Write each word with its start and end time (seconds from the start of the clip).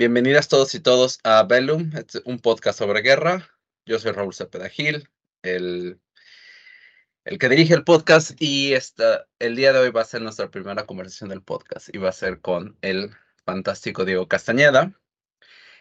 Bienvenidas 0.00 0.48
todos 0.48 0.74
y 0.74 0.80
todos 0.80 1.20
a 1.24 1.42
Bellum, 1.42 1.90
un 2.24 2.38
podcast 2.38 2.78
sobre 2.78 3.02
guerra. 3.02 3.50
Yo 3.84 3.98
soy 3.98 4.12
Raúl 4.12 4.32
Cepeda 4.32 4.70
Gil, 4.70 5.06
el, 5.42 6.00
el 7.26 7.38
que 7.38 7.50
dirige 7.50 7.74
el 7.74 7.84
podcast 7.84 8.30
y 8.40 8.72
esta, 8.72 9.28
el 9.38 9.56
día 9.56 9.74
de 9.74 9.80
hoy 9.80 9.90
va 9.90 10.00
a 10.00 10.06
ser 10.06 10.22
nuestra 10.22 10.50
primera 10.50 10.86
conversación 10.86 11.28
del 11.28 11.42
podcast 11.42 11.94
y 11.94 11.98
va 11.98 12.08
a 12.08 12.12
ser 12.12 12.40
con 12.40 12.78
el 12.80 13.10
fantástico 13.44 14.06
Diego 14.06 14.26
Castañeda, 14.26 14.98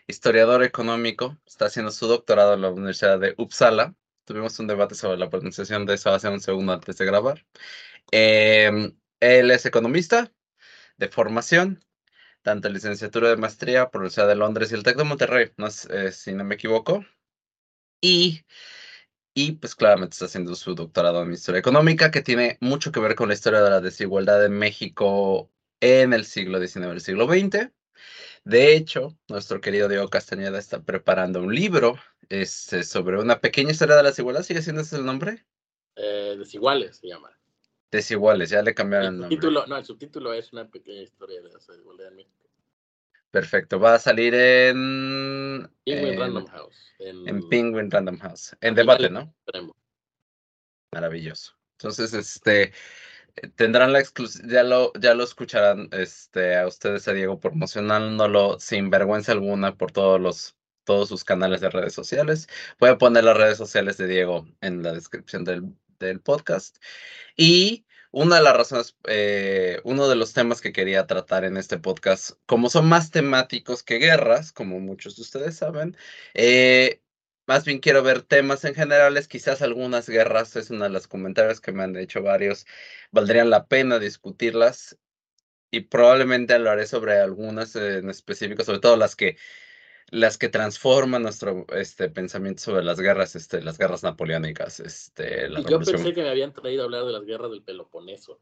historiador 0.06 0.64
económico, 0.64 1.38
está 1.48 1.68
haciendo 1.68 1.90
su 1.90 2.06
doctorado 2.08 2.56
en 2.56 2.62
la 2.62 2.72
Universidad 2.72 3.22
de 3.22 3.36
Uppsala. 3.38 3.96
Tuvimos 4.26 4.60
un 4.60 4.68
debate 4.68 4.96
sobre 4.96 5.18
la 5.18 5.30
pronunciación 5.30 5.86
de 5.86 5.94
eso 5.94 6.10
hace 6.10 6.28
un 6.28 6.42
segundo 6.42 6.74
antes 6.74 6.98
de 6.98 7.06
grabar. 7.06 7.46
Em, 8.12 8.94
él 9.22 9.50
es 9.50 9.66
economista 9.66 10.30
de 10.98 11.08
formación 11.08 11.86
tanto 12.42 12.70
licenciatura 12.70 13.30
de 13.30 13.38
maestría 13.38 13.90
por 13.90 14.02
la 14.02 14.06
Universidad 14.06 14.28
de 14.28 14.36
Londres 14.36 14.72
y 14.72 14.76
el 14.76 14.84
TEC 14.84 14.98
de 14.98 15.04
Monterrey, 15.04 15.52
no 15.58 15.68
eh, 15.68 16.12
si 16.12 16.34
no 16.34 16.44
me 16.44 16.56
equivoco. 16.56 17.06
Y, 18.02 18.46
y 19.34 19.54
pues 19.54 19.76
claramente 19.76 20.14
está 20.14 20.26
haciendo 20.26 20.56
su 20.56 20.76
doctorado 20.76 21.24
en 21.24 21.34
historia 21.34 21.60
económica, 21.60 22.12
que 22.12 22.22
tiene 22.22 22.58
mucho 22.62 22.92
que 22.92 23.00
ver 23.00 23.16
con 23.16 23.30
la 23.30 23.36
historia 23.36 23.62
de 23.62 23.70
la 23.70 23.82
desigualdad 23.82 24.46
en 24.46 24.54
México 24.54 25.52
en 25.82 26.14
el 26.14 26.26
siglo 26.26 26.60
XIX 26.60 26.88
el 26.88 27.02
siglo 27.02 27.28
XX. 27.28 27.72
De 28.44 28.76
hecho, 28.76 29.18
nuestro 29.28 29.62
querido 29.62 29.88
Diego 29.88 30.10
Castañeda 30.10 30.60
está 30.60 30.82
preparando 30.82 31.42
un 31.42 31.54
libro 31.54 31.98
este, 32.30 32.84
sobre 32.84 33.20
una 33.20 33.42
pequeña 33.42 33.72
historia 33.72 33.96
de 33.96 34.04
la 34.04 34.10
desigualdad. 34.10 34.44
¿Sigue 34.44 34.62
siendo 34.62 34.82
ese 34.82 34.96
el 34.96 35.06
nombre? 35.06 35.46
Eh, 35.96 36.36
desiguales 36.38 36.98
se 36.98 37.08
llama. 37.08 37.39
Desiguales, 37.92 38.50
ya 38.52 38.62
le 38.62 38.74
cambiaron 38.76 39.16
el, 39.16 39.20
nombre. 39.22 39.68
no, 39.68 39.78
el 39.78 39.86
subtítulo 39.86 40.32
es 40.34 40.54
una 40.54 40.70
pequeña 40.70 41.02
historia 41.02 41.42
de 41.42 41.50
la 41.50 41.56
desigualdad 41.56 42.08
en 42.08 42.16
México. 42.18 42.48
Perfecto, 43.32 43.80
va 43.80 43.96
a 43.96 44.00
salir 44.00 44.34
en... 44.34 45.70
Penguin 45.86 46.20
Random 46.20 46.46
House. 46.48 46.94
En, 47.00 47.50
Penguin 47.50 47.92
Random 47.92 48.18
House. 48.20 48.56
En 48.62 48.76
debate, 48.76 49.10
¿no? 49.10 49.34
Maravilloso. 50.92 51.56
Entonces, 51.78 52.14
este, 52.14 52.74
tendrán 53.56 53.94
la 53.94 54.00
exclusiva, 54.00 54.48
ya 54.48 54.64
lo, 54.64 54.92
ya 55.00 55.14
lo 55.14 55.24
escucharán 55.24 55.90
este, 55.92 56.58
a 56.58 56.68
ustedes, 56.68 57.08
a 57.08 57.14
Diego, 57.14 57.40
promocionándolo 57.40 58.60
sin 58.60 58.90
vergüenza 58.90 59.32
alguna 59.32 59.76
por 59.76 59.92
todos 59.92 60.20
los 60.20 60.56
todos 60.84 61.08
sus 61.10 61.24
canales 61.24 61.62
de 61.62 61.70
redes 61.70 61.94
sociales. 61.94 62.48
Voy 62.80 62.90
a 62.90 62.98
poner 62.98 63.24
las 63.24 63.38
redes 63.38 63.60
sociales 63.60 63.98
de 63.98 64.08
Diego 64.08 64.48
en 64.62 64.82
la 64.82 64.92
descripción 64.92 65.44
del, 65.44 65.72
del 66.06 66.22
podcast. 66.22 66.78
Y 67.36 67.86
una 68.12 68.38
de 68.38 68.42
las 68.44 68.56
razones, 68.58 68.96
eh, 69.08 69.82
uno 69.84 70.08
de 70.10 70.16
los 70.16 70.34
temas 70.34 70.62
que 70.62 70.74
quería 70.74 71.08
tratar 71.08 71.46
en 71.46 71.58
este 71.58 71.78
podcast, 71.78 72.32
como 72.46 72.70
son 72.70 72.88
más 72.90 73.12
temáticos 73.12 73.84
que 73.84 73.98
guerras, 73.98 74.52
como 74.52 74.80
muchos 74.80 75.16
de 75.16 75.22
ustedes 75.24 75.58
saben, 75.58 75.96
eh, 76.34 77.02
más 77.48 77.66
bien 77.66 77.80
quiero 77.80 78.04
ver 78.04 78.22
temas 78.24 78.64
en 78.66 78.76
generales, 78.76 79.28
quizás 79.28 79.62
algunas 79.62 80.08
guerras, 80.10 80.56
es 80.56 80.70
una 80.70 80.86
de 80.86 80.92
las 80.92 81.08
comentarios 81.08 81.62
que 81.62 81.72
me 81.72 81.84
han 81.84 81.96
hecho 81.98 82.22
varios, 82.24 82.66
valdrían 83.12 83.50
la 83.50 83.68
pena 83.68 84.00
discutirlas 84.00 84.98
y 85.72 85.82
probablemente 85.82 86.54
hablaré 86.54 86.88
sobre 86.88 87.20
algunas 87.20 87.76
en 87.76 88.10
específico, 88.10 88.64
sobre 88.64 88.80
todo 88.80 88.98
las 88.98 89.16
que 89.16 89.38
las 90.12 90.38
que 90.38 90.50
transforman 90.50 91.24
nuestro 91.24 91.66
este, 91.76 92.10
pensamiento 92.10 92.62
sobre 92.62 92.84
las 92.84 93.00
guerras, 93.00 93.36
este, 93.36 93.62
las 93.62 93.78
guerras 93.78 94.04
napoleónicas. 94.04 94.80
Este, 94.80 95.50
yo 95.68 95.80
pensé 95.80 96.14
que 96.14 96.22
me 96.22 96.30
habían 96.30 96.54
traído 96.54 96.84
a 96.84 96.86
hablar 96.86 97.06
de 97.06 97.12
las 97.12 97.26
guerras 97.26 97.52
del 97.52 97.64
Peloponeso. 97.64 98.40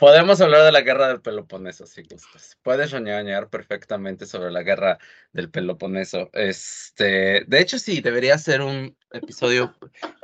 Podemos 0.00 0.40
hablar 0.40 0.64
de 0.64 0.72
la 0.72 0.80
guerra 0.80 1.08
del 1.08 1.20
Peloponeso, 1.20 1.86
si 1.86 2.02
gustas. 2.02 2.58
Puedes 2.62 2.90
reñañar 2.90 3.48
perfectamente 3.48 4.26
sobre 4.26 4.50
la 4.50 4.64
guerra 4.64 4.98
del 5.32 5.48
Peloponeso. 5.48 6.28
Este, 6.32 7.44
de 7.46 7.60
hecho, 7.60 7.78
sí, 7.78 8.00
debería 8.00 8.36
ser 8.36 8.62
un 8.62 8.96
episodio 9.12 9.76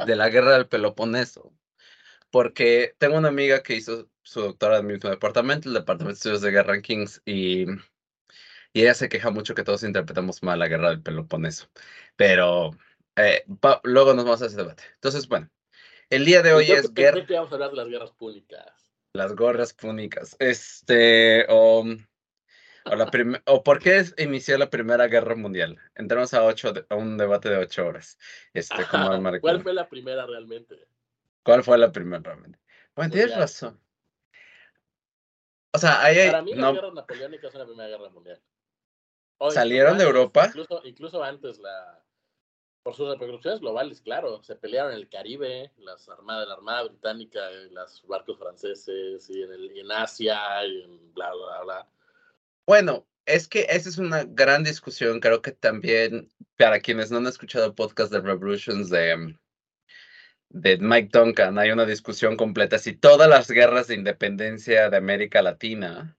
de 0.04 0.16
la 0.16 0.28
guerra 0.30 0.54
del 0.54 0.66
Peloponeso. 0.66 1.52
Porque 2.30 2.94
tengo 2.98 3.18
una 3.18 3.28
amiga 3.28 3.62
que 3.62 3.76
hizo 3.76 4.08
su 4.22 4.40
doctorado 4.40 4.80
en 4.80 4.86
mi 4.86 4.94
mismo 4.94 5.10
departamento, 5.10 5.68
el 5.68 5.74
Departamento 5.74 6.08
de 6.08 6.14
Estudios 6.14 6.40
de 6.40 6.50
Guerra 6.50 6.74
en 6.74 6.82
Kings, 6.82 7.22
y 7.24 7.66
y 8.72 8.82
ella 8.82 8.94
se 8.94 9.08
queja 9.08 9.30
mucho 9.30 9.54
que 9.54 9.64
todos 9.64 9.82
interpretamos 9.82 10.42
mal 10.42 10.58
la 10.58 10.68
guerra 10.68 10.90
del 10.90 11.02
Peloponeso. 11.02 11.68
Pero 12.16 12.70
eh, 13.16 13.44
luego 13.84 14.14
nos 14.14 14.24
vamos 14.24 14.42
a 14.42 14.46
ese 14.46 14.56
debate. 14.56 14.84
Entonces, 14.94 15.28
bueno, 15.28 15.50
el 16.10 16.24
día 16.24 16.42
de 16.42 16.52
hoy 16.52 16.70
es 16.70 16.92
guerra. 16.92 17.24
vamos 17.28 17.52
a 17.52 17.54
hablar 17.54 17.70
de 17.70 17.76
las 17.76 17.88
guerras 17.88 18.10
púnicas. 18.12 18.92
Las 19.14 19.36
guerras 19.36 19.74
púnicas. 19.74 20.36
Este, 20.38 21.44
o, 21.50 21.84
o, 22.84 22.96
la 22.96 23.10
o 23.46 23.62
por 23.62 23.78
qué 23.78 24.04
inició 24.16 24.56
la 24.56 24.70
Primera 24.70 25.06
Guerra 25.06 25.34
Mundial. 25.34 25.78
Entramos 25.94 26.32
a, 26.32 26.44
ocho, 26.44 26.72
a 26.88 26.94
un 26.94 27.18
debate 27.18 27.50
de 27.50 27.58
ocho 27.58 27.86
horas. 27.86 28.18
Este, 28.54 28.84
¿Cuál 29.40 29.62
fue 29.62 29.74
la 29.74 29.88
primera 29.88 30.26
realmente? 30.26 30.86
¿Cuál 31.42 31.62
fue 31.62 31.76
la 31.76 31.92
primera 31.92 32.22
realmente? 32.22 32.58
Bueno, 32.94 33.10
pues 33.10 33.22
tienes 33.22 33.36
razón. 33.36 33.80
O 35.74 35.78
sea, 35.78 36.02
hay, 36.02 36.30
Para 36.30 36.42
mí, 36.42 36.54
la 36.54 36.72
guerra 36.72 36.92
napoleónica 36.92 37.48
es 37.48 37.54
una 37.54 37.66
primera 37.66 37.88
guerra 37.88 38.10
mundial. 38.10 38.40
¿Salieron 39.50 39.98
de 39.98 40.04
Europa? 40.04 40.46
Incluso, 40.46 40.82
incluso 40.84 41.24
antes, 41.24 41.58
la, 41.58 42.02
por 42.82 42.94
sus 42.94 43.08
repercusiones 43.08 43.60
globales, 43.60 44.00
claro. 44.00 44.42
Se 44.42 44.56
pelearon 44.56 44.92
en 44.92 44.98
el 44.98 45.08
Caribe, 45.08 45.72
las 45.78 46.08
armadas, 46.08 46.48
la 46.48 46.54
Armada 46.54 46.84
Británica, 46.84 47.40
los 47.70 48.02
barcos 48.06 48.38
franceses, 48.38 49.28
y 49.30 49.42
en, 49.42 49.52
el, 49.52 49.78
en 49.78 49.92
Asia, 49.92 50.38
y 50.66 50.82
en 50.82 51.14
bla, 51.14 51.32
bla, 51.32 51.62
bla. 51.62 51.88
Bueno, 52.66 53.06
es 53.26 53.48
que 53.48 53.66
esa 53.70 53.88
es 53.88 53.98
una 53.98 54.24
gran 54.24 54.64
discusión. 54.64 55.20
Creo 55.20 55.42
que 55.42 55.52
también, 55.52 56.30
para 56.56 56.80
quienes 56.80 57.10
no 57.10 57.18
han 57.18 57.26
escuchado 57.26 57.66
el 57.66 57.74
podcast 57.74 58.12
de 58.12 58.20
Revolutions 58.20 58.90
de, 58.90 59.36
de 60.48 60.78
Mike 60.78 61.10
Duncan, 61.12 61.58
hay 61.58 61.70
una 61.70 61.86
discusión 61.86 62.36
completa. 62.36 62.78
Si 62.78 62.94
todas 62.94 63.28
las 63.28 63.50
guerras 63.50 63.86
de 63.86 63.94
independencia 63.94 64.90
de 64.90 64.96
América 64.96 65.40
Latina 65.42 66.16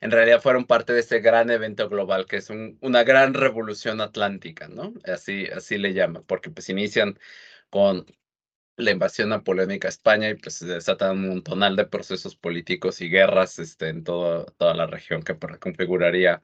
en 0.00 0.10
realidad 0.10 0.40
fueron 0.42 0.66
parte 0.66 0.92
de 0.92 1.00
este 1.00 1.20
gran 1.20 1.50
evento 1.50 1.88
global 1.88 2.26
que 2.26 2.36
es 2.36 2.50
una 2.50 3.04
gran 3.04 3.34
revolución 3.34 4.00
atlántica, 4.00 4.68
¿no? 4.68 4.94
Así, 5.04 5.46
así 5.46 5.78
le 5.78 5.94
llaman, 5.94 6.24
porque 6.26 6.50
pues 6.50 6.68
inician 6.68 7.18
con 7.70 8.06
la 8.76 8.90
invasión 8.90 9.30
napoleónica 9.30 9.88
a 9.88 9.90
España 9.90 10.30
y 10.30 10.34
pues 10.34 10.56
se 10.56 10.66
desatan 10.66 11.18
un 11.18 11.28
montonal 11.28 11.76
de 11.76 11.86
procesos 11.86 12.36
políticos 12.36 13.00
y 13.00 13.08
guerras 13.08 13.58
este, 13.58 13.88
en 13.88 14.04
todo, 14.04 14.46
toda 14.58 14.74
la 14.74 14.86
región 14.86 15.22
que 15.22 15.36
configuraría 15.58 16.42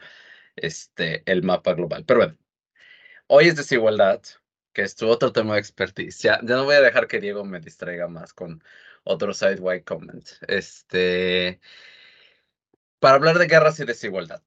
este, 0.56 1.22
el 1.30 1.42
mapa 1.42 1.74
global. 1.74 2.04
Pero 2.06 2.20
bueno, 2.20 2.38
hoy 3.26 3.48
es 3.48 3.56
desigualdad, 3.56 4.22
que 4.72 4.82
es 4.82 4.96
tu 4.96 5.08
otro 5.08 5.32
tema 5.32 5.54
de 5.54 5.60
expertise. 5.60 6.22
Ya, 6.22 6.40
no 6.42 6.64
voy 6.64 6.76
a 6.76 6.80
dejar 6.80 7.06
que 7.08 7.20
Diego 7.20 7.44
me 7.44 7.60
distraiga 7.60 8.08
más 8.08 8.32
con 8.32 8.62
otro 9.04 9.34
sideway 9.34 9.82
comment. 9.82 10.26
Este, 10.48 11.60
para 13.02 13.16
hablar 13.16 13.36
de 13.36 13.48
guerras 13.48 13.80
y 13.80 13.84
desigualdad. 13.84 14.42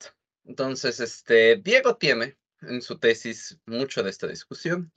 Entonces, 0.46 1.02
este, 1.02 1.58
Diego 1.58 1.98
tiene 1.98 2.38
en 2.62 2.82
su 2.82 2.98
tesis 2.98 3.60
mucho 3.66 4.02
de 4.02 4.10
esta 4.10 4.28
discusión. 4.28 4.94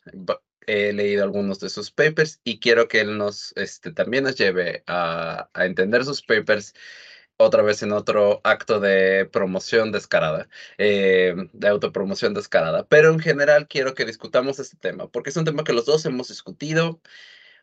He 0.69 0.93
leído 0.93 1.25
algunos 1.25 1.59
de 1.59 1.69
sus 1.69 1.91
papers 1.91 2.41
y 2.45 2.61
quiero 2.61 2.87
que 2.87 3.01
él 3.01 3.19
nos 3.19 3.53
este, 3.57 3.91
también 3.91 4.22
nos 4.22 4.37
lleve 4.37 4.84
a, 4.87 5.51
entender 5.57 6.05
sus 6.05 6.22
papers 6.22 6.72
otra 7.37 7.63
vez 7.63 7.83
en 7.83 7.91
otro 7.91 8.41
acto 8.45 8.78
de 8.78 9.27
promoción 9.27 9.91
descarada, 9.91 10.49
eh, 10.78 11.34
de 11.53 11.69
autopromoción 11.69 12.34
descarada. 12.34 12.87
Pero 12.87 13.13
en 13.13 13.19
general 13.19 13.66
quiero 13.66 13.93
que 13.95 14.04
discutamos 14.04 14.61
este 14.61 14.77
tema, 14.77 15.09
porque 15.09 15.31
es 15.31 15.37
un 15.37 15.45
tema 15.45 15.65
que 15.65 15.72
los 15.72 15.84
dos 15.84 16.07
hemos 16.07 16.28
discutido 16.28 17.01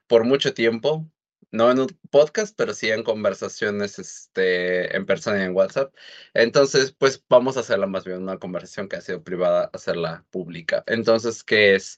por 0.07 0.25
mucho 0.25 0.53
tiempo 0.53 1.09
no 1.55 1.71
en 1.71 1.79
un 1.79 1.87
podcast, 2.11 2.55
pero 2.57 2.73
sí 2.73 2.89
en 2.91 3.03
conversaciones 3.03 3.99
este, 3.99 4.95
en 4.95 5.05
persona 5.05 5.39
y 5.39 5.43
en 5.45 5.55
WhatsApp. 5.55 5.93
Entonces, 6.33 6.91
pues 6.91 7.23
vamos 7.29 7.57
a 7.57 7.61
hacerla 7.61 7.87
más 7.87 8.05
bien 8.05 8.21
una 8.21 8.37
conversación 8.37 8.87
que 8.89 8.97
ha 8.97 9.01
sido 9.01 9.23
privada, 9.23 9.69
hacerla 9.73 10.25
pública. 10.31 10.83
Entonces, 10.87 11.43
¿qué 11.43 11.75
es 11.75 11.97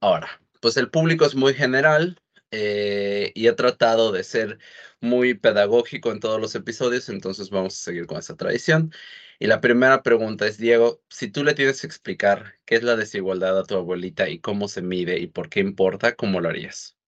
ahora? 0.00 0.28
Pues 0.60 0.76
el 0.76 0.90
público 0.90 1.24
es 1.26 1.34
muy 1.34 1.54
general 1.54 2.20
eh, 2.50 3.32
y 3.34 3.46
he 3.48 3.52
tratado 3.52 4.12
de 4.12 4.24
ser 4.24 4.58
muy 5.00 5.34
pedagógico 5.34 6.12
en 6.12 6.20
todos 6.20 6.40
los 6.40 6.54
episodios, 6.54 7.08
entonces 7.08 7.50
vamos 7.50 7.74
a 7.80 7.84
seguir 7.84 8.06
con 8.06 8.18
esa 8.18 8.36
tradición. 8.36 8.92
Y 9.38 9.46
la 9.46 9.60
primera 9.60 10.02
pregunta 10.02 10.46
es, 10.46 10.58
Diego, 10.58 11.02
si 11.08 11.30
tú 11.30 11.44
le 11.44 11.54
tienes 11.54 11.80
que 11.80 11.86
explicar 11.86 12.56
qué 12.66 12.76
es 12.76 12.82
la 12.82 12.96
desigualdad 12.96 13.58
a 13.58 13.64
tu 13.64 13.76
abuelita 13.76 14.28
y 14.28 14.40
cómo 14.40 14.68
se 14.68 14.82
mide 14.82 15.18
y 15.18 15.28
por 15.28 15.48
qué 15.48 15.60
importa, 15.60 16.14
¿cómo 16.16 16.40
lo 16.40 16.48
harías? 16.50 16.99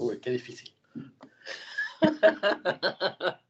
Uy, 0.00 0.18
qué 0.18 0.30
difícil. 0.30 0.74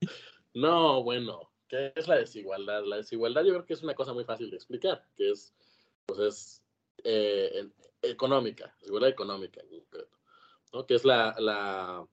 no, 0.54 1.00
bueno, 1.04 1.48
¿qué 1.68 1.92
es 1.94 2.08
la 2.08 2.16
desigualdad? 2.16 2.82
La 2.84 2.96
desigualdad 2.96 3.44
yo 3.44 3.52
creo 3.52 3.64
que 3.64 3.74
es 3.74 3.84
una 3.84 3.94
cosa 3.94 4.12
muy 4.12 4.24
fácil 4.24 4.50
de 4.50 4.56
explicar, 4.56 5.06
que 5.16 5.30
es, 5.30 5.54
pues 6.06 6.18
es 6.18 6.64
eh, 7.04 7.70
económica, 8.02 8.74
desigualdad 8.80 9.10
económica 9.10 9.62
¿no? 10.72 10.86
Que 10.86 10.96
es 10.96 11.04
la, 11.04 11.36
la, 11.38 12.04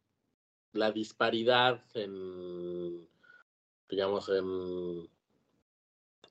la 0.74 0.92
disparidad 0.92 1.84
en, 1.96 3.10
digamos, 3.90 4.30
en, 4.30 5.10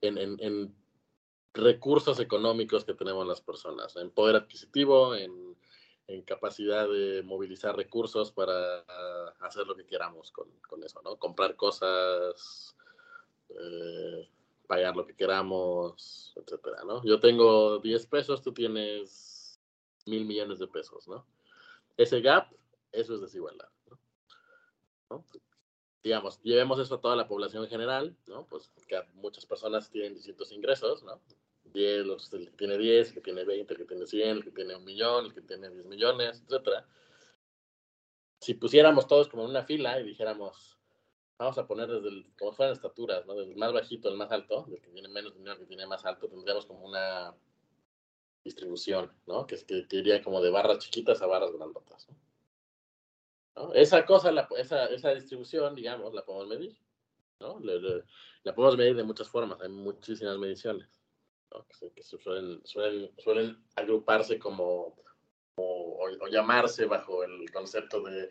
en, 0.01 0.39
en, 0.41 0.77
recursos 1.55 2.21
económicos 2.21 2.85
que 2.85 2.95
tenemos 2.95 3.27
las 3.27 3.41
personas, 3.41 3.97
en 3.97 4.11
poder 4.11 4.37
adquisitivo, 4.37 5.17
en, 5.17 5.46
en 6.09 6.23
capacidad 6.23 6.89
de 6.89 7.23
movilizar 7.25 7.77
recursos 7.77 8.31
para 8.31 8.81
hacer 9.41 9.67
lo 9.67 9.75
que 9.75 9.87
queramos 9.87 10.31
con, 10.31 10.49
con 10.69 10.83
eso, 10.85 11.01
¿no? 11.03 11.17
Comprar 11.17 11.57
cosas, 11.57 12.77
eh, 13.49 14.29
pagar 14.67 14.97
lo 14.97 15.07
que 15.07 15.15
queramos, 15.15 16.33
etcétera, 16.37 16.85
¿no? 16.85 17.05
Yo 17.05 17.19
tengo 17.21 17.79
10 17.79 18.07
pesos, 18.07 18.43
tú 18.43 18.53
tienes 18.53 19.61
mil 20.07 20.25
millones 20.25 20.59
de 20.59 20.69
pesos, 20.69 21.09
¿no? 21.09 21.27
Ese 21.97 22.21
gap, 22.21 22.53
eso 22.93 23.15
es 23.15 23.21
desigualdad, 23.21 23.69
¿no? 25.11 25.25
Digamos, 26.03 26.41
llevemos 26.43 26.79
eso 26.79 26.95
a 26.95 27.01
toda 27.01 27.17
la 27.17 27.27
población 27.27 27.65
en 27.65 27.71
general, 27.71 28.17
¿no? 28.27 28.47
Pues 28.47 28.71
que 28.87 29.03
muchas 29.15 29.45
personas 29.45 29.91
tienen 29.91 30.15
distintos 30.15 30.53
ingresos, 30.53 31.03
¿no? 31.03 31.21
10, 31.77 32.33
el 32.33 32.47
que 32.47 32.57
tiene 32.57 32.79
10, 32.79 33.09
el 33.09 33.15
que 33.15 33.21
tiene 33.21 33.45
20, 33.45 33.75
el 33.75 33.79
que 33.79 33.85
tiene 33.85 34.07
100, 34.07 34.29
el 34.29 34.45
que 34.45 34.51
tiene 34.51 34.77
un 34.77 34.85
millón, 34.85 35.27
el 35.27 35.35
que 35.35 35.43
tiene 35.43 35.71
10 35.71 35.87
millones, 35.87 36.43
etcétera. 36.45 36.87
Si 38.41 38.55
pusiéramos 38.55 39.07
todos 39.07 39.29
como 39.29 39.45
en 39.45 39.51
una 39.51 39.65
fila 39.65 40.01
y 40.01 40.05
dijéramos, 40.05 40.79
vamos 41.39 41.59
a 41.59 41.67
poner 41.67 41.89
desde 41.89 42.09
el, 42.09 42.33
como 42.39 42.53
fueran 42.53 42.75
estaturas, 42.75 43.27
¿no? 43.27 43.35
Desde 43.35 43.53
el 43.53 43.59
más 43.59 43.73
bajito 43.73 44.09
al 44.09 44.17
más 44.17 44.33
alto, 44.33 44.65
del 44.69 44.81
que 44.81 44.91
tiene 44.91 45.09
menos 45.09 45.35
dinero 45.35 45.53
al 45.53 45.59
que 45.59 45.67
tiene 45.67 45.87
más 45.87 46.05
alto, 46.05 46.29
tendríamos 46.29 46.67
como 46.67 46.87
una 46.87 47.35
distribución, 48.45 49.13
¿no? 49.27 49.47
Que, 49.47 49.57
que, 49.65 49.87
que 49.87 49.97
iría 49.97 50.23
como 50.23 50.41
de 50.41 50.51
barras 50.51 50.79
chiquitas 50.79 51.21
a 51.23 51.27
barras 51.27 51.53
grandotas, 51.53 52.09
¿no? 52.09 52.17
Esa 53.73 54.05
cosa, 54.05 54.31
la, 54.33 54.49
esa, 54.59 54.87
esa 54.87 55.15
distribución, 55.15 55.75
digamos, 55.75 56.13
la 56.13 56.25
podemos 56.25 56.47
medir, 56.47 56.79
¿no? 57.41 57.59
la 57.61 58.55
podemos 58.55 58.77
medir 58.77 58.97
de 58.97 59.03
muchas 59.03 59.29
formas, 59.29 59.61
hay 59.63 59.71
muchísimas 59.71 60.37
mediciones, 60.39 60.96
que 61.95 62.03
suelen, 62.03 62.61
suelen, 62.65 63.11
suelen 63.19 63.65
agruparse 63.75 64.39
como, 64.39 64.97
o, 65.57 66.09
o 66.21 66.29
llamarse 66.29 66.87
bajo 66.87 67.23
el 67.25 67.51
concepto 67.51 68.03
de 68.03 68.29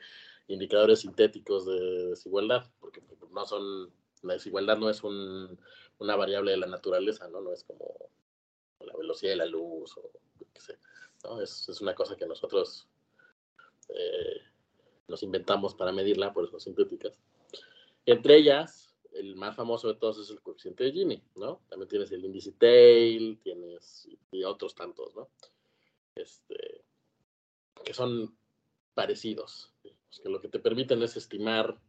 indicadores 0.47 1.01
sintéticos 1.01 1.65
de 1.65 2.09
desigualdad, 2.09 2.69
porque 2.79 3.01
no 3.31 3.45
son, 3.45 3.91
la 4.21 4.33
desigualdad 4.33 4.77
no 4.77 4.89
es 4.89 5.03
un, 5.03 5.59
una 5.99 6.15
variable 6.15 6.51
de 6.51 6.57
la 6.57 6.67
naturaleza, 6.67 7.27
¿no? 7.29 7.41
No 7.41 7.53
es 7.53 7.63
como 7.63 7.93
la 8.79 8.95
velocidad 8.95 9.31
de 9.31 9.37
la 9.37 9.45
luz 9.45 9.97
o 9.97 10.11
qué 10.53 10.61
sé, 10.61 10.77
¿no? 11.23 11.41
Es, 11.41 11.67
es 11.69 11.81
una 11.81 11.95
cosa 11.95 12.15
que 12.15 12.25
nosotros 12.25 12.87
eh, 13.89 14.41
nos 15.07 15.23
inventamos 15.23 15.75
para 15.75 15.91
medirla, 15.91 16.33
por 16.33 16.43
eso 16.43 16.51
son 16.51 16.61
sintéticas. 16.61 17.19
Entre 18.05 18.37
ellas, 18.37 18.84
el 19.15 19.35
más 19.35 19.55
famoso 19.55 19.87
de 19.87 19.95
todos 19.95 20.19
es 20.19 20.29
el 20.29 20.41
coeficiente 20.41 20.83
de 20.83 20.91
Gini, 20.91 21.23
¿no? 21.35 21.61
También 21.69 21.89
tienes 21.89 22.11
el 22.11 22.25
índice 22.25 22.51
Tail, 22.53 23.39
tienes 23.41 24.07
y 24.31 24.43
otros 24.43 24.75
tantos, 24.75 25.15
¿no? 25.15 25.29
Este, 26.15 26.85
que 27.83 27.93
son 27.93 28.37
parecidos 28.93 29.75
que 30.21 30.29
lo 30.29 30.39
que 30.39 30.49
te 30.49 30.59
permiten 30.59 31.01
es 31.03 31.17
estimar 31.17 31.79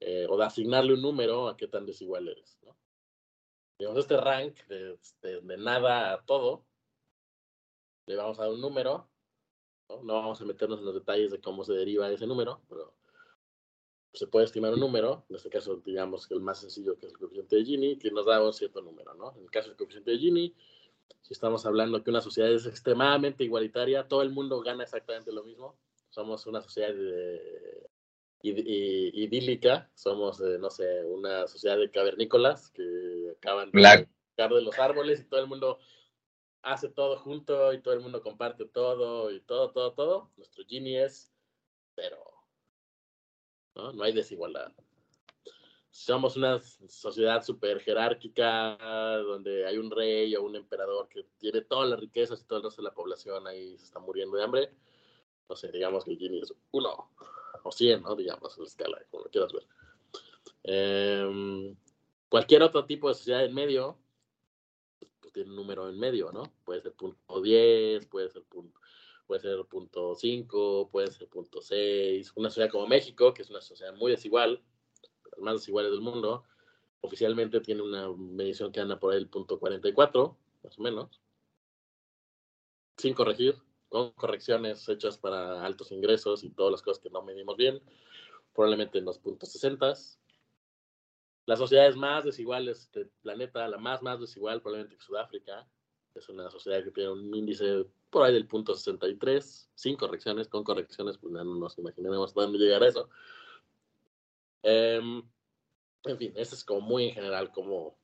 eh, 0.00 0.26
o 0.28 0.40
asignarle 0.40 0.94
un 0.94 1.02
número 1.02 1.48
a 1.48 1.56
qué 1.56 1.68
tan 1.68 1.86
desigual 1.86 2.28
eres. 2.28 2.58
¿no? 2.62 2.76
Digamos, 3.78 4.00
este 4.00 4.16
rank 4.16 4.58
de, 4.66 4.98
de, 5.22 5.56
nada 5.58 6.14
a 6.14 6.24
todo, 6.24 6.64
le 8.06 8.16
vamos 8.16 8.38
a 8.38 8.42
dar 8.42 8.52
un 8.52 8.60
número, 8.60 9.08
¿no? 9.88 10.02
¿no? 10.02 10.14
vamos 10.14 10.40
a 10.40 10.44
meternos 10.44 10.80
en 10.80 10.84
los 10.84 10.94
detalles 10.94 11.30
de 11.30 11.40
cómo 11.40 11.64
se 11.64 11.72
deriva 11.72 12.10
ese 12.10 12.26
número, 12.26 12.62
pero 12.68 12.94
se 14.12 14.26
puede 14.26 14.44
estimar 14.44 14.74
un 14.74 14.80
número, 14.80 15.24
en 15.28 15.36
este 15.36 15.48
caso 15.48 15.76
digamos 15.84 16.26
que 16.26 16.34
el 16.34 16.40
más 16.40 16.60
sencillo 16.60 16.98
que 16.98 17.06
es 17.06 17.12
el 17.12 17.18
coeficiente 17.18 17.56
de 17.56 17.64
Gini, 17.64 17.96
que 17.98 18.10
nos 18.10 18.26
da 18.26 18.44
un 18.44 18.52
cierto 18.52 18.82
número, 18.82 19.14
¿no? 19.14 19.34
En 19.36 19.44
el 19.44 19.50
caso 19.50 19.68
del 19.68 19.76
coeficiente 19.76 20.10
de 20.10 20.18
Gini, 20.18 20.54
si 21.22 21.32
estamos 21.32 21.64
hablando 21.64 22.02
que 22.02 22.10
una 22.10 22.20
sociedad 22.20 22.52
es 22.52 22.66
extremadamente 22.66 23.44
igualitaria, 23.44 24.08
todo 24.08 24.22
el 24.22 24.30
mundo 24.30 24.60
gana 24.60 24.82
exactamente 24.82 25.32
lo 25.32 25.44
mismo, 25.44 25.76
somos 26.10 26.46
una 26.46 26.60
sociedad 26.60 26.94
idílica, 28.42 29.90
somos, 29.94 30.40
no 30.40 30.70
sé, 30.70 31.04
una 31.04 31.46
sociedad 31.46 31.78
de 31.78 31.90
cavernícolas 31.90 32.70
que 32.70 33.34
acaban 33.36 33.70
de 33.70 33.82
sacar 33.82 34.52
de 34.52 34.62
los 34.62 34.78
árboles 34.78 35.20
y 35.20 35.24
todo 35.24 35.40
el 35.40 35.46
mundo 35.46 35.78
hace 36.62 36.88
todo 36.88 37.16
junto 37.18 37.72
y 37.72 37.80
todo 37.80 37.94
el 37.94 38.00
mundo 38.00 38.22
comparte 38.22 38.66
todo 38.66 39.30
y 39.30 39.40
todo, 39.40 39.70
todo, 39.70 39.92
todo. 39.92 40.30
Nuestro 40.36 40.64
Gini 40.64 40.96
es 40.96 41.32
pero 41.94 42.31
¿no? 43.74 43.92
No 43.92 44.04
hay 44.04 44.12
desigualdad. 44.12 44.72
Somos 45.90 46.36
una 46.36 46.58
sociedad 46.88 47.42
súper 47.42 47.80
jerárquica 47.80 48.78
donde 49.24 49.66
hay 49.66 49.76
un 49.76 49.90
rey 49.90 50.34
o 50.36 50.42
un 50.42 50.56
emperador 50.56 51.08
que 51.08 51.26
tiene 51.38 51.60
todas 51.60 51.90
las 51.90 52.00
riquezas 52.00 52.40
y 52.40 52.44
todo 52.44 52.58
el 52.58 52.64
resto 52.64 52.80
de 52.80 52.88
la 52.88 52.94
población 52.94 53.46
ahí 53.46 53.76
se 53.76 53.84
está 53.84 53.98
muriendo 53.98 54.36
de 54.36 54.44
hambre 54.44 54.72
no 55.52 55.56
sé, 55.56 55.70
digamos 55.70 56.04
que 56.04 56.16
Gini 56.16 56.40
es 56.40 56.54
1 56.70 57.10
o 57.64 57.70
100, 57.70 58.02
¿no? 58.02 58.16
Digamos, 58.16 58.56
la 58.56 58.64
escala, 58.64 59.02
como 59.10 59.24
lo 59.24 59.30
quieras 59.30 59.52
ver. 59.52 59.66
Em, 60.64 61.76
cualquier 62.30 62.62
otro 62.62 62.86
tipo 62.86 63.08
de 63.08 63.14
sociedad 63.14 63.44
en 63.44 63.52
medio, 63.52 63.98
pues 65.20 65.30
tiene 65.34 65.50
un 65.50 65.56
número 65.56 65.90
en 65.90 65.98
medio, 65.98 66.32
¿no? 66.32 66.44
Puede 66.64 66.80
ser 66.80 66.94
punto 66.94 67.42
10, 67.42 68.06
puede 68.06 68.30
ser 68.30 68.42
punto, 68.44 68.80
puede 69.26 69.40
ser 69.40 69.64
punto 69.66 70.14
5, 70.14 70.90
puede 70.90 71.10
ser 71.10 71.28
punto 71.28 71.60
6. 71.60 72.32
Una 72.36 72.50
sociedad 72.50 72.70
como 72.70 72.86
México, 72.86 73.32
que 73.34 73.42
es 73.42 73.50
una 73.50 73.60
sociedad 73.60 73.94
muy 73.94 74.10
desigual, 74.10 74.62
las 75.30 75.40
más 75.40 75.54
desiguales 75.54 75.90
del 75.90 76.00
mundo, 76.00 76.44
oficialmente 77.00 77.60
tiene 77.60 77.82
una 77.82 78.12
medición 78.12 78.72
que 78.72 78.80
anda 78.80 78.98
por 78.98 79.12
ahí 79.12 79.18
el 79.18 79.28
punto 79.28 79.58
44, 79.58 80.36
más 80.62 80.78
o 80.78 80.82
menos, 80.82 81.20
sin 82.96 83.14
corregir, 83.14 83.56
con 83.88 84.12
correcciones 84.12 84.88
hechas 84.88 85.18
para 85.18 85.64
altos 85.64 85.92
ingresos 85.92 86.44
y 86.44 86.50
todas 86.50 86.72
las 86.72 86.82
cosas 86.82 87.02
que 87.02 87.10
no 87.10 87.22
medimos 87.22 87.56
bien, 87.56 87.82
probablemente 88.54 88.98
en 88.98 89.04
los 89.04 89.18
puntos 89.18 89.50
60. 89.50 89.94
Las 91.44 91.58
sociedades 91.58 91.96
más 91.96 92.24
desiguales 92.24 92.90
del 92.92 93.10
planeta, 93.20 93.66
la 93.66 93.78
más, 93.78 94.02
más 94.02 94.20
desigual 94.20 94.62
probablemente 94.62 95.02
Sudáfrica, 95.02 95.68
es 96.14 96.28
una 96.28 96.50
sociedad 96.50 96.84
que 96.84 96.90
tiene 96.90 97.10
un 97.10 97.34
índice 97.34 97.86
por 98.10 98.24
ahí 98.24 98.34
del 98.34 98.46
punto 98.46 98.74
63, 98.74 99.70
sin 99.74 99.96
correcciones, 99.96 100.48
con 100.48 100.64
correcciones, 100.64 101.18
pues 101.18 101.32
no 101.32 101.44
nos 101.44 101.78
imaginaremos 101.78 102.34
dónde 102.34 102.58
llegar 102.58 102.82
a 102.82 102.88
eso. 102.88 103.08
Em, 104.62 105.22
en 106.04 106.18
fin, 106.18 106.32
eso 106.36 106.54
es 106.54 106.64
como 106.64 106.80
muy 106.80 107.08
en 107.08 107.14
general 107.14 107.50
cómo, 107.52 107.98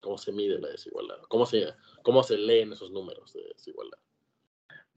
cómo 0.00 0.16
se 0.16 0.32
mide 0.32 0.60
la 0.60 0.68
desigualdad, 0.68 1.18
cómo 1.28 1.46
se, 1.46 1.74
cómo 2.02 2.22
se 2.22 2.38
leen 2.38 2.72
esos 2.72 2.90
números 2.90 3.32
de 3.32 3.42
desigualdad. 3.54 3.98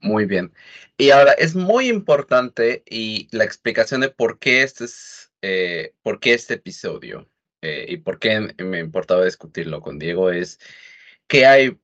Muy 0.00 0.26
bien. 0.26 0.52
Y 0.98 1.10
ahora 1.10 1.32
es 1.32 1.54
muy 1.54 1.88
importante 1.88 2.82
y 2.86 3.28
la 3.34 3.44
explicación 3.44 4.02
de 4.02 4.10
por 4.10 4.38
qué 4.38 4.62
este 4.62 4.84
es, 4.84 5.32
eh, 5.40 5.94
por 6.02 6.20
qué 6.20 6.34
este 6.34 6.54
episodio 6.54 7.28
eh, 7.62 7.86
y 7.88 7.96
por 7.96 8.18
qué 8.18 8.54
me 8.58 8.80
importaba 8.80 9.24
discutirlo 9.24 9.80
con 9.80 9.98
Diego 9.98 10.30
es 10.30 10.58
que 11.28 11.46
hay 11.46 11.78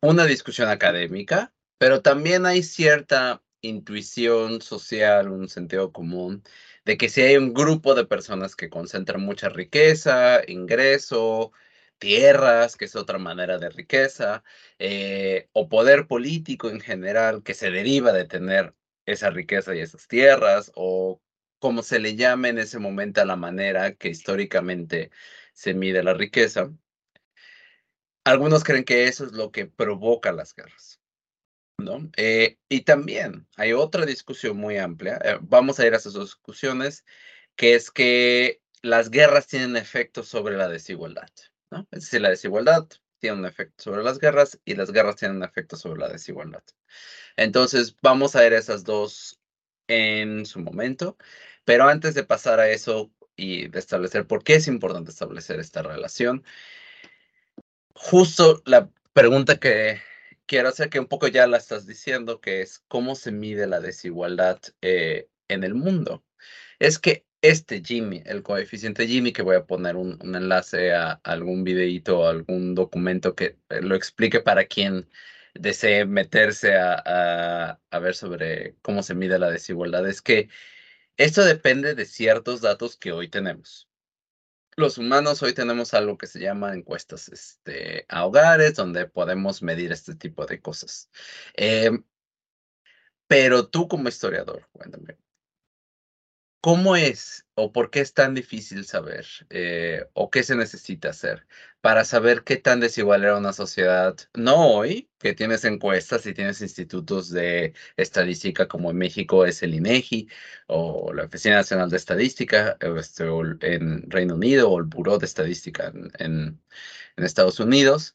una 0.00 0.26
discusión 0.26 0.68
académica, 0.68 1.52
pero 1.78 2.02
también 2.02 2.46
hay 2.46 2.62
cierta 2.62 3.42
intuición 3.60 4.62
social, 4.62 5.30
un 5.30 5.48
sentido 5.48 5.92
común 5.92 6.42
de 6.84 6.96
que 6.96 7.08
si 7.08 7.22
hay 7.22 7.36
un 7.36 7.52
grupo 7.54 7.94
de 7.94 8.06
personas 8.06 8.54
que 8.56 8.70
concentran 8.70 9.20
mucha 9.22 9.48
riqueza, 9.48 10.40
ingreso, 10.46 11.52
tierras, 11.98 12.76
que 12.76 12.84
es 12.86 12.96
otra 12.96 13.18
manera 13.18 13.58
de 13.58 13.70
riqueza, 13.70 14.44
eh, 14.78 15.48
o 15.52 15.68
poder 15.68 16.06
político 16.06 16.70
en 16.70 16.80
general 16.80 17.42
que 17.42 17.54
se 17.54 17.70
deriva 17.70 18.12
de 18.12 18.24
tener 18.26 18.74
esa 19.06 19.30
riqueza 19.30 19.74
y 19.74 19.80
esas 19.80 20.06
tierras, 20.08 20.72
o 20.76 21.20
como 21.58 21.82
se 21.82 21.98
le 21.98 22.16
llame 22.16 22.50
en 22.50 22.58
ese 22.58 22.78
momento 22.78 23.20
a 23.20 23.24
la 23.24 23.36
manera 23.36 23.94
que 23.94 24.08
históricamente 24.10 25.10
se 25.52 25.74
mide 25.74 26.02
la 26.04 26.14
riqueza. 26.14 26.70
Algunos 28.26 28.64
creen 28.64 28.82
que 28.82 29.06
eso 29.06 29.24
es 29.24 29.32
lo 29.32 29.52
que 29.52 29.66
provoca 29.66 30.32
las 30.32 30.52
guerras. 30.52 31.00
¿no? 31.78 32.10
Eh, 32.16 32.58
y 32.68 32.80
también 32.80 33.46
hay 33.56 33.72
otra 33.72 34.04
discusión 34.04 34.56
muy 34.56 34.78
amplia, 34.78 35.20
eh, 35.22 35.38
vamos 35.42 35.78
a 35.78 35.86
ir 35.86 35.94
a 35.94 35.98
esas 35.98 36.14
discusiones, 36.14 37.04
que 37.54 37.76
es 37.76 37.92
que 37.92 38.60
las 38.82 39.10
guerras 39.10 39.46
tienen 39.46 39.76
efectos 39.76 40.26
sobre 40.26 40.56
la 40.56 40.66
desigualdad. 40.66 41.30
Es 41.92 42.02
decir, 42.02 42.20
la 42.20 42.30
desigualdad 42.30 42.88
tiene 43.20 43.38
un 43.38 43.46
efecto 43.46 43.84
sobre 43.84 44.02
las 44.02 44.18
guerras 44.18 44.58
y 44.64 44.74
las 44.74 44.90
guerras 44.90 45.14
tienen 45.14 45.36
un 45.36 45.44
efecto 45.44 45.76
sobre 45.76 46.00
la 46.00 46.08
desigualdad. 46.08 46.64
Entonces, 47.36 47.94
vamos 48.02 48.34
a 48.34 48.40
ver 48.40 48.54
esas 48.54 48.82
dos 48.82 49.38
en 49.86 50.46
su 50.46 50.58
momento, 50.58 51.16
pero 51.64 51.88
antes 51.88 52.14
de 52.14 52.24
pasar 52.24 52.58
a 52.58 52.70
eso 52.70 53.12
y 53.36 53.68
de 53.68 53.78
establecer 53.78 54.26
por 54.26 54.42
qué 54.42 54.56
es 54.56 54.66
importante 54.66 55.12
establecer 55.12 55.60
esta 55.60 55.82
relación, 55.82 56.42
justo 57.96 58.62
la 58.66 58.90
pregunta 59.12 59.58
que 59.58 60.00
quiero 60.46 60.68
hacer, 60.68 60.90
que 60.90 61.00
un 61.00 61.06
poco 61.06 61.28
ya 61.28 61.46
la 61.46 61.56
estás 61.58 61.86
diciendo, 61.86 62.40
que 62.40 62.62
es 62.62 62.80
cómo 62.88 63.14
se 63.14 63.32
mide 63.32 63.66
la 63.66 63.80
desigualdad 63.80 64.60
eh, 64.82 65.28
en 65.48 65.64
el 65.64 65.74
mundo. 65.74 66.24
Es 66.78 66.98
que 66.98 67.26
este 67.42 67.82
Jimmy, 67.82 68.22
el 68.26 68.42
coeficiente 68.42 69.06
Jimmy, 69.06 69.32
que 69.32 69.42
voy 69.42 69.56
a 69.56 69.66
poner 69.66 69.96
un, 69.96 70.18
enlace 70.22 70.92
a, 70.94 71.12
algún 71.24 71.64
videíto 71.64 72.20
o 72.20 72.26
algún 72.28 72.74
documento 72.74 73.34
que 73.34 73.58
eh, 73.70 73.80
lo 73.82 73.94
explique 73.94 74.40
para 74.40 74.66
quien 74.66 75.08
desee 75.54 76.04
meterse 76.06 76.76
a, 76.76 77.80
a, 77.90 77.98
ver 77.98 78.14
sobre 78.14 78.76
cómo 78.82 79.02
se 79.02 79.14
mide 79.14 79.38
la 79.38 79.50
desigualdad, 79.50 80.06
es 80.08 80.22
que 80.22 80.48
esto 81.16 81.44
depende 81.44 81.94
de 81.94 82.06
ciertos 82.06 82.60
datos 82.60 82.96
que 82.96 83.12
hoy 83.12 83.28
tenemos. 83.28 83.85
Los 84.76 84.98
humanos 84.98 85.42
hoy 85.42 85.54
tenemos 85.54 85.94
algo 85.94 86.18
que 86.18 86.26
se 86.26 86.38
llama 86.38 86.74
encuestas 86.74 87.28
este, 87.30 88.04
a 88.08 88.26
hogares, 88.26 88.74
donde 88.74 89.06
podemos 89.06 89.62
medir 89.62 89.90
este 89.90 90.14
tipo 90.14 90.44
de 90.44 90.60
cosas. 90.60 91.10
Em, 91.54 92.04
pero 93.26 93.68
tú 93.68 93.88
como 93.88 94.08
historiador, 94.08 94.68
cuéntame, 94.72 95.16
¿Cómo 96.66 96.96
es 96.96 97.46
o 97.54 97.70
por 97.70 97.90
qué 97.90 98.00
es 98.00 98.12
tan 98.12 98.34
difícil 98.34 98.84
saber 98.84 99.24
eh, 99.50 100.04
o 100.14 100.30
qué 100.30 100.42
se 100.42 100.56
necesita 100.56 101.10
hacer 101.10 101.46
para 101.80 102.04
saber 102.04 102.42
qué 102.42 102.56
tan 102.56 102.80
desigual 102.80 103.22
era 103.22 103.36
una 103.38 103.52
sociedad? 103.52 104.16
No 104.34 104.72
hoy, 104.72 105.08
que 105.20 105.32
tienes 105.32 105.64
encuestas 105.64 106.26
y 106.26 106.34
tienes 106.34 106.60
institutos 106.62 107.30
de 107.30 107.72
estadística 107.96 108.66
como 108.66 108.90
en 108.90 108.96
México 108.96 109.46
es 109.46 109.62
el 109.62 109.74
INEGI 109.74 110.28
o 110.66 111.12
la 111.12 111.26
Oficina 111.26 111.54
Nacional 111.54 111.88
de 111.88 111.98
Estadística 111.98 112.76
este, 112.80 113.24
en 113.60 114.10
Reino 114.10 114.34
Unido 114.34 114.68
o 114.68 114.78
el 114.80 114.86
Buró 114.86 115.18
de 115.18 115.26
Estadística 115.26 115.92
en 116.18 116.60
Estados 117.16 117.60
Unidos. 117.60 118.12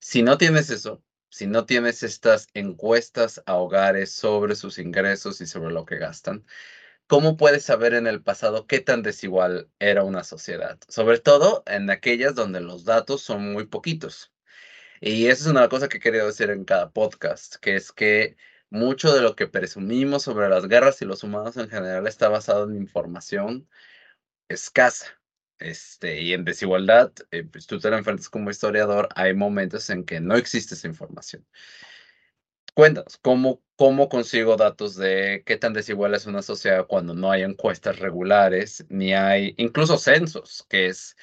Si 0.00 0.22
no 0.22 0.36
tienes 0.36 0.70
eso, 0.70 1.00
si 1.30 1.46
no 1.46 1.66
tienes 1.66 2.02
estas 2.02 2.48
encuestas 2.54 3.42
a 3.46 3.56
hogares 3.56 4.12
sobre 4.12 4.56
sus 4.56 4.78
ingresos 4.78 5.40
y 5.40 5.46
sobre 5.46 5.72
lo 5.72 5.84
que 5.84 5.98
gastan, 5.98 6.44
¿cómo 7.06 7.36
puedes 7.36 7.64
saber 7.64 7.94
en 7.94 8.06
el 8.06 8.22
pasado 8.22 8.66
qué 8.66 8.80
tan 8.80 9.02
desigual 9.02 9.70
era 9.78 10.04
una 10.04 10.24
sociedad? 10.24 10.78
Sobre 10.88 11.18
todo 11.18 11.62
en 11.66 11.90
aquellas 11.90 12.34
donde 12.34 12.60
los 12.60 12.84
datos 12.84 13.22
son 13.22 13.52
muy 13.52 13.66
poquitos. 13.66 14.32
Y 15.00 15.26
eso 15.26 15.44
es 15.44 15.50
una 15.50 15.68
cosa 15.68 15.88
que 15.88 15.98
he 15.98 16.00
querido 16.00 16.26
decir 16.26 16.50
en 16.50 16.64
cada 16.64 16.90
podcast, 16.92 17.56
que 17.56 17.76
es 17.76 17.92
que 17.92 18.36
mucho 18.70 19.14
de 19.14 19.22
lo 19.22 19.36
que 19.36 19.46
presumimos 19.46 20.22
sobre 20.24 20.48
las 20.48 20.66
guerras 20.68 21.00
y 21.02 21.04
los 21.04 21.22
humanos 21.24 21.56
en 21.56 21.68
general 21.70 22.06
está 22.06 22.28
basado 22.28 22.64
en 22.70 22.76
información 22.76 23.68
escasa. 24.48 25.06
Este, 25.58 26.20
y 26.20 26.32
en 26.34 26.44
desigualdad, 26.44 27.12
eh, 27.30 27.44
pues 27.44 27.66
tú 27.66 27.78
te 27.80 27.90
lo 27.90 27.96
enfrentas 27.96 28.28
como 28.28 28.50
historiador, 28.50 29.08
hay 29.14 29.34
momentos 29.34 29.88
en 29.90 30.04
que 30.04 30.20
no 30.20 30.36
existe 30.36 30.74
esa 30.74 30.88
información. 30.88 31.46
Cuéntanos, 32.74 33.16
¿cómo, 33.18 33.62
¿cómo 33.76 34.08
consigo 34.08 34.56
datos 34.56 34.96
de 34.96 35.44
qué 35.46 35.56
tan 35.56 35.72
desigual 35.72 36.12
es 36.14 36.26
una 36.26 36.42
sociedad 36.42 36.88
cuando 36.88 37.14
no 37.14 37.30
hay 37.30 37.42
encuestas 37.42 38.00
regulares, 38.00 38.84
ni 38.88 39.14
hay 39.14 39.54
incluso 39.58 39.96
censos, 39.96 40.66
que 40.68 40.86
es 40.86 41.16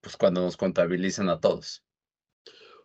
pues 0.00 0.16
cuando 0.16 0.42
nos 0.42 0.56
contabilizan 0.56 1.28
a 1.28 1.40
todos? 1.40 1.82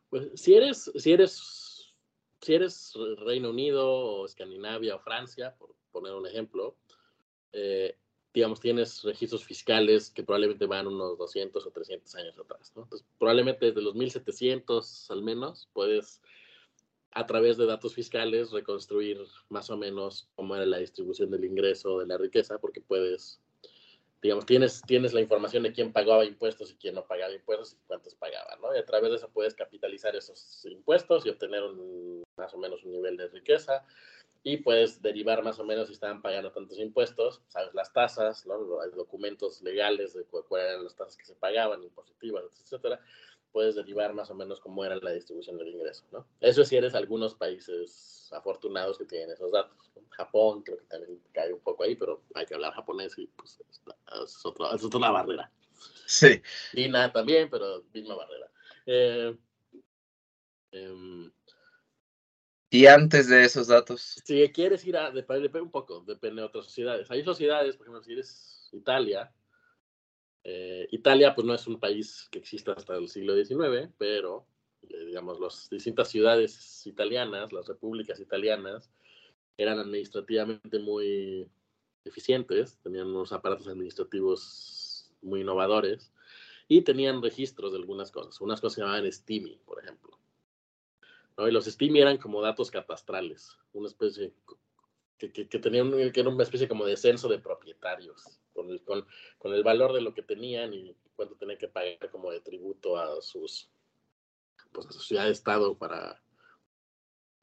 Pues 0.10 0.30
si 0.34 0.56
eres, 0.56 0.92
si 0.96 1.12
eres, 1.12 1.94
si 2.42 2.56
eres 2.56 2.94
Reino 3.20 3.51
Unido 3.51 3.88
o 3.88 4.25
Escandinavia 4.25 4.96
o 4.96 5.00
Francia, 5.00 5.56
por 5.60 5.75
poner 5.92 6.13
un 6.13 6.25
ejemplo, 6.25 6.78
eh, 7.51 7.96
digamos, 8.34 8.60
tienes 8.60 9.04
registros 9.04 9.44
fiscales 9.44 10.10
que 10.10 10.24
probablemente 10.24 10.66
van 10.66 10.88
unos 10.88 11.16
200 11.20 11.63
o 11.63 11.70
300 11.70 12.16
años 12.16 12.39
atrás, 12.39 12.72
¿no? 12.75 12.84
Entonces, 12.84 13.08
probablemente 13.20 13.68
desde 13.68 13.84
los 13.84 13.94
1700 13.94 15.12
al 15.12 15.22
menos 15.22 15.70
puedes 15.74 16.22
a 17.12 17.25
través 17.25 17.58
de 17.58 17.66
datos 17.66 17.96
fiscales 17.96 18.51
reconstruir 18.51 19.20
más 19.50 19.70
o 19.70 19.78
menos 19.78 20.30
cómo 20.36 20.56
era 20.56 20.66
la 20.66 20.78
distribución 20.78 21.32
del 21.32 21.46
ingreso, 21.46 22.00
de 22.00 22.08
la 22.08 22.18
riqueza, 22.18 22.60
porque 22.60 22.82
puedes, 22.82 23.42
digamos, 24.22 24.46
tienes, 24.46 24.82
tienes 24.86 25.13
la 25.13 25.22
información 25.22 25.63
de 25.63 25.74
quién 25.74 25.92
pagaba 25.92 26.25
impuestos 26.25 26.72
y 26.72 26.75
quién 26.75 26.96
no 26.96 27.06
pagaba 27.06 27.34
impuestos 27.34 27.74
y 27.74 27.88
cuántos 27.88 28.16
pagaban, 28.16 28.62
¿no? 28.62 28.75
Y 28.75 28.80
a 28.80 28.86
través 28.86 29.10
de 29.10 29.18
eso 29.18 29.30
puedes 29.30 29.56
capitalizar 29.56 30.16
esos 30.16 30.66
impuestos 30.66 31.25
y 31.25 31.30
obtener 31.30 31.63
más 32.38 32.54
o 32.54 32.58
menos 32.58 32.84
un 32.84 32.92
nivel 32.92 33.18
de 33.18 33.28
riqueza 33.28 33.86
y 34.44 34.58
puedes 34.58 35.01
derivar 35.01 35.44
más 35.44 35.60
o 35.60 35.66
menos 35.66 35.88
si 35.88 35.94
estaban 35.94 36.22
pagando 36.22 36.51
tantos 36.51 36.80
impuestos, 36.80 37.42
sabes 37.48 37.74
las 37.74 37.92
tasas, 37.92 38.46
¿no? 38.46 38.80
Hay 38.82 38.92
documentos 38.92 39.62
legales 39.62 40.13
de 40.13 40.24
cuáles 40.25 40.70
eran 40.70 40.84
las 40.84 40.96
tasas 40.96 41.18
que 41.18 41.25
se 41.25 41.36
pagaban, 41.36 41.84
impositivas, 41.84 42.44
etcétera 42.62 43.01
puedes 43.51 43.75
derivar 43.75 44.13
más 44.13 44.29
o 44.29 44.36
menos 44.36 44.60
cómo 44.60 44.86
era 44.86 44.96
la 44.98 45.12
distribución 45.12 45.58
del 45.58 45.70
ingreso, 45.70 46.06
¿no? 46.12 46.25
Eso 46.39 46.63
si 46.63 46.75
eres 46.75 46.96
algunos 46.96 47.36
países 47.36 48.29
afortunados 48.32 48.98
que 48.98 49.06
tienen 49.06 49.32
esos 49.32 49.51
datos. 49.51 49.77
Japón 50.12 50.63
creo 50.63 50.77
que 50.77 50.86
también 50.86 51.22
cae 51.32 51.53
un 51.53 51.62
poco 51.62 51.84
ahí, 51.84 51.96
pero 51.96 52.24
hay 52.36 52.46
que 52.46 52.53
hablar 52.53 52.74
japonés 52.74 53.18
y 53.18 53.27
pues 53.27 53.60
es, 53.70 54.46
otra 54.46 55.12
barrera. 55.12 55.51
Sí. 56.06 56.41
China 56.74 57.12
también, 57.12 57.50
pero 57.50 57.84
misma 57.94 58.15
barrera. 58.15 58.51
Eh, 58.86 59.38
em, 60.72 61.32
¿Y 62.72 62.86
antes 62.86 63.27
de 63.27 63.44
esos 63.44 63.68
datos? 63.68 64.22
Si 64.24 64.48
quieres 64.50 64.86
ir 64.86 64.98
a, 64.98 65.10
depende 65.12 65.62
un 65.62 65.72
poco, 65.72 66.01
depende 66.01 66.41
de 66.41 66.48
otras 66.48 66.65
sociedades. 66.65 67.10
Hay 67.10 67.24
sociedades, 67.24 67.75
por 67.77 67.88
ejemplo, 67.88 68.03
si 68.03 68.13
eres 68.13 68.70
Italia, 68.72 69.32
eh, 70.43 70.88
Italia, 70.91 71.36
pues 71.36 71.46
no 71.46 71.53
es 71.53 71.67
un 71.67 71.79
país 71.79 72.27
que 72.31 72.39
exista 72.39 72.74
hasta 72.74 72.96
el 72.96 73.10
siglo 73.10 73.36
XIX, 73.36 73.89
pero, 73.98 74.46
eh, 74.89 75.05
digamos, 75.05 75.39
las 75.39 75.69
distintas 75.69 76.10
ciudades 76.10 76.86
italianas, 76.88 77.51
las 77.51 77.67
repúblicas 77.67 78.19
italianas, 78.19 78.89
eran 79.58 79.79
administrativamente 79.79 80.79
muy 80.79 81.50
eficientes, 82.05 82.79
tenían 82.81 83.08
unos 83.08 83.34
aparatos 83.34 83.67
administrativos 83.67 85.12
muy 85.22 85.41
innovadores 85.41 86.13
y 86.67 86.81
tenían 86.81 87.22
registros 87.22 87.74
de 87.74 87.79
algunas 87.79 88.12
cosas. 88.12 88.39
Unas 88.39 88.62
cosas 88.62 88.75
se 88.75 88.81
llamaban 88.81 89.12
STIMI, 89.12 89.60
por 89.65 89.84
ejemplo. 89.84 90.17
¿no? 91.38 91.48
Y 91.48 91.51
los 91.51 91.65
STIMI 91.65 92.00
eran 92.00 92.17
como 92.17 92.41
datos 92.41 92.72
catastrales, 92.72 93.58
una 93.74 93.88
especie 93.88 94.34
que, 95.20 95.32
que, 95.32 95.48
que 95.48 95.60
tenían 95.60 95.92
que 96.12 96.20
era 96.20 96.30
una 96.30 96.44
especie 96.44 96.68
como 96.68 96.86
de 96.86 96.98
censo 96.98 97.28
de 97.28 97.40
propietarios 97.40 98.40
con 98.54 98.70
el, 98.70 98.82
con, 98.84 99.54
el 99.54 99.64
valor 99.64 99.94
de 99.94 100.02
lo 100.02 100.14
que 100.14 100.24
tenían 100.24 100.74
y 100.74 100.96
cuánto 101.16 101.36
tenían 101.36 101.60
que 101.60 101.68
pagar 101.68 102.10
como 102.10 102.32
de 102.32 102.40
tributo 102.40 102.98
a 102.98 103.22
sus 103.22 103.70
pues 104.72 104.88
a 104.88 104.92
su 104.92 105.00
ciudad 105.00 105.26
de 105.26 105.32
estado 105.32 105.78
para 105.78 106.22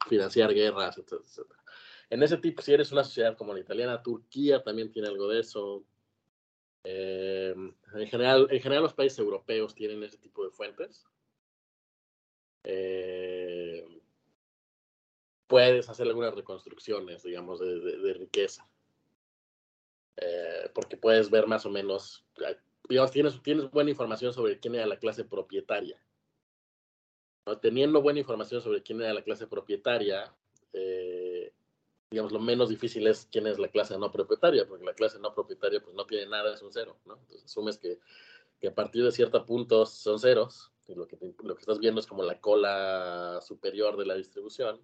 financiar 0.09 0.55
guerras, 0.55 0.97
etcétera, 0.99 1.61
En 2.09 2.23
ese 2.23 2.37
tipo, 2.37 2.63
si 2.63 2.73
eres 2.73 2.93
una 2.93 3.05
sociedad 3.05 3.37
como 3.37 3.53
la 3.53 3.61
italiana, 3.61 4.03
Turquía 4.03 4.63
también 4.63 4.93
tiene 4.93 5.09
algo 5.09 5.29
de 5.29 5.41
eso. 5.41 5.85
Eh, 6.85 7.53
en, 7.57 8.07
general, 8.07 8.47
en 8.49 8.61
general, 8.61 8.85
los 8.85 8.95
países 8.95 9.19
europeos 9.19 9.75
tienen 9.75 10.05
ese 10.05 10.19
tipo 10.19 10.45
de 10.45 10.53
fuentes. 10.53 11.05
Eh, 12.63 13.85
puedes 15.47 15.89
hacer 15.89 16.07
algunas 16.07 16.35
reconstrucciones, 16.35 17.23
digamos, 17.23 17.61
de 17.61 18.15
riqueza. 18.15 18.69
Eh, 20.17 20.71
porque 20.75 20.97
puedes 20.97 21.31
ver 21.31 21.47
más 21.47 21.67
o 21.67 21.71
menos, 21.71 22.25
digamos, 22.89 23.11
tienes, 23.11 23.43
tienes 23.43 23.71
buena 23.71 23.91
información 23.91 24.33
sobre 24.33 24.59
quién 24.59 24.75
era 24.75 24.87
la 24.87 24.99
clase 24.99 25.25
propietaria. 25.25 26.01
Teniendo 27.61 28.03
buena 28.03 28.19
información 28.19 28.61
sobre 28.61 28.83
quién 28.83 29.01
era 29.03 29.15
la 29.15 29.23
clase 29.23 29.47
propietaria, 29.47 30.35
eh, 30.73 31.53
digamos, 32.11 32.33
lo 32.33 32.41
menos 32.41 32.71
difícil 32.71 33.07
es 33.07 33.29
quién 33.31 33.47
es 33.47 33.59
la 33.59 33.69
clase 33.69 33.99
no 33.99 34.11
propietaria, 34.11 34.67
porque 34.67 34.85
la 34.85 34.95
clase 34.95 35.19
no 35.21 35.35
propietaria 35.35 35.81
pues 35.81 35.95
no 35.95 36.07
tiene 36.07 36.27
nada, 36.27 36.55
es 36.55 36.63
un 36.63 36.73
cero, 36.73 36.97
¿no? 37.05 37.15
Entonces 37.15 37.45
asumes 37.45 37.79
que, 37.79 38.01
que 38.59 38.69
a 38.69 38.75
partir 38.75 39.05
de 39.05 39.13
cierto 39.13 39.45
punto 39.45 39.87
son 39.87 40.19
ceros, 40.19 40.73
y 40.89 40.95
lo 40.95 41.07
que, 41.07 41.19
lo 41.43 41.55
que 41.55 41.61
estás 41.61 41.79
viendo 41.79 42.01
es 42.01 42.07
como 42.07 42.23
la 42.23 42.41
cola 42.41 43.41
superior 43.43 43.97
de 43.97 44.07
la 44.07 44.15
distribución, 44.15 44.81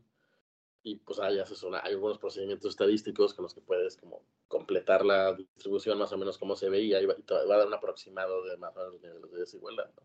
y 0.83 0.97
pues 0.97 1.21
hay, 1.21 1.39
hay 1.39 1.93
algunos 1.93 2.19
procedimientos 2.19 2.71
estadísticos 2.71 3.35
con 3.35 3.45
los 3.45 3.55
que 3.55 3.61
puedes 3.61 3.97
como 3.97 4.23
completar 4.49 5.05
la 5.05 5.33
distribución 5.35 5.99
más 5.99 6.13
o 6.13 6.19
menos 6.19 6.39
como 6.39 6.57
se 6.57 6.69
veía 6.69 7.01
y 7.01 7.07
va, 7.07 7.15
a 7.15 7.45
dar 7.45 7.67
un 7.67 7.75
aproximado 7.75 8.45
de 8.45 8.57
más 8.57 8.77
o 8.77 8.81
menos 8.81 9.01
niveles 9.01 9.31
de 9.31 9.39
desigualdad, 9.39 9.91
¿no? 9.97 10.03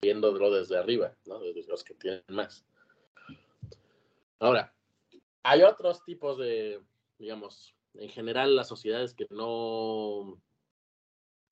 viéndolo 0.00 0.50
desde 0.50 0.76
arriba, 0.76 1.16
¿no? 1.26 1.40
desde 1.40 1.66
los 1.66 1.82
que 1.82 1.94
tienen 1.94 2.22
más. 2.28 2.64
Ahora, 4.38 4.72
hay 5.42 5.62
otros 5.62 6.04
tipos 6.04 6.38
de, 6.38 6.80
digamos, 7.18 7.74
en 7.94 8.08
general 8.10 8.54
las 8.54 8.68
sociedades 8.68 9.14
que 9.14 9.26
no 9.30 10.40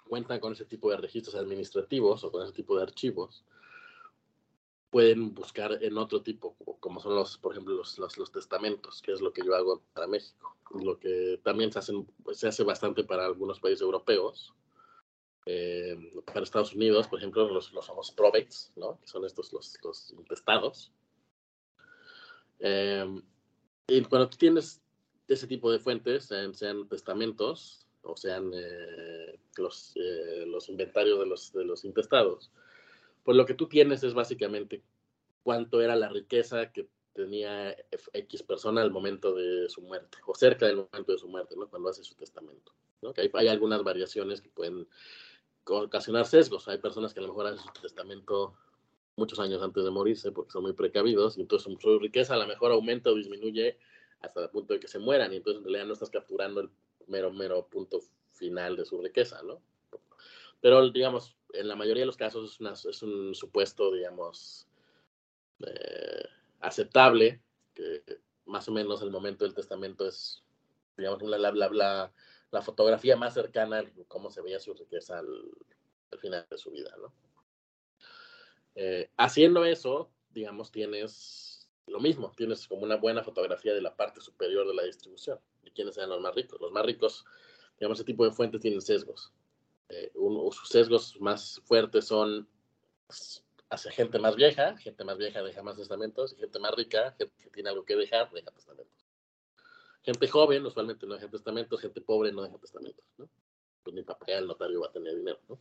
cuentan 0.09 0.39
con 0.39 0.53
ese 0.53 0.65
tipo 0.65 0.91
de 0.91 0.99
registros 0.99 1.35
administrativos 1.35 2.23
o 2.23 2.31
con 2.31 2.45
ese 2.45 2.53
tipo 2.53 2.77
de 2.77 2.85
archivos, 2.85 3.45
pueden 4.91 5.35
buscar 5.35 5.79
en 5.83 5.99
otro 5.99 6.23
tipo, 6.23 6.57
como 6.81 7.01
son 7.01 7.15
los, 7.15 7.39
por 7.39 7.53
ejemplo, 7.53 7.75
los, 7.75 7.99
los, 7.99 8.33
testamentos, 8.33 9.03
que 9.03 9.13
es 9.13 9.21
lo 9.21 9.33
que 9.33 9.45
yo 9.45 9.55
hago 9.55 9.83
para 9.93 10.07
México, 10.07 10.57
lo 10.83 10.99
que 10.99 11.41
también 11.43 11.73
se, 11.73 11.79
hacen, 11.79 12.07
pues, 12.23 12.39
se 12.39 12.49
hace 12.49 12.63
bastante 12.63 13.05
para 13.05 13.27
algunos 13.27 13.61
países 13.61 13.83
europeos. 13.83 14.55
Eh, 15.49 15.97
para 16.25 16.43
Estados 16.43 16.75
Unidos, 16.75 17.07
por 17.07 17.21
ejemplo, 17.21 17.49
los, 17.49 17.73
los 17.73 17.87
somos 17.87 18.11
probates, 18.11 18.73
¿no? 18.75 18.99
que 19.01 19.07
son 19.07 19.25
estos 19.25 19.53
los, 19.53 19.79
los 19.83 20.11
intestados. 20.13 20.93
Eh, 22.59 23.23
y 23.89 24.03
cuando 24.03 24.29
tú 24.29 24.37
tienes 24.37 24.83
ese 25.29 25.47
tipo 25.47 25.71
de 25.71 25.79
fuentes, 25.79 26.25
sean, 26.25 26.89
testamentos, 26.89 27.87
o 28.03 28.17
sean 28.17 28.51
eh, 28.55 29.39
los, 29.57 29.93
eh, 29.97 30.45
los 30.47 30.69
inventarios 30.69 31.19
de 31.19 31.27
los, 31.27 31.53
de 31.53 31.65
los 31.65 31.85
intestados, 31.85 32.51
pues 33.27 33.37
lo 33.37 33.45
que 33.45 33.55
tú 33.55 33.67
tienes 33.67 34.05
es 34.05 34.15
básicamente 34.15 34.85
cuánto 35.43 35.83
era 35.83 35.97
la 35.97 36.09
riqueza 36.09 36.71
que 36.71 36.89
tenía 37.13 37.77
X 38.13 38.45
persona 38.45 38.83
al 38.83 38.93
momento 38.93 39.35
de 39.35 39.69
su 39.69 39.83
muerte, 39.83 40.19
o 40.25 40.35
cerca 40.37 40.67
del 40.67 40.77
momento 40.77 41.11
de 41.11 41.19
su 41.19 41.27
muerte, 41.27 41.57
¿no? 41.57 41.69
Cuando 41.69 41.89
hace 41.89 42.05
su 42.05 42.15
testamento. 42.15 42.73
Que 43.15 43.23
hay, 43.23 43.31
hay, 43.35 43.49
algunas 43.49 43.83
variaciones 43.83 44.41
que 44.41 44.49
pueden 44.49 44.87
ocasionar 45.65 46.27
sesgos. 46.27 46.69
Hay 46.69 46.79
personas 46.79 47.13
que 47.13 47.19
a 47.19 47.23
lo 47.23 47.29
mejor 47.29 47.49
hacen 47.49 47.65
su 47.65 47.83
testamento 47.83 48.55
muchos 49.17 49.41
años 49.41 49.61
antes 49.61 49.83
de 49.83 49.91
morirse 49.91 50.31
porque 50.31 50.53
son 50.53 50.63
muy 50.63 50.75
precavidos 50.75 51.37
y 51.37 51.41
entonces 51.41 51.77
su 51.81 51.99
riqueza 51.99 52.35
a 52.35 52.39
lo 52.39 52.47
mejor 52.47 52.71
aumenta 52.71 53.11
o 53.11 53.15
disminuye 53.15 53.77
hasta 54.21 54.45
el 54.45 54.51
punto 54.51 54.75
de 54.75 54.79
que 54.79 54.87
se 54.87 55.01
mueran 55.01 55.33
y 55.33 55.37
entonces 55.37 55.59
en 55.59 55.65
realidad 55.65 55.87
no 55.87 55.95
estás 55.95 56.11
capturando 56.11 56.61
el 56.61 56.71
mero, 57.09 57.33
mero 57.33 57.67
punto 57.67 58.01
final 58.31 58.77
de 58.77 58.85
su 58.85 59.03
riqueza, 59.03 59.43
¿no? 59.43 59.61
Pero, 60.67 60.91
digamos, 60.91 61.37
en 61.53 61.69
la 61.69 61.77
mayoría 61.77 62.03
de 62.03 62.07
los 62.07 62.17
casos 62.17 62.51
es, 62.51 62.59
una, 62.59 62.73
es 62.73 63.01
un 63.01 63.37
supuesto, 63.37 63.93
digamos, 63.93 64.67
eh, 65.65 66.25
aceptable, 66.59 67.41
que 67.73 68.03
más 68.47 68.69
o 68.69 68.73
menos 68.73 69.01
el 69.01 69.13
momento 69.13 69.45
del 69.45 69.55
testamento 69.55 70.09
es, 70.09 70.43
digamos, 70.97 71.23
la, 71.23 71.39
la, 71.39 71.53
la, 71.53 72.13
la 72.51 72.63
fotografía 72.63 73.17
más 73.17 73.35
cercana 73.35 73.79
a 73.79 73.85
cómo 74.09 74.29
se 74.29 74.43
veía 74.43 74.59
su 74.59 74.75
riqueza 74.75 75.21
al, 75.21 75.29
al 76.11 76.19
final 76.19 76.45
de 76.51 76.59
su 76.59 76.73
vida, 76.73 76.93
¿no? 77.01 77.15
Eh, 78.75 79.09
haciendo 79.17 79.65
eso, 79.65 80.11
digamos, 80.31 80.73
tienes 80.73 81.71
lo 81.87 82.01
mismo, 82.01 82.33
tienes 82.37 82.67
como 82.67 82.83
una 82.83 82.97
buena 82.97 83.23
fotografía 83.23 83.73
de 83.73 83.83
la 83.83 83.95
parte 83.95 84.21
superior 84.21 84.67
de 84.67 84.75
la 84.75 84.83
distribución 84.83 85.39
y 85.63 85.71
quiénes 85.71 85.95
sean 85.95 86.11
los 86.11 86.21
más 86.21 86.35
ricos. 86.35 86.61
Los 86.61 86.73
más 86.73 86.85
ricos, 86.85 87.25
digamos, 87.79 88.01
ese 88.01 88.05
tipo 88.05 88.25
de 88.25 88.33
fuentes 88.33 88.61
tienen 88.61 88.81
sesgos. 88.81 89.33
Eh, 89.89 90.11
uno, 90.15 90.51
sus 90.51 90.69
sesgos 90.69 91.21
más 91.21 91.61
fuertes 91.65 92.07
son 92.07 92.49
hacia 93.71 93.93
gente 93.93 94.19
más 94.19 94.37
vieja, 94.37 94.77
gente 94.77 95.05
más 95.05 95.19
vieja 95.19 95.43
deja 95.43 95.63
más 95.63 95.77
testamentos, 95.77 96.33
y 96.33 96.37
gente 96.37 96.59
más 96.59 96.75
rica, 96.75 97.15
gente 97.19 97.33
que 97.43 97.51
tiene 97.51 97.71
algo 97.71 97.85
que 97.85 97.97
dejar, 97.97 98.31
deja 98.33 98.51
testamentos. 98.51 99.07
Gente 100.03 100.29
joven 100.29 100.65
usualmente 100.65 101.07
no 101.07 101.15
deja 101.15 101.29
testamentos, 101.29 101.81
gente 101.81 102.01
pobre 102.01 102.33
no 102.33 102.43
deja 102.43 102.59
testamentos, 102.59 103.05
¿no? 103.19 103.29
Pues 103.83 103.95
ni 103.95 104.03
para 104.03 104.19
pagar 104.19 104.39
el 104.39 104.47
notario 104.47 104.81
va 104.81 104.89
a 104.89 104.93
tener 104.93 105.17
dinero, 105.17 105.41
¿no? 105.49 105.59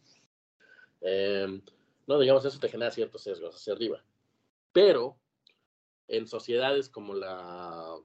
Eh, 1.02 1.62
no, 2.08 2.20
digamos, 2.20 2.46
eso 2.46 2.60
te 2.60 2.70
genera 2.70 2.92
ciertos 2.92 3.24
sesgos 3.24 3.56
hacia 3.56 3.74
arriba. 3.74 4.04
Pero 4.72 5.18
en 6.08 6.28
sociedades 6.28 6.90
como 6.90 7.16
la, 7.16 7.96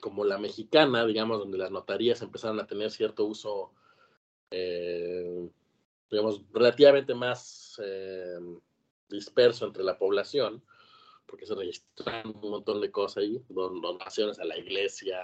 como 0.00 0.24
la 0.24 0.38
mexicana, 0.38 1.04
digamos, 1.04 1.38
donde 1.38 1.58
las 1.58 1.70
notarías 1.70 2.22
empezaron 2.22 2.60
a 2.60 2.66
tener 2.66 2.90
cierto 2.90 3.24
uso, 3.24 3.72
eh, 4.50 5.48
digamos, 6.10 6.42
relativamente 6.52 7.14
más 7.14 7.80
eh, 7.82 8.38
disperso 9.08 9.66
entre 9.66 9.84
la 9.84 9.98
población, 9.98 10.62
porque 11.26 11.46
se 11.46 11.54
registran 11.54 12.28
un 12.28 12.50
montón 12.50 12.80
de 12.80 12.90
cosas 12.90 13.24
ahí, 13.24 13.42
donaciones 13.48 14.38
a 14.38 14.44
la 14.44 14.56
iglesia, 14.56 15.20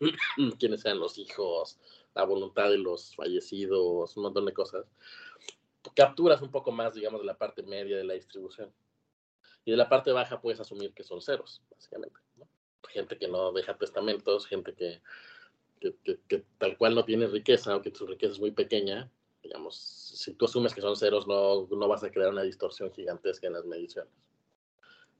quiénes 0.58 0.82
sean 0.82 0.98
los 0.98 1.18
hijos, 1.18 1.78
la 2.14 2.24
voluntad 2.24 2.70
de 2.70 2.78
los 2.78 3.14
fallecidos, 3.14 4.16
un 4.16 4.24
montón 4.24 4.44
de 4.44 4.52
cosas 4.52 4.86
capturas 5.94 6.42
un 6.42 6.50
poco 6.50 6.72
más, 6.72 6.94
digamos, 6.94 7.20
de 7.20 7.26
la 7.26 7.38
parte 7.38 7.62
media 7.62 7.96
de 7.96 8.04
la 8.04 8.14
distribución. 8.14 8.72
Y 9.64 9.70
de 9.70 9.76
la 9.76 9.88
parte 9.88 10.12
baja 10.12 10.40
puedes 10.40 10.60
asumir 10.60 10.92
que 10.92 11.04
son 11.04 11.20
ceros, 11.20 11.62
básicamente. 11.70 12.18
Gente 12.88 13.18
que 13.18 13.28
no 13.28 13.52
deja 13.52 13.76
testamentos, 13.76 14.46
gente 14.46 14.74
que, 14.74 15.02
que, 15.78 15.94
que, 16.28 16.44
tal 16.58 16.76
cual 16.76 16.94
no 16.94 17.04
tiene 17.04 17.26
riqueza 17.26 17.76
o 17.76 17.82
que 17.82 17.94
su 17.94 18.06
riqueza 18.06 18.32
es 18.32 18.40
muy 18.40 18.50
pequeña. 18.50 19.10
Digamos, 19.42 19.76
si 19.76 20.34
tú 20.34 20.46
asumes 20.46 20.74
que 20.74 20.80
son 20.80 20.96
ceros, 20.96 21.26
no, 21.26 21.66
no 21.70 21.88
vas 21.88 22.04
a 22.04 22.10
crear 22.10 22.30
una 22.30 22.42
distorsión 22.42 22.92
gigantesca 22.92 23.46
en 23.46 23.54
las 23.54 23.64
mediciones. 23.64 24.12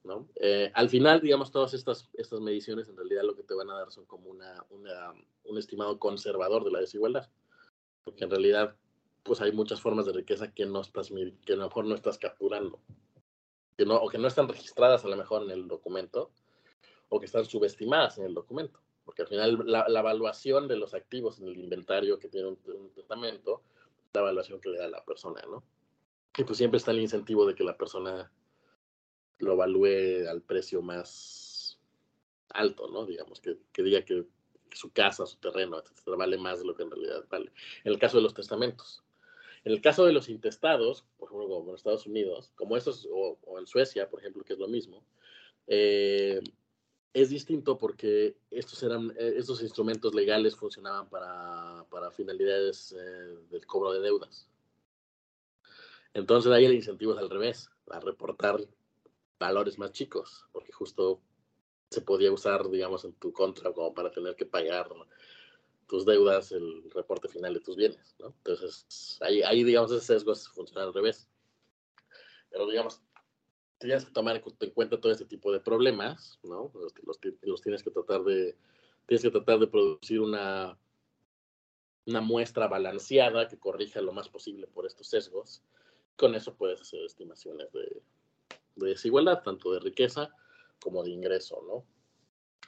¿no? 0.05 0.29
Eh, 0.37 0.71
al 0.75 0.89
final, 0.89 1.21
digamos, 1.21 1.51
todas 1.51 1.75
estas, 1.75 2.09
estas 2.15 2.41
mediciones 2.41 2.89
en 2.89 2.97
realidad 2.97 3.23
lo 3.25 3.35
que 3.35 3.43
te 3.43 3.55
van 3.55 3.71
a 3.71 3.75
dar 3.75 3.91
son 3.91 4.07
como 4.07 4.31
una, 4.31 4.65
una, 4.71 5.13
un 5.45 5.59
estimado 5.59 5.99
conservador 5.99 6.65
de 6.65 6.71
la 6.71 6.81
desigualdad. 6.81 7.29
Porque 8.05 8.25
en 8.25 8.31
realidad 8.31 8.77
pues 9.29 9.41
hay 9.41 9.53
muchas 9.53 9.81
formas 9.81 10.07
de 10.07 10.13
riqueza 10.13 10.53
que 10.53 10.67
no 10.67 10.81
estás 10.81 11.13
que 11.45 11.53
a 11.53 11.57
lo 11.57 11.65
mejor 11.65 11.85
no 11.85 11.95
estás 11.95 12.19
capturando, 12.19 12.81
que 13.77 13.85
no, 13.85 13.97
o 13.97 14.09
que 14.09 14.19
no 14.19 14.27
están 14.27 14.49
registradas 14.49 15.05
a 15.05 15.09
lo 15.09 15.17
mejor 15.17 15.43
en 15.43 15.51
el 15.51 15.69
documento, 15.69 16.31
o 17.11 17.21
que 17.21 17.27
están 17.27 17.45
subestimadas 17.45 18.19
en 18.19 18.25
el 18.25 18.35
documento, 18.35 18.81
porque 19.09 19.23
al 19.23 19.29
final 19.29 19.65
la, 19.65 19.87
evaluación 19.89 20.69
de 20.69 20.77
los 20.77 20.93
activos 20.93 21.41
en 21.41 21.49
el 21.49 21.57
inventario 21.57 22.19
que 22.19 22.29
tiene 22.29 22.49
un, 22.49 22.91
testamento, 22.95 23.63
la 24.13 24.21
evaluación 24.21 24.61
que 24.61 24.69
le 24.69 24.77
da 24.77 24.87
la 24.87 25.03
persona, 25.03 25.41
¿no? 25.49 25.65
Y 26.37 26.45
pues 26.45 26.59
siempre 26.59 26.77
está 26.77 26.91
el 26.91 27.01
incentivo 27.01 27.47
de 27.47 27.55
que 27.55 27.65
la 27.65 27.79
persona 27.79 28.31
lo 29.39 29.53
evalúe 29.55 30.29
al 30.29 30.43
precio 30.43 30.83
más 30.83 31.79
alto, 32.51 32.89
¿no? 32.89 33.07
Digamos, 33.07 33.41
que, 33.41 33.57
que 33.73 33.83
diga 33.83 34.03
que 34.03 34.27
su 34.73 34.93
casa, 34.93 35.25
su 35.25 35.39
terreno, 35.39 35.79
etcétera, 35.79 36.19
vale 36.19 36.37
más 36.37 36.59
de 36.59 36.67
lo 36.67 36.75
que 36.75 36.83
en 36.83 36.91
realidad 36.91 37.25
vale. 37.31 37.51
En 37.85 37.93
el 37.95 37.99
caso 37.99 38.19
de 38.19 38.25
los 38.25 38.35
testamentos, 38.35 39.03
en 39.65 39.73
el 39.73 39.81
caso 39.81 40.05
de 40.05 40.13
los 40.13 40.29
intestados, 40.29 41.07
por 41.17 41.31
ejemplo, 41.31 41.49
como 41.49 41.71
en 41.71 41.77
Estados 41.77 42.07
Unidos, 42.07 42.53
como 42.57 42.77
estos, 42.77 43.09
o, 43.11 43.39
en 43.59 43.67
Suecia, 43.67 44.11
por 44.11 44.21
ejemplo, 44.21 44.45
que 44.45 44.53
es 44.53 44.59
lo 44.59 44.69
mismo, 44.69 45.03
eh, 45.67 46.43
es 47.13 47.31
distinto 47.31 47.79
porque 47.79 48.37
estos, 48.51 48.83
eran, 48.83 49.11
eh, 49.19 49.35
estos 49.37 49.63
instrumentos 49.63 50.15
legales 50.15 50.57
funcionaban 50.57 51.09
para, 51.09 51.85
para 51.91 52.11
finalidades 52.11 52.93
eh, 52.93 53.37
del 53.51 53.67
cobro 53.67 53.93
de 53.93 54.01
deudas. 54.01 54.49
Entonces 56.15 56.53
ahí 56.53 56.65
el 56.65 56.75
incentivo 56.75 57.13
es 57.13 57.19
al 57.19 57.31
revés, 57.31 57.71
a 57.91 58.01
reportar 58.01 58.61
valores 59.39 59.79
más 59.79 59.93
chicos, 59.93 60.47
porque 60.53 60.73
justo 60.73 61.21
se 61.91 62.01
podía 62.03 62.33
usar, 62.33 62.69
digamos, 62.69 63.05
en 63.05 63.15
tu 63.15 63.33
contra 63.33 63.73
como 63.73 63.95
para 63.95 64.11
tener 64.11 64.35
que 64.37 64.47
pagar 64.47 64.89
tus 65.87 66.05
deudas, 66.05 66.53
el 66.53 66.91
reporte 66.91 67.29
final 67.29 67.55
de 67.55 67.61
tus 67.61 67.77
bienes, 67.77 68.15
¿no? 68.19 68.35
Entonces, 68.45 69.19
ahí, 69.23 69.43
ahí 69.43 69.65
digamos, 69.65 69.91
ese 69.91 70.05
sesgo 70.05 70.35
funciona 70.35 70.83
al 70.83 70.93
revés. 70.93 71.29
Pero, 72.51 72.67
digamos, 72.67 73.01
tienes 73.79 74.05
que 74.05 74.11
tomar 74.11 74.37
en 74.37 74.71
cuenta 74.71 75.01
todo 75.01 75.13
este 75.13 75.25
tipo 75.25 75.53
de 75.53 75.61
problemas, 75.61 76.39
¿no? 76.43 76.73
Los, 77.05 77.21
tienes 77.63 77.83
que 77.83 77.91
tratar 77.91 78.23
de, 78.25 78.57
tienes 79.07 79.23
que 79.23 79.31
tratar 79.31 79.59
de 79.59 79.67
producir 79.67 80.21
una, 80.21 80.79
una 82.07 82.21
muestra 82.21 82.69
balanceada 82.69 83.49
que 83.49 83.59
corrija 83.59 84.01
lo 84.01 84.13
más 84.13 84.29
posible 84.29 84.67
por 84.67 84.87
estos 84.87 85.09
sesgos. 85.09 85.63
Con 86.17 86.35
eso 86.35 86.55
puedes 86.55 86.81
hacer 86.81 87.05
estimaciones 87.05 87.73
de, 87.73 88.03
de 88.77 88.89
desigualdad, 88.89 89.43
tanto 89.43 89.73
de 89.73 89.81
riqueza 89.81 90.35
como 90.81 91.03
de 91.03 91.11
ingreso, 91.11 91.63
¿no? 91.67 91.85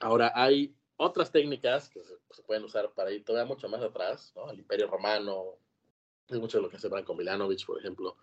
Ahora, 0.01 0.33
hay 0.35 0.75
otras 0.97 1.33
técnicas 1.33 1.89
que 1.89 2.03
se, 2.05 2.43
pueden 2.47 2.65
usar 2.65 2.93
para 2.93 3.11
ir 3.11 3.25
todavía 3.25 3.49
mucho 3.53 3.69
más 3.69 3.83
atrás, 3.83 4.33
¿no? 4.35 4.51
El 4.51 4.59
Imperio 4.59 4.87
Romano, 4.87 5.57
es 6.29 6.39
mucho 6.39 6.59
de 6.59 6.63
lo 6.63 6.71
que 6.71 6.77
hace 6.77 6.89
Branko 6.89 7.15
Milanovic, 7.15 7.65
por 7.67 7.79
ejemplo. 7.79 8.17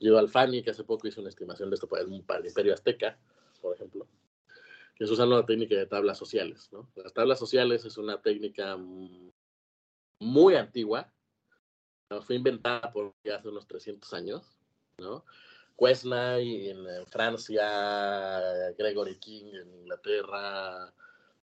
Yo 0.00 0.18
Alfani, 0.18 0.62
que 0.62 0.70
hace 0.70 0.82
poco 0.82 1.06
hizo 1.06 1.20
una 1.20 1.28
estimación 1.28 1.68
de 1.68 1.74
esto 1.74 1.86
para 1.86 2.02
el, 2.02 2.22
para 2.22 2.40
el 2.40 2.46
Imperio 2.46 2.72
Azteca, 2.72 3.18
por 3.60 3.74
ejemplo, 3.74 4.08
que 4.96 5.04
es 5.04 5.10
usando 5.10 5.36
la 5.36 5.44
técnica 5.44 5.76
de 5.76 5.86
tablas 5.86 6.16
sociales, 6.16 6.70
¿no? 6.72 6.90
Las 6.96 7.12
tablas 7.12 7.38
sociales 7.38 7.84
es 7.84 7.98
una 7.98 8.20
técnica 8.20 8.78
muy 10.18 10.54
antigua, 10.54 11.12
fue 12.22 12.36
inventada 12.36 12.90
por 12.90 13.14
hace 13.32 13.48
unos 13.48 13.68
300 13.68 14.12
años, 14.14 14.58
¿no? 14.98 15.24
Quesnay 15.78 16.70
en 16.70 17.06
Francia, 17.06 18.40
Gregory 18.76 19.18
King 19.18 19.52
en 19.54 19.74
Inglaterra, 19.80 20.92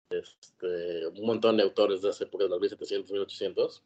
este, 0.09 1.07
un 1.07 1.25
montón 1.25 1.57
de 1.57 1.63
autores 1.63 2.01
de 2.01 2.09
esa 2.11 2.23
época, 2.23 2.43
de 2.43 2.51
los 2.51 2.59
1700, 2.59 3.11
1800, 3.11 3.83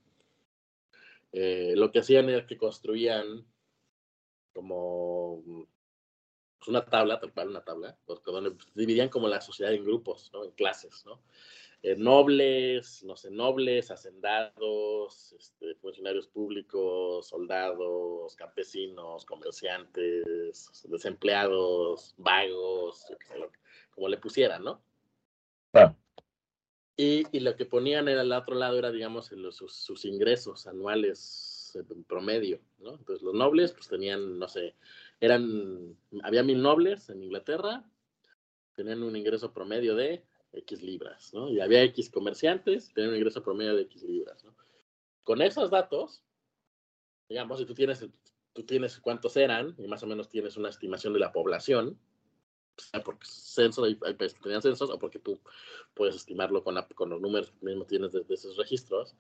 eh, 1.32 1.74
lo 1.76 1.92
que 1.92 2.00
hacían 2.00 2.30
era 2.30 2.46
que 2.46 2.58
construían 2.58 3.46
como 4.58 5.44
pues, 6.58 6.68
una 6.68 6.84
tabla, 6.84 7.20
tal 7.20 7.32
cual 7.32 7.50
una 7.50 7.64
tabla, 7.64 7.96
donde 8.26 8.56
dividían 8.74 9.08
como 9.08 9.28
la 9.28 9.40
sociedad 9.40 9.72
en 9.72 9.86
grupos, 9.86 10.32
¿no? 10.34 10.46
en 10.46 10.52
clases, 10.52 11.06
¿no? 11.06 11.22
Eh, 11.84 11.96
nobles, 11.96 13.04
no 13.04 13.16
sé, 13.16 13.30
nobles, 13.30 13.92
hacendados, 13.92 15.32
este, 15.34 15.76
funcionarios 15.76 16.28
públicos, 16.28 17.28
soldados, 17.28 18.36
campesinos, 18.36 19.26
comerciantes, 19.26 20.72
desempleados, 20.86 22.16
vagos, 22.18 23.06
como 23.92 24.10
le 24.10 24.18
pusieran, 24.18 24.64
¿no? 24.64 24.82
Y, 26.96 27.28
y, 27.32 27.42
lo 27.42 27.56
que 27.56 27.68
ponían 27.68 28.08
en 28.08 28.18
el 28.18 28.32
otro 28.32 28.56
lado 28.56 28.80
era, 28.80 28.90
digamos, 28.90 29.28
sus, 29.28 29.76
sus, 29.76 30.04
ingresos 30.04 30.66
anuales 30.66 31.47
en 31.80 32.04
promedio, 32.04 32.60
¿no? 32.80 32.96
Entonces 32.96 33.24
los 33.24 33.34
nobles, 33.34 33.74
pues 33.74 33.88
tenían, 33.88 34.40
no 34.40 34.48
sé, 34.48 34.76
eran, 35.20 35.98
había 36.24 36.44
mil 36.44 36.62
nobles 36.62 37.10
en 37.10 37.24
Inglaterra, 37.24 37.84
tenían 38.76 39.04
un 39.04 39.16
ingreso 39.16 39.54
promedio 39.54 39.96
de 39.96 40.24
X 40.54 40.82
libras, 40.82 41.34
¿no? 41.34 41.50
Y 41.50 41.60
había 41.60 41.84
X 41.84 42.10
comerciantes, 42.10 42.94
tenían 42.94 43.12
un 43.12 43.18
ingreso 43.18 43.44
promedio 43.44 43.76
de 43.76 43.84
X 43.84 44.04
libras, 44.04 44.44
¿no? 44.44 44.56
con 45.28 45.42
esos 45.42 45.70
datos, 45.70 46.24
digamos, 47.28 47.60
si 47.60 47.66
tú 47.66 47.74
tienes, 47.74 48.08
tú 48.54 48.64
tienes 48.64 48.98
cuántos 48.98 49.36
eran 49.36 49.76
y 49.78 49.86
más 49.86 50.02
o 50.04 50.08
menos 50.08 50.30
tienes 50.30 50.56
una 50.56 50.70
estimación 50.70 51.12
de 51.12 51.20
la 51.20 51.34
población, 51.34 52.00
porque 53.04 53.26
censos, 53.26 53.84
hay, 53.84 54.00
hay 54.06 54.14
países 54.14 54.38
que 54.38 54.44
tenían 54.44 54.62
censos 54.62 54.90
o 54.90 54.98
porque 54.98 55.20
tú 55.20 55.42
puedes 55.94 56.16
estimarlo 56.16 56.64
con, 56.64 56.76
la, 56.76 56.88
con 56.88 57.10
los 57.10 57.20
números 57.20 57.52
que 57.52 57.66
mismo 57.66 57.86
tienes 57.86 58.14
de, 58.14 58.24
de, 58.24 58.34
esos 58.36 58.56
registros, 58.56 59.18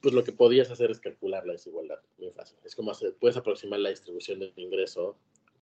pues 0.00 0.14
lo 0.14 0.24
que 0.24 0.32
podías 0.32 0.70
hacer 0.70 0.90
es 0.90 1.00
calcular 1.00 1.46
la 1.46 1.52
desigualdad, 1.52 2.00
muy 2.18 2.30
fácil. 2.32 2.58
Es 2.64 2.74
como 2.74 2.92
puedes 3.20 3.36
aproximar 3.36 3.80
la 3.80 3.90
distribución 3.90 4.40
del 4.40 4.52
ingreso 4.56 5.16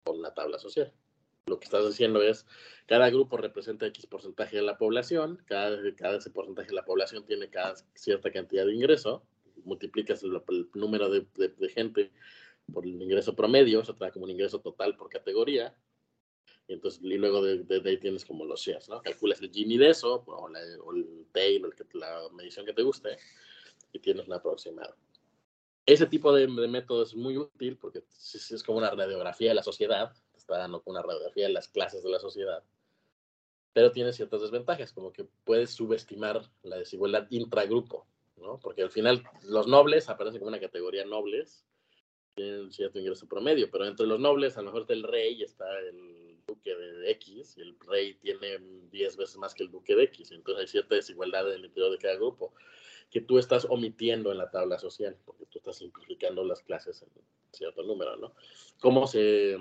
con 0.04 0.20
una 0.20 0.34
tabla 0.34 0.60
social. 0.60 0.94
Lo 1.48 1.60
que 1.60 1.66
estás 1.66 1.86
diciendo 1.88 2.22
es, 2.22 2.46
cada 2.86 3.10
grupo 3.10 3.36
representa 3.36 3.88
X 3.88 4.06
porcentaje 4.06 4.58
de 4.58 4.62
la 4.62 4.78
población, 4.78 5.42
cada, 5.46 5.78
cada 5.96 6.18
ese 6.18 6.30
porcentaje 6.30 6.70
de 6.70 6.76
la 6.76 6.86
población 6.86 7.26
tiene 7.26 7.50
cada 7.50 7.76
cierta 7.96 8.32
cantidad 8.32 8.66
de 8.66 8.74
ingreso, 8.74 9.24
multiplicas 9.66 10.24
el, 10.24 10.42
número 10.76 11.10
de, 11.10 11.26
gente 11.74 12.12
por 12.72 12.86
el 12.86 13.02
ingreso 13.02 13.36
promedio, 13.36 13.82
te 13.82 13.94
da 13.94 14.12
como 14.12 14.26
un 14.26 14.32
ingreso 14.32 14.62
total 14.62 14.96
por 14.96 15.10
categoría, 15.10 15.76
y 16.68 16.74
entonces 16.74 17.02
y 17.04 17.18
luego 17.18 17.44
de, 17.44 17.64
de, 17.64 17.90
ahí 17.90 17.98
tienes 17.98 18.24
como 18.24 18.46
los 18.46 18.62
shares, 18.62 18.88
¿no? 18.88 19.02
Calculas 19.02 19.42
el 19.42 19.52
Gini 19.52 19.78
de 19.78 19.90
eso, 19.90 20.24
o, 20.26 20.48
la, 20.48 20.60
o 20.84 20.94
el 20.94 21.26
TAIL, 21.32 21.66
o 21.66 21.70
que, 21.72 21.86
la 21.94 22.22
medición 22.34 22.66
que 22.66 22.74
te 22.74 22.84
guste, 22.84 23.18
y 23.92 24.00
tienes 24.00 24.28
un 24.28 24.34
aproximado. 24.34 24.96
Ese 25.86 26.06
tipo 26.06 26.32
de, 26.34 26.48
método 26.48 27.04
es 27.04 27.16
muy 27.16 27.38
útil 27.38 27.78
porque 27.78 28.00
es, 28.00 28.52
es 28.52 28.64
como 28.64 28.78
una 28.78 28.92
radiografía 28.92 29.50
de 29.50 29.56
la 29.56 29.64
sociedad, 29.64 30.14
está 30.36 30.58
dando 30.58 30.82
una 30.86 31.02
radiografía 31.02 31.48
de 31.48 31.54
las 31.54 31.68
clases 31.68 32.04
de 32.04 32.10
la 32.10 32.20
sociedad, 32.20 32.64
pero 33.74 33.92
tiene 33.92 34.14
ciertas 34.14 34.42
desventajas, 34.42 34.94
como 34.94 35.12
que 35.12 35.26
puedes 35.44 35.72
subestimar 35.72 36.50
la 36.64 36.78
desigualdad 36.78 37.28
intragrupo, 37.30 38.06
¿no? 38.38 38.60
Porque 38.60 38.84
al 38.84 38.92
final 38.92 39.24
los 39.44 39.68
nobles 39.68 40.10
aparecen 40.10 40.40
como 40.40 40.50
una 40.50 40.60
categoría 40.60 41.06
nobles, 41.06 41.66
tienen 42.36 42.72
cierto 42.72 43.00
ingreso 43.00 43.28
promedio, 43.28 43.70
pero 43.72 43.86
entre 43.86 44.08
los 44.08 44.20
nobles 44.20 44.58
a 44.58 44.62
lo 44.62 44.68
mejor 44.68 44.82
está 44.82 44.94
el 44.94 45.04
rey, 45.04 45.42
está 45.42 45.66
el 45.80 46.40
duque 46.48 46.76
de 46.76 47.12
X, 47.12 47.58
y 47.58 47.62
el 47.62 47.78
rey 47.80 48.16
tiene 48.16 48.60
10 48.92 49.18
veces 49.18 49.38
más 49.38 49.54
que 49.54 49.64
el 49.64 49.72
duque 49.72 49.96
de 49.96 50.04
X, 50.04 50.32
entonces 50.32 50.62
hay 50.62 50.68
cierta 50.68 50.96
desigualdad 50.96 51.48
en 51.50 51.60
el 51.60 51.66
interior 51.66 51.92
de 51.92 51.98
cada 51.98 52.16
grupo 52.16 52.54
que 53.12 53.22
tú 53.22 53.38
estás 53.38 53.68
omitiendo 53.70 54.32
en 54.32 54.38
la 54.38 54.50
tabla 54.50 54.80
social, 54.80 55.18
porque 55.26 55.46
tú 55.46 55.60
estás 55.60 55.78
simplificando 55.78 56.44
las 56.46 56.62
clases 56.62 57.02
en 57.04 57.10
cierto 57.52 57.84
número, 57.84 58.16
¿no? 58.16 58.34
¿Cómo 58.80 59.06
se, 59.06 59.58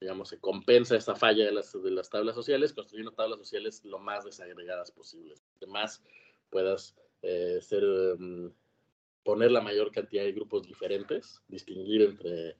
digamos, 0.00 0.28
se 0.28 0.38
compensa 0.38 0.96
esta 0.96 1.16
falla 1.16 1.44
de 1.44 1.52
las, 1.52 1.72
de 1.82 1.90
las 1.90 2.08
tablas 2.08 2.36
sociales? 2.36 2.72
Construyendo 2.72 3.12
tablas 3.12 3.40
sociales 3.40 3.84
lo 3.84 3.98
más 3.98 4.24
desagregadas 4.24 4.92
posibles, 4.92 5.42
que 5.58 5.66
más 5.66 6.00
puedas 6.48 6.96
eh, 7.22 7.58
ser, 7.60 7.84
um, 7.84 8.52
poner 9.24 9.50
la 9.50 9.60
mayor 9.60 9.90
cantidad 9.90 10.22
de 10.22 10.32
grupos 10.32 10.64
diferentes, 10.64 11.42
distinguir 11.48 12.02
entre 12.02 12.56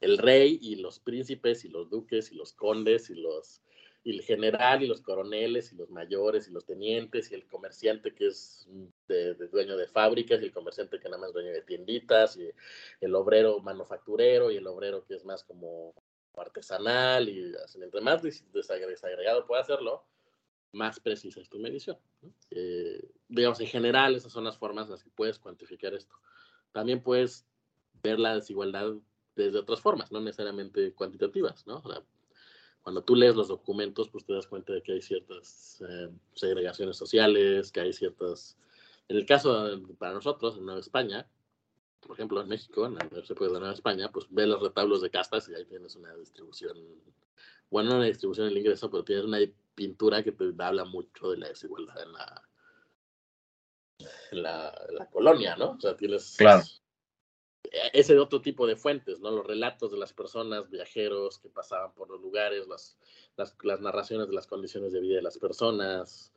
el 0.00 0.16
rey 0.16 0.58
y 0.62 0.76
los 0.76 0.98
príncipes 0.98 1.66
y 1.66 1.68
los 1.68 1.90
duques 1.90 2.32
y 2.32 2.36
los 2.36 2.54
condes 2.54 3.10
y 3.10 3.16
los 3.16 3.60
y 4.04 4.10
el 4.10 4.22
general 4.22 4.82
y 4.82 4.86
los 4.86 5.00
coroneles 5.00 5.72
y 5.72 5.76
los 5.76 5.90
mayores 5.90 6.46
y 6.46 6.52
los 6.52 6.66
tenientes 6.66 7.32
y 7.32 7.34
el 7.34 7.46
comerciante 7.46 8.14
que 8.14 8.26
es 8.26 8.68
de, 9.08 9.34
dueño 9.34 9.78
de 9.78 9.86
fábricas 9.86 10.42
y 10.42 10.44
el 10.44 10.52
comerciante 10.52 11.00
que 11.00 11.08
nada 11.08 11.18
más 11.18 11.28
es 11.28 11.34
dueño 11.34 11.50
de 11.50 11.62
tienditas 11.62 12.36
y 12.36 12.50
el 13.00 13.14
obrero 13.14 13.60
manufacturero 13.60 14.50
y 14.50 14.56
el 14.58 14.66
obrero 14.66 15.04
que 15.06 15.14
es 15.14 15.24
más 15.24 15.42
como 15.42 15.94
artesanal 16.36 17.30
y 17.30 17.54
entre 17.80 18.00
más 18.02 18.22
desagregado 18.22 19.46
puede 19.46 19.62
hacerlo, 19.62 20.04
más 20.72 21.00
precisa 21.00 21.40
es 21.40 21.48
tu 21.48 21.58
medición. 21.58 21.96
Eh, 22.50 23.08
digamos, 23.28 23.60
en 23.60 23.68
general 23.68 24.14
esas 24.16 24.32
son 24.32 24.44
las 24.44 24.58
formas 24.58 24.86
en 24.86 24.92
las 24.92 25.04
que 25.04 25.10
puedes 25.10 25.38
cuantificar 25.38 25.94
esto. 25.94 26.14
También 26.72 27.02
puedes 27.02 27.46
ver 28.02 28.18
la 28.18 28.34
desigualdad 28.34 28.94
desde 29.36 29.58
otras 29.58 29.80
formas, 29.80 30.12
no 30.12 30.20
necesariamente 30.20 30.92
cuantitativas, 30.92 31.66
¿no? 31.66 31.78
O 31.78 31.88
sea, 31.88 32.02
cuando 32.84 33.02
tú 33.02 33.16
lees 33.16 33.34
los 33.34 33.48
documentos, 33.48 34.10
pues 34.10 34.26
te 34.26 34.34
das 34.34 34.46
cuenta 34.46 34.74
de 34.74 34.82
que 34.82 34.92
hay 34.92 35.00
ciertas 35.00 35.82
eh, 35.88 36.10
segregaciones 36.34 36.98
sociales, 36.98 37.72
que 37.72 37.80
hay 37.80 37.94
ciertas... 37.94 38.58
En 39.08 39.16
el 39.16 39.24
caso, 39.24 39.80
para 39.98 40.12
nosotros, 40.12 40.58
en 40.58 40.66
Nueva 40.66 40.80
España, 40.80 41.26
por 42.00 42.12
ejemplo, 42.12 42.42
en 42.42 42.48
México, 42.48 42.84
en 42.84 42.96
la 42.96 43.06
Universidad 43.06 43.40
de 43.40 43.48
Nueva 43.48 43.72
España, 43.72 44.10
pues 44.12 44.26
ves 44.28 44.46
los 44.48 44.62
retablos 44.62 45.00
de 45.00 45.10
castas 45.10 45.48
y 45.48 45.54
ahí 45.54 45.64
tienes 45.64 45.96
una 45.96 46.14
distribución, 46.14 46.76
bueno, 47.70 47.88
no 47.90 47.96
una 47.96 48.04
distribución 48.04 48.48
del 48.48 48.58
ingreso, 48.58 48.90
pero 48.90 49.02
tienes 49.02 49.24
una 49.24 49.38
pintura 49.74 50.22
que 50.22 50.32
te 50.32 50.52
habla 50.58 50.84
mucho 50.84 51.30
de 51.30 51.38
la 51.38 51.48
desigualdad 51.48 52.02
en 52.02 52.12
la, 52.12 52.42
en 54.30 54.42
la, 54.42 54.86
la 54.90 55.08
colonia, 55.08 55.56
¿no? 55.56 55.70
O 55.70 55.80
sea, 55.80 55.96
tienes... 55.96 56.36
ese 57.92 58.18
otro 58.18 58.40
tipo 58.40 58.66
de 58.66 58.76
fuentes, 58.76 59.20
¿no? 59.20 59.30
Los 59.30 59.46
relatos 59.46 59.90
de 59.90 59.98
las 59.98 60.12
personas, 60.12 60.70
viajeros 60.70 61.38
que 61.38 61.48
pasaban 61.48 61.92
por 61.94 62.08
los 62.10 62.20
lugares, 62.20 62.66
las, 62.68 62.96
las, 63.36 63.56
las 63.62 63.80
narraciones 63.80 64.28
de 64.28 64.34
las 64.34 64.46
condiciones 64.46 64.92
de 64.92 65.00
vida 65.00 65.16
de 65.16 65.22
las 65.22 65.38
personas, 65.38 66.32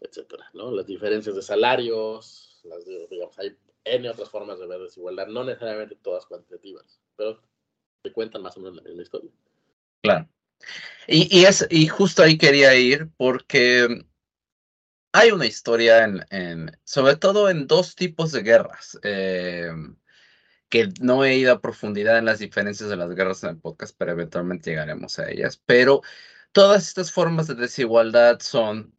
etcétera, 0.00 0.48
¿no? 0.54 0.70
Las 0.70 0.86
diferencias 0.86 1.34
de 1.34 1.42
salarios, 1.42 2.60
las, 2.64 2.84
digamos, 3.10 3.38
hay 3.38 3.56
N 3.84 4.08
otras 4.08 4.30
formas 4.30 4.58
de 4.58 4.66
ver 4.66 4.80
desigualdad, 4.80 5.26
no 5.28 5.44
necesariamente 5.44 5.96
todas 5.96 6.26
cuantitativas, 6.26 7.00
pero 7.16 7.40
te 8.02 8.12
cuentan 8.12 8.42
más 8.42 8.56
o 8.56 8.60
menos 8.60 8.76
la 8.76 8.82
misma 8.82 9.02
historia. 9.02 9.30
Claro. 10.02 10.28
Y, 11.06 11.38
y, 11.38 11.44
es, 11.44 11.66
y 11.70 11.86
justo 11.86 12.22
ahí 12.22 12.36
quería 12.36 12.74
ir 12.74 13.08
porque 13.16 14.04
hay 15.12 15.30
una 15.30 15.46
historia 15.46 16.04
en, 16.04 16.24
en 16.30 16.78
sobre 16.84 17.16
todo 17.16 17.48
en 17.48 17.66
dos 17.66 17.94
tipos 17.94 18.32
de 18.32 18.42
guerras. 18.42 18.98
Eh, 19.02 19.70
que 20.68 20.88
no 21.00 21.24
he 21.24 21.36
ido 21.36 21.52
a 21.52 21.60
profundidad 21.60 22.18
en 22.18 22.24
las 22.26 22.38
diferencias 22.40 22.90
de 22.90 22.96
las 22.96 23.14
guerras 23.14 23.42
en 23.44 23.50
el 23.50 23.58
podcast, 23.58 23.94
pero 23.98 24.12
eventualmente 24.12 24.70
llegaremos 24.70 25.18
a 25.18 25.30
ellas. 25.30 25.60
Pero 25.66 26.02
todas 26.52 26.88
estas 26.88 27.12
formas 27.12 27.46
de 27.46 27.54
desigualdad 27.54 28.40
son, 28.40 28.94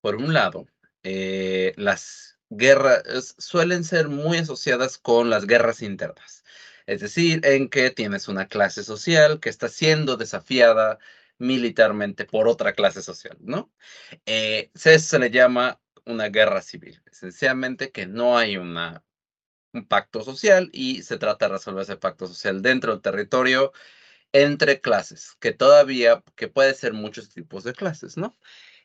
por 0.00 0.16
un 0.16 0.32
lado, 0.34 0.66
eh, 1.02 1.74
las 1.76 2.38
guerras 2.50 3.34
suelen 3.38 3.84
ser 3.84 4.08
muy 4.08 4.38
asociadas 4.38 4.98
con 4.98 5.30
las 5.30 5.46
guerras 5.46 5.82
internas. 5.82 6.44
Es 6.86 7.00
decir, 7.00 7.40
en 7.44 7.68
que 7.68 7.90
tienes 7.90 8.28
una 8.28 8.48
clase 8.48 8.84
social 8.84 9.40
que 9.40 9.48
está 9.48 9.68
siendo 9.68 10.16
desafiada 10.16 10.98
militarmente 11.38 12.24
por 12.26 12.48
otra 12.48 12.74
clase 12.74 13.02
social, 13.02 13.36
¿no? 13.40 13.72
Eh, 14.26 14.70
eso 14.74 14.98
se 14.98 15.18
le 15.18 15.30
llama 15.30 15.80
una 16.06 16.28
guerra 16.28 16.62
civil. 16.62 17.02
Esencialmente 17.10 17.90
que 17.90 18.06
no 18.06 18.38
hay 18.38 18.56
una 18.56 19.02
un 19.74 19.86
pacto 19.86 20.22
social 20.22 20.70
y 20.72 21.02
se 21.02 21.18
trata 21.18 21.46
de 21.48 21.54
resolver 21.54 21.82
ese 21.82 21.96
pacto 21.96 22.26
social 22.26 22.62
dentro 22.62 22.92
del 22.92 23.02
territorio 23.02 23.72
entre 24.32 24.80
clases, 24.80 25.36
que 25.40 25.52
todavía, 25.52 26.22
que 26.36 26.48
puede 26.48 26.74
ser 26.74 26.92
muchos 26.92 27.30
tipos 27.30 27.64
de 27.64 27.74
clases, 27.74 28.16
¿no? 28.16 28.36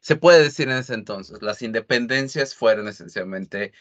Se 0.02 0.15
puede 0.15 0.43
decir 0.43 0.69
en 0.69 0.78
ese 0.78 0.93
entonces, 0.93 1.41
las 1.41 1.62
independencias 1.62 2.56
fueron 2.56 2.88
esencialmente 2.88 3.73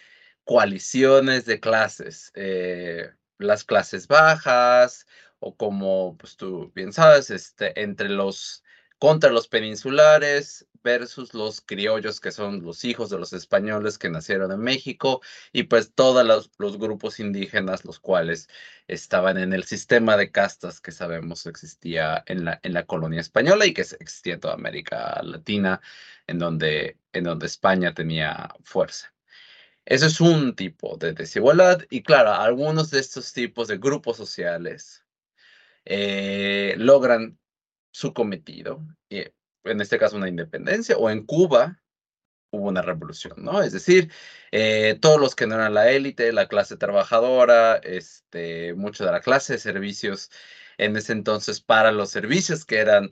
coaliciones 0.45 1.45
de 1.47 1.61
clases, 1.61 2.33
eh, 2.35 3.11
las 3.39 3.65
clases 3.65 4.09
bajas 4.09 5.07
o 5.41 5.57
como 5.57 6.17
pues 6.19 6.37
tú 6.37 6.73
bien 6.75 6.93
sabes, 6.93 7.31
este, 7.31 7.81
entre 7.83 8.09
los, 8.09 8.65
contra 8.99 9.31
los 9.31 9.49
peninsulares, 9.49 10.69
versus 10.83 11.35
los 11.35 11.61
criollos, 11.61 12.21
que 12.21 12.33
son 12.33 12.63
los 12.63 12.85
hijos 12.85 13.11
de 13.11 13.19
los 13.19 13.33
españoles 13.33 13.99
que 13.99 14.11
nacieron 14.11 14.53
en 14.53 14.61
México, 14.61 15.21
y 15.53 15.65
pues 15.65 15.93
todos 15.95 16.25
los, 16.27 16.79
grupos 16.79 17.21
indígenas, 17.21 17.85
los 17.85 17.99
cuales 18.01 18.49
estaban 18.87 19.39
en 19.39 19.53
el 19.53 19.65
sistema 19.65 20.17
de 20.17 20.31
castas 20.31 20.81
que 20.81 20.93
sabemos 20.93 21.47
existía 21.47 22.23
en 22.27 22.45
la, 22.45 22.61
en 22.63 22.73
la 22.75 22.87
colonia 22.87 23.21
española 23.21 23.67
y 23.67 23.75
que 23.75 23.83
existía 23.83 24.35
en 24.35 24.41
toda 24.41 24.55
América 24.55 25.21
Latina, 25.23 25.81
en 26.27 26.39
donde, 26.39 26.99
en 27.13 27.25
donde 27.25 27.47
España 27.47 27.95
tenía 27.95 28.55
fuerza. 28.63 29.13
Eso 29.85 30.07
es 30.07 30.21
un 30.21 30.55
tipo 30.55 30.97
de 30.99 31.13
desigualdad 31.15 31.81
y 31.91 32.03
claro, 32.03 32.33
algunos 32.35 32.91
de 32.91 33.01
estos 33.01 33.33
tipos 33.33 33.69
de 33.69 33.79
grupos 33.79 34.17
sociales 34.19 35.05
eh, 35.85 36.75
logran 36.77 37.38
su 37.99 38.15
cometido. 38.15 38.87
Eh, 39.11 39.33
en 39.65 39.81
este 39.81 39.99
caso 39.99 40.17
una 40.17 40.29
independencia, 40.29 40.97
o 40.97 41.11
en 41.11 41.27
Cuba 41.27 41.83
hubo 42.51 42.69
una 42.69 42.81
revolución, 42.81 43.35
¿no? 43.39 43.61
Es 43.61 43.73
decir, 43.73 44.11
eh, 44.53 44.97
todos 45.01 45.21
los 45.21 45.35
que 45.35 45.49
no 45.49 45.57
eran 45.57 45.75
la 45.75 45.91
élite, 45.91 46.33
la 46.33 46.47
clase 46.47 46.77
trabajadora, 46.77 47.77
este, 47.79 48.73
mucho 48.75 49.05
de 49.05 49.11
la 49.11 49.21
clase 49.21 49.55
de 49.55 49.59
servicios 49.59 50.31
en 50.79 50.97
ese 50.97 51.13
entonces 51.13 51.61
para 51.61 51.91
los 51.91 52.11
servicios 52.11 52.65
que 52.65 52.79
eran 52.79 53.11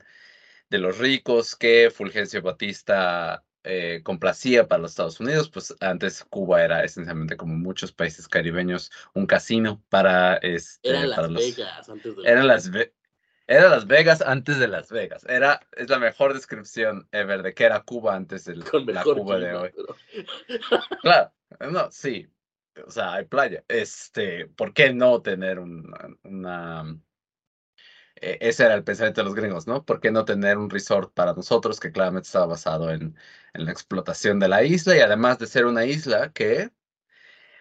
de 0.70 0.78
los 0.78 0.98
ricos 0.98 1.56
que 1.56 1.90
Fulgencio 1.90 2.40
Batista 2.40 3.44
eh, 3.64 4.02
complacía 4.04 4.68
para 4.68 4.82
los 4.82 4.92
Estados 4.92 5.18
Unidos, 5.18 5.50
pues 5.50 5.74
antes 5.80 6.24
Cuba 6.30 6.62
era 6.62 6.84
esencialmente 6.84 7.36
como 7.36 7.56
muchos 7.56 7.90
países 7.90 8.28
caribeños 8.28 8.92
un 9.14 9.26
casino 9.26 9.82
para 9.88 10.36
este 10.36 10.88
eran 10.88 11.10
para 11.10 11.22
Las 11.22 11.30
los, 11.32 11.56
Vegas 11.56 11.88
antes 11.88 12.16
de 12.16 12.22
eran 12.22 12.46
las 12.46 12.70
Ve 12.70 12.94
era 13.46 13.68
Las 13.68 13.86
Vegas 13.86 14.22
antes 14.22 14.58
de 14.58 14.68
Las 14.68 14.90
Vegas. 14.90 15.24
Era, 15.28 15.60
es 15.72 15.88
la 15.88 15.98
mejor 15.98 16.34
descripción 16.34 17.08
ever 17.12 17.42
de 17.42 17.54
que 17.54 17.64
era 17.64 17.80
Cuba 17.82 18.14
antes 18.14 18.44
de 18.44 18.58
Con 18.60 18.86
la 18.86 19.02
Cuba 19.02 19.38
de 19.38 19.54
hoy. 19.54 19.70
pero- 19.74 19.96
Claro, 21.02 21.32
no, 21.70 21.90
sí. 21.90 22.28
o 22.86 22.90
sea, 22.90 23.14
hay 23.14 23.24
playa. 23.24 23.64
Este, 23.68 24.46
¿por 24.46 24.72
qué 24.74 24.92
no 24.92 25.22
tener 25.22 25.58
una, 25.58 26.98
e, 28.20 28.38
ese 28.40 28.64
era 28.64 28.74
el 28.74 28.84
pensamiento 28.84 29.20
de 29.20 29.24
los 29.26 29.34
gringos, 29.34 29.66
¿no? 29.66 29.84
¿Por 29.84 30.00
qué 30.00 30.10
no 30.10 30.24
tener 30.24 30.58
un 30.58 30.70
resort 30.70 31.12
para 31.14 31.32
nosotros 31.34 31.80
que 31.80 31.92
claramente 31.92 32.26
estaba 32.26 32.46
basado 32.46 32.90
en, 32.90 33.16
en 33.54 33.64
la 33.64 33.72
explotación 33.72 34.38
de 34.40 34.48
la 34.48 34.62
isla 34.64 34.96
y 34.96 35.00
además 35.00 35.38
de 35.38 35.46
ser 35.46 35.66
una 35.66 35.84
isla 35.84 36.32
que 36.32 36.70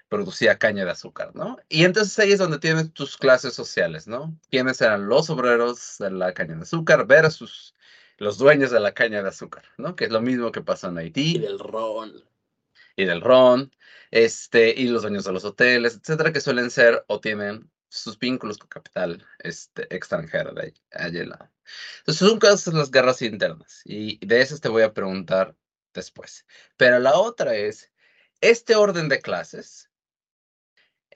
producía 0.10 0.58
caña 0.58 0.86
de 0.86 0.92
azúcar, 0.92 1.32
¿no? 1.36 1.58
Y 1.70 1.84
entonces 1.84 2.18
ahí 2.20 2.32
es 2.32 2.40
donde 2.40 2.60
tienes 2.60 2.94
tus 2.94 3.18
clases 3.18 3.54
sociales, 3.54 4.08
¿no? 4.08 4.38
¿Quiénes 4.50 4.82
eran 4.82 5.08
los 5.08 5.30
obreros 5.30 5.98
de 6.00 6.12
la 6.12 6.34
caña 6.34 6.56
de 6.56 6.62
azúcar 6.62 7.06
versus 7.08 7.76
los 8.18 8.38
dueños 8.38 8.72
de 8.72 8.80
la 8.80 8.94
caña 8.94 9.22
de 9.22 9.30
azúcar, 9.30 9.64
¿no? 9.78 9.96
Que 9.96 10.06
es 10.06 10.12
lo 10.12 10.22
mismo 10.22 10.52
que 10.52 10.62
pasa 10.62 10.88
en 10.88 10.98
Haití. 10.98 11.36
Y 11.36 11.40
del 11.40 11.60
ron. 11.60 12.14
Y 12.96 13.06
del 13.06 13.22
ron, 13.22 13.72
este, 14.12 14.74
y 14.76 14.88
los 14.88 15.02
dueños 15.02 15.26
de 15.26 15.34
los 15.34 15.44
hoteles, 15.44 15.96
etcétera, 15.96 16.32
que 16.32 16.40
suelen 16.40 16.72
ser 16.72 17.04
o 17.08 17.20
tienen 17.20 17.70
sus 17.90 18.18
vínculos 18.18 18.58
con 18.58 18.70
capital 18.70 19.26
este, 19.40 19.94
extranjera 19.94 20.52
de 20.52 20.74
allí 20.92 21.26
lado. 21.26 21.50
Entonces, 22.00 22.28
son 22.28 22.40
cosas 22.40 22.74
las 22.74 22.92
guerras 22.92 23.22
internas, 23.22 23.82
y 23.86 24.26
de 24.26 24.42
esas 24.42 24.62
te 24.62 24.70
voy 24.70 24.84
a 24.84 24.94
preguntar 24.94 25.56
después. 25.94 26.46
Pero 26.78 27.00
la 27.00 27.18
otra 27.18 27.56
es, 27.56 27.92
este 28.42 28.76
orden 28.76 29.10
de 29.10 29.22
clases 29.22 29.90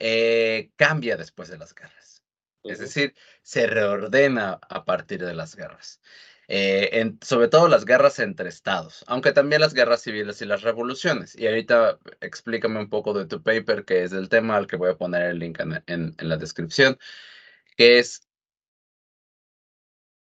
eh, 0.00 0.72
cambia 0.76 1.16
después 1.16 1.48
de 1.48 1.58
las 1.58 1.74
guerras. 1.74 2.22
Es 2.64 2.78
decir, 2.78 3.14
se 3.42 3.66
reordena 3.66 4.58
a 4.68 4.84
partir 4.84 5.24
de 5.24 5.34
las 5.34 5.56
guerras. 5.56 6.00
Eh, 6.48 6.98
en, 7.00 7.18
sobre 7.22 7.46
todo 7.46 7.68
las 7.68 7.84
guerras 7.84 8.18
entre 8.18 8.48
estados, 8.48 9.04
aunque 9.06 9.32
también 9.32 9.60
las 9.60 9.72
guerras 9.72 10.02
civiles 10.02 10.42
y 10.42 10.46
las 10.46 10.62
revoluciones. 10.62 11.36
Y 11.36 11.46
ahorita 11.46 12.00
explícame 12.20 12.80
un 12.80 12.90
poco 12.90 13.14
de 13.14 13.26
tu 13.26 13.42
paper, 13.42 13.84
que 13.84 14.02
es 14.02 14.12
el 14.12 14.28
tema 14.28 14.56
al 14.56 14.66
que 14.66 14.76
voy 14.76 14.90
a 14.90 14.96
poner 14.96 15.22
el 15.22 15.38
link 15.38 15.60
en, 15.60 15.82
en 15.86 16.28
la 16.28 16.36
descripción, 16.36 16.98
que 17.76 18.00
es 18.00 18.26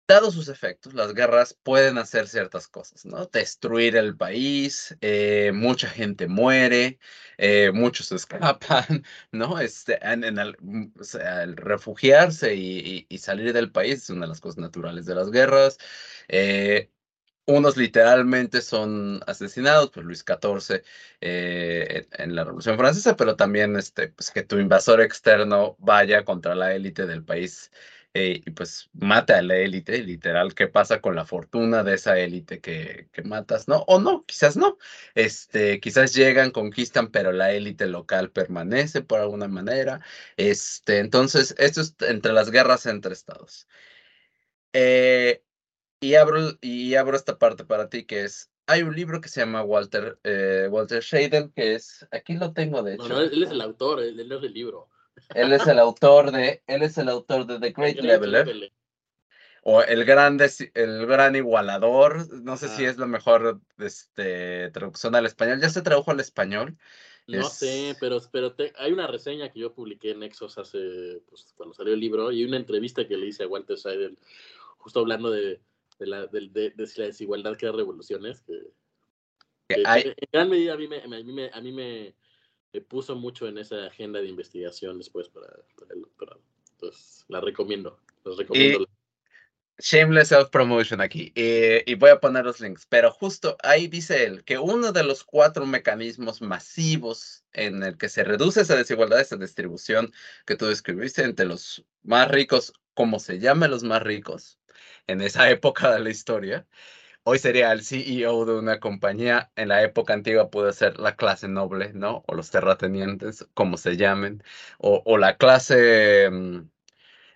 Dados 0.08 0.36
sus 0.36 0.48
efectos, 0.48 0.94
las 0.94 1.14
guerras 1.14 1.54
pueden 1.64 1.98
hacer 1.98 2.30
ciertas 2.30 2.70
cosas, 2.70 3.06
¿no? 3.06 3.26
Destruir 3.26 3.98
el 3.98 4.16
país, 4.16 4.96
eh, 5.02 5.52
mucha 5.54 5.90
gente 5.90 6.28
muere, 6.28 6.98
eh, 7.38 7.72
muchos 7.74 8.14
escapan, 8.14 9.04
¿no? 9.34 9.60
Este, 9.60 10.00
en, 10.02 10.24
el, 10.24 10.56
mm, 10.62 10.94
refugiarse 11.56 12.56
y, 12.56 13.06
salir 13.18 13.52
del 13.52 13.70
país 13.70 14.04
es 14.04 14.10
una 14.10 14.22
de 14.22 14.30
las 14.30 14.40
cosas 14.40 14.60
naturales 14.60 15.06
de 15.06 15.16
las 15.16 15.30
guerras. 15.30 15.78
Eh, 16.30 16.90
unos 17.48 17.78
literalmente 17.78 18.62
son 18.62 19.22
asesinados 19.28 19.90
por 19.92 20.06
Luis 20.06 20.24
XIV 20.26 20.84
en, 21.22 22.36
la 22.36 22.44
Revolución 22.46 22.78
Francesa, 22.78 23.16
pero 23.18 23.36
también 23.36 23.76
este, 23.78 24.10
pues, 24.10 24.32
que 24.32 24.44
tu 24.44 24.58
invasor 24.60 25.02
externo 25.02 25.76
vaya 25.80 26.26
contra 26.26 26.56
la 26.56 26.74
élite 26.76 27.06
del 27.08 27.24
país 27.26 27.72
eh, 28.20 28.42
y 28.44 28.50
pues 28.50 28.90
mata 28.94 29.38
a 29.38 29.42
la 29.44 29.58
élite, 29.58 30.02
literal, 30.04 30.56
¿qué 30.56 30.68
pasa 30.68 31.02
con 31.02 31.16
la 31.16 31.24
fortuna 31.24 31.84
de 31.84 31.94
esa 31.94 32.18
élite 32.18 32.60
que, 32.60 33.10
que, 33.12 33.22
matas? 33.22 33.68
¿No? 33.68 33.84
O 33.88 34.00
no, 34.00 34.26
quizás 34.26 34.58
no. 34.58 34.80
Este, 35.14 35.80
quizás 35.80 36.16
llegan, 36.16 36.50
conquistan, 36.50 37.12
pero 37.12 37.32
la 37.32 37.52
élite 37.52 37.86
local 37.86 38.32
permanece 38.32 39.02
por 39.04 39.20
alguna 39.20 39.48
manera. 39.48 40.02
Este, 40.36 40.98
entonces, 40.98 41.54
esto 41.60 41.82
es 41.82 41.96
entre 42.00 42.34
las 42.34 42.50
guerras 42.50 42.88
entre 42.88 43.14
estados. 43.14 43.68
Eh, 44.74 45.44
y, 46.00 46.16
abro, 46.16 46.58
y 46.60 46.96
abro 46.96 47.18
esta 47.18 47.38
parte 47.38 47.66
para 47.66 47.88
ti, 47.88 48.06
que 48.06 48.24
es, 48.24 48.50
hay 48.66 48.82
un 48.82 48.96
libro 48.96 49.22
que 49.22 49.30
se 49.30 49.42
llama 49.42 49.62
Walter, 49.62 50.18
eh, 50.24 50.68
Walter 50.72 51.04
Shaden, 51.04 51.52
que 51.52 51.76
es, 51.76 52.08
aquí 52.10 52.34
lo 52.34 52.52
tengo 52.54 52.82
de 52.82 52.96
hecho. 52.96 53.10
No, 53.10 53.22
él 53.22 53.44
es 53.44 53.52
el 53.52 53.62
autor, 53.62 54.02
él 54.02 54.20
es 54.20 54.44
el 54.44 54.54
libro. 54.54 54.90
Él 55.34 55.54
es 55.54 55.68
el 55.68 55.80
autor 55.80 56.32
de, 56.32 56.64
él 56.68 56.84
es 56.84 56.98
el 56.98 57.10
autor 57.10 57.46
de 57.46 57.60
The 57.60 57.72
Great, 57.72 57.98
Leveler. 57.98 58.72
O 59.64 59.82
el 59.82 60.06
gran, 60.06 60.40
el 60.76 61.06
gran 61.06 61.36
igualador, 61.36 62.42
no 62.42 62.56
sé 62.56 62.70
si 62.70 62.86
es 62.86 62.98
la 62.98 63.06
mejor 63.06 63.60
este, 63.78 64.72
traducción 64.72 65.14
al 65.16 65.26
español. 65.26 65.60
¿Ya 65.62 65.70
se 65.70 65.82
tradujo 65.82 66.12
al 66.12 66.22
español? 66.22 66.78
No 67.28 67.50
sé, 67.50 67.96
pero, 68.00 68.22
pero 68.32 68.56
hay 68.78 68.94
una 68.94 69.08
reseña 69.08 69.52
que 69.52 69.60
yo 69.60 69.74
publiqué 69.74 70.12
en 70.12 70.20
Nexos 70.20 70.58
hace, 70.58 71.22
pues, 71.30 71.54
cuando 71.58 71.76
salió 71.76 71.94
el 71.94 72.00
libro, 72.00 72.32
y 72.32 72.46
una 72.46 72.56
entrevista 72.56 73.06
que 73.06 73.18
le 73.18 73.28
hice 73.28 73.44
a 73.44 73.48
Walter 73.48 73.78
Seidel, 73.78 74.18
justo 74.78 75.02
hablando 75.02 75.30
de, 75.30 75.60
de 76.00 76.08
la, 76.08 76.28
de, 76.28 76.48
de, 76.50 76.74
la 76.96 77.06
desigualdad 77.06 77.58
que 77.58 77.66
da 77.66 77.74
revoluciones, 77.74 78.42
que, 78.42 78.54
en 79.68 80.14
gran 80.32 80.50
medida 80.50 80.74
a 80.74 80.78
mí 80.78 80.88
me, 80.88 81.50
a 81.52 81.60
mí 81.60 81.72
me 81.74 82.16
puso 82.88 83.16
mucho 83.16 83.48
en 83.48 83.58
esa 83.58 83.86
agenda 83.86 84.20
de 84.20 84.28
investigación 84.28 84.98
después 84.98 85.30
para, 85.30 85.48
el 85.90 86.02
doctorado. 86.02 86.42
Entonces, 86.72 87.26
la 87.28 87.42
recomiendo. 87.42 88.00
Les 88.26 88.38
recomiendo. 88.38 88.88
shameless 89.80 90.30
self-promotion 90.30 91.02
aquí. 91.02 91.32
y 91.36 91.96
voy 91.96 92.10
a 92.10 92.20
poner 92.20 92.46
los 92.46 92.60
links. 92.60 92.86
Pero 92.88 93.12
justo 93.12 93.58
ahí 93.64 93.88
dice 93.88 94.26
él 94.26 94.44
que 94.44 94.58
uno 94.58 94.92
de 94.92 95.04
los 95.04 95.24
cuatro 95.24 95.66
mecanismos 95.66 96.42
masivos 96.42 97.44
en 97.54 97.84
el 97.84 97.98
que 97.98 98.10
se 98.10 98.24
reduce 98.24 98.62
esa 98.62 98.76
desigualdad, 98.76 99.22
esa 99.22 99.38
distribución 99.38 100.12
que 100.46 100.56
tú 100.56 100.66
describiste 100.68 101.24
entre 101.24 101.46
los 101.46 101.86
más 102.04 102.30
ricos, 102.30 102.74
como 102.94 103.20
se 103.20 103.40
llame 103.40 103.68
los 103.68 103.84
más 103.84 104.04
ricos, 104.04 104.60
en 105.08 105.22
esa 105.22 105.50
época 105.50 105.92
de 105.94 106.00
la 106.00 106.10
historia, 106.10 106.68
hoy 107.30 107.40
sería 107.40 107.74
el 107.74 107.84
CEO 107.84 108.46
de 108.46 108.54
una 108.54 108.80
compañía, 108.80 109.52
en 109.58 109.68
la 109.68 109.84
época 109.84 110.14
antigua 110.14 110.50
puede 110.50 110.72
ser 110.72 110.98
la 110.98 111.18
clase 111.18 111.50
noble, 111.50 111.92
¿no? 111.94 112.24
O 112.26 112.36
los 112.36 112.50
terratenientes, 112.52 113.46
como 113.54 113.76
se 113.78 113.98
llamen, 113.98 114.42
o, 114.78 115.18
la 115.18 115.36
clase 115.38 116.30
mm, 116.32 116.70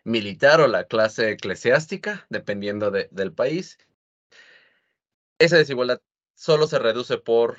militar 0.06 0.62
o 0.62 0.68
la 0.68 0.86
clase 0.86 1.32
eclesiástica, 1.32 2.26
dependiendo 2.30 2.90
del 2.92 3.34
país. 3.34 3.80
Esa 5.40 5.58
desigualdad 5.58 6.02
solo 6.36 6.68
se 6.68 6.80
reduce 6.80 7.18
por, 7.18 7.58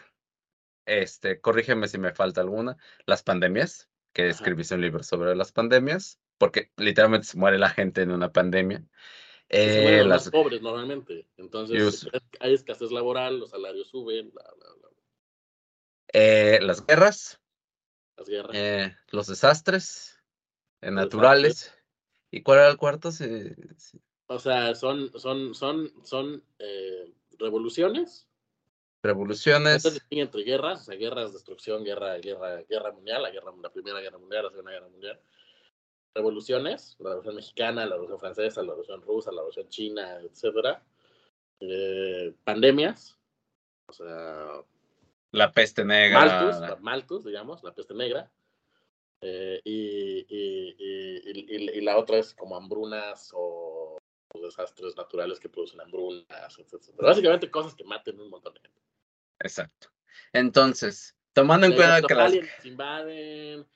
este, 0.86 1.38
corrígeme 1.38 1.86
si 1.86 1.98
me 1.98 2.14
falta 2.14 2.40
alguna, 2.40 2.78
las 3.04 3.22
pandemias, 3.22 3.90
que 4.14 4.28
escribiste 4.30 4.74
un 4.74 4.80
libro 4.80 5.02
sobre 5.02 5.36
las 5.36 5.52
pandemias, 5.52 6.18
porque 6.38 6.70
literalmente 6.78 7.26
se 7.26 7.38
muere 7.38 7.58
la 7.58 7.68
gente 7.68 8.00
en 8.00 8.10
una 8.10 8.32
pandemia. 8.32 8.82
Eh, 9.54 10.02
las 10.06 10.30
pobres 10.30 10.62
normalmente. 10.62 11.28
Entonces, 11.36 12.08
hay 12.40 12.54
escasez 12.54 12.90
laboral, 12.90 13.38
los 13.38 13.50
salarios 13.50 13.88
suben, 13.88 14.30
bla, 14.32 14.42
bla, 14.56 14.66
bla. 14.80 14.88
Eh, 16.14 16.58
las 16.62 16.84
guerras. 16.86 17.38
Las 18.16 18.28
guerras. 18.28 18.56
Eh, 18.56 18.96
los 19.10 19.26
desastres 19.26 20.18
naturales. 20.80 21.74
¿Y 22.30 22.42
cuál 22.42 22.60
era 22.60 22.68
el 22.70 22.78
cuarto? 22.78 23.10
O 24.26 24.38
sea, 24.38 24.74
son, 24.74 25.12
son, 25.20 25.54
son, 25.54 25.92
son 26.02 26.42
revoluciones. 27.38 28.26
Revoluciones. 29.02 30.02
entre 30.08 30.44
guerras, 30.44 30.80
o 30.80 30.84
sea, 30.84 30.96
guerras, 30.96 31.34
destrucción, 31.34 31.84
guerra, 31.84 32.16
guerra, 32.18 32.62
guerra 32.62 32.92
mundial, 32.92 33.22
la, 33.22 33.30
guerra, 33.30 33.52
la 33.62 33.70
primera 33.70 34.00
guerra 34.00 34.16
mundial, 34.16 34.44
la 34.44 34.50
segunda 34.50 34.70
guerra 34.70 34.88
mundial 34.88 35.20
revoluciones, 36.14 36.96
la 36.98 37.10
revolución 37.10 37.36
mexicana, 37.36 37.86
la 37.86 37.94
revolución 37.94 38.20
francesa, 38.20 38.62
la 38.62 38.68
revolución 38.68 39.02
rusa, 39.02 39.30
la 39.30 39.38
revolución 39.38 39.68
china, 39.68 40.18
etcétera, 40.20 40.82
eh, 41.60 42.34
pandemias, 42.44 43.18
o 43.86 43.92
sea, 43.92 44.62
la 45.30 45.52
peste 45.52 45.84
negra, 45.84 46.20
Malthus, 46.20 46.80
Malthus 46.80 47.24
digamos, 47.24 47.62
la 47.62 47.74
peste 47.74 47.94
negra, 47.94 48.30
eh, 49.22 49.60
y, 49.64 50.26
y, 50.28 50.74
y, 50.78 51.70
y, 51.78 51.80
la 51.80 51.96
otra 51.96 52.18
es 52.18 52.34
como 52.34 52.56
hambrunas 52.56 53.30
o, 53.34 53.96
desastres 54.42 54.96
naturales 54.96 55.38
que 55.38 55.48
producen 55.48 55.80
hambrunas, 55.80 56.58
etcétera. 56.58 56.96
Básicamente 56.98 57.50
cosas 57.50 57.74
que 57.74 57.84
maten 57.84 58.18
un 58.20 58.30
montón 58.30 58.54
de 58.54 58.60
gente. 58.60 58.80
Exacto. 59.38 59.88
Entonces, 60.32 61.16
tomando 61.32 61.66
en 61.66 61.74
cuenta 61.74 62.02
que 62.02 62.14
las... 62.14 62.34
invaden, 62.64 63.66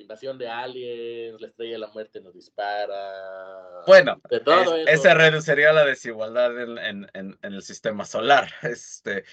invasión 0.00 0.38
de 0.38 0.48
aliens, 0.48 1.40
la 1.40 1.48
estrella 1.48 1.72
de 1.72 1.78
la 1.78 1.88
muerte 1.88 2.20
nos 2.20 2.34
dispara. 2.34 3.82
Bueno, 3.86 4.20
de 4.30 4.40
todo 4.40 4.76
ese 4.76 5.14
reduciría 5.14 5.72
la 5.72 5.84
desigualdad 5.84 6.60
en, 6.60 6.78
en, 6.78 7.38
en, 7.42 7.52
el 7.52 7.62
sistema 7.62 8.04
solar. 8.04 8.50
Este, 8.62 9.24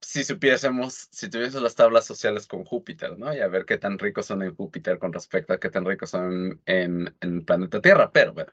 si 0.00 0.24
supiésemos, 0.24 1.08
si 1.10 1.28
tuviésemos 1.28 1.62
las 1.62 1.74
tablas 1.74 2.06
sociales 2.06 2.46
con 2.46 2.64
Júpiter, 2.64 3.18
¿no? 3.18 3.34
Y 3.34 3.40
a 3.40 3.48
ver 3.48 3.64
qué 3.64 3.78
tan 3.78 3.98
ricos 3.98 4.26
son 4.26 4.42
en 4.42 4.54
Júpiter 4.54 4.98
con 4.98 5.12
respecto 5.12 5.52
a 5.52 5.60
qué 5.60 5.68
tan 5.68 5.84
ricos 5.84 6.10
son 6.10 6.60
en, 6.66 7.14
el 7.20 7.44
planeta 7.44 7.80
Tierra. 7.80 8.10
Pero 8.10 8.32
bueno, 8.32 8.52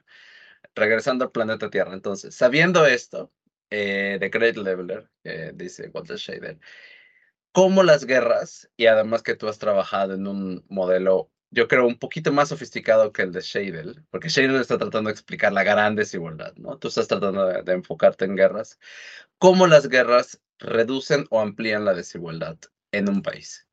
regresando 0.74 1.24
al 1.24 1.32
planeta 1.32 1.70
Tierra. 1.70 1.94
Entonces, 1.94 2.34
sabiendo 2.34 2.86
esto, 2.86 3.32
eh, 3.70 4.18
The 4.20 4.28
Great 4.28 4.56
Leveler, 4.56 5.08
dice 5.54 5.90
Walter 5.92 6.16
Shader, 6.16 6.58
cómo 7.52 7.82
las 7.82 8.04
guerras, 8.04 8.70
y 8.76 8.86
además 8.86 9.22
que 9.22 9.34
tú 9.34 9.48
has 9.48 9.58
trabajado 9.58 10.14
en 10.14 10.26
un 10.26 10.64
modelo 10.68 11.30
yo 11.50 11.68
creo, 11.68 11.86
un 11.86 11.98
poquito 11.98 12.32
más 12.32 12.50
sofisticado 12.50 13.12
que 13.12 13.22
el 13.22 13.32
de 13.32 13.40
Shadel, 13.40 14.04
porque 14.10 14.28
Shadel 14.28 14.56
está 14.56 14.78
tratando 14.78 15.08
de 15.08 15.12
explicar 15.12 15.52
la 15.52 15.64
gran 15.64 15.94
desigualdad, 15.94 16.54
¿no? 16.56 16.78
Tú 16.78 16.88
estás 16.88 17.08
tratando 17.08 17.46
de, 17.46 17.72
enfocarte 17.72 18.24
en 18.24 18.36
guerras. 18.36 18.78
¿Cómo 19.38 19.66
las 19.66 19.88
guerras 19.88 20.40
reducen 20.58 21.26
o 21.30 21.40
amplían 21.40 21.84
la 21.84 21.94
desigualdad 21.94 22.58
en 22.92 23.08
un 23.08 23.22
país? 23.22 23.66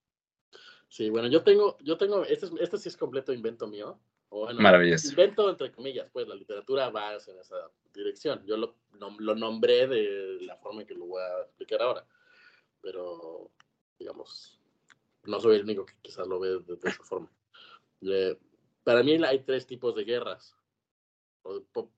Sí, 0.88 1.10
bueno, 1.10 1.28
yo 1.28 1.44
tengo, 1.44 1.78
yo 1.82 1.98
tengo, 1.98 2.24
este, 2.24 2.48
este 2.62 2.78
sí 2.78 2.90
es 2.90 2.98
completo 2.98 3.34
invento 3.34 3.68
mío. 3.68 4.00
O 4.30 4.46
bueno, 4.46 4.62
Maravilloso. 4.62 5.10
Invento 5.10 5.50
entre 5.50 5.72
comillas, 5.72 6.10
pues 6.12 6.28
la 6.28 6.36
literatura 6.36 6.90
va 6.90 7.14
en 7.14 7.40
esa 7.40 7.56
dirección. 7.94 8.44
Yo 8.46 8.58
lo, 8.58 8.76
lo 9.20 9.36
nombré 9.36 9.88
de 9.88 10.38
la 10.42 10.56
forma 10.58 10.82
en 10.82 10.88
que 10.88 10.96
lo 10.96 11.06
voy 11.06 11.22
a 11.22 11.44
explicar 11.44 11.82
ahora. 11.82 12.06
Pero, 12.82 13.52
digamos, 14.00 14.60
no 15.26 15.40
soy 15.40 15.58
el 15.58 15.64
único 15.64 15.86
que 15.86 15.94
quizás 16.02 16.28
lo 16.28 16.40
ve 16.40 16.60
de, 16.60 16.78
esa 16.84 17.04
forma. 17.04 17.30
Para 18.84 19.04
mí 19.04 19.24
hay 19.24 19.40
tres 19.40 19.66
tipos 19.66 19.96
de 19.96 20.04
guerras 20.04 20.56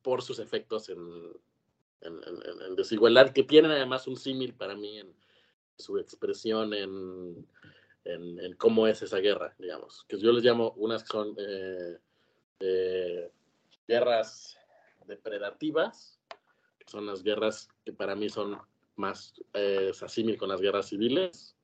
por, 0.01 0.21
sus 0.21 0.39
efectos 0.39 0.89
en, 0.89 1.05
desigualdad, 2.75 3.31
que 3.31 3.43
tienen 3.43 3.71
además 3.71 4.07
un 4.07 4.17
símil 4.17 4.53
para 4.53 4.75
mí 4.75 4.99
en 4.99 5.13
su 5.77 5.97
expresión 5.97 6.73
en, 6.73 7.45
cómo 8.57 8.87
es 8.87 9.01
esa 9.01 9.17
guerra, 9.17 9.55
digamos. 9.57 10.05
Que 10.07 10.19
yo 10.19 10.31
les 10.31 10.43
llamo 10.43 10.73
unas 10.77 11.03
que 11.03 11.09
son 11.09 11.35
eh, 11.37 11.97
eh, 12.59 13.31
guerras 13.87 14.57
depredativas, 15.05 16.19
que 16.79 16.89
son 16.89 17.05
las 17.05 17.23
guerras 17.23 17.69
que 17.83 17.93
para 17.93 18.15
mí 18.15 18.29
son 18.29 18.57
más 18.95 19.33
eh, 19.53 19.91
con 20.37 20.49
las 20.49 20.61
guerras 20.61 20.89
civiles, 20.89 21.55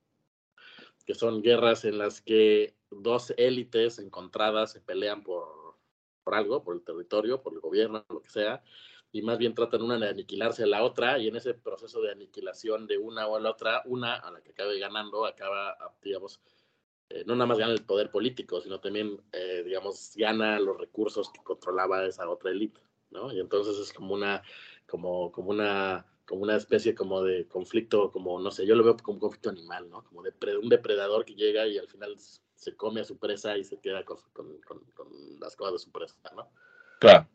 que 1.06 1.16
son 1.16 1.42
guerras 1.42 1.86
en 1.86 1.98
las 1.98 2.22
que 2.22 2.76
dos 3.02 3.34
élites 3.38 4.00
encontradas 4.00 4.72
se 4.72 4.82
pelean 4.82 5.24
por, 5.24 5.76
por 6.24 6.36
algo, 6.36 6.64
por 6.64 6.76
el 6.76 6.84
territorio, 6.84 7.42
por 7.42 7.54
el 7.54 7.60
gobierno, 7.60 8.06
lo 8.10 8.22
que 8.22 8.30
sea, 8.30 8.64
y 9.12 9.22
más 9.22 9.38
bien 9.38 9.54
tratan 9.54 9.82
una 9.82 9.98
de 9.98 10.10
aniquilarse 10.10 10.64
a 10.64 10.68
la 10.68 10.84
otra, 10.84 11.20
y 11.20 11.28
en 11.28 11.36
ese 11.36 11.54
proceso 11.54 12.02
de 12.02 12.12
aniquilación 12.12 12.88
de 12.88 12.98
una 12.98 13.28
o 13.28 13.36
a 13.36 13.40
la 13.40 13.52
otra, 13.52 13.84
una 13.86 14.16
a 14.16 14.32
la 14.32 14.42
que 14.42 14.52
acabe 14.52 14.80
ganando, 14.80 15.26
acaba, 15.26 15.78
digamos, 16.02 16.40
eh, 17.10 17.24
no 17.26 17.36
nada 17.36 17.46
más 17.46 17.60
gana 17.60 17.74
el 17.74 17.86
poder 17.86 18.10
político, 18.10 18.60
sino 18.62 18.80
también, 18.80 19.22
eh, 19.32 19.62
digamos, 19.64 20.14
gana 20.16 20.60
los 20.60 20.78
recursos 20.80 21.32
que 21.32 21.44
controlaba 21.44 22.06
esa 22.06 22.28
otra 22.28 22.52
élite, 22.52 22.82
¿no? 23.12 23.32
Y 23.32 23.40
entonces 23.40 23.78
es 23.78 23.94
como 23.94 24.16
una, 24.16 24.42
como, 24.88 25.32
como 25.32 25.52
una 25.52 26.08
como 26.26 26.44
una 26.44 26.56
especie 26.56 26.96
como 26.96 27.22
de 27.22 27.48
conflicto, 27.48 28.12
como 28.12 28.40
no 28.40 28.50
sé, 28.52 28.66
yo 28.66 28.76
lo 28.76 28.84
veo 28.84 28.98
como 28.98 29.16
un 29.16 29.20
conflicto 29.20 29.50
animal, 29.50 29.90
¿no? 29.90 30.04
Como 30.04 30.24
de 30.24 30.34
un 30.58 30.70
depredador 30.70 31.26
que 31.26 31.36
llega 31.36 31.68
y 31.68 31.78
al 31.78 31.88
final 31.88 32.16
se 32.64 32.76
come 32.76 33.02
a 33.02 33.06
su 33.06 33.18
presa 33.18 33.58
y 33.58 33.64
se 33.64 33.80
queda 33.80 34.04
con, 34.04 34.20
las 35.40 35.56
cosas 35.56 35.74
de 35.74 35.80
su 35.80 35.92
presa, 35.92 36.16
¿no? 36.36 36.50
Claro. 37.00 37.28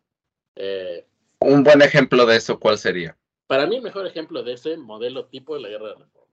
Eh, 0.56 1.06
un 1.40 1.62
buen 1.62 1.82
ejemplo 1.82 2.26
de 2.26 2.36
eso, 2.36 2.58
¿cuál 2.58 2.78
sería? 2.78 3.16
Para 3.46 3.66
mí 3.66 3.76
el 3.76 3.82
mejor 3.82 4.06
ejemplo 4.06 4.42
de 4.42 4.54
ese 4.54 4.76
modelo 4.76 5.26
tipo 5.26 5.54
de 5.54 5.62
la 5.62 5.68
guerra 5.68 5.88
de 5.88 5.94
reforma. 5.94 6.32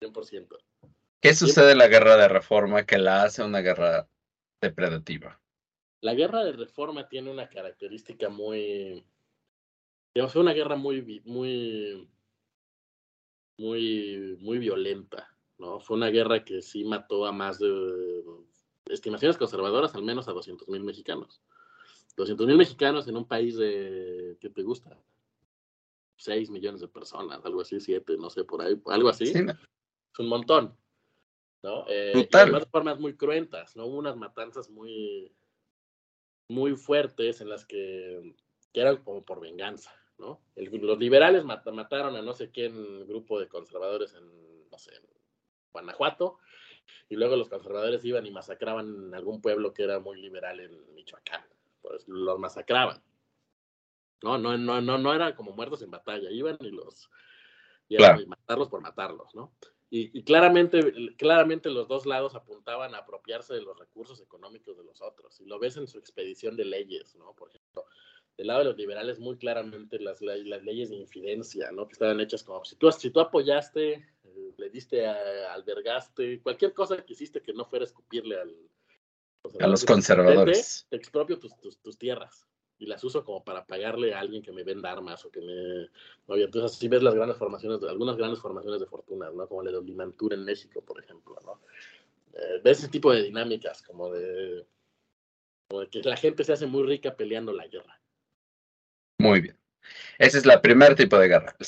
100%. 0.00 0.58
¿Qué 1.20 1.34
sucede 1.34 1.72
en 1.72 1.78
la 1.78 1.88
guerra 1.88 2.16
de 2.16 2.28
reforma 2.28 2.86
que 2.86 2.98
la 2.98 3.24
hace 3.24 3.42
una 3.42 3.60
guerra 3.60 4.08
depredativa? 4.60 5.40
La 6.00 6.14
guerra 6.14 6.44
de 6.44 6.52
reforma 6.52 7.08
tiene 7.08 7.30
una 7.30 7.48
característica 7.48 8.28
muy 8.28 9.04
digamos, 10.18 10.32
fue 10.32 10.42
una 10.42 10.52
guerra 10.52 10.74
muy, 10.74 11.22
muy, 11.24 12.08
muy, 13.56 14.36
muy 14.40 14.58
violenta, 14.58 15.32
¿no? 15.58 15.80
Fue 15.80 15.96
una 15.96 16.08
guerra 16.08 16.44
que 16.44 16.62
sí 16.62 16.84
mató 16.84 17.26
a 17.26 17.32
más 17.32 17.58
de, 17.58 18.24
estimaciones 18.86 19.36
conservadoras, 19.36 19.94
al 19.94 20.02
menos 20.02 20.28
a 20.28 20.32
200 20.32 20.68
mil 20.68 20.82
mexicanos. 20.82 21.40
200 22.16 22.46
mil 22.46 22.56
mexicanos 22.56 23.06
en 23.08 23.16
un 23.16 23.26
país 23.26 23.56
de, 23.56 24.36
¿qué 24.40 24.48
te 24.48 24.62
gusta? 24.62 24.98
6 26.16 26.50
millones 26.50 26.80
de 26.80 26.88
personas, 26.88 27.44
algo 27.44 27.60
así, 27.60 27.78
7, 27.78 28.16
no 28.18 28.28
sé, 28.30 28.44
por 28.44 28.62
ahí, 28.62 28.80
algo 28.86 29.08
así. 29.08 29.24
Es 29.24 30.18
un 30.18 30.28
montón, 30.28 30.76
¿no? 31.62 31.84
Eh, 31.88 32.28
de 32.32 32.66
formas 32.72 32.98
muy 32.98 33.16
cruentas, 33.16 33.76
¿no? 33.76 33.86
Hubo 33.86 33.98
unas 33.98 34.16
matanzas 34.16 34.68
muy, 34.68 35.32
muy 36.48 36.74
fuertes 36.74 37.40
en 37.40 37.50
las 37.50 37.64
que 37.64 38.34
que 38.72 38.80
eran 38.80 38.98
como 38.98 39.24
por 39.24 39.40
venganza, 39.40 39.92
¿no? 40.18 40.40
los 40.56 40.98
liberales 40.98 41.44
mataron 41.44 42.16
a 42.16 42.22
no 42.22 42.34
sé 42.34 42.50
quién 42.50 43.06
grupo 43.06 43.38
de 43.40 43.48
conservadores 43.48 44.14
en, 44.14 44.70
no 44.70 44.78
sé, 44.78 44.94
en 44.94 45.02
Guanajuato, 45.78 46.38
y 47.08 47.16
luego 47.16 47.36
los 47.36 47.48
conservadores 47.48 48.04
iban 48.04 48.26
y 48.26 48.30
masacraban 48.30 49.14
algún 49.14 49.40
pueblo 49.40 49.72
que 49.72 49.84
era 49.84 49.98
muy 49.98 50.20
liberal 50.20 50.60
en 50.60 50.94
Michoacán, 50.94 51.44
pues 51.80 52.06
los 52.08 52.38
masacraban. 52.38 53.02
No, 54.22 54.36
no, 54.36 54.56
no, 54.58 54.80
no, 54.80 54.98
no 54.98 55.14
eran 55.14 55.34
como 55.34 55.52
muertos 55.52 55.82
en 55.82 55.90
batalla, 55.90 56.30
iban 56.30 56.58
y 56.60 56.70
los 56.70 57.08
y 57.88 58.26
matarlos 58.26 58.68
por 58.68 58.80
matarlos, 58.80 59.34
¿no? 59.34 59.52
Y, 59.90 60.18
y, 60.18 60.22
claramente, 60.22 60.92
claramente 61.16 61.70
los 61.70 61.88
dos 61.88 62.04
lados 62.04 62.34
apuntaban 62.34 62.94
a 62.94 62.98
apropiarse 62.98 63.54
de 63.54 63.62
los 63.62 63.78
recursos 63.78 64.20
económicos 64.20 64.76
de 64.76 64.84
los 64.84 65.00
otros. 65.00 65.40
Y 65.40 65.46
lo 65.46 65.58
ves 65.58 65.78
en 65.78 65.88
su 65.88 65.98
expedición 65.98 66.56
de 66.56 66.66
leyes, 66.66 67.14
¿no? 67.14 67.32
Por 67.32 67.48
ejemplo, 67.48 67.86
del 68.38 68.46
lado 68.46 68.60
de 68.60 68.64
los 68.66 68.76
liberales 68.76 69.18
muy 69.18 69.36
claramente 69.36 69.98
las, 69.98 70.22
las 70.22 70.62
leyes 70.62 70.90
de 70.90 70.96
infidencia, 70.96 71.72
¿no? 71.72 71.88
Que 71.88 71.94
estaban 71.94 72.20
hechas 72.20 72.44
como, 72.44 72.64
si 72.64 72.76
tú, 72.76 72.90
si 72.92 73.10
tú 73.10 73.18
apoyaste, 73.18 73.94
eh, 73.94 74.52
le 74.56 74.70
diste, 74.70 75.04
albergaste, 75.06 76.40
cualquier 76.40 76.72
cosa 76.72 77.04
que 77.04 77.14
hiciste 77.14 77.42
que 77.42 77.52
no 77.52 77.64
fuera 77.64 77.84
escupirle 77.84 78.40
al, 78.40 78.54
a 79.60 79.66
los 79.66 79.84
conservadores. 79.84 80.86
Te, 80.88 80.96
expropio 80.96 81.40
tus, 81.40 81.52
tus, 81.82 81.98
tierras 81.98 82.46
y 82.78 82.86
las 82.86 83.02
uso 83.02 83.24
como 83.24 83.42
para 83.42 83.66
pagarle 83.66 84.14
a 84.14 84.20
alguien 84.20 84.40
que 84.40 84.52
me 84.52 84.62
venda 84.62 84.92
armas 84.92 85.24
o 85.24 85.32
que 85.32 85.40
me... 85.40 85.88
Oye, 86.32 86.44
entonces 86.44 86.76
así 86.76 86.86
ves 86.86 87.02
las 87.02 87.16
grandes 87.16 87.36
formaciones, 87.36 87.82
algunas 87.82 88.16
grandes 88.16 88.38
formaciones 88.38 88.78
de 88.78 88.86
fortunas, 88.86 89.34
¿no? 89.34 89.48
Como 89.48 89.64
la 89.64 89.72
de 89.72 89.82
Limantura 89.82 90.36
en 90.36 90.44
México, 90.44 90.80
por 90.80 91.02
ejemplo, 91.02 91.36
¿no? 91.44 91.60
Eh, 92.34 92.60
ves 92.62 92.78
ese 92.78 92.88
tipo 92.88 93.12
de 93.12 93.24
dinámicas, 93.24 93.82
como 93.82 94.12
de, 94.12 94.64
como 95.68 95.80
de 95.80 95.88
que 95.88 96.02
la 96.04 96.16
gente 96.16 96.44
se 96.44 96.52
hace 96.52 96.66
muy 96.66 96.84
rica 96.84 97.16
peleando 97.16 97.52
la 97.52 97.66
guerra. 97.66 97.97
Muy 99.18 99.40
bien. 99.40 99.58
Ese 100.18 100.38
es 100.38 100.46
el 100.46 100.60
primer 100.60 100.94
tipo 100.94 101.18
de 101.18 101.28
guerra. 101.28 101.54
El 101.58 101.66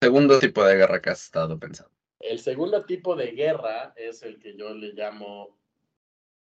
segundo 0.00 0.38
tipo 0.38 0.64
de 0.64 0.76
guerra 0.76 1.00
que 1.00 1.10
has 1.10 1.24
estado 1.24 1.58
pensando. 1.58 1.92
El 2.20 2.38
segundo 2.38 2.84
tipo 2.84 3.16
de 3.16 3.32
guerra 3.32 3.92
es 3.96 4.22
el 4.22 4.38
que 4.38 4.56
yo 4.56 4.72
le 4.74 4.92
llamo, 4.92 5.58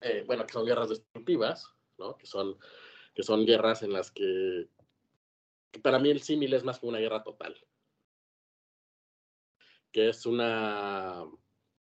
eh, 0.02 0.22
bueno, 0.26 0.46
que 0.46 0.52
son 0.52 0.66
guerras 0.66 0.90
destructivas, 0.90 1.66
¿no? 1.98 2.16
Que 2.16 2.26
son, 2.26 2.58
que 3.14 3.22
son 3.22 3.46
guerras 3.46 3.82
en 3.82 3.92
las 3.92 4.10
que, 4.10 4.68
para 5.82 5.98
mí 5.98 6.10
el 6.10 6.20
símil 6.20 6.52
es 6.52 6.64
más 6.64 6.78
que 6.78 6.86
una 6.86 6.98
guerra 6.98 7.22
total. 7.22 7.56
Que 9.90 10.10
es 10.10 10.26
una, 10.26 11.24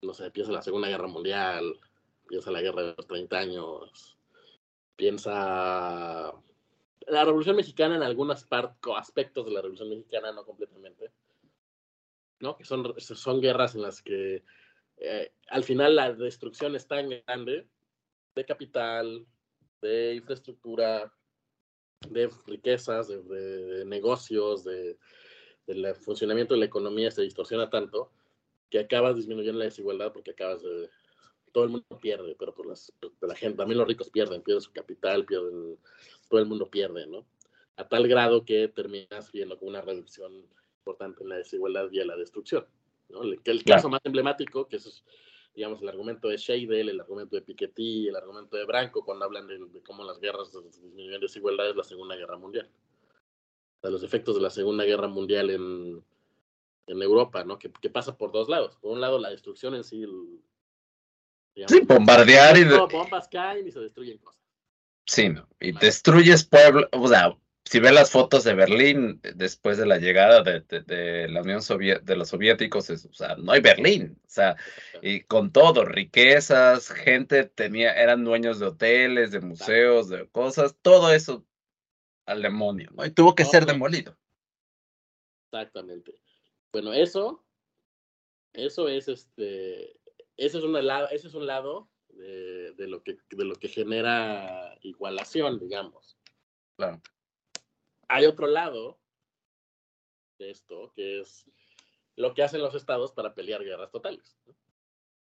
no 0.02 0.14
sé, 0.14 0.30
piensa 0.32 0.52
la 0.52 0.62
Segunda 0.62 0.88
Guerra 0.88 1.06
Mundial, 1.06 1.78
piensa 2.26 2.50
la 2.50 2.60
Guerra 2.60 2.82
de 2.82 2.94
los 2.96 3.06
30 3.06 3.38
años, 3.38 4.18
piensa 4.96 6.34
la 7.10 7.24
Revolución 7.24 7.56
Mexicana 7.56 7.96
en 7.96 8.02
algunos 8.02 8.46
aspectos 8.96 9.46
de 9.46 9.52
la 9.52 9.60
Revolución 9.60 9.90
Mexicana, 9.90 10.32
no 10.32 10.44
completamente, 10.44 11.10
¿no? 12.40 12.56
Que 12.56 12.64
son, 12.64 12.94
son 12.98 13.40
guerras 13.40 13.74
en 13.74 13.82
las 13.82 14.02
que 14.02 14.44
eh, 14.96 15.32
al 15.48 15.64
final 15.64 15.96
la 15.96 16.12
destrucción 16.12 16.74
es 16.74 16.86
tan 16.86 17.08
grande 17.08 17.68
de 18.34 18.44
capital, 18.44 19.26
de 19.80 20.14
infraestructura, 20.14 21.12
de 22.08 22.30
riquezas, 22.46 23.08
de, 23.08 23.84
negocios, 23.84 24.64
de, 24.64 24.98
del 25.66 25.94
funcionamiento 25.94 26.54
de 26.54 26.60
la 26.60 26.66
economía 26.66 27.10
se 27.10 27.22
distorsiona 27.22 27.70
tanto 27.70 28.10
que 28.70 28.80
acabas 28.80 29.16
disminuyendo 29.16 29.58
la 29.58 29.66
desigualdad 29.66 30.12
porque 30.12 30.32
acabas 30.32 30.62
de... 30.62 30.90
Todo 31.50 31.64
el 31.64 31.70
mundo 31.70 31.98
pierde, 31.98 32.36
pero 32.38 32.54
por 32.54 32.66
las, 32.66 32.92
la 33.22 33.34
gente, 33.34 33.56
también 33.56 33.78
los 33.78 33.88
ricos 33.88 34.10
pierden, 34.10 34.42
pierden 34.42 34.60
su 34.60 34.70
capital, 34.70 35.24
pierden 35.24 35.78
todo 36.28 36.40
el 36.40 36.46
mundo 36.46 36.70
pierde, 36.70 37.06
¿no? 37.06 37.26
A 37.76 37.88
tal 37.88 38.08
grado 38.08 38.44
que 38.44 38.68
terminas 38.68 39.30
viendo 39.32 39.58
con 39.58 39.68
una 39.68 39.80
reducción 39.80 40.32
importante 40.78 41.22
en 41.22 41.28
la 41.28 41.36
desigualdad 41.36 41.88
y 41.90 42.00
en 42.00 42.08
la 42.08 42.16
destrucción, 42.16 42.66
¿no? 43.08 43.22
El, 43.22 43.40
el 43.44 43.64
caso 43.64 43.88
más 43.88 44.00
emblemático, 44.04 44.66
que 44.68 44.76
es, 44.76 45.04
digamos, 45.54 45.82
el 45.82 45.88
argumento 45.88 46.28
de 46.28 46.38
Scheidel, 46.38 46.88
el 46.88 47.00
argumento 47.00 47.36
de 47.36 47.42
Piketty, 47.42 48.08
el 48.08 48.16
argumento 48.16 48.56
de 48.56 48.64
Branco, 48.64 49.04
cuando 49.04 49.24
hablan 49.24 49.46
de, 49.46 49.82
cómo 49.82 50.04
las 50.04 50.20
guerras 50.20 50.52
disminuyen 50.64 51.20
desigualdad, 51.20 51.70
es 51.70 51.76
la 51.76 51.84
Segunda 51.84 52.16
Guerra 52.16 52.36
Mundial. 52.36 52.68
O 53.78 53.80
sea, 53.80 53.90
los 53.90 54.02
efectos 54.02 54.36
de 54.36 54.40
la 54.40 54.50
Segunda 54.50 54.84
Guerra 54.84 55.08
Mundial 55.08 55.50
en, 55.50 56.04
en 56.86 57.02
Europa, 57.02 57.44
¿no? 57.44 57.58
Que, 57.58 57.72
que, 57.72 57.90
pasa 57.90 58.16
por 58.16 58.32
dos 58.32 58.48
lados. 58.48 58.76
Por 58.76 58.92
un 58.92 59.00
lado, 59.00 59.18
la 59.18 59.30
destrucción 59.30 59.74
en 59.74 59.84
sí. 59.84 60.04
sí, 61.66 61.80
bombardear 61.80 62.56
y. 62.56 62.64
No, 62.64 62.88
bombas 62.88 63.28
caen 63.28 63.66
y 63.66 63.70
se 63.70 63.80
destruyen 63.80 64.18
cosas. 64.18 64.37
Sí, 65.08 65.30
¿no? 65.30 65.48
y 65.58 65.72
destruyes 65.72 66.44
pueblo, 66.44 66.86
o 66.92 67.08
sea, 67.08 67.34
si 67.64 67.80
ves 67.80 67.92
las 67.92 68.10
fotos 68.10 68.44
de 68.44 68.54
Berlín 68.54 69.20
después 69.34 69.78
de 69.78 69.86
la 69.86 69.96
llegada 69.96 70.42
de, 70.42 71.28
la 71.28 71.40
Unión 71.40 71.62
Soviética, 71.62 72.04
de 72.04 72.16
los 72.16 72.28
soviéticos, 72.28 72.90
o 72.90 73.14
sea, 73.14 73.34
no 73.36 73.52
hay 73.52 73.60
Berlín, 73.60 74.20
o 74.22 74.28
sea, 74.28 74.56
y 75.00 75.22
con 75.22 75.50
todo, 75.50 75.86
riquezas, 75.86 76.90
gente 76.90 77.44
tenía, 77.44 77.94
eran 77.94 78.22
dueños 78.22 78.58
de 78.58 78.66
hoteles, 78.66 79.32
de 79.32 79.40
museos, 79.40 80.10
de 80.10 80.28
cosas, 80.28 80.76
todo 80.82 81.10
eso 81.10 81.44
al 82.26 82.42
demonio, 82.42 82.90
¿no? 82.92 83.06
Y 83.06 83.10
tuvo 83.10 83.34
que 83.34 83.46
ser 83.46 83.64
demolido. 83.64 84.14
Exactamente. 85.50 86.20
Bueno, 86.70 86.92
eso, 86.92 87.42
eso 88.52 88.88
es 88.88 89.08
este, 89.08 89.98
ese 90.36 90.58
es 90.58 90.64
un 90.64 90.86
lado, 90.86 91.08
ese 91.08 91.28
es 91.28 91.34
un 91.34 91.46
lado 91.46 91.88
de, 92.18 92.72
de, 92.72 92.88
lo 92.88 93.02
que, 93.02 93.18
de 93.30 93.44
lo 93.44 93.54
que 93.54 93.68
genera 93.68 94.76
igualación, 94.82 95.58
digamos. 95.58 96.18
Claro. 96.76 97.00
Hay 98.08 98.26
otro 98.26 98.46
lado 98.46 98.98
de 100.38 100.50
esto, 100.50 100.92
que 100.94 101.20
es 101.20 101.46
lo 102.16 102.34
que 102.34 102.42
hacen 102.42 102.60
los 102.60 102.74
estados 102.74 103.12
para 103.12 103.34
pelear 103.34 103.62
guerras 103.62 103.90
totales. 103.90 104.36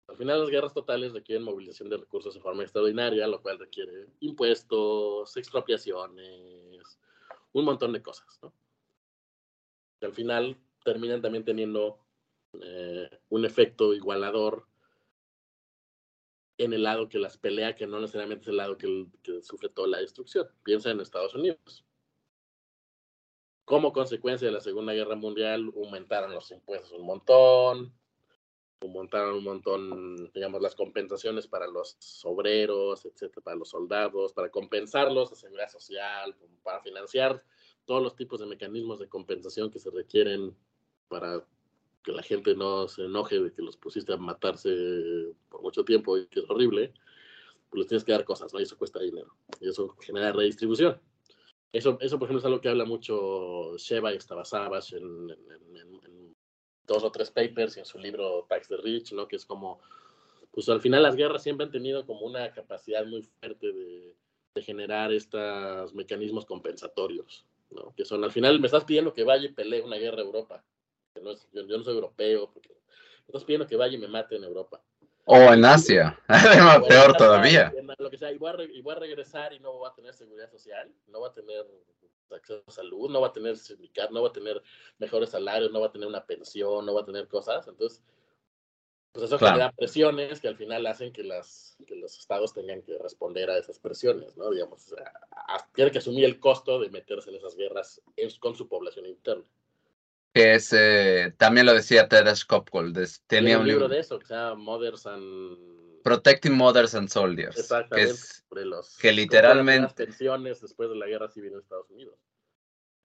Al 0.09 0.17
final 0.17 0.41
las 0.41 0.51
guerras 0.51 0.75
totales 0.75 1.13
requieren 1.13 1.45
movilización 1.45 1.89
de 1.89 1.99
recursos 1.99 2.35
de 2.35 2.41
forma 2.41 2.65
extraordinaria, 2.65 3.29
lo 3.29 3.41
cual 3.43 3.61
requiere 3.61 4.09
impuestos, 4.19 5.37
expropiaciones, 5.37 6.99
un 7.53 7.65
montón 7.65 7.93
de 7.93 8.03
cosas. 8.03 8.41
¿no? 8.43 8.53
Que 10.01 10.07
al 10.07 10.13
final 10.13 10.57
terminan 10.85 11.23
también 11.23 11.45
teniendo 11.45 12.01
eh, 12.61 13.09
un 13.29 13.45
efecto 13.45 13.95
igualador 13.95 14.67
en 16.61 16.75
el 16.75 16.83
lado 16.83 17.09
que 17.09 17.19
las 17.19 17.39
pelea, 17.39 17.75
que 17.75 17.87
no 17.87 18.01
necesariamente 18.01 18.43
es 18.43 18.49
el 18.49 18.59
lado 18.59 18.77
que, 18.77 19.07
sufre 19.43 19.71
toda 19.71 19.89
la 19.89 19.99
destrucción. 19.99 20.47
Piensa 20.63 20.91
en 20.91 21.01
Estados 21.01 21.35
Unidos. 21.35 21.87
Como 23.65 23.95
consecuencia 23.95 24.47
de 24.47 24.53
la 24.53 24.61
Segunda 24.61 24.93
Guerra 24.93 25.17
Mundial, 25.17 25.73
aumentaron 25.75 26.35
los 26.35 26.51
impuestos 26.51 26.93
un 26.93 27.07
montón, 27.07 27.95
aumentaron 28.83 29.37
un 29.37 29.45
montón, 29.45 30.31
digamos, 30.35 30.61
las 30.61 30.75
compensaciones 30.75 31.47
para 31.47 31.67
los 31.67 31.97
obreros, 32.25 33.07
etcétera, 33.07 33.43
para 33.43 33.57
los 33.57 33.71
soldados, 33.71 34.35
para 34.35 34.51
compensarlos, 34.51 35.31
la 35.31 35.37
seguridad 35.37 35.71
social, 35.71 36.37
para 36.63 36.83
financiar 36.83 37.43
todos 37.87 38.03
los 38.03 38.17
tipos 38.17 38.39
de 38.39 38.47
mecanismos 38.47 38.99
de 38.99 39.09
compensación 39.09 39.71
que 39.71 39.79
se 39.79 39.91
requieren 39.91 40.55
para 41.09 41.43
que 42.03 42.13
la 42.13 42.23
gente 42.23 42.55
no 42.55 42.89
se 42.89 43.05
enoje 43.05 43.41
de 43.41 43.53
que 43.53 43.63
los 43.63 43.77
pusiste 43.77 44.13
a 44.13 44.17
matarse 44.17 44.71
por 45.49 45.63
mucho 45.63 45.85
tiempo 45.85 46.17
y 46.17 46.27
que 46.27 46.41
es 46.41 46.51
horrible, 46.51 46.93
pues 47.69 47.81
les 47.81 47.87
tienes 47.89 48.05
que 48.05 48.13
dar 48.13 48.25
cosas, 48.25 48.53
¿no? 48.53 48.61
Y 48.61 48.65
eso 48.65 48.77
cuesta 48.77 49.01
dinero. 49.01 49.35
Y 49.61 49.69
eso 49.69 49.97
genera 50.01 50.33
redistribución. 50.33 51.01
Eso, 51.73 51.99
eso 52.01 52.19
por 52.19 52.27
ejemplo, 52.27 52.39
es 52.41 52.45
algo 52.45 52.61
que 52.61 52.69
habla 52.69 52.85
mucho 52.85 53.77
Sheva 53.77 54.13
y 54.13 54.21
Stavasavas 54.21 54.93
en, 54.93 55.31
en, 55.31 56.35
dos 56.85 57.05
o 57.05 57.13
tres 57.13 57.31
papers 57.31 57.77
y 57.77 57.81
en 57.81 57.87
su 57.87 57.99
libro 57.99 58.45
Tax 58.49 58.67
the 58.67 58.77
Rich, 58.77 59.13
¿no? 59.13 59.29
Que 59.29 59.37
es 59.37 59.47
como, 59.47 59.81
pues 60.51 60.69
al 60.69 60.81
final 60.81 61.05
las 61.05 61.15
guerras 61.15 61.45
siempre 61.45 61.65
han 61.65 61.71
tenido 61.71 62.05
como 62.05 62.27
una 62.27 62.51
capacidad 62.53 63.07
muy 63.07 63.23
fuerte 63.23 63.73
de, 63.73 64.17
de 64.55 64.63
generar 64.63 65.13
estos 65.13 65.95
mecanismos 65.95 66.45
compensatorios, 66.47 67.47
¿no? 67.71 67.95
Que 67.95 68.05
son, 68.05 68.25
al 68.25 68.33
final 68.33 68.59
me 68.59 68.67
estás 68.67 68.85
pidiendo 68.85 69.15
que 69.15 69.23
vaya 69.23 69.45
y 69.45 69.53
pelee 69.53 69.83
una 69.83 69.97
guerra 69.97 70.19
a 70.19 70.25
Europa. 70.25 70.65
Que 71.21 71.25
no 71.25 71.33
es, 71.33 71.47
yo, 71.53 71.67
yo, 71.67 71.77
no 71.77 71.85
soy 71.85 71.95
europeo, 71.95 72.51
porque 72.51 72.71
me 72.71 73.27
estás 73.27 73.45
pidiendo 73.45 73.67
que 73.67 73.77
vaya 73.77 73.95
y 73.95 73.99
me 73.99 74.09
mate 74.09 74.37
en 74.37 74.45
Europa. 74.45 74.83
O 75.27 75.37
en 75.37 75.65
Asia, 75.65 76.19
peor 76.89 77.17
todavía. 77.17 77.73
Lo 77.99 78.11
que 78.11 78.17
sea, 78.17 78.33
y 78.33 78.39
voy, 78.39 78.51
a, 78.51 78.63
y 78.65 78.81
voy 78.81 78.95
a 78.95 78.99
regresar 78.99 79.53
y 79.53 79.61
no 79.61 79.73
voy 79.73 79.89
a 79.91 79.95
tener 79.95 80.15
seguridad 80.15 80.51
social, 80.51 80.91
no 81.09 81.21
voy 81.21 81.29
a 81.29 81.33
tener 81.33 81.67
acceso 82.31 82.63
a 82.67 82.71
salud, 82.71 83.11
no 83.11 83.21
va 83.21 83.29
a 83.29 83.33
tener 83.33 83.57
sindicato, 83.57 84.15
no 84.15 84.23
va 84.23 84.29
a 84.29 84.33
tener 84.33 84.63
mejores 84.99 85.31
salarios, 85.31 85.73
no 85.73 85.81
va 85.81 85.89
a 85.89 85.93
tener 85.93 86.09
una 86.09 86.25
pensión, 86.25 86.87
no 86.87 86.95
va 86.95 87.03
a 87.03 87.05
tener 87.05 87.29
cosas. 87.29 87.69
Entonces, 87.69 88.03
pues 89.13 89.25
eso 89.25 89.39
claro. 89.39 89.55
genera 89.55 89.73
presiones 89.73 90.41
que 90.41 90.49
al 90.49 90.57
final 90.57 90.87
hacen 90.87 91.13
que, 91.13 91.25
las, 91.25 91.77
que 91.87 91.97
los 91.97 92.17
estados 92.19 92.55
tengan 92.55 92.83
que 92.83 92.97
responder 92.99 93.51
a 93.51 93.59
esas 93.59 93.79
presiones, 93.81 94.37
¿no? 94.37 94.51
Digamos, 94.51 94.87
o 94.87 94.97
sea, 94.97 95.13
tienen 95.75 95.93
que 95.93 95.99
asumir 95.99 96.25
el 96.25 96.39
costo 96.39 96.79
de 96.79 96.91
meterse 96.91 97.31
en 97.31 97.37
esas 97.37 97.57
guerras 97.57 98.01
con 98.39 98.55
su 98.55 98.69
población 98.69 99.07
interna. 99.07 99.45
Que 100.33 100.55
es, 100.55 100.73
eh, 100.73 101.35
también 101.37 101.67
lo 101.67 101.75
decía 101.75 102.09
Ted 102.09 102.33
Skopkol, 102.35 102.93
tenía 103.27 103.59
un 103.59 103.67
libro, 103.67 103.81
libro 103.81 103.89
de 103.89 104.01
eso, 104.01 104.19
que 104.19 104.27
se 104.27 104.35
llama 104.35 104.55
Mothers 104.55 105.07
and 105.07 105.81
Protecting 106.03 106.57
Mothers 106.57 106.95
and 106.95 107.09
Soldiers. 107.09 107.59
Exactamente. 107.59 108.13
Que, 108.13 108.61
es, 108.61 108.67
los, 108.67 108.97
que 108.99 109.13
literalmente. 109.13 109.83
Las 109.83 109.95
pensiones 109.95 110.61
después 110.61 110.89
de 110.89 110.97
la 110.97 111.07
guerra 111.07 111.29
civil 111.29 111.53
en 111.53 111.61
Estados 111.61 111.91
Unidos. 111.91 112.15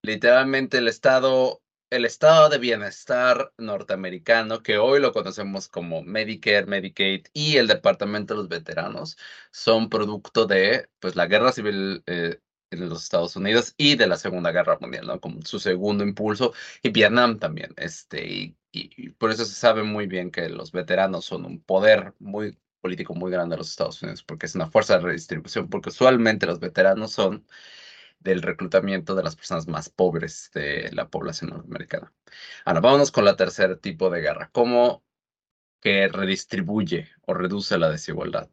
Literalmente 0.02 0.78
el 0.78 0.88
Estado, 0.88 1.60
el 1.90 2.04
Estado 2.04 2.48
de 2.48 2.58
Bienestar 2.58 3.52
norteamericano, 3.58 4.62
que 4.62 4.78
hoy 4.78 5.00
lo 5.00 5.12
conocemos 5.12 5.68
como 5.68 6.02
Medicare, 6.02 6.66
Medicaid 6.66 7.26
y 7.32 7.56
el 7.56 7.66
Departamento 7.66 8.34
de 8.34 8.38
los 8.38 8.48
Veteranos, 8.48 9.18
son 9.50 9.88
producto 9.88 10.46
de 10.46 10.88
pues, 11.00 11.16
la 11.16 11.26
guerra 11.26 11.52
civil 11.52 12.02
eh, 12.06 12.38
en 12.70 12.88
los 12.88 13.02
Estados 13.04 13.36
Unidos 13.36 13.74
y 13.76 13.96
de 13.96 14.06
la 14.06 14.16
Segunda 14.16 14.52
Guerra 14.52 14.78
Mundial. 14.80 15.20
Como 15.20 15.42
su 15.42 15.58
segundo 15.58 16.04
impulso, 16.04 16.52
y 16.82 16.90
Vietnam 16.90 17.38
también, 17.38 17.74
este, 17.76 18.26
y, 18.26 18.56
y, 18.72 19.10
por 19.10 19.30
eso 19.30 19.44
se 19.44 19.54
sabe 19.54 19.82
muy 19.82 20.06
bien 20.06 20.30
que 20.30 20.48
los 20.48 20.72
veteranos 20.72 21.24
son 21.24 21.44
un 21.44 21.60
poder 21.60 22.14
muy 22.18 22.58
político 22.80 23.14
muy 23.14 23.32
grande 23.32 23.54
de 23.54 23.58
los 23.58 23.70
Estados 23.70 24.02
Unidos, 24.02 24.22
porque 24.22 24.46
es 24.46 24.54
una 24.54 24.70
fuerza 24.70 24.94
de 24.98 25.04
redistribución, 25.04 25.68
porque 25.68 25.88
usualmente 25.88 26.46
los 26.46 26.60
veteranos 26.60 27.12
son 27.12 27.44
del 28.20 28.42
reclutamiento 28.42 29.14
de 29.14 29.22
las 29.22 29.36
personas 29.36 29.66
más 29.68 29.88
pobres 29.88 30.50
de 30.54 30.90
la 30.92 31.08
población 31.08 31.50
norteamericana. 31.50 32.12
Ahora, 32.64 32.80
vámonos 32.80 33.10
con 33.10 33.24
la 33.24 33.36
tercer 33.36 33.78
tipo 33.78 34.10
de 34.10 34.20
guerra, 34.20 34.50
¿cómo 34.52 35.04
que 35.80 36.08
redistribuye 36.08 37.08
o 37.26 37.34
reduce 37.34 37.78
la 37.78 37.90
desigualdad? 37.90 38.48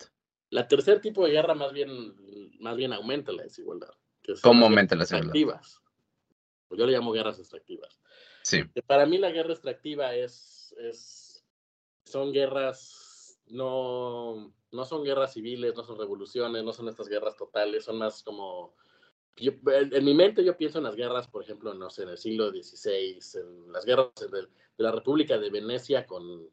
La 0.50 0.68
tercer 0.68 1.00
tipo 1.00 1.26
de 1.26 1.32
guerra 1.32 1.56
más 1.56 1.72
bien, 1.74 2.16
más 2.60 2.76
bien 2.76 2.94
aumenta 2.94 3.32
la 3.32 3.44
desigualdad. 3.44 3.94
¿Cómo 4.42 4.66
aumenta 4.66 4.96
la 4.96 5.04
desigualdad? 5.04 5.62
Pues 6.68 6.80
yo 6.80 6.86
le 6.86 6.94
llamo 6.94 7.12
guerras 7.12 7.40
extractivas. 7.40 8.00
Sí. 8.42 8.64
Que 8.74 8.82
para 8.82 9.06
mí 9.06 9.18
la 9.18 9.32
guerra 9.32 9.54
extractiva 9.54 10.16
es, 10.16 10.76
es 10.80 11.46
son 12.04 12.32
guerras, 12.32 13.40
no, 13.48 14.54
no 14.72 14.86
son 14.86 15.04
guerras 15.04 15.34
civiles, 15.34 15.76
no 15.76 15.84
son 15.84 15.98
revoluciones, 15.98 16.64
no 16.64 16.74
son 16.74 16.90
estas 16.90 17.08
guerras 17.08 17.36
totales, 17.36 17.86
son 17.86 17.98
más 17.98 18.24
como... 18.24 18.76
Yo, 19.36 19.52
en, 19.66 19.96
en, 19.96 20.06
mi 20.06 20.14
mente 20.14 20.44
yo 20.44 20.56
pienso 20.56 20.78
en 20.78 20.84
las 20.84 20.96
guerras, 20.96 21.28
por 21.28 21.42
ejemplo, 21.42 21.74
no 21.74 21.90
sé, 21.90 22.04
en 22.04 22.10
el 22.10 22.18
siglo 22.18 22.52
XVI, 22.52 23.20
en 23.36 23.72
las 23.72 23.84
guerras 23.84 24.12
de, 24.32 24.42
de 24.42 24.48
la 24.78 24.92
República 24.92 25.40
de 25.40 25.50
Venecia 25.50 26.06
con, 26.06 26.48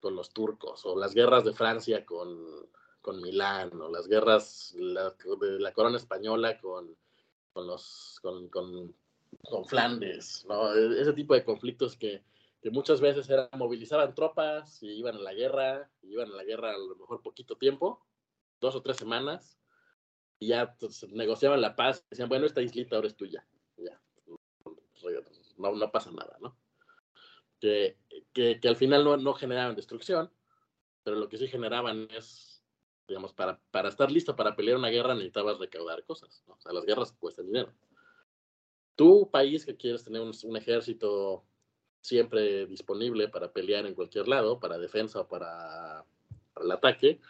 con 0.00 0.16
los 0.16 0.32
turcos, 0.32 0.84
o 0.84 0.98
las 0.98 1.14
guerras 1.14 1.44
de 1.44 1.52
Francia 1.52 2.04
con, 2.04 2.68
con 3.00 3.20
Milán, 3.22 3.80
o 3.80 3.88
las 3.88 4.08
guerras 4.08 4.74
la, 4.78 5.14
de 5.40 5.60
la 5.60 5.72
corona 5.72 5.96
española 5.96 6.58
con, 6.58 6.96
con 7.52 7.66
los 7.66 8.18
con, 8.22 8.48
con, 8.48 8.94
con, 9.42 9.64
Flandes, 9.64 10.44
¿no? 10.48 10.74
E, 10.74 11.00
ese 11.00 11.12
tipo 11.12 11.34
de 11.34 11.44
conflictos 11.44 11.96
que, 11.96 12.22
que 12.60 12.70
muchas 12.70 13.00
veces 13.00 13.28
eran, 13.30 13.48
movilizaban 13.56 14.14
tropas 14.14 14.82
y 14.82 14.88
iban 14.90 15.16
a 15.16 15.20
la 15.20 15.34
guerra, 15.34 15.90
y 16.02 16.12
iban 16.12 16.30
a 16.32 16.36
la 16.36 16.44
guerra 16.44 16.74
a 16.74 16.78
lo 16.78 16.96
mejor 16.96 17.22
poquito 17.22 17.56
tiempo, 17.56 18.04
dos 18.60 18.74
o 18.74 18.82
tres 18.82 18.96
semanas, 18.96 19.58
y 20.38 20.48
ya 20.48 20.76
pues, 20.78 21.06
negociaban 21.08 21.60
la 21.60 21.76
paz, 21.76 22.04
decían, 22.10 22.28
bueno, 22.28 22.46
esta 22.46 22.62
islita 22.62 22.96
ahora 22.96 23.08
es 23.08 23.16
tuya, 23.16 23.46
ya, 23.76 24.00
no, 25.56 25.72
no 25.72 25.90
pasa 25.90 26.10
nada, 26.10 26.36
¿no? 26.40 26.56
Que, 27.60 27.98
que, 28.32 28.60
que 28.60 28.68
al 28.68 28.76
final 28.76 29.04
no, 29.04 29.16
no 29.16 29.34
generaban 29.34 29.74
destrucción, 29.74 30.30
pero 31.02 31.16
lo 31.16 31.28
que 31.28 31.38
sí 31.38 31.48
generaban 31.48 32.08
es 32.10 32.47
digamos, 33.08 33.32
para, 33.32 33.58
para 33.70 33.88
estar 33.88 34.12
listo 34.12 34.36
para 34.36 34.54
pelear 34.54 34.76
una 34.76 34.90
guerra 34.90 35.14
necesitabas 35.14 35.58
recaudar 35.58 36.04
cosas, 36.04 36.44
¿no? 36.46 36.54
O 36.54 36.60
sea, 36.60 36.72
las 36.72 36.84
guerras 36.84 37.12
cuestan 37.18 37.46
dinero. 37.46 37.72
Tu 38.94 39.30
país 39.30 39.64
que 39.64 39.76
quieres 39.76 40.04
tener 40.04 40.20
un, 40.20 40.32
un, 40.44 40.56
ejército 40.56 41.44
siempre 42.02 42.66
disponible 42.66 43.28
para 43.28 43.50
pelear 43.50 43.86
en 43.86 43.94
cualquier 43.94 44.28
lado, 44.28 44.60
para 44.60 44.76
defensa 44.78 45.20
o 45.20 45.28
para, 45.28 46.04
para, 46.52 46.66
el 46.66 46.70
ataque, 46.72 47.20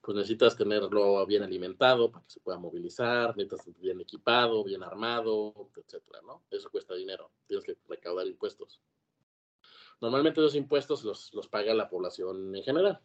pues 0.00 0.16
necesitas 0.16 0.56
tenerlo 0.56 1.26
bien 1.26 1.42
alimentado 1.42 2.10
para 2.10 2.24
que 2.24 2.32
se 2.32 2.40
pueda 2.40 2.58
movilizar, 2.58 3.36
necesitas 3.36 3.80
bien 3.80 4.00
equipado, 4.00 4.62
bien 4.62 4.82
armado, 4.82 5.70
etcétera, 5.76 6.20
¿no? 6.22 6.42
Eso 6.50 6.70
cuesta 6.70 6.94
dinero, 6.94 7.30
tienes 7.48 7.64
que 7.64 7.76
recaudar 7.88 8.26
impuestos. 8.26 8.80
Normalmente 10.00 10.40
esos 10.40 10.54
impuestos 10.54 11.02
los, 11.02 11.32
los 11.32 11.48
paga 11.48 11.74
la 11.74 11.88
población 11.88 12.54
en 12.54 12.62
general, 12.62 13.00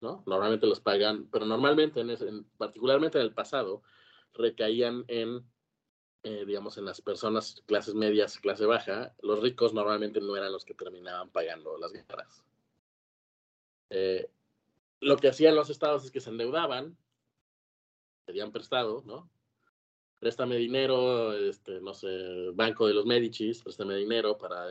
¿no? 0.00 0.22
Normalmente 0.26 0.66
los 0.66 0.80
pagan, 0.80 1.28
pero 1.30 1.46
normalmente, 1.46 2.00
en 2.00 2.10
ese, 2.10 2.28
en, 2.28 2.44
particularmente 2.56 3.18
en 3.18 3.24
el 3.24 3.34
pasado, 3.34 3.82
recaían 4.34 5.04
en, 5.08 5.44
eh, 6.22 6.44
digamos, 6.46 6.78
en 6.78 6.84
las 6.84 7.00
personas 7.00 7.62
clases 7.66 7.94
medias, 7.94 8.38
clase 8.38 8.66
baja. 8.66 9.14
Los 9.22 9.40
ricos 9.40 9.74
normalmente 9.74 10.20
no 10.20 10.36
eran 10.36 10.52
los 10.52 10.64
que 10.64 10.74
terminaban 10.74 11.30
pagando 11.30 11.76
las 11.78 11.92
guerras. 11.92 12.44
Eh, 13.90 14.30
lo 15.00 15.16
que 15.16 15.28
hacían 15.28 15.56
los 15.56 15.70
estados 15.70 16.04
es 16.04 16.10
que 16.10 16.20
se 16.20 16.30
endeudaban, 16.30 16.96
pedían 18.24 18.52
prestado, 18.52 19.02
¿no? 19.06 19.30
Préstame 20.18 20.56
dinero, 20.56 21.32
este, 21.32 21.80
no 21.80 21.94
sé, 21.94 22.50
Banco 22.52 22.86
de 22.86 22.94
los 22.94 23.06
Medicis, 23.06 23.62
préstame 23.62 23.96
dinero 23.96 24.36
para 24.36 24.68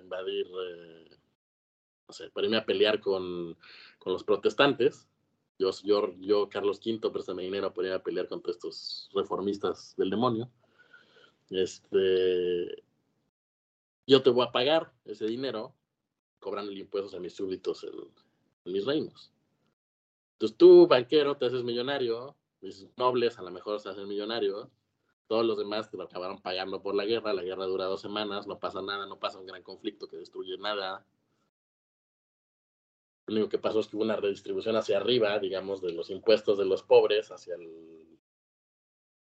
invadir, 0.00 0.46
eh, 0.46 1.16
no 2.08 2.14
sé, 2.14 2.30
para 2.30 2.46
irme 2.46 2.56
a 2.56 2.66
pelear 2.66 3.00
con, 3.00 3.56
con 3.98 4.12
los 4.12 4.24
protestantes. 4.24 5.08
Yo, 5.58 5.70
yo, 5.82 6.12
yo 6.18 6.48
Carlos 6.48 6.80
V, 6.84 7.10
préstame 7.10 7.42
dinero 7.42 7.72
para 7.72 7.88
ir 7.88 7.94
a 7.94 8.02
pelear 8.02 8.28
contra 8.28 8.52
estos 8.52 9.10
reformistas 9.14 9.94
del 9.96 10.10
demonio. 10.10 10.50
Este, 11.50 12.82
yo 14.06 14.22
te 14.22 14.30
voy 14.30 14.46
a 14.46 14.52
pagar 14.52 14.92
ese 15.04 15.26
dinero 15.26 15.74
cobrando 16.38 16.72
impuestos 16.72 17.14
a 17.14 17.20
mis 17.20 17.34
súbditos 17.34 17.84
en, 17.84 17.94
en 18.64 18.72
mis 18.72 18.84
reinos. 18.84 19.32
Entonces 20.34 20.58
tú, 20.58 20.86
banquero, 20.86 21.36
te 21.36 21.46
haces 21.46 21.64
millonario, 21.64 22.36
mis 22.60 22.86
nobles 22.96 23.38
a 23.38 23.42
lo 23.42 23.50
mejor 23.50 23.80
se 23.80 23.88
hacen 23.88 24.06
millonarios, 24.06 24.68
todos 25.28 25.44
los 25.44 25.56
demás 25.56 25.90
te 25.90 25.96
lo 25.96 26.04
acabaron 26.04 26.40
pagando 26.40 26.82
por 26.82 26.94
la 26.94 27.04
guerra, 27.04 27.32
la 27.32 27.42
guerra 27.42 27.64
dura 27.64 27.86
dos 27.86 28.00
semanas, 28.02 28.46
no 28.46 28.58
pasa 28.58 28.82
nada, 28.82 29.06
no 29.06 29.18
pasa 29.18 29.38
un 29.38 29.46
gran 29.46 29.62
conflicto 29.62 30.08
que 30.08 30.18
destruye 30.18 30.56
nada. 30.58 31.04
Lo 33.26 33.34
único 33.34 33.48
que 33.48 33.58
pasó 33.58 33.80
es 33.80 33.88
que 33.88 33.96
hubo 33.96 34.04
una 34.04 34.16
redistribución 34.16 34.76
hacia 34.76 34.98
arriba, 34.98 35.38
digamos, 35.38 35.80
de 35.82 35.92
los 35.92 36.10
impuestos 36.10 36.58
de 36.58 36.64
los 36.64 36.82
pobres 36.82 37.30
hacia 37.30 37.56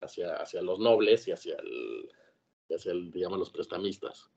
hacia, 0.04 0.36
hacia 0.36 0.62
los 0.62 0.78
nobles 0.78 1.26
y 1.28 1.32
hacia 1.32 1.56
el, 1.56 2.10
hacia 2.70 2.92
el, 2.92 3.10
digamos, 3.10 3.38
los 3.38 3.50
prestamistas. 3.50 4.30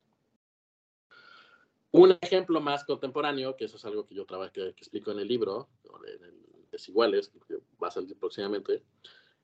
Un 1.91 2.17
ejemplo 2.21 2.59
más 2.61 2.83
contemporáneo, 2.83 3.55
que 3.55 3.65
eso 3.65 3.77
es 3.77 3.85
algo 3.85 4.05
que 4.05 4.15
yo 4.15 4.25
trabajo, 4.25 4.51
que, 4.51 4.67
explico 4.69 5.11
en 5.11 5.19
el 5.19 5.27
libro, 5.27 5.69
en 6.05 6.23
el 6.23 6.47
Desiguales, 6.71 7.31
que 7.47 7.59
va 7.81 7.87
a 7.87 7.91
salir 7.91 8.17
próximamente, 8.17 8.83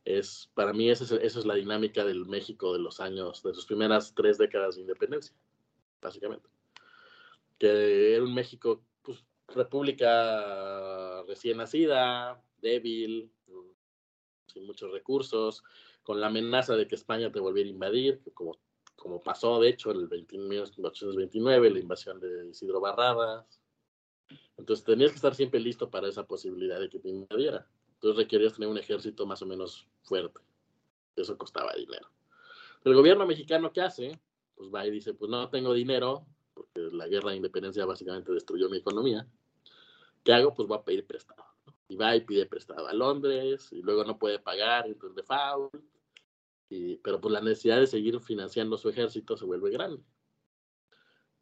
es, 0.04 0.52
para 0.54 0.74
mí 0.74 0.90
esa 0.90 1.04
es, 1.04 1.36
es 1.36 1.46
la 1.46 1.56
dinámica 1.56 2.04
del 2.04 2.26
México 2.26 2.74
de 2.74 2.80
los 2.80 3.00
años, 3.00 3.42
de 3.44 3.54
sus 3.54 3.66
primeras 3.66 4.14
tres 4.14 4.38
décadas 4.38 4.76
de 4.76 4.82
independencia, 4.82 5.34
básicamente. 6.02 6.50
Que 7.58 8.16
era 8.16 8.24
un 8.24 8.34
México, 8.34 8.84
república 9.48 11.24
recién 11.24 11.58
nacida, 11.58 12.42
débil, 12.62 13.32
sin 14.48 14.66
muchos 14.66 14.92
recursos, 14.92 15.64
con 16.04 16.20
la 16.20 16.28
amenaza 16.28 16.76
de 16.76 16.88
que 16.88 16.96
España 16.96 17.32
te 17.32 17.40
volviera 17.40 17.68
a 17.68 17.72
invadir, 17.72 18.22
como, 18.34 18.58
como 18.96 19.22
pasó 19.22 19.60
de 19.60 19.70
hecho 19.70 19.92
en 19.92 20.08
el 20.12 20.28
1829, 20.30 21.70
la 21.72 21.80
invasión 21.80 22.20
de 22.20 22.50
Isidro 22.50 22.80
Barradas. 22.80 23.62
Entonces 24.58 24.86
tenías 24.86 25.12
que 25.12 25.16
estar 25.16 25.36
siempre 25.36 25.60
listo 25.60 25.90
para 25.90 26.08
esa 26.08 26.26
posibilidad 26.26 26.80
de 26.80 26.90
que 26.90 27.00
te 27.00 27.10
invadiera. 27.10 27.68
Entonces 27.96 28.18
requerías 28.18 28.54
tener 28.54 28.70
un 28.70 28.78
ejército 28.78 29.26
más 29.26 29.42
o 29.42 29.46
menos 29.46 29.88
fuerte. 30.04 30.42
Eso 31.16 31.38
costaba 31.38 31.74
dinero. 31.74 32.10
el 32.84 32.94
gobierno 32.94 33.26
mexicano, 33.26 33.72
¿qué 33.72 33.82
hace? 33.82 34.20
Pues 34.56 34.70
va 34.74 34.86
y 34.86 34.92
dice, 34.92 35.14
pues 35.14 35.32
no 35.32 35.50
tengo 35.50 35.74
dinero, 35.74 36.26
porque 36.64 36.96
la 36.96 37.08
guerra 37.08 37.32
de 37.32 37.38
independencia 37.38 37.86
básicamente 37.86 38.32
destruyó 38.32 38.70
mi 38.70 38.78
economía. 38.78 39.28
¿Qué 40.24 40.34
hago? 40.34 40.54
Pues 40.54 40.68
voy 40.68 40.78
a 40.78 40.84
pedir 40.84 41.06
prestado. 41.06 41.44
Y 41.88 41.96
va 41.96 42.16
y 42.16 42.22
pide 42.22 42.46
prestado 42.46 42.88
a 42.88 42.94
Londres, 42.94 43.72
y 43.72 43.82
luego 43.82 44.04
no 44.04 44.18
puede 44.18 44.40
pagar, 44.40 44.88
entonces 44.88 45.16
default. 45.16 45.76
Y, 46.70 46.98
pero 46.98 47.20
pues 47.20 47.34
la 47.34 47.42
necesidad 47.42 47.80
de 47.80 47.88
seguir 47.88 48.20
financiando 48.20 48.78
su 48.78 48.90
ejército 48.90 49.38
se 49.38 49.46
vuelve 49.46 49.70
grande. 49.70 50.02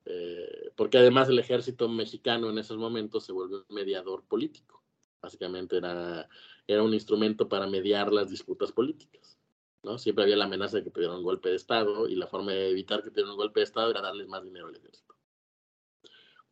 Eh, 0.05 0.71
porque 0.75 0.97
además 0.97 1.29
el 1.29 1.39
ejército 1.39 1.87
mexicano 1.87 2.49
en 2.49 2.57
esos 2.57 2.77
momentos 2.77 3.23
se 3.23 3.31
vuelve 3.31 3.57
un 3.57 3.75
mediador 3.75 4.23
político. 4.25 4.83
Básicamente 5.21 5.77
era, 5.77 6.27
era 6.65 6.81
un 6.81 6.93
instrumento 6.93 7.47
para 7.47 7.67
mediar 7.67 8.11
las 8.11 8.29
disputas 8.29 8.71
políticas. 8.71 9.37
¿No? 9.83 9.97
Siempre 9.97 10.23
había 10.23 10.37
la 10.37 10.45
amenaza 10.45 10.77
de 10.77 10.83
que 10.83 10.89
te 10.89 11.07
un 11.07 11.23
golpe 11.23 11.49
de 11.49 11.55
Estado 11.55 12.07
y 12.07 12.15
la 12.15 12.27
forma 12.27 12.51
de 12.51 12.69
evitar 12.69 13.03
que 13.03 13.11
te 13.11 13.23
un 13.23 13.35
golpe 13.35 13.59
de 13.59 13.65
Estado 13.65 13.91
era 13.91 14.01
darles 14.01 14.27
más 14.27 14.43
dinero 14.43 14.67
al 14.67 14.75
ejército. 14.75 15.15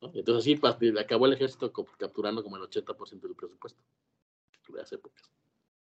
Entonces 0.02 0.44
así 0.44 0.56
pues, 0.56 0.76
acabó 0.98 1.26
el 1.26 1.34
ejército 1.34 1.74
capturando 1.98 2.44
como 2.44 2.58
el 2.58 2.64
80% 2.64 3.22
del 3.22 3.36
presupuesto 3.36 3.82
de 4.70 4.80
las 4.80 4.92
épocas. 4.94 5.30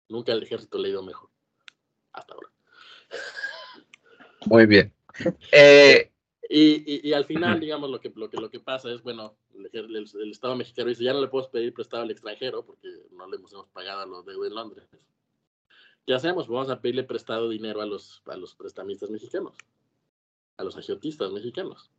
Nunca 0.08 0.32
el 0.32 0.42
ejército 0.42 0.78
le 0.78 0.88
ha 0.88 0.90
ido 0.92 1.02
mejor. 1.02 1.30
Hasta 2.12 2.34
ahora. 2.34 2.50
Muy 4.46 4.66
bien. 4.66 4.92
Eh, 5.50 6.12
y, 6.48 7.08
y, 7.08 7.12
al 7.12 7.24
final, 7.24 7.58
digamos, 7.58 7.90
lo 7.90 8.00
que, 8.00 8.12
lo 8.14 8.30
que, 8.30 8.36
lo 8.36 8.50
que 8.50 8.60
pasa 8.60 8.92
es, 8.92 9.02
bueno, 9.02 9.36
el, 9.72 10.30
Estado 10.30 10.54
mexicano 10.54 10.90
dice, 10.90 11.04
ya 11.04 11.12
no 11.12 11.20
le 11.20 11.28
puedo 11.28 11.50
pedir 11.50 11.74
prestado 11.74 12.02
al 12.02 12.10
extranjero 12.10 12.64
porque 12.64 12.88
no 13.12 13.26
le 13.26 13.36
hemos, 13.36 13.52
pagado 13.72 14.00
a 14.00 14.06
los 14.06 14.24
de 14.24 14.34
en 14.34 14.54
Londres. 14.54 14.86
¿Qué 16.06 16.14
hacemos? 16.14 16.46
Vamos 16.46 16.70
a 16.70 16.80
pedirle 16.80 17.04
prestado 17.04 17.48
dinero 17.48 17.82
a 17.82 17.86
los, 17.86 18.22
a 18.26 18.36
los 18.36 18.54
prestamistas 18.54 19.10
mexicanos, 19.10 19.56
a 20.56 20.64
los 20.64 20.76
agiotistas 20.76 21.32
mexicanos. 21.32 21.90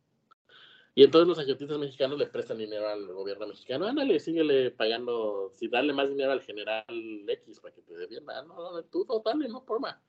Y 0.94 1.04
entonces 1.04 1.28
los 1.28 1.38
agiotistas 1.38 1.78
mexicanos 1.78 2.18
le 2.18 2.26
prestan 2.26 2.58
dinero 2.58 2.88
al 2.88 3.06
gobierno 3.12 3.46
mexicano. 3.46 3.86
Ándale, 3.86 4.18
síguele 4.18 4.70
pagando, 4.70 5.52
si 5.54 5.68
dale 5.68 5.92
más 5.92 6.08
dinero 6.08 6.32
al 6.32 6.40
general 6.40 6.84
X 6.88 7.60
para 7.60 7.74
que 7.74 7.82
te 7.82 7.96
defienda. 7.96 8.42
No, 8.42 8.72
no, 8.72 8.82
tú 8.84 9.04
no, 9.08 9.22
dale, 9.24 9.48
no 9.48 9.60
forma. 9.60 10.00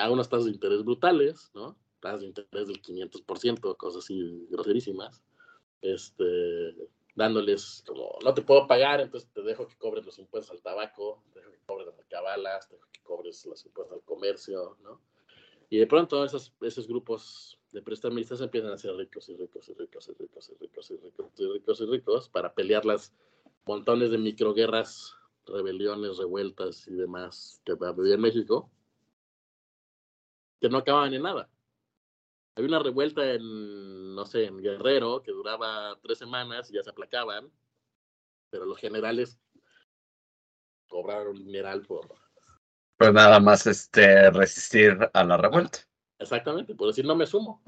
A 0.00 0.10
unos 0.10 0.28
tasas 0.28 0.44
de 0.44 0.52
interés 0.52 0.84
brutales, 0.84 1.50
¿no? 1.54 1.76
Tasas 2.00 2.20
de 2.20 2.26
interés 2.26 2.68
del 2.68 2.82
500%, 2.82 3.76
cosas 3.76 4.04
así 4.04 4.46
groserísimas 4.50 5.22
este, 5.82 6.74
dándoles 7.18 7.82
como, 7.84 8.16
no 8.24 8.32
te 8.32 8.42
puedo 8.42 8.68
pagar, 8.68 9.00
entonces 9.00 9.28
te 9.32 9.42
dejo 9.42 9.66
que 9.66 9.76
cobres 9.76 10.06
los 10.06 10.20
impuestos 10.20 10.52
al 10.52 10.62
tabaco, 10.62 11.24
te 11.32 11.40
dejo 11.40 11.50
que 11.50 11.58
cobres 11.66 11.88
las 11.88 12.06
cabalas, 12.06 12.68
te 12.68 12.76
dejo 12.76 12.88
que 12.92 13.00
cobres 13.02 13.44
los 13.44 13.66
impuestos 13.66 13.98
al 13.98 14.04
comercio, 14.04 14.78
¿no? 14.84 15.00
Y 15.68 15.78
de 15.78 15.88
pronto 15.88 16.24
esos, 16.24 16.54
esos 16.60 16.86
grupos 16.86 17.58
de 17.72 17.82
prestamistas 17.82 18.40
empiezan 18.40 18.70
a 18.70 18.78
ser 18.78 18.94
ricos 18.94 19.28
y 19.28 19.36
ricos 19.36 19.68
y 19.68 19.74
ricos 19.74 20.08
y 20.08 20.14
ricos 20.14 20.48
y 20.48 20.54
ricos 20.54 20.90
y 20.92 20.96
ricos 20.96 21.32
y 21.36 21.46
ricos 21.52 21.80
y 21.80 21.86
ricos 21.86 22.28
para 22.28 22.54
pelear 22.54 22.86
las 22.86 23.12
montones 23.66 24.12
de 24.12 24.18
microguerras, 24.18 25.12
rebeliones, 25.44 26.18
revueltas 26.18 26.86
y 26.86 26.94
demás 26.94 27.60
que 27.64 27.72
había 27.72 28.14
en 28.14 28.20
México, 28.20 28.70
que 30.60 30.68
no 30.68 30.78
acababan 30.78 31.12
en 31.14 31.22
nada. 31.22 31.50
Había 32.58 32.70
una 32.70 32.80
revuelta 32.80 33.24
en, 33.24 34.16
no 34.16 34.26
sé, 34.26 34.46
en 34.46 34.60
Guerrero 34.60 35.22
que 35.22 35.30
duraba 35.30 35.96
tres 36.02 36.18
semanas 36.18 36.68
y 36.68 36.74
ya 36.74 36.82
se 36.82 36.90
aplacaban, 36.90 37.52
pero 38.50 38.64
los 38.64 38.76
generales 38.78 39.38
cobraron 40.88 41.36
un 41.36 41.46
mineral 41.46 41.82
por... 41.82 42.08
Pues 42.96 43.12
nada 43.12 43.38
más 43.38 43.64
este, 43.68 44.32
resistir 44.32 44.98
a 45.14 45.22
la 45.22 45.36
revuelta. 45.36 45.78
Exactamente, 46.18 46.74
por 46.74 46.88
decir 46.88 47.04
no 47.04 47.14
me 47.14 47.28
sumo. 47.28 47.62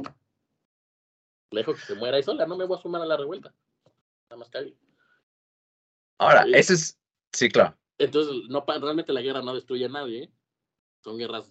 Lejos 1.53 1.79
que 1.79 1.87
se 1.87 1.95
muera 1.95 2.19
y 2.19 2.25
sola, 2.25 2.45
no 2.45 2.57
me 2.57 2.65
voy 2.65 2.77
a 2.77 2.83
sumar 2.83 3.03
a 3.03 3.07
la 3.07 3.17
revuelta. 3.17 3.55
Nada 4.29 4.41
más 4.41 4.51
cae. 4.51 4.77
Ahora, 6.19 6.47
eso 6.53 6.73
es, 6.73 6.99
sí, 7.33 7.49
claro. 7.49 7.79
Entonces, 7.97 8.49
no, 8.49 8.65
realmente 8.67 9.13
la 9.13 9.23
guerra 9.23 9.41
no 9.41 9.55
destruye 9.55 9.85
a 9.85 9.89
nadie. 9.89 10.33
Son 11.05 11.17
guerras 11.17 11.49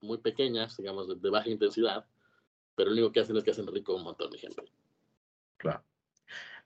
muy 0.00 0.16
pequeñas, 0.16 0.74
digamos, 0.78 1.20
de 1.20 1.30
baja 1.30 1.50
intensidad 1.50 2.06
pero 2.76 2.90
lo 2.90 2.96
único 2.96 3.12
que 3.12 3.20
hacen 3.20 3.36
es 3.36 3.44
que 3.44 3.50
hacen 3.50 3.66
rico 3.66 3.96
un 3.96 4.04
montón 4.04 4.30
de 4.30 4.38
gente. 4.38 4.62
Claro. 5.56 5.82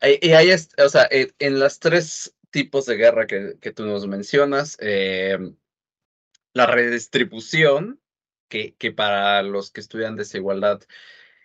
Y 0.03 0.33
ahí 0.33 0.51
es, 0.51 0.71
o 0.79 0.89
sea, 0.89 1.09
eh, 1.11 1.33
en 1.39 1.59
las 1.59 1.79
tres 1.79 2.35
tipos 2.51 2.87
de 2.87 2.97
guerra 2.97 3.27
que, 3.27 3.59
que 3.61 3.73
tú 3.73 3.85
nos 3.85 4.07
mencionas, 4.07 4.77
eh, 4.81 5.39
la 6.53 6.67
redistribución, 6.67 8.01
que, 8.49 8.75
que 8.77 8.93
para 8.93 9.43
los 9.43 9.71
que 9.71 9.81
estudian 9.81 10.17
desigualdad, 10.17 10.81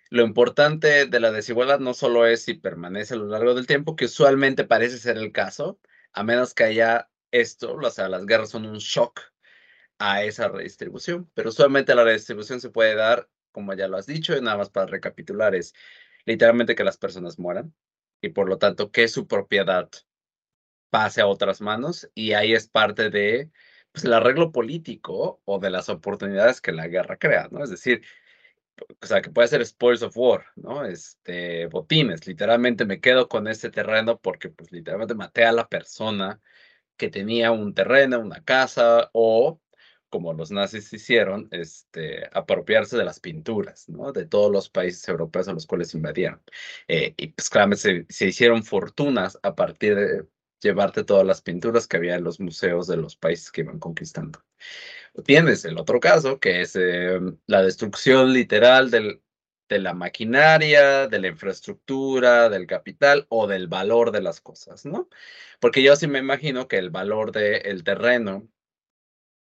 lo 0.10 0.24
importante 0.24 1.06
de 1.06 1.20
la 1.20 1.32
desigualdad 1.32 1.80
no 1.80 1.94
solo 1.94 2.26
es 2.26 2.44
si 2.44 2.54
permanece 2.54 3.14
a 3.14 3.18
lo 3.18 3.28
largo 3.28 3.54
del 3.54 3.68
tiempo, 3.68 3.96
que 3.96 4.06
usualmente 4.06 4.64
parece 4.64 4.98
ser 4.98 5.18
el 5.18 5.32
caso, 5.32 5.80
a 6.14 6.24
menos 6.24 6.54
que 6.54 6.64
haya 6.64 7.10
esto, 7.32 7.76
o 7.76 7.90
sea, 7.90 8.08
las 8.10 8.26
guerras 8.26 8.50
son 8.50 8.66
un 8.66 8.78
shock 8.78 9.20
a 10.00 10.24
esa 10.24 10.48
redistribución, 10.48 11.30
pero 11.34 11.50
usualmente 11.50 11.96
la 11.96 12.04
redistribución 12.04 12.62
se 12.62 12.70
puede 12.70 12.96
dar 12.96 13.30
como 13.56 13.74
ya 13.74 13.88
lo 13.88 13.96
has 13.98 14.06
dicho, 14.06 14.36
y 14.36 14.42
nada 14.42 14.58
más 14.58 14.70
para 14.70 14.88
recapitular, 14.88 15.56
es 15.56 15.74
literalmente 16.26 16.76
que 16.76 16.84
las 16.84 16.98
personas 16.98 17.40
mueran 17.40 17.74
y 18.22 18.30
por 18.30 18.50
lo 18.50 18.58
tanto 18.58 18.92
que 18.92 19.08
su 19.08 19.28
propiedad 19.28 19.90
pase 20.90 21.22
a 21.22 21.28
otras 21.28 21.62
manos 21.62 22.10
y 22.14 22.34
ahí 22.34 22.54
es 22.54 22.68
parte 22.68 23.10
de 23.10 23.50
pues, 23.94 24.04
el 24.04 24.14
arreglo 24.14 24.52
político 24.52 25.42
o 25.46 25.60
de 25.60 25.70
las 25.70 25.88
oportunidades 25.90 26.60
que 26.60 26.74
la 26.74 26.88
guerra 26.88 27.18
crea, 27.18 27.48
¿no? 27.50 27.64
Es 27.64 27.70
decir, 27.70 28.04
o 29.02 29.06
sea, 29.06 29.22
que 29.22 29.30
puede 29.30 29.48
ser 29.48 29.66
spoils 29.66 30.04
of 30.04 30.18
war, 30.18 30.46
¿no? 30.56 30.84
Este, 30.86 31.68
botines, 31.68 32.28
literalmente 32.28 32.86
me 32.86 33.00
quedo 33.00 33.30
con 33.30 33.48
este 33.48 33.70
terreno 33.70 34.20
porque 34.20 34.50
pues 34.50 34.72
literalmente 34.72 35.16
maté 35.16 35.46
a 35.46 35.54
la 35.54 35.70
persona 35.70 36.42
que 36.98 37.10
tenía 37.10 37.52
un 37.52 37.74
terreno, 37.74 38.20
una 38.20 38.44
casa 38.44 39.10
o 39.14 39.62
como 40.16 40.32
los 40.32 40.50
nazis 40.50 40.94
hicieron, 40.94 41.50
este, 41.52 42.30
apropiarse 42.32 42.96
de 42.96 43.04
las 43.04 43.20
pinturas. 43.20 43.86
De 44.14 44.26
todos 44.26 44.50
los 44.50 44.70
países 44.70 45.06
europeos 45.10 45.50
a 45.50 45.54
los 45.54 45.68
cuales 45.68 45.94
invadieron. 45.94 46.42
Eh, 46.88 47.14
y 47.18 47.28
pues 47.28 47.50
claramente 47.50 48.06
se, 48.08 48.28
hicieron 48.28 48.64
fortunas 48.64 49.38
a 49.44 49.56
partir 49.56 49.96
de 49.96 50.26
llevarte 50.62 51.04
todas 51.04 51.28
las 51.28 51.42
pinturas 51.42 51.86
que 51.86 51.98
había 51.98 52.16
en 52.16 52.24
los 52.24 52.40
museos 52.40 52.88
de 52.88 52.96
los 52.96 53.18
países 53.18 53.52
que 53.52 53.62
iban 53.62 53.78
conquistando. 53.78 54.42
Tienes 55.26 55.66
el 55.66 55.78
otro 55.78 56.00
caso, 56.00 56.40
que 56.40 56.62
es 56.62 56.78
em, 56.78 57.38
la 57.46 57.62
destrucción 57.62 58.32
literal 58.32 58.90
de 58.90 59.20
la 59.80 59.94
maquinaria, 59.94 61.08
de 61.10 61.20
la 61.20 61.28
infraestructura, 61.28 62.48
del 62.48 62.68
capital 62.68 63.26
o 63.28 63.48
del 63.48 63.68
valor 63.68 64.12
de 64.12 64.22
las 64.22 64.40
cosas, 64.40 64.86
¿no? 64.86 65.10
Porque 65.60 65.84
yo 65.84 65.98
sí 65.98 66.08
me 66.08 66.20
imagino 66.20 66.70
que 66.70 66.78
el 66.78 66.90
valor 66.90 67.34
del 67.34 67.84
terreno 67.84 68.48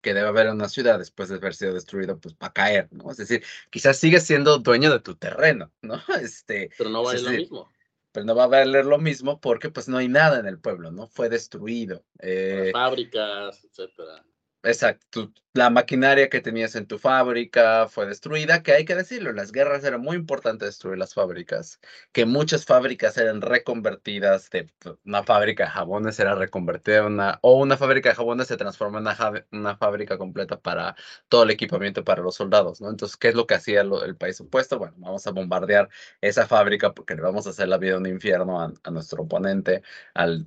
que 0.02 0.12
debe 0.12 0.28
haber 0.28 0.48
en 0.48 0.54
una 0.54 0.68
ciudad 0.68 0.98
después 0.98 1.28
de 1.28 1.36
haber 1.36 1.54
sido 1.54 1.72
destruido, 1.72 2.18
pues 2.18 2.34
va 2.34 2.48
a 2.48 2.52
caer, 2.52 2.88
¿no? 2.90 3.10
Es 3.10 3.16
decir, 3.16 3.42
quizás 3.70 3.96
sigues 3.96 4.24
siendo 4.24 4.58
dueño 4.58 4.90
de 4.90 5.00
tu 5.00 5.16
terreno, 5.16 5.72
¿no? 5.80 5.94
Este, 6.22 6.70
Pero 6.76 6.90
no 6.90 7.02
vale 7.02 7.22
lo 7.22 7.30
mismo. 7.30 7.72
pero 8.10 8.26
no 8.26 8.34
va 8.34 8.44
a 8.44 8.48
valer 8.48 8.84
lo 8.84 8.98
mismo 8.98 9.40
porque 9.40 9.70
pues 9.70 9.88
no 9.88 9.96
hay 9.96 10.08
nada 10.08 10.38
en 10.40 10.46
el 10.46 10.58
pueblo, 10.58 10.90
¿no? 10.90 11.08
Fue 11.08 11.28
destruido. 11.30 12.04
Eh, 12.18 12.70
fábricas, 12.72 13.64
etcétera. 13.64 14.24
Exacto, 14.64 15.32
la 15.54 15.70
maquinaria 15.70 16.28
que 16.28 16.40
tenías 16.40 16.76
en 16.76 16.86
tu 16.86 16.96
fábrica 16.96 17.88
fue 17.88 18.06
destruida, 18.06 18.62
que 18.62 18.72
hay 18.72 18.84
que 18.84 18.94
decirlo, 18.94 19.32
las 19.32 19.50
guerras 19.50 19.82
era 19.82 19.98
muy 19.98 20.16
importante 20.16 20.64
destruir 20.66 20.98
las 20.98 21.14
fábricas, 21.14 21.80
que 22.12 22.26
muchas 22.26 22.64
fábricas 22.64 23.16
eran 23.18 23.40
reconvertidas, 23.40 24.48
de 24.50 24.72
pues, 24.78 24.96
una 25.04 25.24
fábrica 25.24 25.64
de 25.64 25.70
jabones 25.70 26.20
era 26.20 26.36
reconvertida 26.36 26.98
en 26.98 27.04
una, 27.06 27.38
o 27.42 27.58
una 27.60 27.76
fábrica 27.76 28.10
de 28.10 28.14
jabones 28.14 28.46
se 28.46 28.56
transforma 28.56 28.98
en 28.98 29.06
una, 29.08 29.46
una, 29.50 29.76
fábrica 29.76 30.16
completa 30.16 30.60
para 30.60 30.94
todo 31.28 31.42
el 31.42 31.50
equipamiento 31.50 32.04
para 32.04 32.22
los 32.22 32.36
soldados, 32.36 32.80
¿no? 32.80 32.88
Entonces, 32.88 33.16
¿qué 33.16 33.28
es 33.28 33.34
lo 33.34 33.48
que 33.48 33.54
hacía 33.54 33.80
el 33.80 34.16
país 34.16 34.40
opuesto? 34.40 34.78
Bueno, 34.78 34.94
vamos 34.98 35.26
a 35.26 35.32
bombardear 35.32 35.88
esa 36.20 36.46
fábrica 36.46 36.94
porque 36.94 37.16
le 37.16 37.22
vamos 37.22 37.48
a 37.48 37.50
hacer 37.50 37.66
la 37.66 37.78
vida 37.78 37.96
un 37.98 38.06
infierno 38.06 38.60
a, 38.60 38.72
a 38.84 38.90
nuestro 38.92 39.24
oponente 39.24 39.82
al 40.14 40.46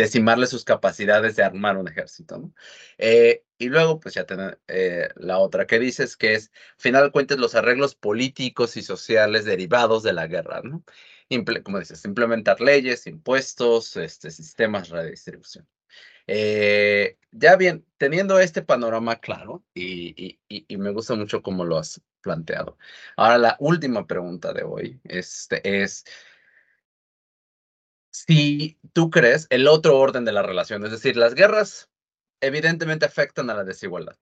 decimarle 0.00 0.46
sus 0.46 0.64
capacidades 0.64 1.36
de 1.36 1.42
armar 1.44 1.76
un 1.76 1.88
ejército. 1.88 2.38
¿no? 2.38 2.54
Eh, 2.98 3.44
y 3.60 3.68
luego, 3.68 4.00
pues 4.00 4.14
ya 4.14 4.24
tener 4.24 4.58
eh, 4.68 5.10
la 5.16 5.38
otra 5.38 5.66
que 5.66 5.78
dices, 5.78 6.16
que 6.16 6.34
es, 6.34 6.50
al 6.76 6.80
final 6.80 7.12
cuentas, 7.12 7.38
los 7.38 7.54
arreglos 7.54 7.94
políticos 7.94 8.76
y 8.78 8.82
sociales 8.82 9.44
derivados 9.44 10.02
de 10.02 10.14
la 10.14 10.26
guerra, 10.26 10.62
¿no? 10.64 10.82
como 11.62 11.78
dices, 11.78 12.04
implementar 12.06 12.60
leyes, 12.60 13.06
impuestos, 13.06 13.96
este, 13.98 14.30
sistemas 14.30 14.88
de 14.88 14.96
redistribución. 15.02 15.68
Eh, 16.26 17.18
ya 17.32 17.56
bien, 17.56 17.84
teniendo 17.98 18.40
este 18.40 18.62
panorama 18.62 19.16
claro, 19.20 19.62
y, 19.74 20.38
y, 20.48 20.64
y, 20.66 20.76
me 20.78 20.90
gusta 20.90 21.14
mucho 21.14 21.42
cómo 21.42 21.64
lo 21.66 21.76
has 21.76 22.00
planteado. 22.22 22.78
Ahora, 23.16 23.38
la 23.38 23.56
última 23.60 24.06
pregunta 24.06 24.54
de 24.54 24.62
hoy 24.62 25.00
este, 25.04 25.82
es, 25.82 26.04
si 28.10 28.78
tú 28.94 29.10
crees 29.10 29.46
el 29.50 29.68
otro 29.68 29.98
orden 29.98 30.24
de 30.24 30.32
la 30.32 30.42
relación, 30.42 30.84
es 30.84 30.92
decir, 30.92 31.16
las 31.16 31.34
guerras 31.34 31.90
evidentemente 32.40 33.06
afectan 33.06 33.50
a 33.50 33.54
la 33.54 33.64
desigualdad. 33.64 34.16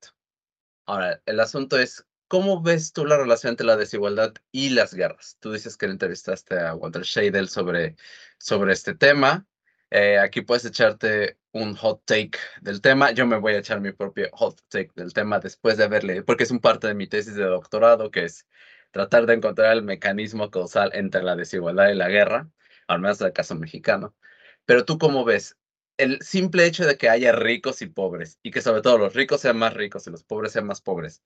Ahora, 0.87 1.21
el 1.27 1.41
asunto 1.41 1.79
es, 1.79 2.07
¿cómo 2.29 2.63
ves 2.63 2.93
tú 2.93 3.05
la 3.07 3.17
relación 3.17 3.53
entre 3.53 3.67
la 3.67 3.77
desigualdad 3.77 4.35
y 4.53 4.71
las 4.71 4.95
guerras? 4.95 5.37
Tú 5.41 5.53
dices 5.53 5.77
que 5.77 5.87
entrevistaste 5.87 6.59
a 6.59 6.75
Walter 6.75 7.05
Scheidel 7.05 7.49
sobre, 7.49 7.97
sobre 8.39 8.73
este 8.73 8.95
tema. 8.95 9.47
Eh, 9.91 10.19
aquí 10.19 10.43
puedes 10.43 10.65
echarte 10.65 11.39
un 11.53 11.75
hot 11.77 12.03
take 12.05 12.39
del 12.61 12.81
tema. 12.81 13.11
Yo 13.13 13.27
me 13.27 13.39
voy 13.39 13.55
a 13.55 13.59
echar 13.59 13.81
mi 13.81 13.93
propio 13.93 14.29
hot 14.33 14.61
take 14.69 14.91
del 14.97 15.13
tema 15.13 15.41
después 15.41 15.77
de 15.77 15.85
haberle, 15.85 16.23
porque 16.23 16.45
es 16.45 16.51
un 16.51 16.61
parte 16.61 16.87
de 16.89 16.95
mi 16.95 17.07
tesis 17.07 17.35
de 17.35 17.45
doctorado, 17.45 18.11
que 18.11 18.25
es 18.25 18.47
tratar 18.91 19.27
de 19.27 19.35
encontrar 19.35 19.73
el 19.73 19.83
mecanismo 19.83 20.51
causal 20.51 20.91
entre 20.95 21.23
la 21.23 21.37
desigualdad 21.37 21.91
y 21.91 21.95
la 21.95 22.09
guerra 22.09 22.51
al 22.89 23.01
menos 23.01 23.21
en 23.21 23.29
el 23.29 23.33
caso 23.33 23.55
mexicano. 23.55 24.17
Pero 24.65 24.85
tú 24.85 24.99
cómo 24.99 25.25
ves 25.25 25.57
el 25.99 26.23
simple 26.23 26.65
hecho 26.67 26.87
de 26.87 26.97
que 26.97 27.09
haya 27.09 27.33
ricos 27.33 27.83
y 27.83 27.87
pobres 27.87 28.39
y 28.43 28.51
que 28.51 28.63
sobre 28.63 28.83
todo 28.83 28.99
los 28.99 29.15
ricos 29.15 29.43
sean 29.43 29.59
más 29.59 29.75
ricos 29.75 30.07
y 30.07 30.11
los 30.11 30.25
pobres 30.25 30.53
sean 30.53 30.67
más 30.67 30.81
pobres. 30.81 31.23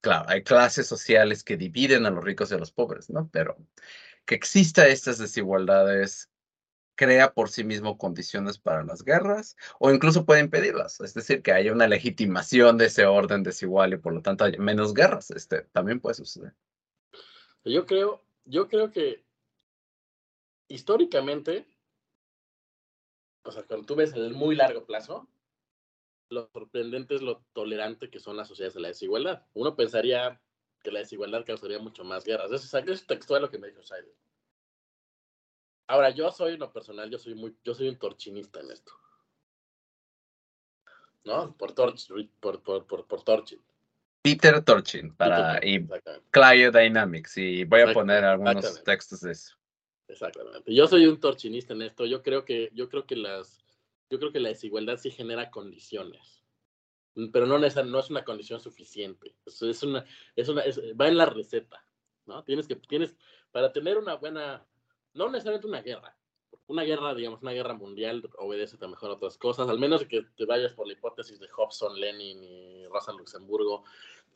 Claro, 0.00 0.26
hay 0.28 0.42
clases 0.42 0.86
sociales 0.86 1.42
que 1.42 1.56
dividen 1.56 2.06
a 2.06 2.10
los 2.10 2.22
ricos 2.22 2.50
y 2.50 2.54
a 2.54 2.58
los 2.58 2.72
pobres, 2.72 3.10
¿no? 3.10 3.28
Pero 3.32 3.56
que 4.26 4.34
exista 4.34 4.86
estas 4.86 5.18
desigualdades 5.18 6.30
crea 6.94 7.32
por 7.32 7.48
sí 7.48 7.62
mismo 7.62 7.96
condiciones 7.96 8.58
para 8.58 8.82
las 8.82 9.04
guerras 9.04 9.56
o 9.78 9.92
incluso 9.92 10.26
puede 10.26 10.40
impedirlas, 10.40 11.00
es 11.00 11.14
decir, 11.14 11.42
que 11.42 11.52
haya 11.52 11.72
una 11.72 11.86
legitimación 11.86 12.76
de 12.76 12.86
ese 12.86 13.06
orden 13.06 13.44
desigual 13.44 13.92
y 13.92 13.98
por 13.98 14.12
lo 14.12 14.20
tanto 14.20 14.44
haya 14.44 14.58
menos 14.58 14.94
guerras, 14.94 15.30
este 15.30 15.62
también 15.72 16.00
puede 16.00 16.14
suceder. 16.14 16.54
Yo 17.64 17.86
creo, 17.86 18.24
yo 18.44 18.68
creo 18.68 18.90
que 18.90 19.24
históricamente, 20.66 21.66
o 23.48 23.52
sea, 23.52 23.62
cuando 23.62 23.86
tú 23.86 23.94
ves 23.94 24.12
en 24.12 24.22
el 24.22 24.34
muy 24.34 24.54
largo 24.54 24.84
plazo, 24.84 25.26
lo 26.28 26.50
sorprendente 26.52 27.14
es 27.14 27.22
lo 27.22 27.42
tolerante 27.54 28.10
que 28.10 28.20
son 28.20 28.36
las 28.36 28.46
sociedades 28.46 28.74
de 28.74 28.80
la 28.80 28.88
desigualdad. 28.88 29.46
Uno 29.54 29.74
pensaría 29.74 30.38
que 30.82 30.92
la 30.92 31.00
desigualdad 31.00 31.46
causaría 31.46 31.78
mucho 31.78 32.04
más 32.04 32.24
guerras. 32.24 32.52
Eso, 32.52 32.78
es 32.78 33.06
textual 33.06 33.40
lo 33.40 33.50
que 33.50 33.58
me 33.58 33.68
dijo 33.68 33.82
Said. 33.82 34.04
Ahora, 35.86 36.10
yo 36.10 36.30
soy 36.30 36.54
uno 36.54 36.70
personal, 36.70 37.08
yo 37.08 37.18
soy 37.18 37.34
muy, 37.34 37.56
yo 37.64 37.74
soy 37.74 37.88
un 37.88 37.98
torchinista 37.98 38.60
en 38.60 38.70
esto. 38.70 38.92
¿No? 41.24 41.56
Por 41.56 41.72
Torch, 41.72 42.06
por, 42.38 42.62
por, 42.62 42.86
por, 42.86 43.06
por 43.06 43.22
Torchin. 43.24 43.62
Peter 44.20 44.62
Torchin 44.62 45.14
para 45.14 45.58
y 45.64 45.86
Clio 46.30 46.70
Dynamics 46.70 47.38
y 47.38 47.64
voy 47.64 47.80
a 47.80 47.94
poner 47.94 48.24
algunos 48.24 48.84
textos 48.84 49.22
de 49.22 49.32
eso. 49.32 49.57
Exactamente. 50.08 50.74
Yo 50.74 50.86
soy 50.86 51.06
un 51.06 51.20
torchinista 51.20 51.74
en 51.74 51.82
esto. 51.82 52.06
Yo 52.06 52.22
creo 52.22 52.44
que, 52.44 52.70
yo 52.72 52.88
creo 52.88 53.06
que 53.06 53.16
las, 53.16 53.62
yo 54.10 54.18
creo 54.18 54.32
que 54.32 54.40
la 54.40 54.48
desigualdad 54.48 54.96
sí 54.96 55.10
genera 55.10 55.50
condiciones, 55.50 56.44
pero 57.32 57.46
no, 57.46 57.64
es, 57.64 57.76
no 57.84 57.98
es 57.98 58.10
una 58.10 58.24
condición 58.24 58.60
suficiente. 58.60 59.36
Es, 59.44 59.82
una, 59.82 60.04
es 60.34 60.48
una, 60.48 60.62
va 60.98 61.08
en 61.08 61.16
la 61.16 61.26
receta, 61.26 61.84
¿no? 62.26 62.42
Tienes 62.44 62.66
que, 62.66 62.76
tienes, 62.76 63.16
para 63.52 63.72
tener 63.72 63.98
una 63.98 64.14
buena, 64.14 64.66
no 65.12 65.28
necesariamente 65.28 65.68
una 65.68 65.82
guerra, 65.82 66.16
una 66.68 66.82
guerra, 66.82 67.14
digamos, 67.14 67.42
una 67.42 67.52
guerra 67.52 67.74
mundial 67.74 68.22
obedece 68.38 68.76
a 68.80 68.88
mejor 68.88 69.10
otras 69.10 69.36
cosas, 69.36 69.68
al 69.68 69.78
menos 69.78 70.04
que 70.06 70.22
te 70.36 70.44
vayas 70.46 70.72
por 70.72 70.86
la 70.86 70.92
hipótesis 70.92 71.38
de 71.40 71.48
Hobson, 71.48 71.98
Lenin 71.98 72.42
y 72.44 72.86
Rosa 72.86 73.12
Luxemburgo, 73.12 73.84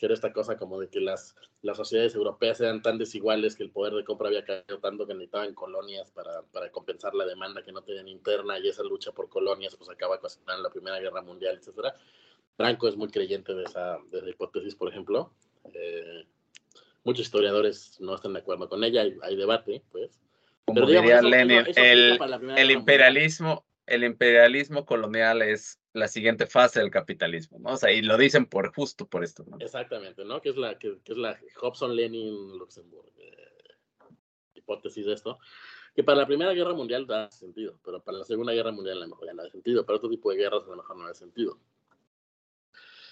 que 0.02 0.06
era 0.06 0.14
esta 0.14 0.32
cosa 0.32 0.56
como 0.56 0.80
de 0.80 0.88
que 0.88 0.98
las, 0.98 1.36
las 1.60 1.76
sociedades 1.76 2.16
europeas 2.16 2.60
eran 2.60 2.82
tan 2.82 2.98
desiguales 2.98 3.54
que 3.54 3.62
el 3.62 3.70
poder 3.70 3.92
de 3.92 4.02
compra 4.02 4.26
había 4.26 4.44
caído 4.44 4.80
tanto 4.80 5.06
que 5.06 5.14
necesitaban 5.14 5.54
colonias 5.54 6.10
para, 6.10 6.42
para 6.50 6.72
compensar 6.72 7.14
la 7.14 7.24
demanda 7.24 7.62
que 7.62 7.70
no 7.70 7.82
tenían 7.82 8.08
interna 8.08 8.58
y 8.58 8.66
esa 8.66 8.82
lucha 8.82 9.12
por 9.12 9.28
colonias 9.28 9.76
pues 9.76 9.88
acaba 9.88 10.16
en 10.16 10.60
la 10.60 10.70
Primera 10.70 10.98
Guerra 10.98 11.22
Mundial, 11.22 11.60
etc. 11.62 11.94
Franco 12.56 12.88
es 12.88 12.96
muy 12.96 13.10
creyente 13.10 13.54
de 13.54 13.62
esa, 13.62 13.98
de 14.10 14.28
hipótesis, 14.28 14.74
por 14.74 14.88
ejemplo. 14.88 15.30
Eh, 15.72 16.26
muchos 17.04 17.26
historiadores 17.26 18.00
no 18.00 18.16
están 18.16 18.32
de 18.32 18.40
acuerdo 18.40 18.68
con 18.68 18.82
ella, 18.82 19.02
hay, 19.02 19.16
hay 19.22 19.36
debate, 19.36 19.84
pues. 19.92 20.20
Pero 20.66 20.84
digamos, 20.84 21.22
Lenin, 21.22 21.64
el, 21.76 22.18
el 22.56 22.70
imperialismo, 22.72 23.64
el 23.92 24.04
imperialismo 24.04 24.86
colonial 24.86 25.42
es 25.42 25.78
la 25.92 26.08
siguiente 26.08 26.46
fase 26.46 26.80
del 26.80 26.90
capitalismo, 26.90 27.58
¿no? 27.58 27.74
O 27.74 27.76
sea, 27.76 27.92
y 27.92 28.00
lo 28.00 28.16
dicen 28.16 28.46
por 28.46 28.74
justo 28.74 29.06
por 29.06 29.22
esto. 29.22 29.44
Exactamente, 29.60 30.24
¿no? 30.24 30.40
Que 30.40 30.48
es 30.48 30.56
la, 30.56 30.78
que, 30.78 30.98
es 31.04 31.16
la 31.18 31.38
Hobson-Lenin-Luxemburg 31.60 33.12
eh, 33.18 33.52
hipótesis 34.54 35.04
de 35.04 35.12
esto, 35.12 35.38
que 35.94 36.02
para 36.02 36.16
la 36.16 36.26
Primera 36.26 36.54
Guerra 36.54 36.72
Mundial 36.72 37.06
da 37.06 37.30
sentido, 37.30 37.78
pero 37.84 38.02
para 38.02 38.16
la 38.16 38.24
Segunda 38.24 38.54
Guerra 38.54 38.72
Mundial 38.72 38.96
a 38.96 39.00
lo 39.02 39.08
mejor 39.08 39.26
ya 39.26 39.34
no 39.34 39.42
da 39.42 39.50
sentido, 39.50 39.84
para 39.84 39.98
otro 39.98 40.08
tipo 40.08 40.30
de 40.30 40.38
guerras 40.38 40.64
a 40.64 40.70
lo 40.70 40.76
mejor 40.76 40.96
no 40.96 41.06
da 41.06 41.12
sentido. 41.12 41.58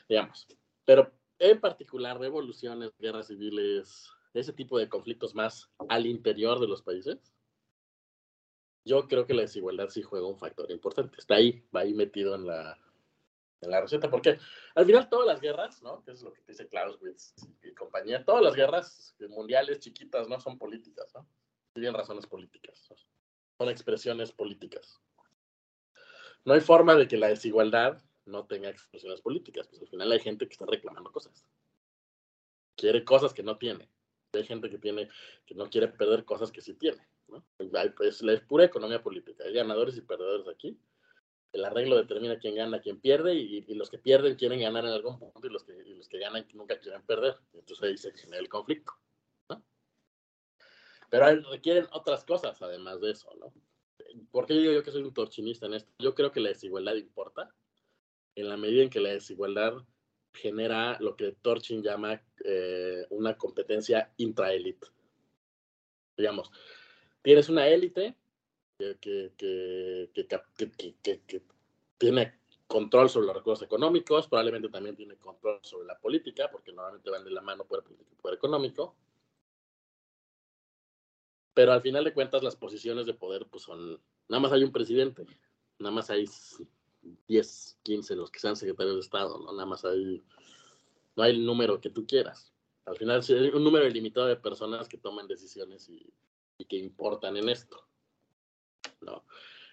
Digamos, 0.08 0.48
pero 0.86 1.12
en 1.38 1.60
particular 1.60 2.18
revoluciones, 2.18 2.96
guerras 2.98 3.26
civiles, 3.26 4.10
ese 4.32 4.54
tipo 4.54 4.78
de 4.78 4.88
conflictos 4.88 5.34
más 5.34 5.70
al 5.90 6.06
interior 6.06 6.58
de 6.58 6.68
los 6.68 6.80
países, 6.80 7.34
yo 8.90 9.06
creo 9.06 9.24
que 9.24 9.34
la 9.34 9.42
desigualdad 9.42 9.88
sí 9.88 10.02
juega 10.02 10.26
un 10.26 10.36
factor 10.36 10.68
importante. 10.72 11.16
Está 11.16 11.36
ahí, 11.36 11.64
va 11.74 11.82
ahí 11.82 11.94
metido 11.94 12.34
en 12.34 12.44
la, 12.44 12.76
en 13.60 13.70
la 13.70 13.80
receta. 13.80 14.10
Porque 14.10 14.36
al 14.74 14.84
final 14.84 15.08
todas 15.08 15.28
las 15.28 15.40
guerras, 15.40 15.80
¿no? 15.80 16.02
Que 16.02 16.10
es 16.10 16.22
lo 16.22 16.32
que 16.32 16.42
dice 16.48 16.66
Clausewitz 16.66 17.34
y 17.62 17.72
compañía, 17.72 18.24
todas 18.24 18.42
las 18.42 18.56
guerras 18.56 19.14
mundiales 19.28 19.78
chiquitas, 19.78 20.28
¿no? 20.28 20.40
Son 20.40 20.58
políticas, 20.58 21.06
¿no? 21.14 21.24
Tienen 21.72 21.94
razones 21.94 22.26
políticas. 22.26 22.92
Son 23.58 23.68
expresiones 23.68 24.32
políticas. 24.32 25.00
No 26.44 26.54
hay 26.54 26.60
forma 26.60 26.96
de 26.96 27.06
que 27.06 27.16
la 27.16 27.28
desigualdad 27.28 28.02
no 28.24 28.46
tenga 28.46 28.70
expresiones 28.70 29.20
políticas. 29.20 29.68
Pues 29.68 29.82
al 29.82 29.88
final 29.88 30.10
hay 30.10 30.18
gente 30.18 30.48
que 30.48 30.52
está 30.52 30.66
reclamando 30.66 31.12
cosas. 31.12 31.46
Quiere 32.74 33.04
cosas 33.04 33.32
que 33.32 33.44
no 33.44 33.56
tiene. 33.56 33.88
Hay 34.32 34.44
gente 34.44 34.68
que 34.68 34.78
tiene, 34.78 35.08
que 35.46 35.54
no 35.54 35.70
quiere 35.70 35.86
perder 35.86 36.24
cosas 36.24 36.50
que 36.50 36.60
sí 36.60 36.74
tiene. 36.74 37.06
¿No? 37.30 37.44
Pues, 37.56 38.22
es 38.22 38.40
pura 38.42 38.64
economía 38.64 39.02
política. 39.02 39.44
Hay 39.44 39.52
ganadores 39.52 39.96
y 39.96 40.02
perdedores 40.02 40.48
aquí. 40.48 40.78
El 41.52 41.64
arreglo 41.64 41.96
determina 41.96 42.38
quién 42.38 42.54
gana, 42.54 42.80
quién 42.80 43.00
pierde, 43.00 43.34
y, 43.34 43.74
los 43.74 43.90
que 43.90 43.98
pierden 43.98 44.36
quieren 44.36 44.60
ganar 44.60 44.84
en 44.84 44.92
algún 44.92 45.18
punto, 45.18 45.46
y 45.46 45.50
los 45.50 45.64
que, 45.64 45.72
los 45.72 46.08
que 46.08 46.18
ganan 46.18 46.46
nunca 46.54 46.78
quieren 46.78 47.02
perder. 47.02 47.36
Entonces 47.52 47.82
ahí 47.82 47.96
se 47.96 48.12
genera 48.12 48.40
el 48.40 48.48
conflicto. 48.48 48.92
¿no? 49.48 49.64
Pero 51.08 51.50
requieren 51.50 51.86
otras 51.92 52.24
cosas 52.24 52.60
además 52.62 53.00
de 53.00 53.10
eso, 53.10 53.34
¿no? 53.38 53.52
¿Por 54.30 54.46
qué 54.46 54.54
digo 54.54 54.72
yo 54.72 54.82
que 54.82 54.90
soy 54.90 55.02
un 55.02 55.14
torchinista 55.14 55.66
en 55.66 55.74
esto? 55.74 55.92
Yo 55.98 56.14
creo 56.14 56.32
que 56.32 56.40
la 56.40 56.48
desigualdad 56.48 56.94
importa 56.94 57.54
en 58.34 58.48
la 58.48 58.56
medida 58.56 58.82
en 58.82 58.90
que 58.90 59.00
la 59.00 59.10
desigualdad 59.10 59.74
genera 60.32 60.96
lo 61.00 61.16
que 61.16 61.32
Torchin 61.32 61.82
llama 61.82 62.22
eh, 62.44 63.06
una 63.10 63.36
competencia 63.36 64.12
intraélite. 64.16 64.86
Digamos, 66.16 66.50
tienes 67.22 67.48
una 67.48 67.66
élite 67.68 68.16
que, 69.00 69.32
tiene 71.98 72.40
control 72.66 73.10
sobre 73.10 73.26
los 73.26 73.36
recursos 73.36 73.66
económicos, 73.66 74.26
probablemente 74.28 74.68
también 74.68 74.96
tiene 74.96 75.16
control 75.16 75.60
sobre 75.62 75.86
la 75.86 75.98
política, 75.98 76.48
porque 76.50 76.72
normalmente 76.72 77.10
van 77.10 77.24
de 77.24 77.30
la 77.30 77.42
mano 77.42 77.64
poder 77.64 77.84
político 77.84 78.10
y 78.12 78.22
poder 78.22 78.36
económico. 78.36 78.96
pero 81.52 81.72
al 81.72 81.82
final 81.82 82.04
de 82.04 82.14
cuentas 82.14 82.42
las 82.42 82.56
posiciones 82.56 83.06
de 83.06 83.12
poder 83.12 83.46
pues 83.50 83.64
son, 83.64 84.00
nada 84.28 84.40
más 84.40 84.52
hay 84.52 84.62
un 84.62 84.72
presidente, 84.72 85.26
nada 85.78 85.94
más 85.94 86.08
hay 86.08 86.26
10, 87.26 87.78
15 87.82 88.16
los 88.16 88.30
que 88.30 88.40
sean 88.40 88.56
secretarios 88.56 88.94
de 88.96 89.00
Estado, 89.00 89.38
¿no? 89.38 89.52
Nada 89.52 89.66
más 89.66 89.84
hay, 89.84 90.22
no 91.16 91.22
hay 91.22 91.32
el 91.32 91.44
número 91.44 91.80
que 91.80 91.90
tú 91.90 92.06
quieras. 92.06 92.54
Al 92.86 92.96
final 92.96 93.20
hay 93.28 93.48
un 93.48 93.64
número 93.64 93.86
ilimitado 93.86 94.26
de 94.26 94.36
personas 94.36 94.88
que 94.88 94.96
toman 94.96 95.26
decisiones 95.28 95.88
y, 95.88 96.12
y 96.60 96.66
que 96.66 96.76
importan 96.76 97.36
en 97.36 97.48
esto, 97.48 97.86
¿no? 99.00 99.24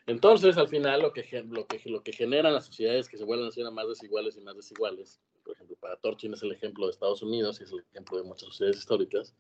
Entonces, 0.08 0.58
al 0.58 0.70
final, 0.70 1.02
lo 1.02 1.12
que, 1.12 1.44
lo 1.50 1.68
que, 1.68 1.82
lo 1.90 2.02
que 2.02 2.14
generan 2.14 2.54
las 2.54 2.66
sociedades 2.66 3.10
que 3.10 3.18
se 3.18 3.26
vuelven 3.26 3.52
a 3.66 3.72
más 3.72 3.90
desiguales 3.90 4.38
y 4.38 4.42
más 4.42 4.56
desiguales, 4.56 5.20
por 5.44 5.54
ejemplo, 5.54 5.76
para 5.76 5.98
Torchin 5.98 6.34
es 6.34 6.42
el 6.44 6.54
ejemplo 6.54 6.86
de 6.86 6.92
Estados 6.92 7.22
Unidos 7.22 7.60
y 7.60 7.66
es 7.66 7.74
el 7.74 7.80
ejemplo 7.92 8.18
de 8.18 8.24
muchas 8.24 8.48
sociedades 8.48 8.78
históricas, 8.78 9.36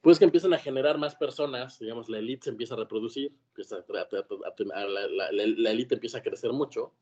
pues 0.00 0.20
que 0.20 0.24
empiezan 0.24 0.54
a 0.54 0.58
generar 0.58 0.98
más 0.98 1.16
personas, 1.16 1.80
digamos, 1.80 2.08
la 2.08 2.18
élite 2.18 2.44
se 2.44 2.50
empieza 2.50 2.74
a 2.74 2.76
reproducir, 2.76 3.32
empieza 3.48 3.84
la, 3.88 5.70
élite 5.70 5.96
empieza 5.96 6.18
a 6.18 6.22
crecer 6.22 6.52
mucho, 6.52 6.92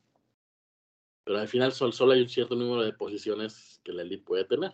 pero 1.23 1.37
al 1.37 1.47
final 1.47 1.71
solo, 1.73 1.91
solo 1.91 2.13
hay 2.13 2.21
un 2.21 2.29
cierto 2.29 2.55
número 2.55 2.81
de 2.81 2.93
posiciones 2.93 3.79
que 3.83 3.93
la 3.93 4.01
élite 4.01 4.23
puede 4.23 4.45
tener. 4.45 4.73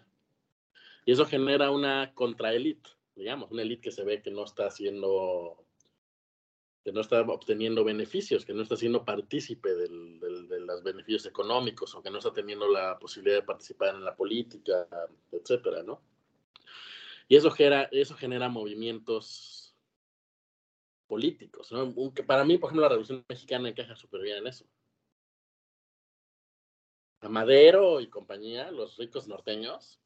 Y 1.06 1.12
eso 1.12 1.26
genera 1.26 1.72
una 1.72 2.14
contraélite, 2.14 2.90
digamos, 3.18 3.52
una 3.52 3.64
élite 3.64 3.82
que 3.82 3.92
se 3.92 4.04
ve 4.04 4.22
que 4.22 4.32
no 4.32 4.46
está 4.46 4.68
haciendo 4.68 5.64
que 6.88 6.94
no 6.94 7.02
está 7.02 7.20
obteniendo 7.20 7.84
beneficios, 7.84 8.46
que 8.46 8.54
no 8.54 8.62
está 8.62 8.78
siendo 8.78 9.04
partícipe 9.04 9.76
del, 9.76 10.22
de 10.48 10.62
los 10.62 10.84
beneficios 10.84 11.26
económicos 11.26 11.94
o 11.94 12.02
que 12.02 12.10
no 12.10 12.20
está 12.20 12.32
teniendo 12.32 12.66
la 12.70 12.98
posibilidad 12.98 13.40
de 13.40 13.46
participar 13.46 13.94
en 13.96 14.06
la 14.06 14.16
política, 14.16 14.88
etcétera, 15.30 15.84
¿no? 15.84 16.02
Y 17.28 17.36
eso 17.36 17.52
genera, 17.52 17.90
eso 17.92 18.16
genera 18.16 18.48
movimientos 18.48 19.76
políticos, 21.08 21.74
¿no? 21.74 21.94
Para 22.26 22.46
mí, 22.46 22.58
por 22.58 22.70
ejemplo, 22.70 22.84
la 22.84 22.90
Revolución 22.90 23.26
Mexicana 23.28 23.68
encaja 23.68 23.98
súper 23.98 24.22
bien 24.22 24.38
en 24.38 24.48
eso. 24.48 24.66
A 27.20 27.28
Madero 27.28 28.00
y 28.00 28.08
compañía, 28.08 28.72
los 28.72 28.96
ricos 28.96 29.28
norteños, 29.28 30.00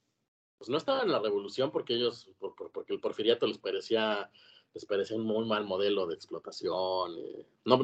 pues 0.62 0.70
no 0.70 0.78
estaban 0.78 1.07
en 1.07 1.12
la 1.12 1.20
revolución 1.20 1.72
porque 1.72 1.95
ellos, 1.95 2.30
porque 2.38 2.93
el 2.93 2.99
porfiriato 2.99 3.47
les 3.47 3.57
parecía 3.57 4.30
les 4.76 4.86
parecía 4.86 5.18
un 5.18 5.24
muy 5.24 5.43
mal 5.43 5.66
modelo 5.66 6.05
de 6.05 6.14
explotación. 6.14 7.18
Eh, 7.18 7.47
no, 7.66 7.82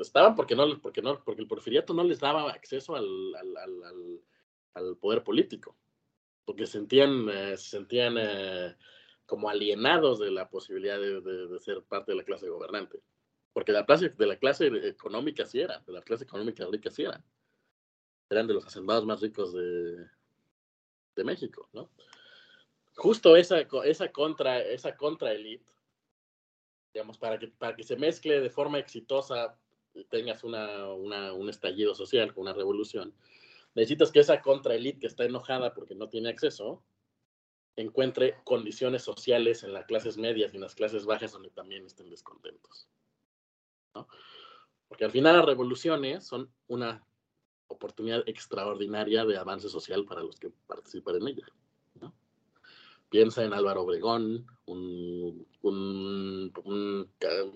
estaban 0.00 0.34
porque 0.34 0.56
no, 0.56 0.80
porque 0.80 1.02
no, 1.02 1.22
porque 1.22 1.42
el 1.42 1.46
porfiriato 1.46 1.92
no 1.92 2.04
les 2.04 2.18
daba 2.18 2.50
acceso 2.50 2.96
al, 2.96 3.06
al, 4.72 4.96
poder 4.96 5.22
político, 5.22 5.76
porque 6.46 6.66
sentían, 6.66 7.28
eh, 7.28 7.58
se 7.58 7.68
sentían 7.68 8.16
eh, 8.18 8.74
como 9.26 9.50
alienados 9.50 10.18
de 10.18 10.30
la 10.30 10.48
posibilidad 10.48 10.98
de, 10.98 11.58
ser 11.58 11.82
parte 11.82 12.12
de 12.12 12.16
la 12.16 12.24
clase 12.24 12.48
gobernante. 12.48 12.98
Porque 13.52 13.72
la 13.72 13.84
clase, 13.84 14.08
de 14.08 14.26
la 14.26 14.38
clase 14.38 14.68
económica 14.88 15.44
sí 15.44 15.60
eran, 15.60 15.84
de 15.84 15.92
la 15.92 16.00
clase 16.00 16.24
económica 16.24 16.66
rica 16.72 16.90
sí 16.90 17.02
eran. 17.02 17.22
Eran 18.30 18.46
de 18.46 18.54
los 18.54 18.64
hacendados 18.64 19.04
más 19.04 19.20
ricos 19.20 19.52
de, 19.52 20.08
de 21.16 21.24
México, 21.24 21.68
¿no? 21.72 21.90
Justo 22.94 23.36
esa, 23.36 23.66
esa 23.84 24.12
contra, 24.12 24.60
esa 24.60 24.96
contra 24.96 25.32
elite 25.32 25.66
digamos, 26.96 27.18
para 27.18 27.38
que, 27.38 27.48
para 27.48 27.76
que 27.76 27.82
se 27.82 27.94
mezcle 27.94 28.40
de 28.40 28.48
forma 28.48 28.78
exitosa 28.78 29.58
y 29.92 30.04
tengas 30.04 30.42
una, 30.44 30.90
un 30.94 31.50
estallido 31.50 31.94
social, 31.94 32.32
una 32.36 32.54
revolución, 32.54 33.14
necesitas 33.74 34.10
que 34.10 34.20
esa 34.20 34.40
contraelite 34.40 35.00
que 35.00 35.06
está 35.06 35.24
enojada 35.24 35.74
porque 35.74 35.94
no 35.94 36.08
tiene 36.08 36.30
acceso, 36.30 36.82
encuentre 37.76 38.36
condiciones 38.44 39.02
sociales 39.02 39.62
en 39.62 39.74
las 39.74 39.84
clases 39.84 40.16
medias 40.16 40.54
y 40.54 40.56
en 40.56 40.62
las 40.62 40.74
clases 40.74 41.04
bajas 41.04 41.32
donde 41.32 41.50
también 41.50 41.84
estén 41.84 42.08
descontentos. 42.08 42.88
¿no? 43.94 44.08
Porque 44.88 45.04
al 45.04 45.10
final 45.10 45.36
las 45.36 45.44
revoluciones 45.44 46.26
son 46.26 46.50
una 46.66 47.04
oportunidad 47.68 48.22
extraordinaria 48.26 49.24
de 49.24 49.36
avance 49.36 49.68
social 49.68 50.04
para 50.04 50.22
los 50.22 50.36
que 50.36 50.50
participan 50.66 51.16
en 51.16 51.28
ella 51.28 51.46
piensa 53.08 53.44
en 53.44 53.52
Álvaro 53.52 53.82
Obregón, 53.82 54.46
un, 54.66 55.46
un, 55.62 57.10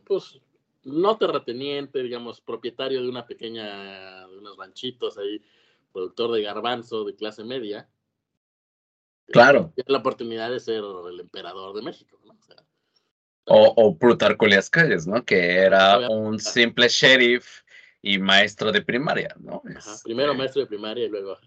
pues, 0.07 0.41
no 0.85 1.19
terrateniente, 1.19 2.03
digamos, 2.03 2.41
propietario 2.41 3.03
de 3.03 3.09
una 3.09 3.27
pequeña, 3.27 4.27
de 4.29 4.39
unos 4.39 4.57
ranchitos 4.57 5.19
ahí, 5.19 5.43
productor 5.93 6.33
de 6.33 6.43
garbanzo 6.43 7.05
de 7.05 7.15
clase 7.15 7.45
media. 7.45 7.89
Claro. 9.27 9.73
Tiene 9.75 9.93
la 9.93 9.99
oportunidad 9.99 10.51
de 10.51 10.61
ser 10.61 10.83
el 11.09 11.21
emperador 11.21 11.75
de 11.75 11.83
México, 11.83 12.19
¿no? 12.25 12.37
O, 13.47 13.75
o, 13.77 13.99
Plutarco 13.99 14.47
Elias 14.47 14.71
Calles, 14.71 15.07
¿no? 15.09 15.25
Que 15.25 15.59
era 15.59 16.09
un 16.09 16.39
simple 16.39 16.89
sheriff 16.89 17.63
y 18.03 18.19
maestro 18.19 18.73
de 18.73 18.83
primaria, 18.83 19.35
¿no? 19.39 19.63
primero 20.05 20.33
este 20.33 20.39
maestro 20.39 20.63
de 20.63 20.67
primaria 20.67 21.05
y 21.07 21.09
luego 21.09 21.39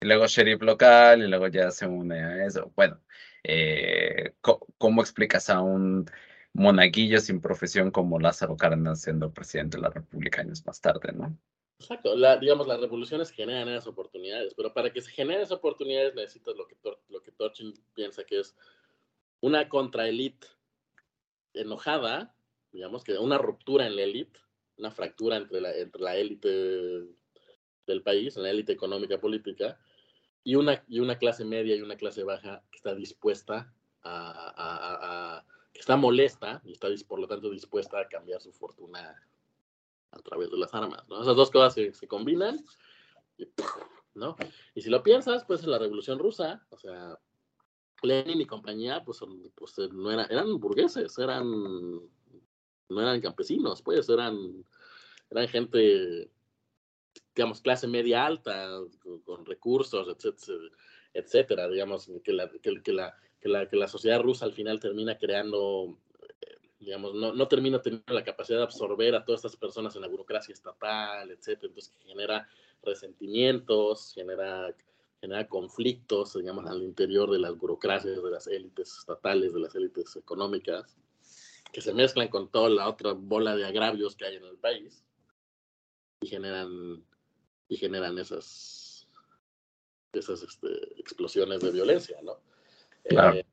y 0.00 0.06
luego 0.06 0.26
sheriff 0.26 0.60
local 0.62 1.22
y 1.22 1.28
luego 1.28 1.48
ya 1.48 1.70
se 1.70 1.86
une 1.86 2.22
a 2.22 2.46
eso. 2.46 2.70
Bueno, 2.76 3.00
eh, 3.42 4.34
¿cómo 4.40 5.00
explicas 5.00 5.48
a 5.48 5.60
un 5.60 6.06
monaguillo 6.52 7.20
sin 7.20 7.40
profesión 7.40 7.90
como 7.90 8.18
Lázaro 8.18 8.56
Cárdenas 8.56 9.02
siendo 9.02 9.32
presidente 9.32 9.76
de 9.76 9.82
la 9.82 9.90
República 9.90 10.42
años 10.42 10.64
más 10.66 10.80
tarde, 10.80 11.12
no? 11.12 11.36
Exacto, 11.78 12.14
digamos, 12.40 12.66
las 12.66 12.80
revoluciones 12.80 13.30
generan 13.30 13.68
esas 13.68 13.86
oportunidades, 13.86 14.54
pero 14.54 14.72
para 14.72 14.90
que 14.90 15.02
se 15.02 15.10
generen 15.10 15.42
esas 15.42 15.58
oportunidades 15.58 16.14
necesitas 16.14 16.56
lo 16.56 16.66
que, 16.66 16.76
lo 17.08 17.22
que 17.22 17.32
Torchin 17.32 17.74
piensa 17.94 18.24
que 18.24 18.40
es 18.40 18.56
una 19.40 19.68
contraélite 19.68 20.46
enojada, 21.52 22.34
digamos, 22.72 23.04
que 23.04 23.18
una 23.18 23.36
ruptura 23.36 23.86
en 23.86 23.96
la 23.96 24.02
élite, 24.02 24.40
una 24.78 24.90
fractura 24.90 25.36
entre 25.36 25.60
la, 25.60 25.74
entre 25.74 26.02
la 26.02 26.16
élite 26.16 26.48
del 27.86 28.02
país, 28.02 28.36
la 28.36 28.50
élite 28.50 28.72
económica 28.72 29.18
política, 29.18 29.78
y 30.44 30.54
una, 30.54 30.84
y 30.86 31.00
una 31.00 31.18
clase 31.18 31.44
media 31.44 31.74
y 31.74 31.82
una 31.82 31.96
clase 31.96 32.22
baja 32.22 32.62
que 32.70 32.76
está 32.76 32.94
dispuesta 32.94 33.72
a, 34.04 35.44
que 35.72 35.80
está 35.80 35.96
molesta 35.96 36.62
y 36.64 36.72
está 36.72 36.88
por 37.08 37.18
lo 37.18 37.26
tanto 37.26 37.50
dispuesta 37.50 37.98
a 37.98 38.08
cambiar 38.08 38.40
su 38.40 38.52
fortuna 38.52 39.20
a 40.12 40.18
través 40.20 40.50
de 40.50 40.56
las 40.56 40.72
armas, 40.72 41.08
¿no? 41.08 41.20
Esas 41.20 41.36
dos 41.36 41.50
cosas 41.50 41.74
se, 41.74 42.06
combinan 42.06 42.64
y, 43.36 43.48
¿no? 44.14 44.36
Y 44.74 44.82
si 44.82 44.88
lo 44.88 45.02
piensas, 45.02 45.44
pues 45.44 45.64
en 45.64 45.70
la 45.70 45.78
Revolución 45.78 46.18
Rusa, 46.18 46.64
o 46.70 46.78
sea, 46.78 47.18
Lenin 48.02 48.40
y 48.40 48.46
compañía, 48.46 49.02
pues, 49.04 49.20
pues 49.54 49.78
no 49.92 50.10
eran, 50.10 50.26
eran 50.30 50.58
burgueses, 50.60 51.18
eran, 51.18 52.00
no 52.88 53.00
eran 53.00 53.20
campesinos, 53.20 53.82
pues 53.82 54.08
eran, 54.08 54.64
eran 55.30 55.48
gente 55.48 56.30
digamos, 57.36 57.60
clase 57.60 57.86
media 57.86 58.24
alta, 58.24 58.80
con, 59.24 59.44
recursos, 59.44 60.08
etcétera, 60.08 60.58
etcétera, 61.12 61.68
digamos, 61.68 62.10
que 62.24 62.32
la, 62.32 62.50
que, 62.50 62.82
que, 62.82 62.92
la, 62.92 63.14
que, 63.40 63.48
la, 63.48 63.68
que 63.68 63.76
la 63.76 63.88
sociedad 63.88 64.22
rusa 64.22 64.46
al 64.46 64.54
final 64.54 64.80
termina 64.80 65.18
creando, 65.18 65.98
eh, 66.40 66.56
digamos, 66.80 67.14
no, 67.14 67.34
no 67.34 67.48
termina 67.48 67.80
teniendo 67.82 68.14
la 68.14 68.24
capacidad 68.24 68.58
de 68.58 68.64
absorber 68.64 69.14
a 69.14 69.24
todas 69.24 69.40
estas 69.40 69.56
personas 69.56 69.94
en 69.96 70.02
la 70.02 70.08
burocracia 70.08 70.54
estatal, 70.54 71.30
etcétera, 71.30 71.68
entonces 71.68 71.92
genera 72.06 72.48
resentimientos, 72.82 74.12
genera, 74.14 74.74
genera 75.20 75.46
conflictos, 75.46 76.34
digamos, 76.34 76.64
al 76.66 76.82
interior 76.82 77.30
de 77.30 77.38
las 77.38 77.56
burocracias, 77.56 78.22
de 78.22 78.30
las 78.30 78.46
élites 78.46 78.96
estatales, 78.98 79.52
de 79.52 79.60
las 79.60 79.74
élites 79.74 80.16
económicas, 80.16 80.96
que 81.72 81.80
se 81.80 81.92
mezclan 81.92 82.28
con 82.28 82.50
toda 82.50 82.70
la 82.70 82.88
otra 82.88 83.12
bola 83.12 83.54
de 83.54 83.66
agravios 83.66 84.16
que 84.16 84.26
hay 84.26 84.36
en 84.36 84.44
el 84.44 84.56
país 84.56 85.04
y 86.20 86.28
generan 86.28 87.04
y 87.68 87.76
generan 87.76 88.18
esas, 88.18 89.08
esas 90.12 90.42
este, 90.42 90.68
explosiones 91.00 91.60
de 91.60 91.72
violencia, 91.72 92.18
¿no? 92.22 92.38
Claro. 93.04 93.36
Eh, 93.36 93.46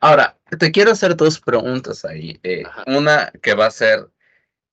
Ahora, 0.00 0.36
te 0.58 0.72
quiero 0.72 0.90
hacer 0.90 1.16
dos 1.16 1.40
preguntas 1.40 2.04
ahí. 2.04 2.38
Eh, 2.42 2.64
una 2.88 3.30
que 3.40 3.54
va 3.54 3.66
a 3.66 3.70
ser 3.70 4.10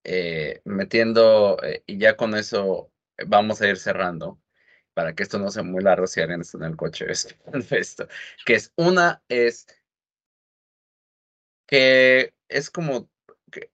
eh, 0.03 0.59
metiendo, 0.65 1.57
y 1.85 1.99
ya 1.99 2.17
con 2.17 2.33
eso 2.33 2.91
vamos 3.27 3.61
a 3.61 3.67
ir 3.67 3.77
cerrando, 3.77 4.39
para 4.95 5.13
que 5.13 5.21
esto 5.21 5.37
no 5.37 5.51
sea 5.51 5.61
muy 5.61 5.83
largo 5.83 6.07
si 6.07 6.19
alguien 6.19 6.41
está 6.41 6.57
en 6.57 6.63
el 6.63 6.75
coche, 6.75 7.05
esto, 7.69 8.07
que 8.43 8.55
es 8.55 8.73
una 8.75 9.21
es 9.29 9.67
que 11.67 12.33
es 12.49 12.69
como 12.69 13.09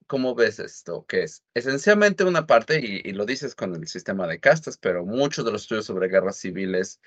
¿Cómo 0.07 0.36
ves 0.36 0.59
esto? 0.59 1.05
Que 1.05 1.23
es 1.23 1.43
esencialmente 1.53 2.23
una 2.23 2.47
parte, 2.47 2.80
y, 2.80 3.11
lo 3.13 3.26
dices 3.26 3.55
con 3.55 3.76
el 3.76 3.88
sistema 3.88 4.28
de 4.28 4.39
castas, 4.39 4.78
pero 4.78 5.05
muchos 5.05 5.45
de 5.45 5.51
los 5.51 5.63
estudios 5.63 5.86
sobre 5.86 6.07
guerras 6.09 6.38
civiles 6.38 7.01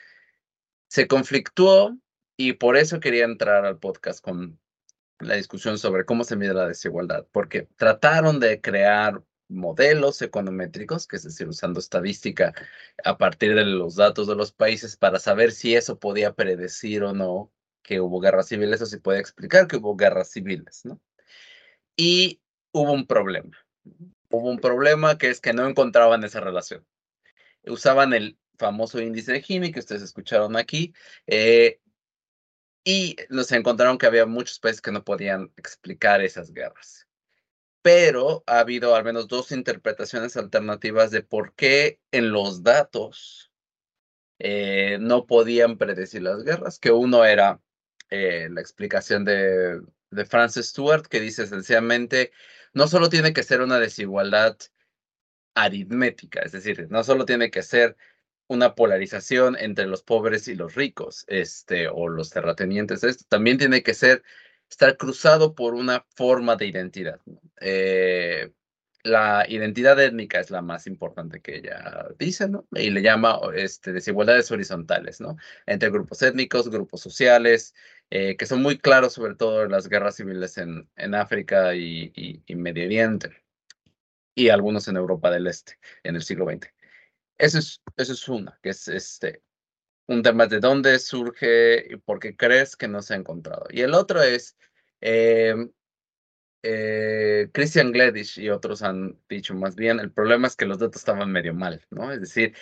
se 0.88 1.06
conflictuó 1.08 1.96
y 2.36 2.54
por 2.54 2.76
eso 2.76 3.00
quería 3.00 3.24
entrar 3.24 3.64
al 3.66 3.78
podcast 3.78 4.22
con 4.22 4.58
la 5.20 5.34
discusión 5.34 5.78
sobre 5.78 6.04
cómo 6.04 6.24
se 6.24 6.36
mide 6.36 6.54
la 6.54 6.68
desigualdad, 6.68 7.26
porque 7.32 7.68
trataron 7.76 8.40
de 8.40 8.60
crear 8.60 9.22
modelos 9.48 10.22
econométricos, 10.22 11.06
que 11.06 11.16
es 11.16 11.24
decir, 11.24 11.48
usando 11.48 11.80
estadística 11.80 12.54
a 13.04 13.18
partir 13.18 13.54
de 13.54 13.64
los 13.64 13.96
datos 13.96 14.28
de 14.28 14.36
los 14.36 14.52
países 14.52 14.96
para 14.96 15.18
saber 15.18 15.52
si 15.52 15.74
eso 15.74 15.98
podía 15.98 16.34
predecir 16.34 17.02
o 17.04 17.14
no 17.14 17.52
que 17.82 18.00
hubo 18.00 18.20
guerras 18.20 18.48
civiles 18.48 18.82
o 18.82 18.86
si 18.86 18.98
puede 18.98 19.20
explicar 19.20 19.66
que 19.66 19.76
hubo 19.78 19.96
guerras 19.96 20.30
civiles, 20.30 20.84
¿no? 20.84 21.00
Y 21.98 22.40
hubo 22.72 22.92
un 22.92 23.06
problema. 23.06 23.50
Hubo 24.30 24.48
un 24.48 24.60
problema 24.60 25.18
que 25.18 25.28
es 25.28 25.40
que 25.40 25.52
no 25.52 25.66
encontraban 25.68 26.24
esa 26.24 26.40
relación. 26.40 26.86
Usaban 27.66 28.14
el 28.14 28.38
famoso 28.56 29.00
índice 29.00 29.32
de 29.32 29.42
Gini 29.42 29.72
que 29.72 29.80
ustedes 29.80 30.02
escucharon 30.02 30.56
aquí, 30.56 30.94
eh, 31.26 31.80
y 32.84 33.16
nos 33.28 33.52
encontraron 33.52 33.98
que 33.98 34.06
había 34.06 34.26
muchos 34.26 34.60
países 34.60 34.80
que 34.80 34.92
no 34.92 35.04
podían 35.04 35.52
explicar 35.56 36.22
esas 36.22 36.52
guerras. 36.52 37.06
Pero 37.82 38.44
ha 38.46 38.60
habido 38.60 38.94
al 38.94 39.04
menos 39.04 39.28
dos 39.28 39.52
interpretaciones 39.52 40.36
alternativas 40.36 41.10
de 41.10 41.22
por 41.22 41.54
qué 41.54 42.00
en 42.12 42.30
los 42.30 42.62
datos 42.62 43.52
eh, 44.38 44.98
no 45.00 45.26
podían 45.26 45.78
predecir 45.78 46.22
las 46.22 46.44
guerras, 46.44 46.78
que 46.78 46.92
uno 46.92 47.24
era 47.24 47.60
eh, 48.10 48.48
la 48.50 48.60
explicación 48.60 49.24
de, 49.24 49.80
de 50.10 50.24
Francis 50.24 50.66
Stewart, 50.68 51.06
que 51.06 51.20
dice 51.20 51.44
esencialmente, 51.44 52.32
no 52.72 52.88
solo 52.88 53.08
tiene 53.08 53.32
que 53.32 53.42
ser 53.42 53.60
una 53.60 53.78
desigualdad 53.78 54.56
aritmética, 55.54 56.40
es 56.40 56.52
decir, 56.52 56.86
no 56.90 57.02
solo 57.04 57.24
tiene 57.24 57.50
que 57.50 57.62
ser 57.62 57.96
una 58.48 58.74
polarización 58.74 59.56
entre 59.58 59.86
los 59.86 60.02
pobres 60.02 60.48
y 60.48 60.54
los 60.54 60.74
ricos, 60.74 61.24
este, 61.28 61.88
o 61.88 62.08
los 62.08 62.30
terratenientes. 62.30 63.04
Esto 63.04 63.24
también 63.28 63.58
tiene 63.58 63.82
que 63.82 63.94
ser, 63.94 64.22
estar 64.70 64.96
cruzado 64.96 65.54
por 65.54 65.74
una 65.74 66.06
forma 66.14 66.56
de 66.56 66.66
identidad. 66.66 67.20
Eh, 67.60 68.52
la 69.04 69.46
identidad 69.48 70.00
étnica 70.00 70.40
es 70.40 70.50
la 70.50 70.62
más 70.62 70.86
importante 70.86 71.40
que 71.40 71.56
ella 71.56 72.08
dice, 72.18 72.48
¿no? 72.48 72.66
Y 72.72 72.90
le 72.90 73.02
llama 73.02 73.38
este, 73.54 73.92
desigualdades 73.92 74.50
horizontales, 74.50 75.20
¿no? 75.20 75.36
Entre 75.66 75.90
grupos 75.90 76.22
étnicos, 76.22 76.68
grupos 76.68 77.00
sociales, 77.00 77.74
eh, 78.10 78.36
que 78.36 78.46
son 78.46 78.62
muy 78.62 78.78
claros 78.78 79.14
sobre 79.14 79.34
todo 79.34 79.64
en 79.64 79.70
las 79.70 79.88
guerras 79.88 80.16
civiles 80.16 80.58
en, 80.58 80.88
en 80.96 81.14
África 81.14 81.74
y, 81.74 82.12
y 82.46 82.54
Medio 82.54 82.84
Oriente, 82.86 83.42
y 84.34 84.50
algunos 84.50 84.86
en 84.86 84.96
Europa 84.96 85.30
del 85.30 85.48
Este 85.48 85.78
en 86.04 86.14
el 86.14 86.22
siglo 86.22 86.46
XX. 86.46 86.68
Eso 87.38 87.58
es, 87.58 87.82
eso 87.96 88.12
es 88.12 88.28
una, 88.28 88.58
que 88.62 88.70
es 88.70 88.86
este, 88.88 89.42
un 90.06 90.22
tema 90.22 90.46
de 90.46 90.60
dónde 90.60 90.98
surge 90.98 91.92
y 91.92 91.96
por 91.96 92.18
qué 92.20 92.36
crees 92.36 92.76
que 92.76 92.88
no 92.88 93.02
se 93.02 93.14
ha 93.14 93.16
encontrado. 93.16 93.66
Y 93.70 93.82
el 93.82 93.94
otro 93.94 94.22
es, 94.22 94.56
em, 95.00 95.72
eh, 96.62 97.48
Christian 97.52 97.92
Gledish 97.92 98.38
y 98.38 98.50
otros 98.50 98.82
han 98.82 99.20
dicho 99.28 99.54
más 99.54 99.76
bien, 99.76 100.00
el 100.00 100.12
problema 100.12 100.48
es 100.48 100.56
que 100.56 100.66
los 100.66 100.78
datos 100.78 101.00
estaban 101.00 101.30
medio 101.32 101.54
mal, 101.54 101.84
¿no? 101.90 102.12
Es 102.12 102.20
decir, 102.20 102.54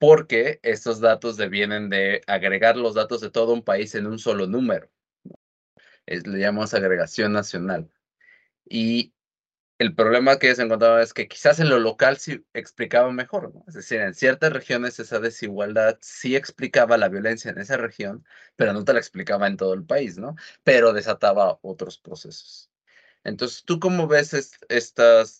porque 0.00 0.60
estos 0.62 1.00
datos 1.00 1.36
devienen 1.36 1.90
de 1.90 2.22
agregar 2.26 2.76
los 2.78 2.94
datos 2.94 3.20
de 3.20 3.30
todo 3.30 3.52
un 3.52 3.62
país 3.62 3.94
en 3.94 4.06
un 4.06 4.18
solo 4.18 4.46
número. 4.46 4.90
Es, 6.06 6.26
le 6.26 6.40
llamamos 6.40 6.72
agregación 6.72 7.34
nacional. 7.34 7.90
Y 8.64 9.14
el 9.78 9.94
problema 9.94 10.38
que 10.38 10.54
se 10.54 10.62
encontraba 10.62 11.02
es 11.02 11.12
que 11.14 11.28
quizás 11.28 11.60
en 11.60 11.68
lo 11.68 11.78
local 11.78 12.16
sí 12.16 12.46
explicaba 12.54 13.12
mejor. 13.12 13.52
Es 13.68 13.74
decir, 13.74 14.00
en 14.00 14.14
ciertas 14.14 14.54
regiones 14.54 14.98
esa 15.00 15.20
desigualdad 15.20 15.98
sí 16.00 16.34
explicaba 16.34 16.96
la 16.96 17.10
violencia 17.10 17.50
en 17.50 17.58
esa 17.58 17.76
región, 17.76 18.24
pero 18.56 18.72
no 18.72 18.84
te 18.84 18.94
la 18.94 19.00
explicaba 19.00 19.48
en 19.48 19.58
todo 19.58 19.74
el 19.74 19.84
país, 19.84 20.16
¿no? 20.18 20.34
Pero 20.64 20.94
desataba 20.94 21.58
otros 21.62 21.98
procesos. 21.98 22.70
Entonces, 23.22 23.64
¿tú 23.66 23.78
cómo 23.80 24.08
ves 24.08 24.60
estas, 24.70 25.39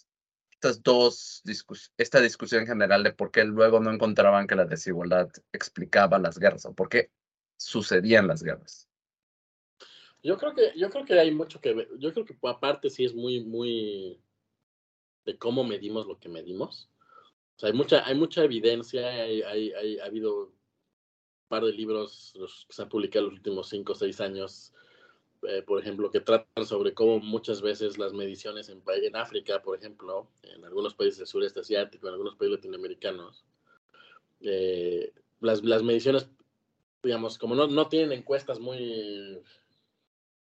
estas 0.61 0.83
dos 0.83 1.41
discusiones, 1.43 1.95
esta 1.97 2.21
discusión 2.21 2.67
general 2.67 3.03
de 3.03 3.13
por 3.13 3.31
qué 3.31 3.45
luego 3.45 3.81
no 3.81 3.91
encontraban 3.91 4.47
que 4.47 4.55
la 4.55 4.67
desigualdad 4.67 5.31
explicaba 5.55 6.19
las 6.19 6.39
guerras 6.39 6.67
o 6.67 6.75
por 6.75 6.91
qué 6.91 7.11
sucedían 7.57 8.27
las 8.27 8.43
guerras? 8.43 8.87
Yo 10.23 10.37
creo 10.37 10.55
que, 10.55 10.73
yo 10.77 10.91
creo 10.91 11.07
que 11.07 11.19
hay 11.19 11.31
mucho 11.31 11.63
que 11.63 11.73
ver. 11.73 11.89
Yo 11.99 12.13
creo 12.13 12.27
que 12.27 12.37
aparte 12.43 12.91
sí 12.91 13.07
es 13.07 13.15
muy, 13.15 13.43
muy 13.43 14.21
de 15.25 15.39
cómo 15.39 15.65
medimos 15.65 16.07
lo 16.07 16.21
que 16.21 16.29
medimos. 16.29 16.91
O 17.57 17.61
sea, 17.61 17.71
hay 17.71 17.75
mucha, 17.75 18.07
hay 18.07 18.15
mucha 18.15 18.45
evidencia, 18.45 19.07
hay, 19.09 19.41
hay, 19.41 19.99
ha 19.99 20.05
habido 20.05 20.49
un 20.49 20.55
par 21.49 21.65
de 21.65 21.73
libros 21.73 22.35
los 22.35 22.67
que 22.69 22.75
se 22.75 22.83
han 22.83 22.91
publicado 22.91 23.25
en 23.25 23.31
los 23.31 23.39
últimos 23.39 23.69
cinco 23.71 23.93
o 23.93 23.97
seis 23.97 24.21
años, 24.21 24.75
eh, 25.43 25.63
por 25.63 25.81
ejemplo, 25.81 26.11
que 26.11 26.21
tratan 26.21 26.67
sobre 26.67 26.93
cómo 26.93 27.19
muchas 27.19 27.63
veces 27.63 27.99
las 27.99 28.13
mediciones 28.13 28.69
en, 28.69 28.83
en 28.87 29.17
África, 29.17 29.63
por 29.63 29.79
ejemplo, 29.79 30.29
en 30.43 30.65
algunos 30.65 30.95
países 30.95 31.19
del 31.19 31.27
sureste 31.27 31.61
asiático, 31.61 32.07
en 32.07 32.13
algunos 32.13 32.37
países 32.37 32.59
latinoamericanos, 32.59 33.45
eh, 34.43 35.13
las, 35.41 35.65
las 35.65 35.83
mediciones, 35.83 36.29
digamos, 37.03 37.39
como 37.39 37.55
no, 37.55 37.67
no 37.67 37.89
tienen 37.89 38.13
encuestas 38.13 38.61
muy 38.61 39.43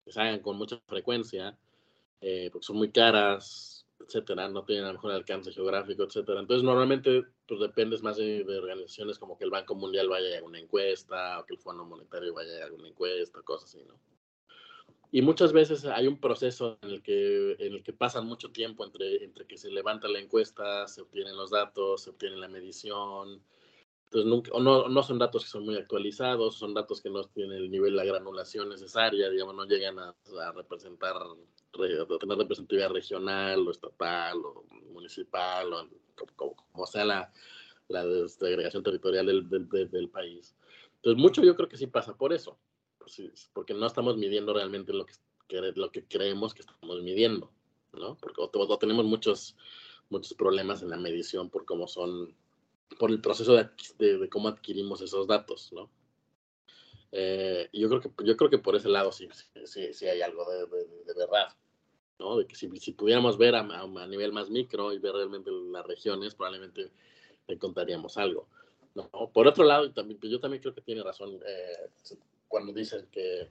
que 0.04 0.12
se 0.12 0.20
hagan 0.20 0.40
con 0.40 0.56
mucha 0.56 0.80
frecuencia, 0.86 1.56
eh, 2.20 2.50
porque 2.52 2.66
son 2.66 2.76
muy 2.76 2.90
caras, 2.90 3.86
etcétera, 4.00 4.48
no 4.48 4.64
tienen 4.64 4.84
a 4.84 4.88
lo 4.88 4.94
mejor 4.94 5.12
alcance 5.12 5.52
geográfico, 5.52 6.04
etcétera. 6.04 6.40
Entonces, 6.40 6.64
normalmente, 6.64 7.24
pues 7.46 7.60
dependes 7.60 8.02
más 8.02 8.16
de, 8.16 8.44
organizaciones 8.46 9.18
como 9.18 9.38
que 9.38 9.44
el 9.44 9.50
Banco 9.50 9.74
Mundial 9.74 10.08
vaya 10.08 10.38
a 10.38 10.42
una 10.42 10.58
encuesta 10.58 11.40
o 11.40 11.46
que 11.46 11.54
el 11.54 11.60
Fondo 11.60 11.84
Monetario 11.84 12.34
vaya 12.34 12.66
a 12.66 12.72
una 12.72 12.88
encuesta, 12.88 13.40
cosas 13.42 13.70
así, 13.70 13.84
¿no? 13.84 13.94
Y 15.14 15.20
muchas 15.20 15.52
veces 15.52 15.84
hay 15.84 16.06
un 16.06 16.18
proceso 16.18 16.78
en 16.80 16.88
el 16.88 17.02
que, 17.02 17.52
en 17.58 17.74
el 17.74 17.82
que 17.82 17.92
pasan 17.92 18.26
mucho 18.26 18.50
tiempo 18.50 18.82
entre, 18.82 19.22
entre 19.22 19.46
que 19.46 19.58
se 19.58 19.70
levanta 19.70 20.08
la 20.08 20.18
encuesta, 20.18 20.88
se 20.88 21.02
obtienen 21.02 21.36
los 21.36 21.50
datos, 21.50 22.04
se 22.04 22.10
obtiene 22.10 22.38
la 22.38 22.48
medición. 22.48 23.42
Entonces, 24.06 24.26
nunca, 24.26 24.50
no, 24.58 24.88
no 24.88 25.02
son 25.02 25.18
datos 25.18 25.44
que 25.44 25.50
son 25.50 25.66
muy 25.66 25.76
actualizados, 25.76 26.56
son 26.56 26.72
datos 26.72 27.02
que 27.02 27.10
no 27.10 27.22
tienen 27.24 27.58
el 27.58 27.70
nivel 27.70 27.94
de 27.94 28.06
granulación 28.06 28.70
necesaria, 28.70 29.28
digamos, 29.28 29.54
no 29.54 29.66
llegan 29.66 29.98
a, 29.98 30.14
a 30.40 30.52
representar 30.52 31.14
tener 31.72 32.38
representatividad 32.38 32.90
regional 32.90 33.68
o 33.68 33.70
estatal 33.70 34.38
o 34.44 34.64
municipal 34.92 35.72
o 35.74 35.88
como, 36.36 36.86
sea 36.86 37.04
la, 37.04 37.32
la 37.88 38.06
desagregación 38.06 38.82
territorial 38.82 39.26
del, 39.26 39.48
del, 39.48 39.90
del, 39.90 40.08
país. 40.08 40.54
Entonces, 40.96 41.20
mucho 41.20 41.42
yo 41.42 41.54
creo 41.54 41.68
que 41.68 41.76
sí 41.76 41.86
pasa 41.86 42.16
por 42.16 42.32
eso, 42.32 42.58
pues 43.02 43.50
porque 43.52 43.74
no 43.74 43.86
estamos 43.86 44.16
midiendo 44.16 44.52
realmente 44.52 44.92
lo 44.92 45.06
que, 45.06 45.14
lo 45.74 45.90
que 45.90 46.04
creemos 46.04 46.54
que 46.54 46.62
estamos 46.62 47.02
midiendo, 47.02 47.50
¿no? 47.92 48.16
Porque 48.16 48.40
o, 48.40 48.78
tenemos 48.78 49.04
muchos, 49.04 49.56
muchos 50.08 50.34
problemas 50.34 50.82
en 50.82 50.90
la 50.90 50.96
medición 50.96 51.50
por 51.50 51.64
cómo 51.64 51.86
son, 51.86 52.34
por 52.98 53.10
el 53.10 53.20
proceso 53.20 53.54
de, 53.54 53.68
de, 53.98 54.28
cómo 54.28 54.48
adquirimos 54.48 55.00
esos 55.00 55.26
datos, 55.26 55.72
¿no? 55.72 55.90
Eh, 57.14 57.68
yo 57.72 57.88
creo 57.88 58.00
que 58.00 58.10
yo 58.24 58.36
creo 58.36 58.50
que 58.50 58.58
por 58.58 58.74
ese 58.74 58.88
lado 58.88 59.12
sí, 59.12 59.28
sí, 59.64 59.92
sí 59.92 60.06
hay 60.06 60.22
algo 60.22 60.50
de, 60.50 60.66
de 60.66 61.14
verdad. 61.14 61.54
De 62.38 62.46
que 62.46 62.54
si, 62.54 62.70
si 62.78 62.92
pudiéramos 62.92 63.36
ver 63.36 63.56
a, 63.56 63.60
a, 63.60 64.06
nivel 64.06 64.32
más 64.32 64.48
micro 64.48 64.92
y 64.92 64.98
ver 64.98 65.12
realmente 65.12 65.50
las 65.50 65.84
regiones, 65.84 66.36
probablemente 66.36 66.92
encontraríamos 67.48 68.16
algo. 68.16 68.46
¿no? 68.94 69.08
Por 69.32 69.48
otro 69.48 69.64
lado, 69.64 69.92
también, 69.92 70.20
pues, 70.20 70.30
yo 70.30 70.38
también 70.38 70.62
creo 70.62 70.72
que 70.72 70.82
tiene 70.82 71.02
razón 71.02 71.40
eh, 71.44 71.90
cuando 72.52 72.70
dicen 72.74 73.08
que, 73.10 73.48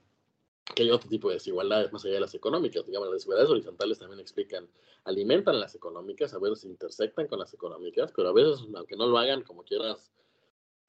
que, 0.75 0.83
hay 0.83 0.91
otro 0.91 1.09
tipo 1.09 1.29
de 1.29 1.33
desigualdades 1.33 1.91
más 1.91 2.05
allá 2.05 2.13
de 2.13 2.19
las 2.19 2.35
económicas. 2.35 2.85
Digamos, 2.85 3.07
las 3.07 3.15
desigualdades 3.15 3.49
horizontales 3.49 3.97
también 3.97 4.19
explican, 4.19 4.69
alimentan 5.05 5.59
las 5.59 5.73
económicas, 5.73 6.35
a 6.35 6.39
veces 6.39 6.65
intersectan 6.65 7.27
con 7.27 7.39
las 7.39 7.51
económicas, 7.51 8.13
pero 8.15 8.29
a 8.29 8.33
veces, 8.33 8.63
aunque 8.75 8.95
no 8.95 9.07
lo 9.07 9.17
hagan 9.17 9.41
como 9.41 9.63
quieras, 9.63 10.11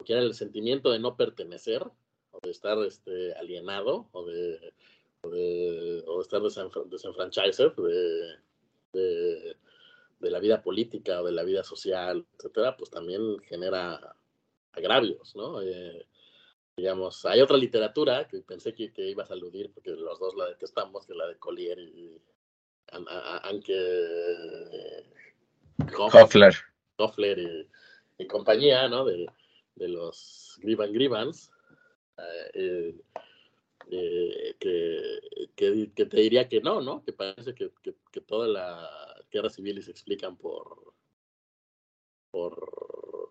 quiera 0.05 0.21
el 0.21 0.35
sentimiento 0.35 0.91
de 0.91 0.99
no 0.99 1.17
pertenecer 1.17 1.83
o 2.33 2.39
de 2.43 2.51
estar 2.51 2.77
este, 2.81 3.33
alienado 3.33 4.11
o 4.13 4.27
de 4.27 4.75
o 5.23 6.21
estar 6.21 6.43
desenfranchised 6.43 7.73
de, 7.77 8.37
de, 8.93 9.57
de, 10.19 10.31
la 10.31 10.41
vida 10.41 10.61
política 10.61 11.23
o 11.23 11.25
de 11.25 11.33
la 11.33 11.45
vida 11.45 11.65
social, 11.65 12.27
etcétera, 12.37 12.77
pues 12.77 12.91
también 12.91 13.39
genera 13.39 14.17
agravios, 14.73 15.35
¿no? 15.37 15.63
Eh, 15.63 16.07
digamos, 16.83 17.25
hay 17.27 17.41
otra 17.41 17.57
literatura 17.57 18.27
que 18.27 18.41
pensé 18.41 18.75
que, 18.75 18.93
que, 18.93 19.09
ibas 19.09 19.31
a 19.31 19.35
aludir, 19.35 19.71
porque 19.73 19.91
los 19.91 20.19
dos 20.19 20.35
la 20.35 20.49
detestamos, 20.49 21.07
que 21.07 21.13
es 21.13 21.17
la 21.17 21.29
de 21.29 21.39
Collier 21.39 21.79
y 21.79 22.21
aunque 23.45 25.05
Hoffler, 25.97 26.57
Hoffler 26.97 27.39
y, 27.39 27.69
y, 28.19 28.27
compañía, 28.27 28.89
¿no? 28.89 29.05
De, 29.05 29.27
de 29.77 29.89
los 29.89 30.59
Griban 30.61 30.93
Gribans. 30.93 31.53
Eh, 32.19 32.51
eh, 32.55 32.97
eh, 33.93 34.57
que, 34.59 35.93
que, 35.95 36.07
te 36.07 36.17
diría 36.17 36.49
que 36.49 36.61
no, 36.61 36.81
¿no? 36.81 37.05
Que 37.05 37.13
parece 37.13 37.55
que, 37.55 37.71
que, 37.81 38.21
todas 38.23 38.51
las 38.51 39.31
guerras 39.31 39.55
civiles 39.55 39.85
se 39.85 39.93
explican 39.93 40.37
por... 40.37 40.95
por, 42.33 43.31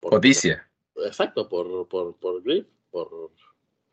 por 0.00 0.10
Codicia. 0.10 0.66
exacto, 0.96 1.50
por, 1.50 1.86
por, 1.86 2.16
por 2.16 2.42
grip, 2.42 2.66
por, 2.90 3.32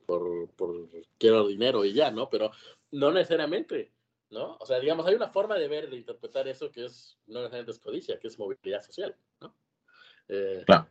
por, 0.05 0.89
quiero 1.17 1.47
dinero 1.47 1.85
y 1.85 1.93
ya, 1.93 2.11
¿no? 2.11 2.29
Pero 2.29 2.51
no 2.91 3.11
necesariamente, 3.11 3.91
¿no? 4.29 4.57
O 4.59 4.65
sea, 4.65 4.79
digamos, 4.79 5.05
hay 5.07 5.15
una 5.15 5.29
forma 5.29 5.55
de 5.55 5.67
ver, 5.67 5.89
de 5.89 5.97
interpretar 5.97 6.47
eso 6.47 6.71
que 6.71 6.85
es, 6.85 7.17
no 7.27 7.39
necesariamente 7.39 7.71
es 7.71 7.79
codicia, 7.79 8.19
que 8.19 8.27
es 8.27 8.39
movilidad 8.39 8.81
social, 8.81 9.15
¿no? 9.41 9.55
Eh, 10.27 10.63
claro. 10.65 10.87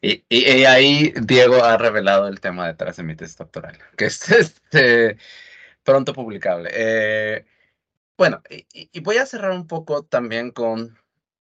Y, 0.00 0.24
y, 0.28 0.64
ahí 0.64 1.12
Diego 1.22 1.62
ha 1.62 1.76
revelado 1.78 2.26
el 2.26 2.40
tema 2.40 2.66
detrás 2.66 2.96
de 2.96 3.04
mi 3.04 3.14
tesis 3.14 3.36
doctoral, 3.36 3.78
que 3.96 4.06
es 4.06 4.28
este, 4.30 5.18
pronto 5.84 6.12
publicable. 6.12 6.70
Eh, 6.72 7.46
Bueno, 8.16 8.42
y, 8.48 9.00
voy 9.00 9.18
a 9.18 9.26
cerrar 9.26 9.52
un 9.52 9.66
poco 9.66 10.04
también 10.04 10.50
con 10.52 10.98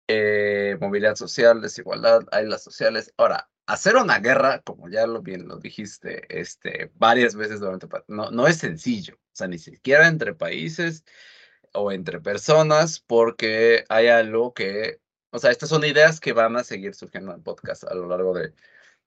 eh, 0.07 0.78
movilidad 0.80 1.15
social, 1.15 1.61
desigualdad, 1.61 2.24
las 2.32 2.63
sociales. 2.63 3.13
Ahora, 3.17 3.49
hacer 3.66 3.95
una 3.95 4.20
guerra, 4.20 4.61
como 4.61 4.89
ya 4.89 5.07
lo 5.07 5.22
bien 5.22 5.47
lo 5.47 5.57
dijiste 5.57 6.26
este, 6.30 6.91
varias 6.95 7.36
veces 7.36 7.59
durante, 7.59 7.88
no, 8.07 8.32
no 8.32 8.47
es 8.47 8.57
sencillo, 8.57 9.16
o 9.16 9.36
sea, 9.36 9.47
ni 9.47 9.57
siquiera 9.57 10.07
entre 10.07 10.34
países 10.34 11.05
o 11.74 11.91
entre 11.91 12.20
personas, 12.22 12.99
porque 12.99 13.86
hay 13.89 14.07
algo 14.07 14.53
que, 14.53 15.01
o 15.32 15.39
sea, 15.39 15.51
estas 15.51 15.70
son 15.70 15.84
ideas 15.86 16.20
que 16.20 16.34
van 16.34 16.55
a 16.57 16.64
seguir 16.64 16.95
surgiendo 16.95 17.32
en 17.32 17.38
el 17.38 17.43
podcast 17.43 17.84
a 17.86 17.95
lo 17.95 18.07
largo 18.07 18.34
de, 18.34 18.53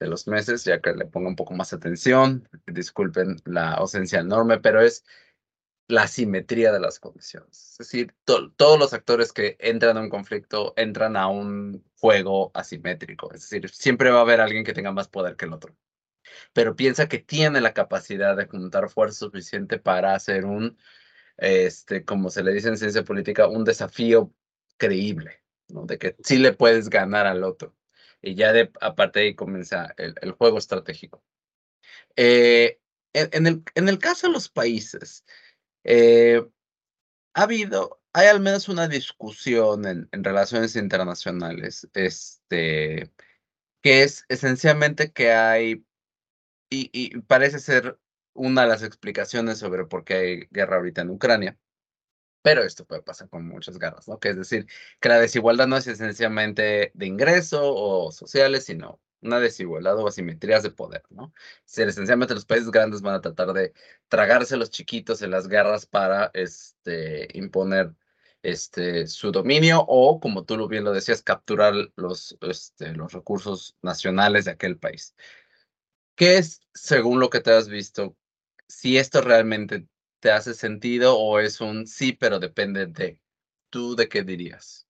de 0.00 0.06
los 0.08 0.26
meses, 0.26 0.64
ya 0.64 0.80
que 0.80 0.92
le 0.92 1.06
pongo 1.06 1.28
un 1.28 1.36
poco 1.36 1.54
más 1.54 1.72
atención, 1.72 2.48
disculpen 2.66 3.36
la 3.44 3.72
ausencia 3.72 4.20
enorme, 4.20 4.58
pero 4.58 4.80
es 4.80 5.04
la 5.88 6.08
simetría 6.08 6.72
de 6.72 6.80
las 6.80 6.98
condiciones. 6.98 7.72
Es 7.72 7.78
decir, 7.78 8.14
todos 8.24 8.78
los 8.78 8.92
actores 8.92 9.32
que 9.32 9.56
entran 9.60 9.96
a 9.96 10.00
un 10.00 10.08
conflicto 10.08 10.74
entran 10.76 11.16
a 11.16 11.28
un 11.28 11.84
juego 11.98 12.50
asimétrico. 12.54 13.32
Es 13.32 13.42
decir, 13.42 13.70
siempre 13.70 14.10
va 14.10 14.18
a 14.18 14.22
haber 14.22 14.40
alguien 14.40 14.64
que 14.64 14.72
tenga 14.72 14.92
más 14.92 15.08
poder 15.08 15.36
que 15.36 15.44
el 15.44 15.52
otro. 15.52 15.76
Pero 16.52 16.74
piensa 16.74 17.08
que 17.08 17.18
tiene 17.18 17.60
la 17.60 17.72
capacidad 17.72 18.36
de 18.36 18.46
juntar 18.46 18.90
fuerza 18.90 19.20
suficiente 19.20 19.78
para 19.78 20.14
hacer 20.14 20.44
un, 20.44 20.76
este, 21.36 22.04
como 22.04 22.30
se 22.30 22.42
le 22.42 22.52
dice 22.52 22.68
en 22.68 22.78
ciencia 22.78 23.04
política, 23.04 23.46
un 23.46 23.64
desafío 23.64 24.32
creíble, 24.76 25.42
¿no? 25.68 25.86
De 25.86 25.98
que 25.98 26.16
sí 26.24 26.38
le 26.38 26.52
puedes 26.52 26.90
ganar 26.90 27.26
al 27.26 27.44
otro. 27.44 27.76
Y 28.22 28.34
ya 28.34 28.52
de, 28.52 28.72
aparte 28.80 29.20
de 29.20 29.26
ahí 29.26 29.34
comienza 29.36 29.94
el, 29.98 30.32
juego 30.32 30.58
estratégico. 30.58 31.22
Eh, 32.16 32.80
en 33.12 33.88
el 33.88 33.98
caso 33.98 34.26
de 34.26 34.32
los 34.32 34.48
países, 34.48 35.24
eh, 35.86 36.44
ha 37.34 37.42
habido, 37.42 38.00
hay 38.12 38.28
al 38.28 38.40
menos 38.40 38.68
una 38.68 38.88
discusión 38.88 39.86
en, 39.86 40.08
relaciones 40.24 40.76
internacionales, 40.76 41.88
este, 41.94 43.12
que 43.82 44.02
es 44.02 44.24
esencialmente 44.28 45.12
que 45.12 45.32
hay, 45.32 45.86
y, 46.70 47.18
parece 47.22 47.60
ser 47.60 47.98
una 48.34 48.62
de 48.62 48.68
las 48.68 48.82
explicaciones 48.82 49.58
sobre 49.58 49.86
por 49.86 50.04
qué 50.04 50.14
hay 50.14 50.46
guerra 50.50 50.76
ahorita 50.76 51.02
en 51.02 51.10
Ucrania, 51.10 51.58
pero 52.42 52.62
esto 52.64 52.86
puede 52.86 53.02
pasar 53.02 53.28
con 53.28 53.46
muchas 53.46 53.78
guerras, 53.78 54.08
¿no? 54.08 54.18
Que 54.20 54.30
es 54.30 54.36
decir, 54.36 54.66
que 55.00 55.08
la 55.08 55.20
desigualdad 55.20 55.68
no 55.68 55.76
es 55.76 55.86
esencialmente 55.86 56.92
de 56.94 57.06
ingreso 57.06 57.60
o 57.74 58.12
sociales, 58.12 58.64
sino 58.66 59.00
una 59.22 59.40
desigualdad 59.40 59.98
o 59.98 60.08
asimetrías 60.08 60.62
de 60.62 60.70
poder, 60.70 61.02
¿no? 61.10 61.32
esencialmente 61.66 62.34
los 62.34 62.44
países 62.44 62.70
grandes 62.70 63.02
van 63.02 63.14
a 63.14 63.20
tratar 63.20 63.52
de 63.52 63.72
tragarse 64.08 64.54
a 64.54 64.58
los 64.58 64.70
chiquitos 64.70 65.22
en 65.22 65.30
las 65.30 65.48
guerras 65.48 65.86
para 65.86 66.30
este, 66.34 67.28
imponer 67.34 67.94
este, 68.42 69.06
su 69.06 69.32
dominio 69.32 69.84
o, 69.86 70.20
como 70.20 70.44
tú 70.44 70.68
bien 70.68 70.84
lo 70.84 70.92
decías, 70.92 71.22
capturar 71.22 71.74
los, 71.96 72.36
este, 72.42 72.92
los 72.92 73.12
recursos 73.12 73.76
nacionales 73.82 74.44
de 74.44 74.52
aquel 74.52 74.78
país. 74.78 75.14
¿Qué 76.14 76.38
es, 76.38 76.60
según 76.72 77.20
lo 77.20 77.28
que 77.30 77.40
te 77.40 77.52
has 77.52 77.68
visto, 77.68 78.16
si 78.68 78.98
esto 78.98 79.20
realmente 79.20 79.86
te 80.20 80.30
hace 80.30 80.54
sentido 80.54 81.18
o 81.18 81.40
es 81.40 81.60
un 81.60 81.86
sí, 81.86 82.12
pero 82.12 82.38
depende 82.38 82.86
de 82.86 83.20
tú 83.70 83.96
de 83.96 84.08
qué 84.08 84.22
dirías? 84.22 84.85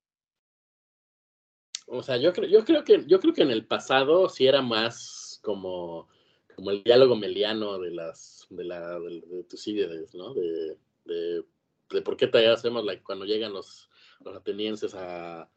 O 1.87 2.03
sea, 2.03 2.17
yo 2.17 2.33
creo, 2.33 2.49
yo 2.49 2.65
creo 2.65 2.85
que, 2.85 3.05
yo 3.07 3.21
creo 3.21 3.33
que 3.33 3.43
en 3.43 3.51
el 3.51 3.65
pasado 3.65 4.29
sí 4.29 4.47
era 4.47 4.61
más 4.61 5.41
como, 5.43 6.09
como 6.55 6.71
el 6.71 6.83
diálogo 6.83 7.15
meliano 7.15 7.79
de 7.79 7.93
las, 7.93 8.47
de 8.51 8.65
la, 8.65 8.99
de, 8.99 9.21
de 9.21 10.07
¿no? 10.15 10.35
De, 10.35 10.77
de, 11.05 11.45
de, 11.91 12.03
por 12.03 12.17
qué 12.17 12.27
te 12.27 12.47
hacemos 12.49 12.85
like, 12.85 13.05
cuando 13.05 13.25
llegan 13.25 13.53
los, 13.53 13.89
los 14.21 14.35
atenienses 14.35 14.95
a, 14.95 15.49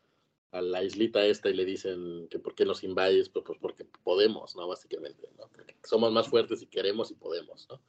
a 0.52 0.62
la 0.62 0.84
islita 0.84 1.26
esta 1.26 1.50
y 1.50 1.54
le 1.54 1.66
dicen 1.66 2.28
que 2.30 2.38
por 2.38 2.54
qué 2.54 2.66
nos 2.66 2.84
invades, 2.84 3.30
pues, 3.30 3.46
pues, 3.46 3.58
porque 3.60 3.86
podemos, 4.04 4.56
¿no? 4.56 4.68
Básicamente, 4.68 5.28
¿no? 5.38 5.48
Porque 5.50 5.76
somos 5.84 6.12
más 6.12 6.28
fuertes 6.28 6.62
y 6.62 6.68
queremos 6.68 7.12
y 7.12 7.16
podemos, 7.16 7.68
¿no? 7.70 7.82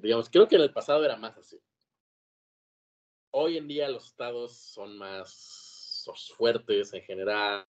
digamos, 0.00 0.30
creo 0.30 0.48
que 0.48 0.56
en 0.56 0.62
el 0.62 0.72
pasado 0.72 1.04
era 1.04 1.16
más 1.16 1.36
así. 1.36 1.60
Hoy 3.30 3.58
en 3.58 3.68
día 3.68 3.90
los 3.90 4.06
estados 4.06 4.56
son 4.56 4.96
más 4.96 5.65
fuertes 6.14 6.92
en 6.92 7.02
general. 7.02 7.66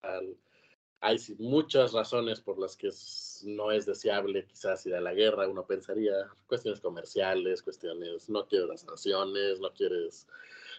Hay 0.99 1.17
muchas 1.37 1.93
razones 1.93 2.41
por 2.41 2.59
las 2.59 2.75
que 2.75 2.89
no 3.43 3.71
es 3.71 3.85
deseable 3.85 4.45
quizás 4.45 4.85
ir 4.85 4.95
a 4.95 5.01
la 5.01 5.13
guerra, 5.13 5.47
uno 5.47 5.65
pensaría, 5.65 6.13
cuestiones 6.47 6.79
comerciales, 6.79 7.61
cuestiones, 7.61 8.29
no 8.29 8.47
quieres 8.47 8.67
las 8.67 8.85
naciones, 8.85 9.59
no 9.59 9.71
quieres, 9.73 10.27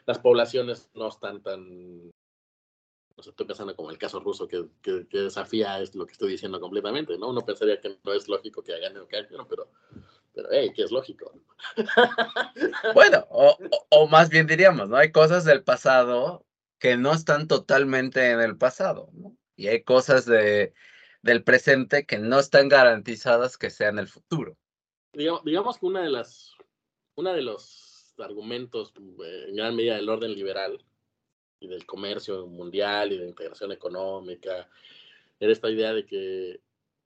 las 0.06 0.18
poblaciones 0.18 0.90
no 0.94 1.09
están 1.09 1.40
tan, 1.42 2.09
no 2.09 3.22
sé, 3.22 3.30
estoy 3.30 3.46
pensando 3.46 3.76
como 3.76 3.90
el 3.90 3.98
caso 3.98 4.18
ruso 4.18 4.48
que, 4.48 4.66
que, 4.82 5.06
desafía 5.11 5.80
es 5.80 5.94
lo 5.94 6.04
que 6.04 6.12
estoy 6.12 6.32
diciendo 6.32 6.61
completamente, 6.61 7.16
¿no? 7.16 7.28
Uno 7.28 7.44
pensaría 7.44 7.80
que 7.80 7.96
no 8.02 8.12
es 8.12 8.26
lógico 8.28 8.62
que 8.62 8.74
hagan 8.74 8.94
¿no? 8.94 9.06
pero, 9.48 9.68
pero, 10.34 10.48
hey, 10.50 10.72
que 10.74 10.82
es 10.82 10.90
lógico. 10.90 11.32
Bueno, 12.94 13.26
o, 13.30 13.56
o, 13.90 14.09
más 14.09 14.28
bien 14.28 14.46
diríamos, 14.46 14.88
¿no? 14.88 14.96
Hay 14.96 15.12
cosas 15.12 15.44
del 15.44 15.62
pasado 15.62 16.44
que 16.78 16.96
no 16.96 17.12
están 17.12 17.48
totalmente 17.48 18.30
en 18.30 18.40
el 18.40 18.56
pasado, 18.56 19.10
¿no? 19.12 19.36
Y 19.56 19.68
hay 19.68 19.82
cosas 19.82 20.24
de, 20.24 20.72
del 21.22 21.42
presente 21.42 22.06
que 22.06 22.18
no 22.18 22.38
están 22.38 22.68
garantizadas 22.68 23.58
que 23.58 23.70
sean 23.70 23.98
el 23.98 24.08
futuro. 24.08 24.56
Digamos, 25.12 25.78
que 25.78 25.86
una 25.86 26.02
de 26.02 26.10
las, 26.10 26.54
una 27.16 27.32
de 27.32 27.42
los 27.42 28.14
argumentos 28.18 28.92
eh, 28.96 29.46
en 29.48 29.56
gran 29.56 29.74
medida 29.74 29.96
del 29.96 30.08
orden 30.08 30.32
liberal 30.32 30.84
y 31.60 31.68
del 31.68 31.86
comercio 31.86 32.46
mundial 32.46 33.12
y 33.12 33.18
de 33.18 33.26
integración 33.26 33.72
económica 33.72 34.68
era 35.40 35.52
esta 35.52 35.70
idea 35.70 35.92
de 35.92 36.06
que 36.06 36.60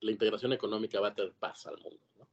la 0.02 0.12
integración 0.12 0.54
económica 0.54 1.00
va 1.00 1.10
a 1.10 1.14
traer 1.14 1.34
paz 1.34 1.66
al 1.66 1.78
mundo. 1.78 2.04
¿no? 2.18 2.28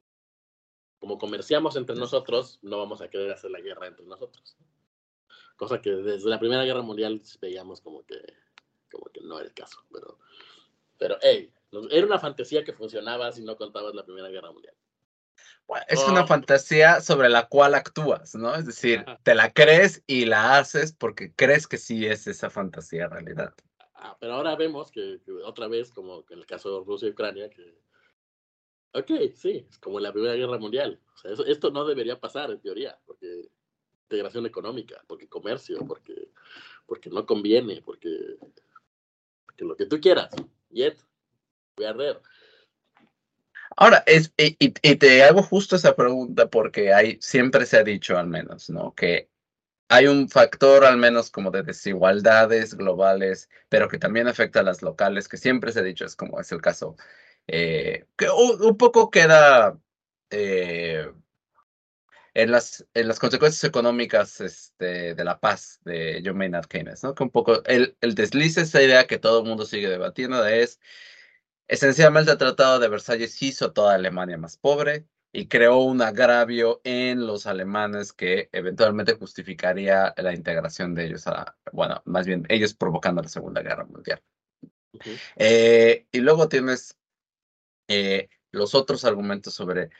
Como 0.99 1.19
comerciamos 1.19 1.77
entre 1.77 1.97
nosotros, 1.97 2.59
no 2.63 2.79
vamos 2.79 3.01
a 3.01 3.09
querer 3.09 3.31
hacer 3.33 3.51
la 3.51 3.61
guerra 3.61 3.87
entre 3.87 4.05
nosotros. 4.07 4.57
¿no? 4.59 4.67
Cosa 5.63 5.81
que 5.81 5.91
desde 5.91 6.29
la 6.29 6.41
Primera 6.41 6.65
Guerra 6.65 6.83
Mundial 6.83 7.23
veíamos 7.41 7.81
como 7.81 8.05
que, 8.05 8.21
como 8.91 9.05
que 9.13 9.21
no 9.21 9.39
era 9.39 9.47
el 9.47 9.55
caso, 9.55 9.79
pero, 9.93 10.19
pero, 10.99 11.19
hey, 11.23 11.53
era 11.93 12.05
una 12.05 12.19
fantasía 12.19 12.65
que 12.65 12.73
funcionaba 12.73 13.31
si 13.31 13.45
no 13.45 13.55
contabas 13.55 13.95
la 13.95 14.05
Primera 14.05 14.29
Guerra 14.29 14.51
Mundial. 14.51 14.75
es 15.87 16.03
una 16.09 16.27
fantasía 16.27 17.01
sobre 17.01 17.29
la 17.29 17.47
cual 17.47 17.77
actúas, 17.77 18.35
¿no? 18.35 18.57
Es 18.57 18.67
decir, 18.67 19.05
te 19.23 19.37
la 19.37 19.53
crees 19.53 20.03
y 20.09 20.25
la 20.25 20.59
haces 20.59 20.93
porque 20.93 21.33
crees 21.33 21.69
que 21.69 21.79
sí 21.79 22.07
es 22.07 22.27
esa 22.27 22.51
fantasía 22.51 23.07
realidad. 23.07 23.55
Ah, 23.95 24.17
pero 24.19 24.33
ahora 24.33 24.57
vemos 24.57 24.91
que, 24.91 25.21
otra 25.45 25.69
vez, 25.69 25.93
como 25.93 26.25
en 26.29 26.41
el 26.41 26.47
caso 26.47 26.81
de 26.81 26.85
Rusia 26.85 27.07
y 27.07 27.13
Ucrania, 27.13 27.49
que, 27.51 27.79
ok, 28.95 29.33
sí, 29.37 29.65
es 29.71 29.79
como 29.79 30.01
la 30.01 30.13
Primera 30.13 30.35
Guerra 30.35 30.59
Mundial. 30.59 31.01
O 31.15 31.19
sea, 31.19 31.47
esto 31.47 31.71
no 31.71 31.85
debería 31.85 32.19
pasar 32.19 32.51
en 32.51 32.61
teoría, 32.61 32.99
porque 33.07 33.49
integración 34.13 34.47
económica, 34.47 35.03
porque 35.07 35.29
comercio, 35.29 35.79
porque, 35.87 36.29
porque 36.87 37.09
no 37.09 37.25
conviene, 37.25 37.81
porque, 37.83 38.37
lo 39.59 39.77
que 39.77 39.87
tú 39.87 40.01
quieras. 40.01 40.29
Yet, 40.71 40.99
arder. 41.87 42.21
Ahora, 43.77 44.03
es, 44.07 44.33
y, 44.37 44.57
y, 44.59 44.97
te 44.97 45.23
hago 45.23 45.43
justo 45.43 45.77
esa 45.77 45.97
pregunta 45.97 46.51
porque 46.51 46.93
hay, 46.93 47.19
siempre 47.23 47.65
se 47.65 47.79
ha 47.79 47.85
dicho 47.85 48.19
al 48.19 48.27
menos, 48.27 48.69
¿no? 48.69 48.95
Que 48.95 49.31
hay 49.89 50.07
un 50.07 50.29
factor 50.29 50.85
al 50.85 50.99
menos 50.99 51.31
como 51.31 51.51
de 51.51 51.63
desigualdades 51.63 52.75
globales, 52.75 53.49
pero 53.69 53.89
que 53.89 53.99
también 53.99 54.29
afecta 54.29 54.61
a 54.61 54.65
las 54.65 54.83
locales, 54.83 55.29
que 55.29 55.39
siempre 55.39 55.73
se 55.73 55.81
ha 55.81 55.83
dicho, 55.83 56.05
es 56.05 56.17
como 56.17 56.39
es 56.41 56.53
el 56.53 56.61
caso, 56.61 56.97
eh, 57.47 58.07
que 58.17 58.27
un, 58.29 58.77
poco 58.77 59.11
queda 59.11 59.79
eh, 60.31 61.11
en 62.35 62.51
las, 62.51 62.87
en 62.95 63.09
las 63.09 63.19
consecuencias 63.19 63.65
económicas 63.65 64.41
este, 64.41 65.15
de 65.15 65.25
la 65.25 65.39
paz 65.39 65.81
de 65.85 66.23
John 66.25 66.37
Maynard 66.37 66.67
Keynes, 66.67 67.03
¿no? 67.03 67.15
Que 67.15 67.23
un 67.23 67.31
poco 67.31 67.63
el, 67.65 67.97
el 68.01 68.15
deslice, 68.15 68.63
esa 68.63 68.83
idea 68.83 69.07
que 69.07 69.19
todo 69.19 69.43
el 69.43 69.49
mundo 69.49 69.67
sigue 69.67 69.89
debatiendo 69.89 70.45
es, 70.47 70.81
esencialmente 71.69 72.33
el 72.33 72.39
Tratado 72.39 72.79
de 72.79 72.89
Versalles 72.89 73.41
hizo 73.43 73.73
toda 73.73 73.95
Alemania 73.95 74.39
más 74.39 74.57
pobre 74.57 75.07
y 75.33 75.49
creó 75.49 75.79
un 75.79 76.03
agravio 76.03 76.81
en 76.85 77.27
los 77.27 77.47
alemanes 77.47 78.13
que 78.13 78.49
eventualmente 78.53 79.15
justificaría 79.15 80.15
la 80.17 80.35
integración 80.35 80.95
de 80.95 81.07
ellos 81.07 81.27
a, 81.27 81.57
bueno, 81.73 82.03
más 82.05 82.27
bien 82.27 82.45
ellos 82.49 82.75
provocando 82.75 83.23
la 83.23 83.29
Segunda 83.29 83.63
Guerra 83.63 83.85
Mundial. 83.85 84.23
Eh, 85.37 86.07
y 86.13 86.21
luego 86.21 86.49
tienes 86.49 86.99
eh, 87.89 88.29
los 88.51 88.75
otros 88.75 89.05
argumentos 89.07 89.55
sobre 89.55 89.91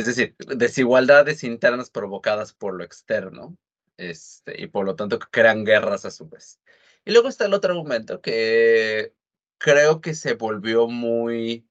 es 0.00 0.06
decir, 0.06 0.34
desigualdades 0.56 1.44
internas 1.44 1.90
provocadas 1.90 2.52
por 2.52 2.74
lo 2.74 2.84
externo, 2.84 3.56
este, 3.96 4.60
y 4.62 4.66
por 4.66 4.86
lo 4.86 4.96
tanto 4.96 5.18
crean 5.18 5.64
guerras 5.64 6.04
a 6.04 6.10
su 6.10 6.28
vez. 6.28 6.60
Y 7.04 7.12
luego 7.12 7.28
está 7.28 7.46
el 7.46 7.54
otro 7.54 7.72
argumento 7.72 8.20
que 8.20 9.14
creo 9.58 10.00
que 10.00 10.14
se 10.14 10.34
volvió 10.34 10.88
muy 10.88 11.68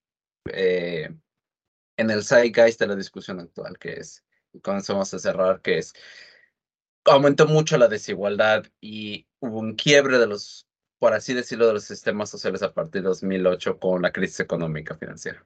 eh, 0.53 1.09
en 1.97 2.11
el 2.11 2.23
zeitgeist 2.23 2.79
de 2.79 2.87
la 2.87 2.95
discusión 2.95 3.39
actual, 3.39 3.77
que 3.77 3.93
es, 3.93 4.23
y 4.53 4.61
a 4.65 5.05
cerrar, 5.05 5.61
que 5.61 5.79
es, 5.79 5.93
aumentó 7.05 7.47
mucho 7.47 7.77
la 7.77 7.87
desigualdad 7.87 8.65
y 8.81 9.27
hubo 9.39 9.59
un 9.59 9.75
quiebre 9.75 10.19
de 10.19 10.27
los, 10.27 10.67
por 10.99 11.13
así 11.13 11.33
decirlo, 11.33 11.67
de 11.67 11.73
los 11.73 11.83
sistemas 11.83 12.29
sociales 12.29 12.61
a 12.63 12.73
partir 12.73 13.01
de 13.01 13.09
2008 13.09 13.79
con 13.79 14.01
la 14.01 14.11
crisis 14.11 14.39
económica 14.41 14.95
financiera. 14.95 15.45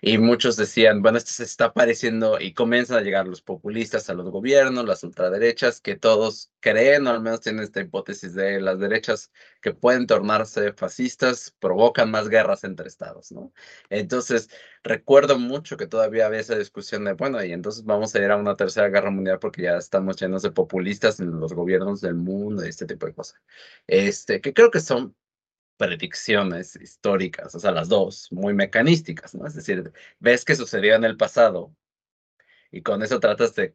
Y 0.00 0.18
muchos 0.18 0.56
decían, 0.56 1.02
bueno, 1.02 1.18
esto 1.18 1.32
se 1.32 1.44
está 1.44 1.72
pareciendo 1.72 2.40
y 2.40 2.54
comienzan 2.54 2.98
a 2.98 3.00
llegar 3.00 3.26
los 3.26 3.42
populistas 3.42 4.08
a 4.08 4.14
los 4.14 4.30
gobiernos, 4.30 4.84
las 4.84 5.02
ultraderechas, 5.02 5.80
que 5.80 5.96
todos 5.96 6.52
creen, 6.60 7.06
o 7.06 7.10
al 7.10 7.20
menos 7.20 7.40
tienen 7.40 7.64
esta 7.64 7.80
hipótesis 7.80 8.34
de 8.34 8.60
las 8.60 8.78
derechas 8.78 9.32
que 9.60 9.72
pueden 9.74 10.06
tornarse 10.06 10.72
fascistas, 10.72 11.54
provocan 11.58 12.10
más 12.10 12.28
guerras 12.28 12.64
entre 12.64 12.88
estados, 12.88 13.32
¿no? 13.32 13.52
Entonces, 13.90 14.50
recuerdo 14.82 15.38
mucho 15.38 15.76
que 15.76 15.86
todavía 15.86 16.26
había 16.26 16.40
esa 16.40 16.56
discusión 16.56 17.04
de, 17.04 17.14
bueno, 17.14 17.42
y 17.44 17.52
entonces 17.52 17.84
vamos 17.84 18.14
a 18.14 18.18
ir 18.20 18.30
a 18.30 18.36
una 18.36 18.56
tercera 18.56 18.88
guerra 18.88 19.10
mundial 19.10 19.38
porque 19.40 19.62
ya 19.62 19.76
estamos 19.76 20.16
llenos 20.16 20.42
de 20.42 20.52
populistas 20.52 21.18
en 21.20 21.38
los 21.40 21.52
gobiernos 21.52 22.00
del 22.00 22.14
mundo 22.14 22.64
y 22.64 22.68
este 22.68 22.86
tipo 22.86 23.06
de 23.06 23.14
cosas. 23.14 23.40
Este, 23.86 24.40
que 24.40 24.52
creo 24.54 24.70
que 24.70 24.80
son 24.80 25.14
predicciones 25.76 26.76
históricas, 26.76 27.54
o 27.54 27.60
sea, 27.60 27.72
las 27.72 27.88
dos, 27.88 28.28
muy 28.30 28.54
mecanísticas, 28.54 29.34
¿no? 29.34 29.46
Es 29.46 29.54
decir, 29.54 29.92
ves 30.20 30.44
que 30.44 30.54
sucedió 30.54 30.94
en 30.94 31.04
el 31.04 31.16
pasado 31.16 31.74
y 32.70 32.82
con 32.82 33.02
eso 33.02 33.20
tratas 33.20 33.54
de, 33.54 33.74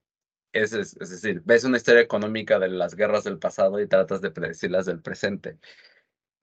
es, 0.52 0.74
es, 0.74 0.98
decir, 0.98 1.42
ves 1.46 1.64
una 1.64 1.78
historia 1.78 2.02
económica 2.02 2.60
de 2.60 2.70
las 2.70 2.96
guerras 2.96 3.24
del 3.24 3.38
pasado 3.38 3.80
y 3.80 3.88
tratas 3.88 4.22
de 4.22 4.32
predecirlas 4.32 4.86
del 4.86 5.02
presente. 5.02 5.60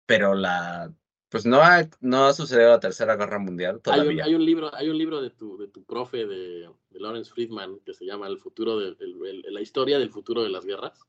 Pero 0.07 0.35
la, 0.35 0.93
pues 1.29 1.47
no 1.47 1.63
ha, 1.63 1.89
no 2.01 2.27
ha 2.27 2.33
sucedido 2.33 2.71
la 2.71 2.81
tercera 2.81 3.17
guerra 3.17 3.39
mundial 3.39 3.81
todavía. 3.81 4.25
Hay 4.25 4.35
un, 4.35 4.45
libro, 4.45 4.75
hay 4.75 4.89
un 4.89 4.99
libro 4.99 5.23
de 5.23 5.31
tu, 5.31 5.57
de 5.57 5.69
tu 5.69 5.85
profe 5.85 6.27
de, 6.27 6.69
de 6.91 7.01
Lawrence 7.01 7.33
Friedman 7.33 7.81
que 7.81 7.95
se 7.95 8.05
llama 8.05 8.27
El 8.27 8.39
futuro 8.39 8.79
de, 8.79 8.97
la 8.99 9.61
historia 9.61 9.99
del 9.99 10.11
futuro 10.11 10.43
de 10.43 10.51
las 10.51 10.67
guerras. 10.67 11.01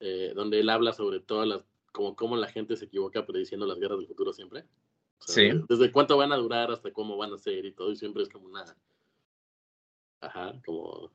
Eh, 0.00 0.32
donde 0.34 0.60
él 0.60 0.68
habla 0.68 0.92
sobre 0.92 1.20
todas 1.20 1.46
las 1.46 1.62
como 1.96 2.14
cómo 2.14 2.36
la 2.36 2.48
gente 2.48 2.76
se 2.76 2.84
equivoca 2.84 3.24
prediciendo 3.24 3.64
las 3.64 3.78
guerras 3.78 3.98
del 3.98 4.06
futuro 4.06 4.30
siempre. 4.30 4.66
sí. 5.20 5.50
Desde 5.66 5.90
cuánto 5.90 6.18
van 6.18 6.30
a 6.30 6.36
durar 6.36 6.70
hasta 6.70 6.92
cómo 6.92 7.16
van 7.16 7.32
a 7.32 7.38
ser 7.38 7.64
y 7.64 7.72
todo, 7.72 7.90
y 7.90 7.96
siempre 7.96 8.22
es 8.22 8.28
como 8.28 8.48
una. 8.48 8.64
Ajá, 10.20 10.60
como. 10.66 11.10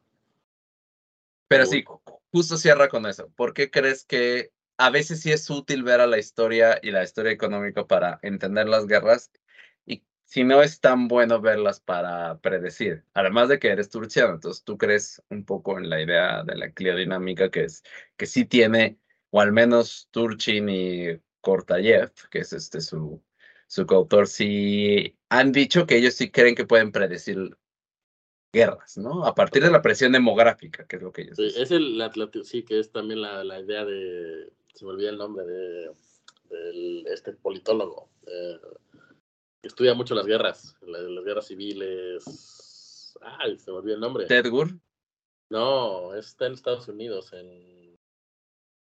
Pero 1.47 1.67
sí, 1.67 1.83
justo 2.31 2.57
cierra 2.57 2.89
con 2.89 3.05
eso. 3.05 3.29
¿Por 3.35 3.53
qué 3.53 3.69
crees 3.69 4.05
que 4.05 4.53
a 4.77 4.89
veces 4.89 5.21
sí 5.21 5.31
es 5.31 5.47
útil 5.51 5.83
ver 5.83 6.01
a 6.01 6.07
la 6.07 6.17
historia 6.17 6.79
y 6.81 6.89
la 6.89 7.03
historia 7.03 7.31
económica 7.31 7.85
para 7.85 8.17
entender 8.23 8.67
las 8.67 8.87
guerras? 8.87 9.31
Y 9.85 10.03
si 10.25 10.43
no 10.43 10.63
es 10.63 10.79
tan 10.79 11.07
bueno 11.07 11.41
verlas 11.41 11.79
para 11.79 12.39
predecir. 12.39 13.05
Además 13.13 13.49
de 13.49 13.59
que 13.59 13.67
eres 13.67 13.91
turciano, 13.91 14.33
entonces 14.33 14.63
tú 14.63 14.79
crees 14.79 15.21
un 15.29 15.45
poco 15.45 15.77
en 15.77 15.91
la 15.91 16.01
idea 16.01 16.43
de 16.43 16.55
la 16.55 16.71
cliodinámica 16.71 17.51
que 17.51 17.65
es 17.65 17.83
que 18.17 18.25
sí 18.25 18.45
tiene 18.45 18.97
o 19.31 19.41
al 19.41 19.51
menos 19.51 20.07
Turchin 20.11 20.69
y 20.69 21.19
Kortayev, 21.41 22.11
que 22.29 22.39
es 22.39 22.53
este 22.53 22.81
su, 22.81 23.23
su 23.67 23.85
coautor, 23.85 24.27
sí 24.27 25.17
han 25.29 25.51
dicho 25.51 25.87
que 25.87 25.97
ellos 25.97 26.13
sí 26.13 26.29
creen 26.29 26.55
que 26.55 26.65
pueden 26.65 26.91
predecir 26.91 27.57
guerras, 28.53 28.97
¿no? 28.97 29.25
A 29.25 29.33
partir 29.33 29.63
de 29.63 29.71
la 29.71 29.81
presión 29.81 30.11
demográfica, 30.11 30.85
que 30.85 30.97
es 30.97 31.01
lo 31.01 31.11
que 31.11 31.21
ellos 31.23 31.37
sí, 31.37 31.53
Es 31.55 31.71
el, 31.71 32.01
sí, 32.43 32.63
que 32.63 32.79
es 32.79 32.91
también 32.91 33.21
la, 33.21 33.43
la, 33.43 33.59
idea 33.61 33.85
de, 33.85 34.51
se 34.73 34.85
me 34.85 34.91
olvida 34.91 35.09
el 35.09 35.17
nombre, 35.17 35.45
de, 35.45 35.91
este 37.13 37.31
politólogo, 37.31 38.09
eh, 38.27 38.59
que 39.61 39.67
estudia 39.69 39.93
mucho 39.93 40.15
las 40.15 40.25
guerras, 40.25 40.75
las, 40.81 41.03
las, 41.03 41.23
guerras 41.23 41.47
civiles. 41.47 43.15
Ay, 43.21 43.57
se 43.57 43.71
me 43.71 43.77
olvida 43.77 43.95
el 43.95 44.01
nombre. 44.01 44.25
¿Ted 44.25 44.45
No, 45.49 46.13
está 46.15 46.47
en 46.47 46.53
Estados 46.53 46.89
Unidos, 46.89 47.31
en 47.31 47.80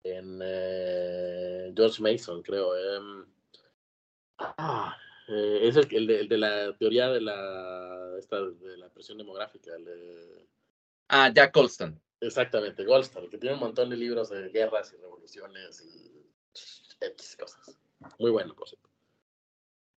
en 0.03 0.39
eh, 0.43 1.73
George 1.75 2.01
Mason, 2.01 2.41
creo. 2.41 2.75
Em, 2.75 3.25
ah, 4.37 4.97
eh, 5.27 5.59
es 5.63 5.75
el, 5.77 6.07
de, 6.07 6.37
la 6.37 6.75
teoría 6.77 7.09
de 7.09 7.21
la, 7.21 8.15
esta, 8.17 8.41
de 8.41 8.77
la 8.77 8.89
presión 8.89 9.17
demográfica. 9.17 9.71
Ah, 11.09 11.31
Jack 11.33 11.53
Goldstein. 11.53 11.99
Exactamente, 12.19 12.83
Goldstein, 12.83 13.29
que 13.29 13.37
tiene 13.37 13.55
un 13.55 13.61
montón 13.61 13.89
de 13.89 13.97
libros 13.97 14.29
de 14.29 14.49
guerras 14.49 14.93
y 14.93 14.97
revoluciones 14.97 15.83
y 15.83 16.25
X 16.99 17.37
cosas. 17.37 17.77
Muy 18.19 18.31
bueno, 18.31 18.55
por 18.55 18.67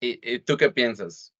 ¿Y, 0.00 0.34
¿Y 0.34 0.38
tú 0.40 0.56
qué 0.56 0.70
piensas? 0.70 1.34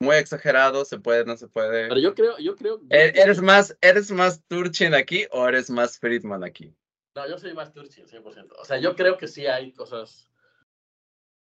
muy 0.00 0.16
exagerado, 0.16 0.84
se 0.84 0.98
puede, 0.98 1.24
no 1.24 1.36
se 1.36 1.46
puede. 1.46 1.88
Pero 1.88 2.00
yo 2.00 2.14
creo, 2.14 2.38
yo 2.38 2.56
creo. 2.56 2.80
¿E-, 2.88 3.12
¿Eres 3.14 3.40
más, 3.40 3.76
eres 3.80 4.10
más 4.10 4.42
Turchin 4.48 4.94
aquí 4.94 5.26
o 5.30 5.46
eres 5.46 5.70
más 5.70 5.98
Friedman 5.98 6.42
aquí? 6.42 6.74
No, 7.14 7.28
yo 7.28 7.38
soy 7.38 7.54
más 7.54 7.72
Turchin, 7.72 8.06
100%. 8.06 8.54
O 8.58 8.64
sea, 8.64 8.78
yo 8.78 8.94
creo 8.94 9.16
que 9.18 9.26
sí 9.26 9.46
hay 9.46 9.72
cosas. 9.72 10.30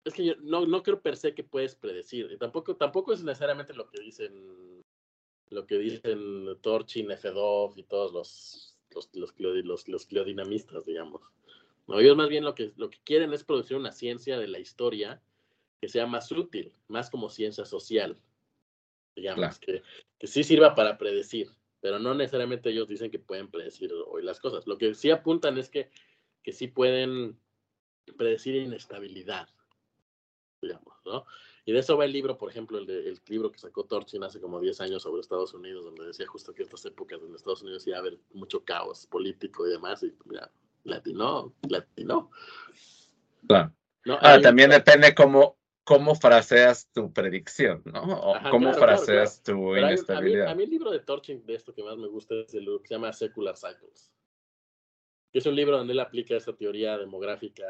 Es 0.03 0.13
que 0.13 0.25
yo 0.25 0.33
no, 0.41 0.65
no 0.65 0.83
creo 0.83 1.01
per 1.01 1.15
se 1.15 1.33
que 1.33 1.43
puedes 1.43 1.75
predecir. 1.75 2.31
Y 2.31 2.37
tampoco, 2.37 2.75
tampoco 2.75 3.13
es 3.13 3.23
necesariamente 3.23 3.73
lo 3.73 3.87
que 3.87 4.01
dicen 4.01 4.83
lo 5.49 5.67
que 5.67 5.77
dicen 5.77 6.57
Torchin, 6.61 7.15
Fedov 7.17 7.77
y 7.77 7.83
todos 7.83 8.11
los, 8.11 8.77
los, 8.93 9.09
los, 9.13 9.33
los, 9.37 9.87
los 9.87 10.05
cleodinamistas, 10.07 10.85
digamos. 10.85 11.21
No, 11.87 11.99
ellos 11.99 12.17
más 12.17 12.29
bien 12.29 12.43
lo 12.43 12.55
que, 12.55 12.73
lo 12.75 12.89
que 12.89 12.97
quieren 13.03 13.33
es 13.33 13.43
producir 13.43 13.77
una 13.77 13.91
ciencia 13.91 14.39
de 14.39 14.47
la 14.47 14.59
historia 14.59 15.21
que 15.81 15.89
sea 15.89 16.07
más 16.07 16.31
útil, 16.31 16.73
más 16.87 17.09
como 17.09 17.29
ciencia 17.29 17.65
social, 17.65 18.17
digamos, 19.15 19.59
que, 19.59 19.83
que 20.17 20.27
sí 20.27 20.43
sirva 20.43 20.75
para 20.75 20.97
predecir 20.97 21.49
pero 21.83 21.99
no 21.99 22.13
necesariamente 22.13 22.69
ellos 22.69 22.87
dicen 22.87 23.11
que 23.11 23.19
pueden 23.19 23.51
predecir 23.51 23.91
hoy 24.07 24.23
las 24.23 24.39
cosas. 24.39 24.65
Lo 24.67 24.77
que 24.77 24.95
sí 24.95 25.11
apuntan 25.11 25.57
es 25.57 25.69
que, 25.69 25.91
que 26.41 26.53
sí 26.53 26.69
pueden 26.69 27.37
predecir 28.17 28.55
inestabilidad, 28.55 29.49
digamos, 30.61 30.95
¿no? 31.03 31.25
Y 31.65 31.73
de 31.73 31.79
eso 31.79 31.97
va 31.97 32.05
el 32.05 32.13
libro, 32.13 32.37
por 32.37 32.49
ejemplo, 32.49 32.77
el, 32.77 32.85
de, 32.85 33.09
el 33.09 33.19
libro 33.27 33.51
que 33.51 33.59
sacó 33.59 33.83
Torchin 33.83 34.23
hace 34.23 34.39
como 34.39 34.61
10 34.61 34.79
años 34.79 35.03
sobre 35.03 35.19
Estados 35.19 35.53
Unidos, 35.53 35.83
donde 35.83 36.05
decía 36.05 36.25
justo 36.25 36.53
que 36.53 36.63
estas 36.63 36.85
épocas 36.85 37.21
en 37.21 37.35
Estados 37.35 37.63
Unidos 37.63 37.85
iba 37.85 37.97
a 37.97 37.99
haber 37.99 38.17
mucho 38.31 38.63
caos 38.63 39.05
político 39.07 39.67
y 39.67 39.71
demás, 39.71 40.03
y 40.03 40.13
mira, 40.23 40.49
latino, 40.85 41.53
latino. 41.67 42.31
Claro. 43.45 43.73
¿No? 44.05 44.17
Ah, 44.21 44.39
también 44.39 44.69
depende 44.69 45.13
cómo, 45.13 45.57
cómo 45.83 46.15
fraseas 46.15 46.89
tu 46.93 47.11
predicción, 47.11 47.81
¿no? 47.85 48.01
O 48.01 48.35
cómo 48.49 48.73
fraseas 48.73 49.41
tu 49.43 49.75
inestabilidad. 49.75 50.47
A 50.47 50.55
mí, 50.55 50.63
el 50.63 50.69
libro 50.69 50.91
de 50.91 50.99
Torching 50.99 51.45
de 51.45 51.55
esto 51.55 51.73
que 51.73 51.83
más 51.83 51.97
me 51.97 52.07
gusta 52.07 52.35
es 52.35 52.53
el 52.53 52.65
que 52.81 52.87
se 52.87 52.93
llama 52.95 53.13
Secular 53.13 53.55
Cycles. 53.57 54.11
es 55.33 55.45
un 55.45 55.55
libro 55.55 55.77
donde 55.77 55.93
él 55.93 55.99
aplica 55.99 56.35
esa 56.35 56.53
teoría 56.53 56.97
demográfica 56.97 57.65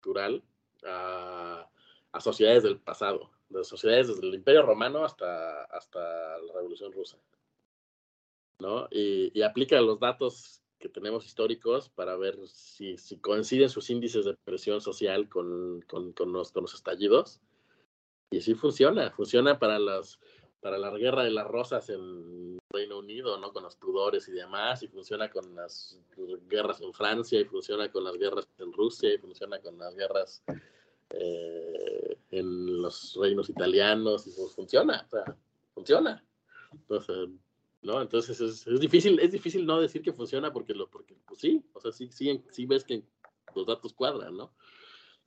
cultural 0.00 0.42
a, 0.84 1.68
a, 2.12 2.20
sociedades 2.20 2.62
del 2.62 2.80
pasado, 2.80 3.30
de 3.48 3.64
sociedades 3.64 4.08
desde 4.08 4.26
el 4.26 4.34
Imperio 4.34 4.62
Romano 4.62 5.04
hasta, 5.04 5.64
hasta 5.64 6.38
la 6.38 6.52
Revolución 6.54 6.92
Rusa. 6.92 7.18
¿no? 8.60 8.88
Y, 8.90 9.30
y 9.38 9.42
aplica 9.42 9.80
los 9.80 10.00
datos 10.00 10.62
que 10.78 10.88
tenemos 10.88 11.26
históricos 11.26 11.88
para 11.88 12.16
ver 12.16 12.38
si, 12.46 12.96
si 12.96 13.18
coinciden 13.18 13.68
sus 13.68 13.90
índices 13.90 14.24
de 14.24 14.36
presión 14.44 14.80
social 14.80 15.28
con, 15.28 15.82
con, 15.82 16.12
con, 16.12 16.32
los, 16.32 16.52
con, 16.52 16.62
los, 16.62 16.74
estallidos. 16.74 17.40
Y 18.30 18.40
sí 18.40 18.54
funciona, 18.54 19.10
funciona 19.10 19.58
para, 19.58 19.78
las, 19.78 20.18
para 20.60 20.78
la 20.78 20.90
guerra 20.90 21.24
de 21.24 21.30
las 21.30 21.46
rosas 21.46 21.88
en 21.88 22.58
Reino 22.70 22.98
Unido, 22.98 23.38
¿no? 23.38 23.52
Con 23.52 23.62
los 23.62 23.78
Tudores 23.78 24.28
y 24.28 24.32
demás, 24.32 24.82
y 24.82 24.88
funciona 24.88 25.30
con 25.30 25.54
las 25.54 25.98
guerras 26.48 26.80
en 26.80 26.92
Francia, 26.92 27.40
y 27.40 27.44
funciona 27.44 27.90
con 27.90 28.04
las 28.04 28.16
guerras 28.16 28.46
en 28.58 28.72
Rusia, 28.72 29.14
y 29.14 29.18
funciona 29.18 29.58
con 29.60 29.78
las 29.78 29.94
guerras 29.94 30.42
eh, 31.10 32.18
en 32.30 32.82
los 32.82 33.16
reinos 33.20 33.48
italianos, 33.48 34.26
y 34.26 34.30
pues 34.32 34.54
funciona, 34.54 35.04
o 35.06 35.10
sea, 35.10 35.36
funciona. 35.74 36.24
Entonces, 36.72 37.30
¿no? 37.88 38.02
Entonces 38.02 38.38
es, 38.38 38.66
es, 38.66 38.80
difícil, 38.80 39.18
es 39.18 39.32
difícil 39.32 39.64
no 39.64 39.80
decir 39.80 40.02
que 40.02 40.12
funciona 40.12 40.52
porque 40.52 40.74
lo, 40.74 40.90
porque 40.90 41.16
pues 41.26 41.40
sí, 41.40 41.64
o 41.72 41.80
sea, 41.80 41.90
sí, 41.90 42.10
sí, 42.12 42.44
sí 42.50 42.66
ves 42.66 42.84
que 42.84 43.02
los 43.56 43.66
datos 43.66 43.94
cuadran, 43.94 44.36
¿no? 44.36 44.52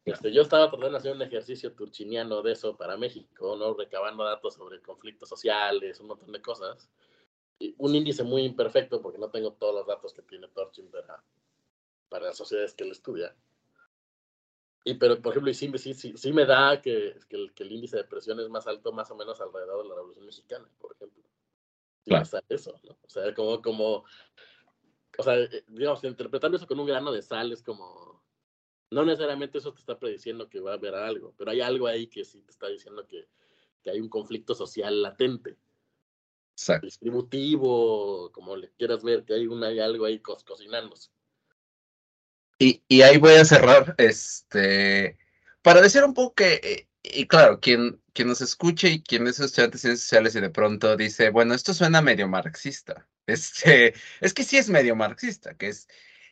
Este, 0.05 0.31
yo 0.31 0.43
estaba 0.43 0.69
tratando 0.69 0.91
de 0.91 0.97
hacer 0.97 1.15
un 1.15 1.23
ejercicio 1.23 1.73
turchiniano 1.73 2.43
de 2.43 2.51
eso 2.51 2.77
para 2.77 2.97
México, 2.97 3.55
¿no? 3.55 3.73
Recabando 3.73 4.23
datos 4.23 4.53
sobre 4.53 4.79
conflictos 4.79 5.27
sociales, 5.27 5.99
un 5.99 6.07
montón 6.07 6.31
de 6.31 6.41
cosas. 6.41 6.87
Y 7.57 7.73
un 7.79 7.95
índice 7.95 8.23
muy 8.23 8.43
imperfecto 8.43 9.01
porque 9.01 9.17
no 9.17 9.29
tengo 9.31 9.53
todos 9.53 9.73
los 9.73 9.87
datos 9.87 10.13
que 10.13 10.21
tiene 10.21 10.47
Torchin 10.47 10.89
para, 10.91 11.23
para 12.09 12.27
las 12.27 12.37
sociedades 12.37 12.73
que 12.75 12.83
él 12.83 12.91
estudia. 12.91 13.35
Y 14.83 14.95
pero, 14.95 15.19
por 15.19 15.33
ejemplo, 15.33 15.53
sí, 15.53 15.71
sí, 15.77 15.93
sí, 15.95 16.13
sí 16.15 16.33
me 16.33 16.45
da 16.45 16.79
que, 16.79 17.19
que, 17.27 17.35
el, 17.37 17.53
que 17.53 17.63
el 17.63 17.71
índice 17.71 17.97
de 17.97 18.03
presión 18.03 18.39
es 18.39 18.49
más 18.49 18.67
alto 18.67 18.91
más 18.91 19.09
o 19.09 19.15
menos 19.15 19.41
alrededor 19.41 19.83
de 19.83 19.89
la 19.89 19.95
Revolución 19.95 20.25
Mexicana, 20.25 20.67
por 20.79 20.93
ejemplo 20.93 21.23
eso, 22.49 22.75
¿no? 22.83 22.97
O 23.01 23.09
sea, 23.09 23.33
como, 23.33 23.61
como, 23.61 24.03
o 25.17 25.23
sea, 25.23 25.37
eh, 25.37 25.63
digamos, 25.67 26.03
interpretando 26.03 26.57
eso 26.57 26.67
con 26.67 26.79
un 26.79 26.87
grano 26.87 27.11
de 27.11 27.21
sal 27.21 27.51
es 27.51 27.61
como, 27.61 28.23
no 28.89 29.05
necesariamente 29.05 29.57
eso 29.57 29.73
te 29.73 29.79
está 29.79 29.97
prediciendo 29.97 30.49
que 30.49 30.59
va 30.59 30.71
a 30.71 30.75
haber 30.75 30.95
algo, 30.95 31.33
pero 31.37 31.51
hay 31.51 31.61
algo 31.61 31.87
ahí 31.87 32.07
que 32.07 32.25
sí 32.25 32.41
te 32.41 32.51
está 32.51 32.67
diciendo 32.67 33.07
que, 33.07 33.27
que 33.81 33.91
hay 33.91 33.99
un 33.99 34.09
conflicto 34.09 34.53
social 34.53 35.01
latente. 35.01 35.57
distributivo, 36.81 38.31
como 38.31 38.55
le 38.55 38.71
quieras 38.71 39.03
ver, 39.03 39.23
que 39.23 39.33
hay, 39.33 39.47
una, 39.47 39.67
hay 39.67 39.79
algo 39.79 40.05
ahí 40.05 40.19
co 40.19 40.37
cocinándose. 40.45 41.09
Y, 42.59 42.83
y, 42.87 43.01
ahí 43.01 43.17
voy 43.17 43.33
a 43.33 43.45
cerrar, 43.45 43.95
este, 43.97 45.17
para 45.63 45.81
decir 45.81 46.03
un 46.03 46.13
poco 46.13 46.35
que, 46.35 46.53
eh, 46.61 46.87
y 47.01 47.25
claro, 47.27 47.59
quien, 47.59 48.00
quien 48.13 48.27
nos 48.27 48.41
escuche 48.41 48.89
y 48.89 49.03
quien 49.03 49.27
es 49.27 49.39
estudiante 49.39 49.77
de 49.77 49.81
ciencias 49.81 50.01
sociales 50.01 50.35
y 50.35 50.41
de 50.41 50.49
pronto 50.49 50.95
dice, 50.97 51.29
bueno, 51.29 51.53
esto 51.53 51.73
suena 51.73 52.01
medio 52.01 52.27
marxista. 52.27 53.07
Este, 53.27 53.93
es 54.19 54.33
que 54.33 54.43
sí 54.43 54.57
es 54.57 54.67
medio 54.69 54.95
marxista, 54.95 55.55
que 55.55 55.67
es, 55.69 55.87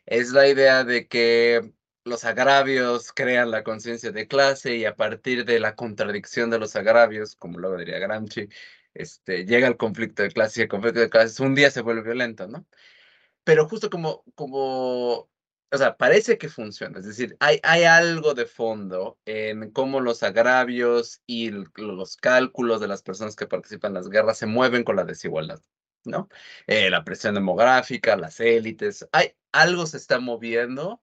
es 0.05 0.31
la 0.31 0.47
idea 0.49 0.83
de 0.83 1.07
que 1.07 1.71
los 2.03 2.25
agravios 2.25 3.13
crean 3.13 3.51
la 3.51 3.63
conciencia 3.63 4.11
de 4.11 4.27
clase 4.27 4.75
y 4.75 4.85
a 4.85 4.95
partir 4.95 5.45
de 5.45 5.59
la 5.59 5.75
contradicción 5.75 6.49
de 6.49 6.59
los 6.59 6.75
agravios, 6.75 7.35
como 7.35 7.59
luego 7.59 7.77
diría 7.77 7.99
Gramsci, 7.99 8.49
este, 8.93 9.45
llega 9.45 9.67
el 9.67 9.77
conflicto 9.77 10.23
de 10.23 10.31
clase 10.31 10.61
y 10.61 10.63
el 10.63 10.69
conflicto 10.69 10.99
de 10.99 11.09
clases 11.09 11.39
un 11.39 11.55
día 11.55 11.71
se 11.71 11.81
vuelve 11.81 12.01
violento, 12.03 12.47
¿no? 12.47 12.65
Pero 13.43 13.67
justo 13.69 13.89
como, 13.89 14.23
como 14.35 15.29
o 15.71 15.77
sea, 15.77 15.97
parece 15.97 16.37
que 16.37 16.49
funciona, 16.49 16.99
es 16.99 17.05
decir, 17.05 17.37
hay, 17.39 17.59
hay 17.63 17.83
algo 17.83 18.33
de 18.33 18.45
fondo 18.45 19.19
en 19.25 19.71
cómo 19.71 19.99
los 19.99 20.23
agravios 20.23 21.21
y 21.27 21.51
los 21.75 22.17
cálculos 22.17 22.81
de 22.81 22.87
las 22.87 23.03
personas 23.03 23.35
que 23.35 23.47
participan 23.47 23.91
en 23.91 23.95
las 23.95 24.09
guerras 24.09 24.37
se 24.39 24.47
mueven 24.47 24.83
con 24.83 24.95
la 24.95 25.03
desigualdad, 25.03 25.61
¿no? 26.05 26.29
Eh, 26.67 26.89
la 26.89 27.03
presión 27.03 27.35
demográfica, 27.35 28.15
las 28.17 28.39
élites, 28.39 29.07
hay, 29.11 29.33
algo 29.51 29.85
se 29.85 29.97
está 29.97 30.19
moviendo 30.19 31.01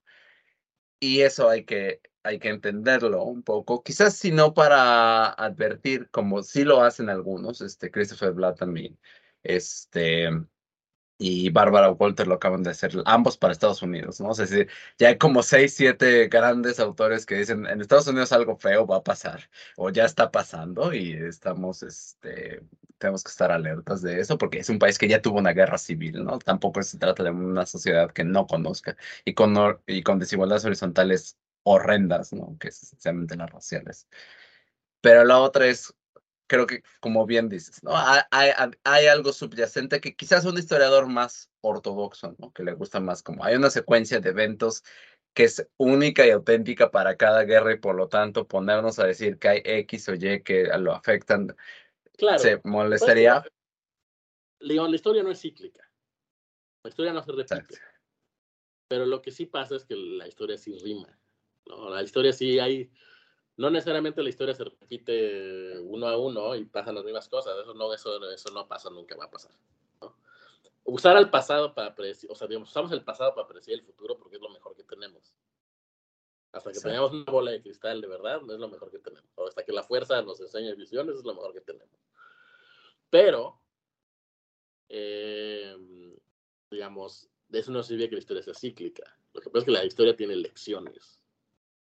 y 1.00 1.20
eso 1.22 1.48
hay 1.48 1.64
que, 1.64 2.00
hay 2.22 2.38
que 2.38 2.48
entenderlo 2.48 3.24
un 3.24 3.42
poco, 3.42 3.82
quizás 3.82 4.16
si 4.16 4.32
no 4.32 4.54
para 4.54 5.28
advertir, 5.28 6.10
como 6.10 6.42
sí 6.42 6.64
lo 6.64 6.82
hacen 6.82 7.08
algunos, 7.08 7.60
este, 7.60 7.90
Christopher 7.90 8.32
Blatt 8.32 8.58
también, 8.58 8.98
este, 9.42 10.30
y 11.18 11.50
Bárbara 11.50 11.90
Walter 11.92 12.26
lo 12.26 12.34
acaban 12.34 12.62
de 12.62 12.70
hacer, 12.70 12.92
ambos 13.06 13.36
para 13.38 13.52
Estados 13.52 13.82
Unidos, 13.82 14.20
¿no? 14.20 14.32
Es 14.32 14.38
decir, 14.38 14.68
ya 14.98 15.08
hay 15.08 15.18
como 15.18 15.42
seis, 15.42 15.74
siete 15.74 16.28
grandes 16.28 16.78
autores 16.80 17.24
que 17.26 17.36
dicen, 17.36 17.66
en 17.66 17.80
Estados 17.80 18.06
Unidos 18.08 18.32
algo 18.32 18.56
feo 18.56 18.86
va 18.86 18.98
a 18.98 19.02
pasar, 19.04 19.48
o 19.76 19.90
ya 19.90 20.04
está 20.04 20.30
pasando, 20.30 20.92
y 20.92 21.12
estamos, 21.12 21.82
este, 21.82 22.62
tenemos 22.98 23.24
que 23.24 23.30
estar 23.30 23.50
alertas 23.50 24.02
de 24.02 24.20
eso, 24.20 24.38
porque 24.38 24.58
es 24.58 24.68
un 24.68 24.78
país 24.78 24.98
que 24.98 25.08
ya 25.08 25.22
tuvo 25.22 25.38
una 25.38 25.52
guerra 25.52 25.78
civil, 25.78 26.24
¿no? 26.24 26.38
Tampoco 26.38 26.82
se 26.82 26.98
trata 26.98 27.22
de 27.22 27.30
una 27.30 27.66
sociedad 27.66 28.10
que 28.12 28.24
no 28.24 28.46
conozca, 28.46 28.96
y 29.24 29.34
con, 29.34 29.54
y 29.86 30.02
con 30.02 30.18
desigualdades 30.18 30.64
horizontales 30.64 31.38
horrendas, 31.62 32.32
¿no? 32.32 32.56
Que 32.58 32.68
es 32.68 32.82
esencialmente 32.82 33.36
las 33.36 33.50
raciales. 33.50 34.08
Pero 35.00 35.24
la 35.24 35.38
otra 35.40 35.66
es 35.66 35.94
creo 36.46 36.66
que, 36.66 36.82
como 37.00 37.26
bien 37.26 37.48
dices, 37.48 37.82
¿no? 37.82 37.92
Hay, 37.94 38.50
hay, 38.84 39.06
algo 39.06 39.32
subyacente 39.32 40.00
que 40.00 40.14
quizás 40.14 40.44
un 40.44 40.58
historiador 40.58 41.06
más 41.06 41.50
ortodoxo, 41.60 42.34
¿no? 42.38 42.52
Que 42.52 42.62
le 42.62 42.72
gusta 42.72 43.00
más 43.00 43.22
como 43.22 43.44
hay 43.44 43.56
una 43.56 43.70
secuencia 43.70 44.20
de 44.20 44.30
eventos 44.30 44.82
que 45.34 45.44
es 45.44 45.68
única 45.76 46.26
y 46.26 46.30
auténtica 46.30 46.90
para 46.90 47.16
cada 47.16 47.44
guerra 47.44 47.74
y 47.74 47.78
por 47.78 47.94
lo 47.94 48.08
tanto 48.08 48.48
ponernos 48.48 48.98
a 48.98 49.06
decir 49.06 49.38
que 49.38 49.48
hay 49.48 49.62
X 49.64 50.08
o 50.08 50.14
Y 50.14 50.42
que 50.42 50.64
lo 50.78 50.94
afectan, 50.94 51.54
claro, 52.16 52.38
se 52.38 52.60
molestaría. 52.64 53.44
la 54.60 54.94
historia 54.94 55.22
no 55.22 55.30
es 55.30 55.40
cíclica. 55.40 55.86
La 56.82 56.88
historia 56.88 57.12
no 57.12 57.22
se 57.22 57.32
repite. 57.32 57.78
Pero 58.88 59.04
lo 59.04 59.20
que 59.20 59.30
sí 59.30 59.46
pasa 59.46 59.76
es 59.76 59.84
que 59.84 59.96
la 59.96 60.28
historia 60.28 60.56
sí 60.56 60.78
rima. 60.78 61.18
¿no? 61.66 61.90
La 61.90 62.02
historia 62.02 62.32
sí 62.32 62.58
hay 62.58 62.90
no 63.56 63.70
necesariamente 63.70 64.22
la 64.22 64.28
historia 64.28 64.54
se 64.54 64.64
repite 64.64 65.78
uno 65.80 66.08
a 66.08 66.18
uno 66.18 66.54
y 66.54 66.64
pasan 66.66 66.94
las 66.94 67.04
mismas 67.04 67.28
cosas. 67.28 67.56
Eso 67.58 67.74
no, 67.74 67.92
eso, 67.92 68.30
eso 68.30 68.50
no 68.52 68.68
pasa, 68.68 68.90
nunca 68.90 69.16
va 69.16 69.24
a 69.24 69.30
pasar. 69.30 69.52
Usar 70.84 71.16
al 71.16 71.30
pasado 71.30 71.74
para 71.74 71.94
predecir, 71.94 72.30
o 72.30 72.34
sea, 72.34 72.46
digamos, 72.46 72.70
usamos 72.70 72.92
el 72.92 73.02
pasado 73.02 73.34
para 73.34 73.48
predecir 73.48 73.74
el 73.74 73.82
futuro 73.82 74.16
porque 74.18 74.36
es 74.36 74.42
lo 74.42 74.50
mejor 74.50 74.76
que 74.76 74.84
tenemos. 74.84 75.34
Hasta 76.52 76.70
que 76.70 76.80
tengamos 76.80 77.12
una 77.12 77.24
bola 77.24 77.50
de 77.50 77.60
cristal 77.60 78.00
de 78.00 78.06
verdad, 78.06 78.40
no 78.42 78.52
es 78.52 78.60
lo 78.60 78.68
mejor 78.68 78.90
que 78.90 78.98
tenemos. 78.98 79.28
O 79.34 79.46
hasta 79.46 79.64
que 79.64 79.72
la 79.72 79.82
fuerza 79.82 80.22
nos 80.22 80.40
enseñe 80.40 80.74
visiones, 80.74 81.16
es 81.16 81.24
lo 81.24 81.34
mejor 81.34 81.52
que 81.52 81.60
tenemos. 81.60 81.98
Pero, 83.10 83.60
eh, 84.88 85.76
digamos, 86.70 87.28
de 87.48 87.58
eso 87.58 87.72
no 87.72 87.82
sirve 87.82 88.08
que 88.08 88.14
la 88.14 88.20
historia 88.20 88.42
sea 88.42 88.54
cíclica. 88.54 89.18
Lo 89.32 89.40
que 89.40 89.50
pasa 89.50 89.58
es 89.60 89.64
que 89.64 89.70
la 89.72 89.84
historia 89.84 90.16
tiene 90.16 90.36
lecciones. 90.36 91.20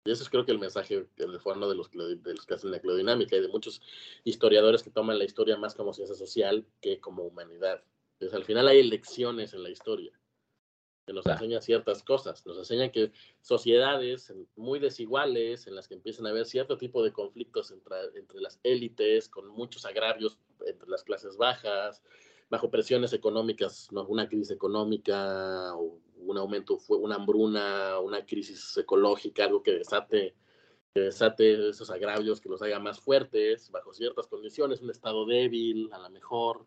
Y 0.09 0.13
eso 0.13 0.23
es 0.23 0.31
creo 0.31 0.47
que 0.47 0.53
el 0.53 0.59
mensaje 0.59 1.07
en 1.19 1.31
el 1.31 1.39
fondo 1.39 1.69
de 1.69 1.75
los, 1.75 1.91
de 1.91 2.35
los 2.35 2.47
que 2.47 2.55
hacen 2.55 2.71
la 2.71 2.81
clodinamica 2.81 3.37
y 3.37 3.43
de 3.43 3.49
muchos 3.49 3.83
historiadores 4.25 4.83
que 4.83 4.91
toman 4.91 5.19
la 5.19 5.25
historia 5.25 5.59
más 5.59 5.75
como 5.75 5.93
ciencia 5.93 6.17
social 6.17 6.65
que 6.81 6.99
como 6.99 7.25
humanidad. 7.25 7.83
Entonces, 8.15 8.35
al 8.35 8.45
final 8.45 8.69
hay 8.69 8.83
lecciones 8.83 9.53
en 9.53 9.63
la 9.63 9.69
historia 9.69 10.19
que 11.07 11.13
nos 11.13 11.27
enseñan 11.27 11.61
ciertas 11.61 12.03
cosas. 12.03 12.45
Nos 12.47 12.57
enseñan 12.57 12.91
que 12.91 13.13
sociedades 13.43 14.33
muy 14.57 14.79
desiguales, 14.79 15.67
en 15.67 15.75
las 15.75 15.89
que 15.89 15.95
empiezan 15.95 16.27
a 16.27 16.31
haber 16.31 16.47
cierto 16.47 16.79
tipo 16.79 17.03
de 17.03 17.13
conflictos 17.13 17.71
entre, 17.71 17.97
entre 18.15 18.41
las 18.41 18.61
élites, 18.63 19.29
con 19.29 19.49
muchos 19.49 19.85
agravios 19.85 20.39
entre 20.67 20.89
las 20.89 21.05
clases 21.05 21.37
bajas, 21.37 22.03
bajo 22.49 22.71
presiones 22.71 23.13
económicas, 23.13 23.93
¿no? 23.93 24.07
una 24.07 24.29
crisis 24.29 24.51
económica 24.51 25.75
o 25.77 25.99
un 26.21 26.39
aumento, 26.39 26.79
una 26.89 27.17
hambruna, 27.17 27.99
una 28.01 28.25
crisis 28.25 28.77
ecológica, 28.77 29.45
algo 29.45 29.63
que 29.63 29.73
desate, 29.73 30.35
que 30.95 31.01
desate 31.01 31.71
esos 31.71 31.91
agravios, 31.91 32.41
que 32.41 32.49
los 32.49 32.63
haga 32.63 32.79
más 32.79 33.01
fuertes, 33.01 33.71
bajo 33.71 33.93
ciertas 33.93 34.27
condiciones, 34.27 34.81
un 34.81 34.91
estado 34.91 35.27
débil, 35.27 35.89
a 35.93 35.99
lo 35.99 36.11
mejor. 36.11 36.67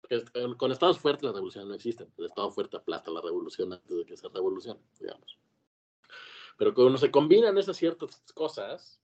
Porque 0.00 0.24
con 0.56 0.72
estados 0.72 0.98
fuertes 0.98 1.24
las 1.24 1.34
revoluciones 1.34 1.68
no 1.68 1.74
existen. 1.74 2.12
El 2.16 2.26
estado 2.26 2.50
fuerte 2.50 2.76
aplasta 2.76 3.10
la 3.10 3.20
revolución 3.20 3.72
antes 3.72 3.96
de 3.96 4.04
que 4.04 4.16
sea 4.16 4.30
revolución, 4.32 4.78
digamos. 4.98 5.38
Pero 6.56 6.74
cuando 6.74 6.98
se 6.98 7.10
combinan 7.10 7.56
esas 7.56 7.76
ciertas 7.76 8.20
cosas, 8.34 9.00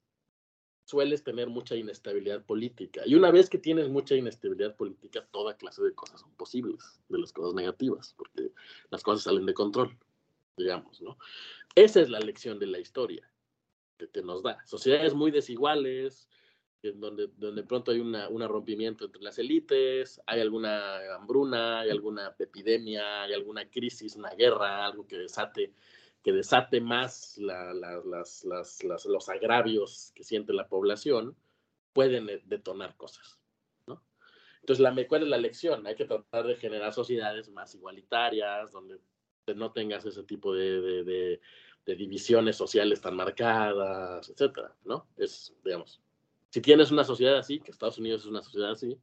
sueles 0.84 1.24
tener 1.24 1.48
mucha 1.48 1.76
inestabilidad 1.76 2.44
política. 2.44 3.02
Y 3.06 3.14
una 3.14 3.30
vez 3.30 3.48
que 3.48 3.58
tienes 3.58 3.88
mucha 3.88 4.14
inestabilidad 4.14 4.76
política, 4.76 5.26
toda 5.30 5.56
clase 5.56 5.82
de 5.82 5.94
cosas 5.94 6.20
son 6.20 6.34
posibles, 6.34 7.00
de 7.08 7.18
las 7.18 7.32
cosas 7.32 7.54
negativas, 7.54 8.14
porque 8.16 8.52
las 8.90 9.02
cosas 9.02 9.24
salen 9.24 9.46
de 9.46 9.54
control, 9.54 9.96
digamos, 10.56 11.00
¿no? 11.00 11.16
Esa 11.74 12.00
es 12.00 12.10
la 12.10 12.20
lección 12.20 12.58
de 12.58 12.66
la 12.66 12.78
historia 12.78 13.28
que, 13.96 14.22
nos 14.22 14.42
da. 14.42 14.64
Sociedades 14.66 15.14
muy 15.14 15.30
desiguales, 15.30 16.28
en 16.82 17.00
donde, 17.00 17.28
donde 17.38 17.62
pronto 17.62 17.90
hay 17.90 18.00
un 18.00 18.48
rompimiento 18.48 19.06
entre 19.06 19.22
las 19.22 19.38
élites, 19.38 20.20
hay 20.26 20.40
alguna 20.40 21.14
hambruna, 21.14 21.80
hay 21.80 21.90
alguna 21.90 22.34
epidemia, 22.38 23.22
hay 23.22 23.32
alguna 23.32 23.68
crisis, 23.70 24.16
una 24.16 24.30
guerra, 24.30 24.84
algo 24.84 25.06
que 25.06 25.16
desate 25.16 25.72
que 26.24 26.32
desate 26.32 26.80
más 26.80 27.38
los 27.38 29.28
agravios 29.28 30.10
que 30.14 30.24
siente 30.24 30.54
la 30.54 30.66
población, 30.66 31.36
pueden 31.92 32.30
eh, 32.30 32.42
detonar 32.46 32.96
cosas. 32.96 33.38
¿no? 33.86 34.02
Entonces, 34.60 34.82
la, 34.82 35.06
¿cuál 35.06 35.24
es 35.24 35.28
la 35.28 35.36
lección? 35.36 35.86
Hay 35.86 35.94
que 35.94 36.06
tratar 36.06 36.46
de 36.46 36.56
generar 36.56 36.94
sociedades 36.94 37.50
más 37.50 37.74
igualitarias, 37.74 38.72
donde 38.72 38.98
no 39.54 39.72
tengas 39.72 40.06
ese 40.06 40.22
tipo 40.22 40.54
de, 40.54 41.04
de, 41.04 41.40
divisiones 41.94 42.56
sociales 42.56 43.02
tan 43.02 43.14
marcadas, 43.14 44.30
etcétera, 44.30 44.74
¿no? 44.84 45.06
Es, 45.18 45.54
digamos, 45.62 46.00
si 46.48 46.62
tienes 46.62 46.90
una 46.90 47.04
sociedad 47.04 47.36
así, 47.36 47.60
que 47.60 47.70
Estados 47.70 47.98
Unidos 47.98 48.22
es 48.22 48.28
una 48.28 48.40
sociedad 48.40 48.70
así, 48.70 48.98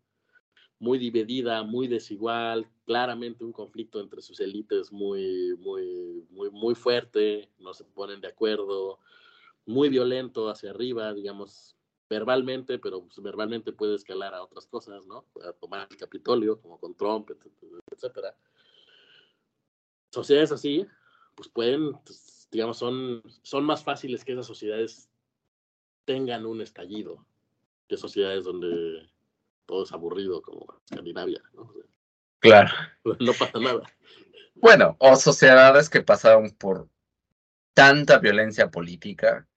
muy 0.82 0.98
dividida, 0.98 1.62
muy 1.62 1.88
desigual, 1.88 2.68
claramente 2.86 3.44
un 3.44 3.54
conflicto 3.54 4.00
entre 4.00 4.24
sus 4.24 4.40
élites 4.40 4.92
muy, 4.92 5.56
muy, 5.60 6.26
muy, 6.32 6.50
muy 6.50 6.74
fuerte, 6.74 7.52
no 7.60 7.76
se 7.76 7.84
ponen 7.84 8.20
de 8.20 8.30
acuerdo, 8.30 8.98
muy 9.68 9.90
violento 9.90 10.50
hacia 10.50 10.72
arriba, 10.72 11.14
digamos, 11.14 11.76
verbalmente, 12.10 12.80
pero 12.80 13.04
pues, 13.04 13.22
verbalmente 13.22 13.72
puede 13.72 13.94
escalar 13.94 14.34
a 14.34 14.42
otras 14.42 14.66
cosas, 14.66 15.06
¿no? 15.06 15.28
A 15.48 15.54
tomar 15.54 15.88
el 15.88 15.98
Capitolio, 15.98 16.60
como 16.60 16.80
con 16.80 16.96
Trump, 16.96 17.30
etcétera. 17.92 18.36
Sociedades 20.10 20.52
así, 20.52 20.88
pues 21.36 21.48
pueden, 21.48 21.94
pues, 22.04 22.48
digamos, 22.52 22.80
son, 22.80 23.22
son 23.44 23.66
más 23.66 23.84
fáciles 23.84 24.26
que 24.26 24.32
esas 24.32 24.48
sociedades 24.48 25.12
tengan 26.06 26.48
un 26.48 26.60
estallido 26.60 27.24
que 27.88 27.98
sociedades 27.98 28.46
donde 28.46 29.08
todo 29.72 29.86
es 29.86 29.94
aburrido 29.94 30.42
como 30.42 30.66
Escandinavia, 30.84 31.42
¿no? 31.54 31.74
Claro. 32.40 32.72
No 33.20 33.34
pasa 33.34 33.58
nada. 33.58 33.82
Bueno, 34.56 34.98
o 35.00 35.16
sociedades 35.16 35.90
que 35.90 36.02
pasaron 36.02 36.52
por 36.52 36.90
tanta 37.74 38.20
violencia 38.20 38.70
política, 38.70 39.48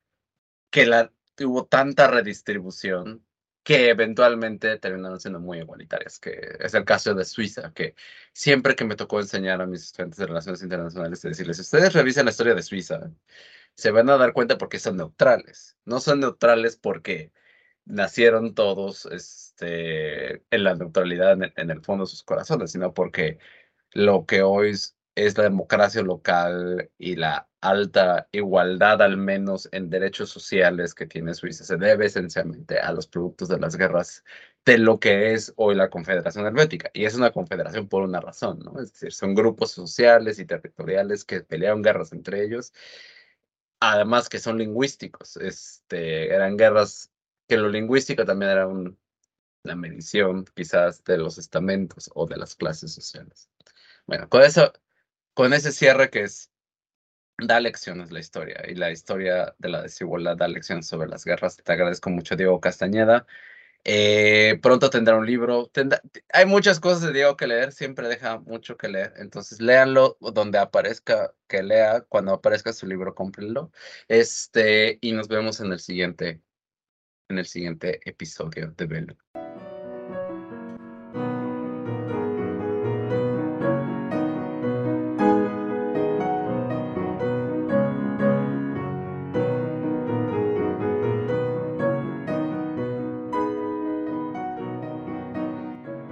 que 0.70 0.86
la, 0.86 1.12
tuvo 1.34 1.66
tanta 1.66 2.06
redistribución, 2.06 3.26
que 3.64 3.88
eventualmente 3.88 4.78
terminaron 4.78 5.18
siendo 5.18 5.40
muy 5.40 5.58
igualitarias, 5.58 6.20
que 6.20 6.58
es 6.60 6.74
el 6.74 6.84
caso 6.84 7.12
de 7.14 7.24
Suiza, 7.24 7.72
que 7.74 7.96
siempre 8.32 8.76
que 8.76 8.84
me 8.84 8.94
tocó 8.94 9.18
enseñar 9.18 9.60
a 9.60 9.66
mis 9.66 9.82
estudiantes 9.82 10.18
de 10.18 10.26
relaciones 10.26 10.62
internacionales, 10.62 11.22
decirles, 11.22 11.56
si 11.56 11.62
ustedes 11.62 11.92
revisan 11.92 12.26
la 12.26 12.30
historia 12.30 12.54
de 12.54 12.62
Suiza, 12.62 13.10
se 13.74 13.90
van 13.90 14.08
a 14.10 14.16
dar 14.16 14.32
cuenta 14.32 14.58
porque 14.58 14.78
son 14.78 14.96
neutrales. 14.96 15.76
No 15.84 15.98
son 15.98 16.20
neutrales 16.20 16.76
porque 16.76 17.32
nacieron 17.86 18.54
todos 18.54 19.06
este, 19.06 20.42
en 20.50 20.64
la 20.64 20.74
neutralidad 20.74 21.38
en 21.56 21.70
el, 21.70 21.82
fondo 21.82 22.04
de 22.04 22.10
sus 22.10 22.22
corazones, 22.22 22.72
sino 22.72 22.94
porque 22.94 23.38
lo 23.92 24.26
que 24.26 24.42
hoy 24.42 24.70
es, 24.70 24.96
la 25.38 25.44
democracia 25.44 26.02
local 26.02 26.90
y 26.98 27.16
la 27.16 27.48
alta 27.60 28.28
igualdad, 28.32 29.02
al 29.02 29.16
menos 29.16 29.68
en 29.72 29.90
derechos 29.90 30.30
sociales 30.30 30.94
que 30.94 31.06
tiene 31.06 31.34
Suiza, 31.34 31.64
se 31.64 31.76
debe 31.76 32.06
esencialmente 32.06 32.78
a 32.78 32.92
los 32.92 33.06
productos 33.06 33.48
de 33.48 33.58
las 33.58 33.76
guerras 33.76 34.24
de 34.64 34.78
lo 34.78 34.98
que 34.98 35.32
es 35.32 35.52
hoy 35.56 35.74
la 35.74 35.90
Confederación 35.90 36.46
Helvética. 36.46 36.90
Y 36.94 37.04
es 37.04 37.14
una 37.14 37.32
confederación 37.32 37.88
por 37.88 38.02
una 38.02 38.20
razón, 38.20 38.60
¿no? 38.60 38.80
Es 38.80 38.92
decir, 38.92 39.12
son 39.12 39.34
grupos 39.34 39.72
sociales 39.72 40.38
y 40.38 40.46
territoriales 40.46 41.24
que 41.24 41.40
pelearon 41.42 41.82
guerras 41.82 42.12
entre 42.12 42.44
ellos, 42.44 42.72
además 43.80 44.28
que 44.28 44.38
son 44.38 44.58
lingüísticos. 44.58 45.36
Este, 45.36 46.34
eran 46.34 46.56
guerras 46.56 47.10
que 47.48 47.56
lo 47.56 47.68
lingüístico 47.68 48.24
también 48.24 48.52
era 48.52 48.66
un, 48.66 48.98
la 49.64 49.76
medición 49.76 50.44
quizás 50.54 51.04
de 51.04 51.18
los 51.18 51.38
estamentos 51.38 52.10
o 52.14 52.26
de 52.26 52.36
las 52.36 52.54
clases 52.54 52.92
sociales. 52.94 53.50
Bueno, 54.06 54.28
con 54.28 54.42
eso, 54.42 54.72
con 55.34 55.52
ese 55.52 55.72
cierre 55.72 56.10
que 56.10 56.22
es 56.22 56.50
da 57.38 57.60
lecciones 57.60 58.12
la 58.12 58.20
historia 58.20 58.62
y 58.68 58.74
la 58.74 58.90
historia 58.90 59.54
de 59.58 59.68
la 59.68 59.82
desigualdad 59.82 60.36
da 60.36 60.48
lecciones 60.48 60.86
sobre 60.86 61.08
las 61.08 61.24
guerras. 61.24 61.56
Te 61.56 61.72
agradezco 61.72 62.10
mucho, 62.10 62.36
Diego 62.36 62.60
Castañeda. 62.60 63.26
Eh, 63.86 64.58
pronto 64.62 64.88
tendrá 64.90 65.16
un 65.16 65.26
libro. 65.26 65.70
hay 66.32 66.46
muchas 66.46 66.80
cosas 66.80 67.02
de 67.02 67.12
Diego 67.12 67.36
que 67.36 67.46
leer, 67.46 67.72
siempre 67.72 68.08
deja 68.08 68.38
mucho 68.40 68.76
que 68.76 68.88
leer. 68.88 69.14
Entonces, 69.18 69.60
léanlo 69.60 70.16
donde 70.20 70.58
aparezca 70.58 71.34
que 71.48 71.62
lea. 71.62 72.02
Cuando 72.02 72.32
aparezca 72.32 72.72
su 72.72 72.86
libro, 72.86 73.14
cómprenlo. 73.14 73.70
Este, 74.08 74.98
y 75.02 75.12
nos 75.12 75.28
vemos 75.28 75.60
en 75.60 75.72
el 75.72 75.80
siguiente, 75.80 76.40
en 77.34 77.38
el 77.40 77.46
siguiente 77.46 78.00
episodio 78.08 78.72
de 78.76 78.86
Velo. 78.86 79.16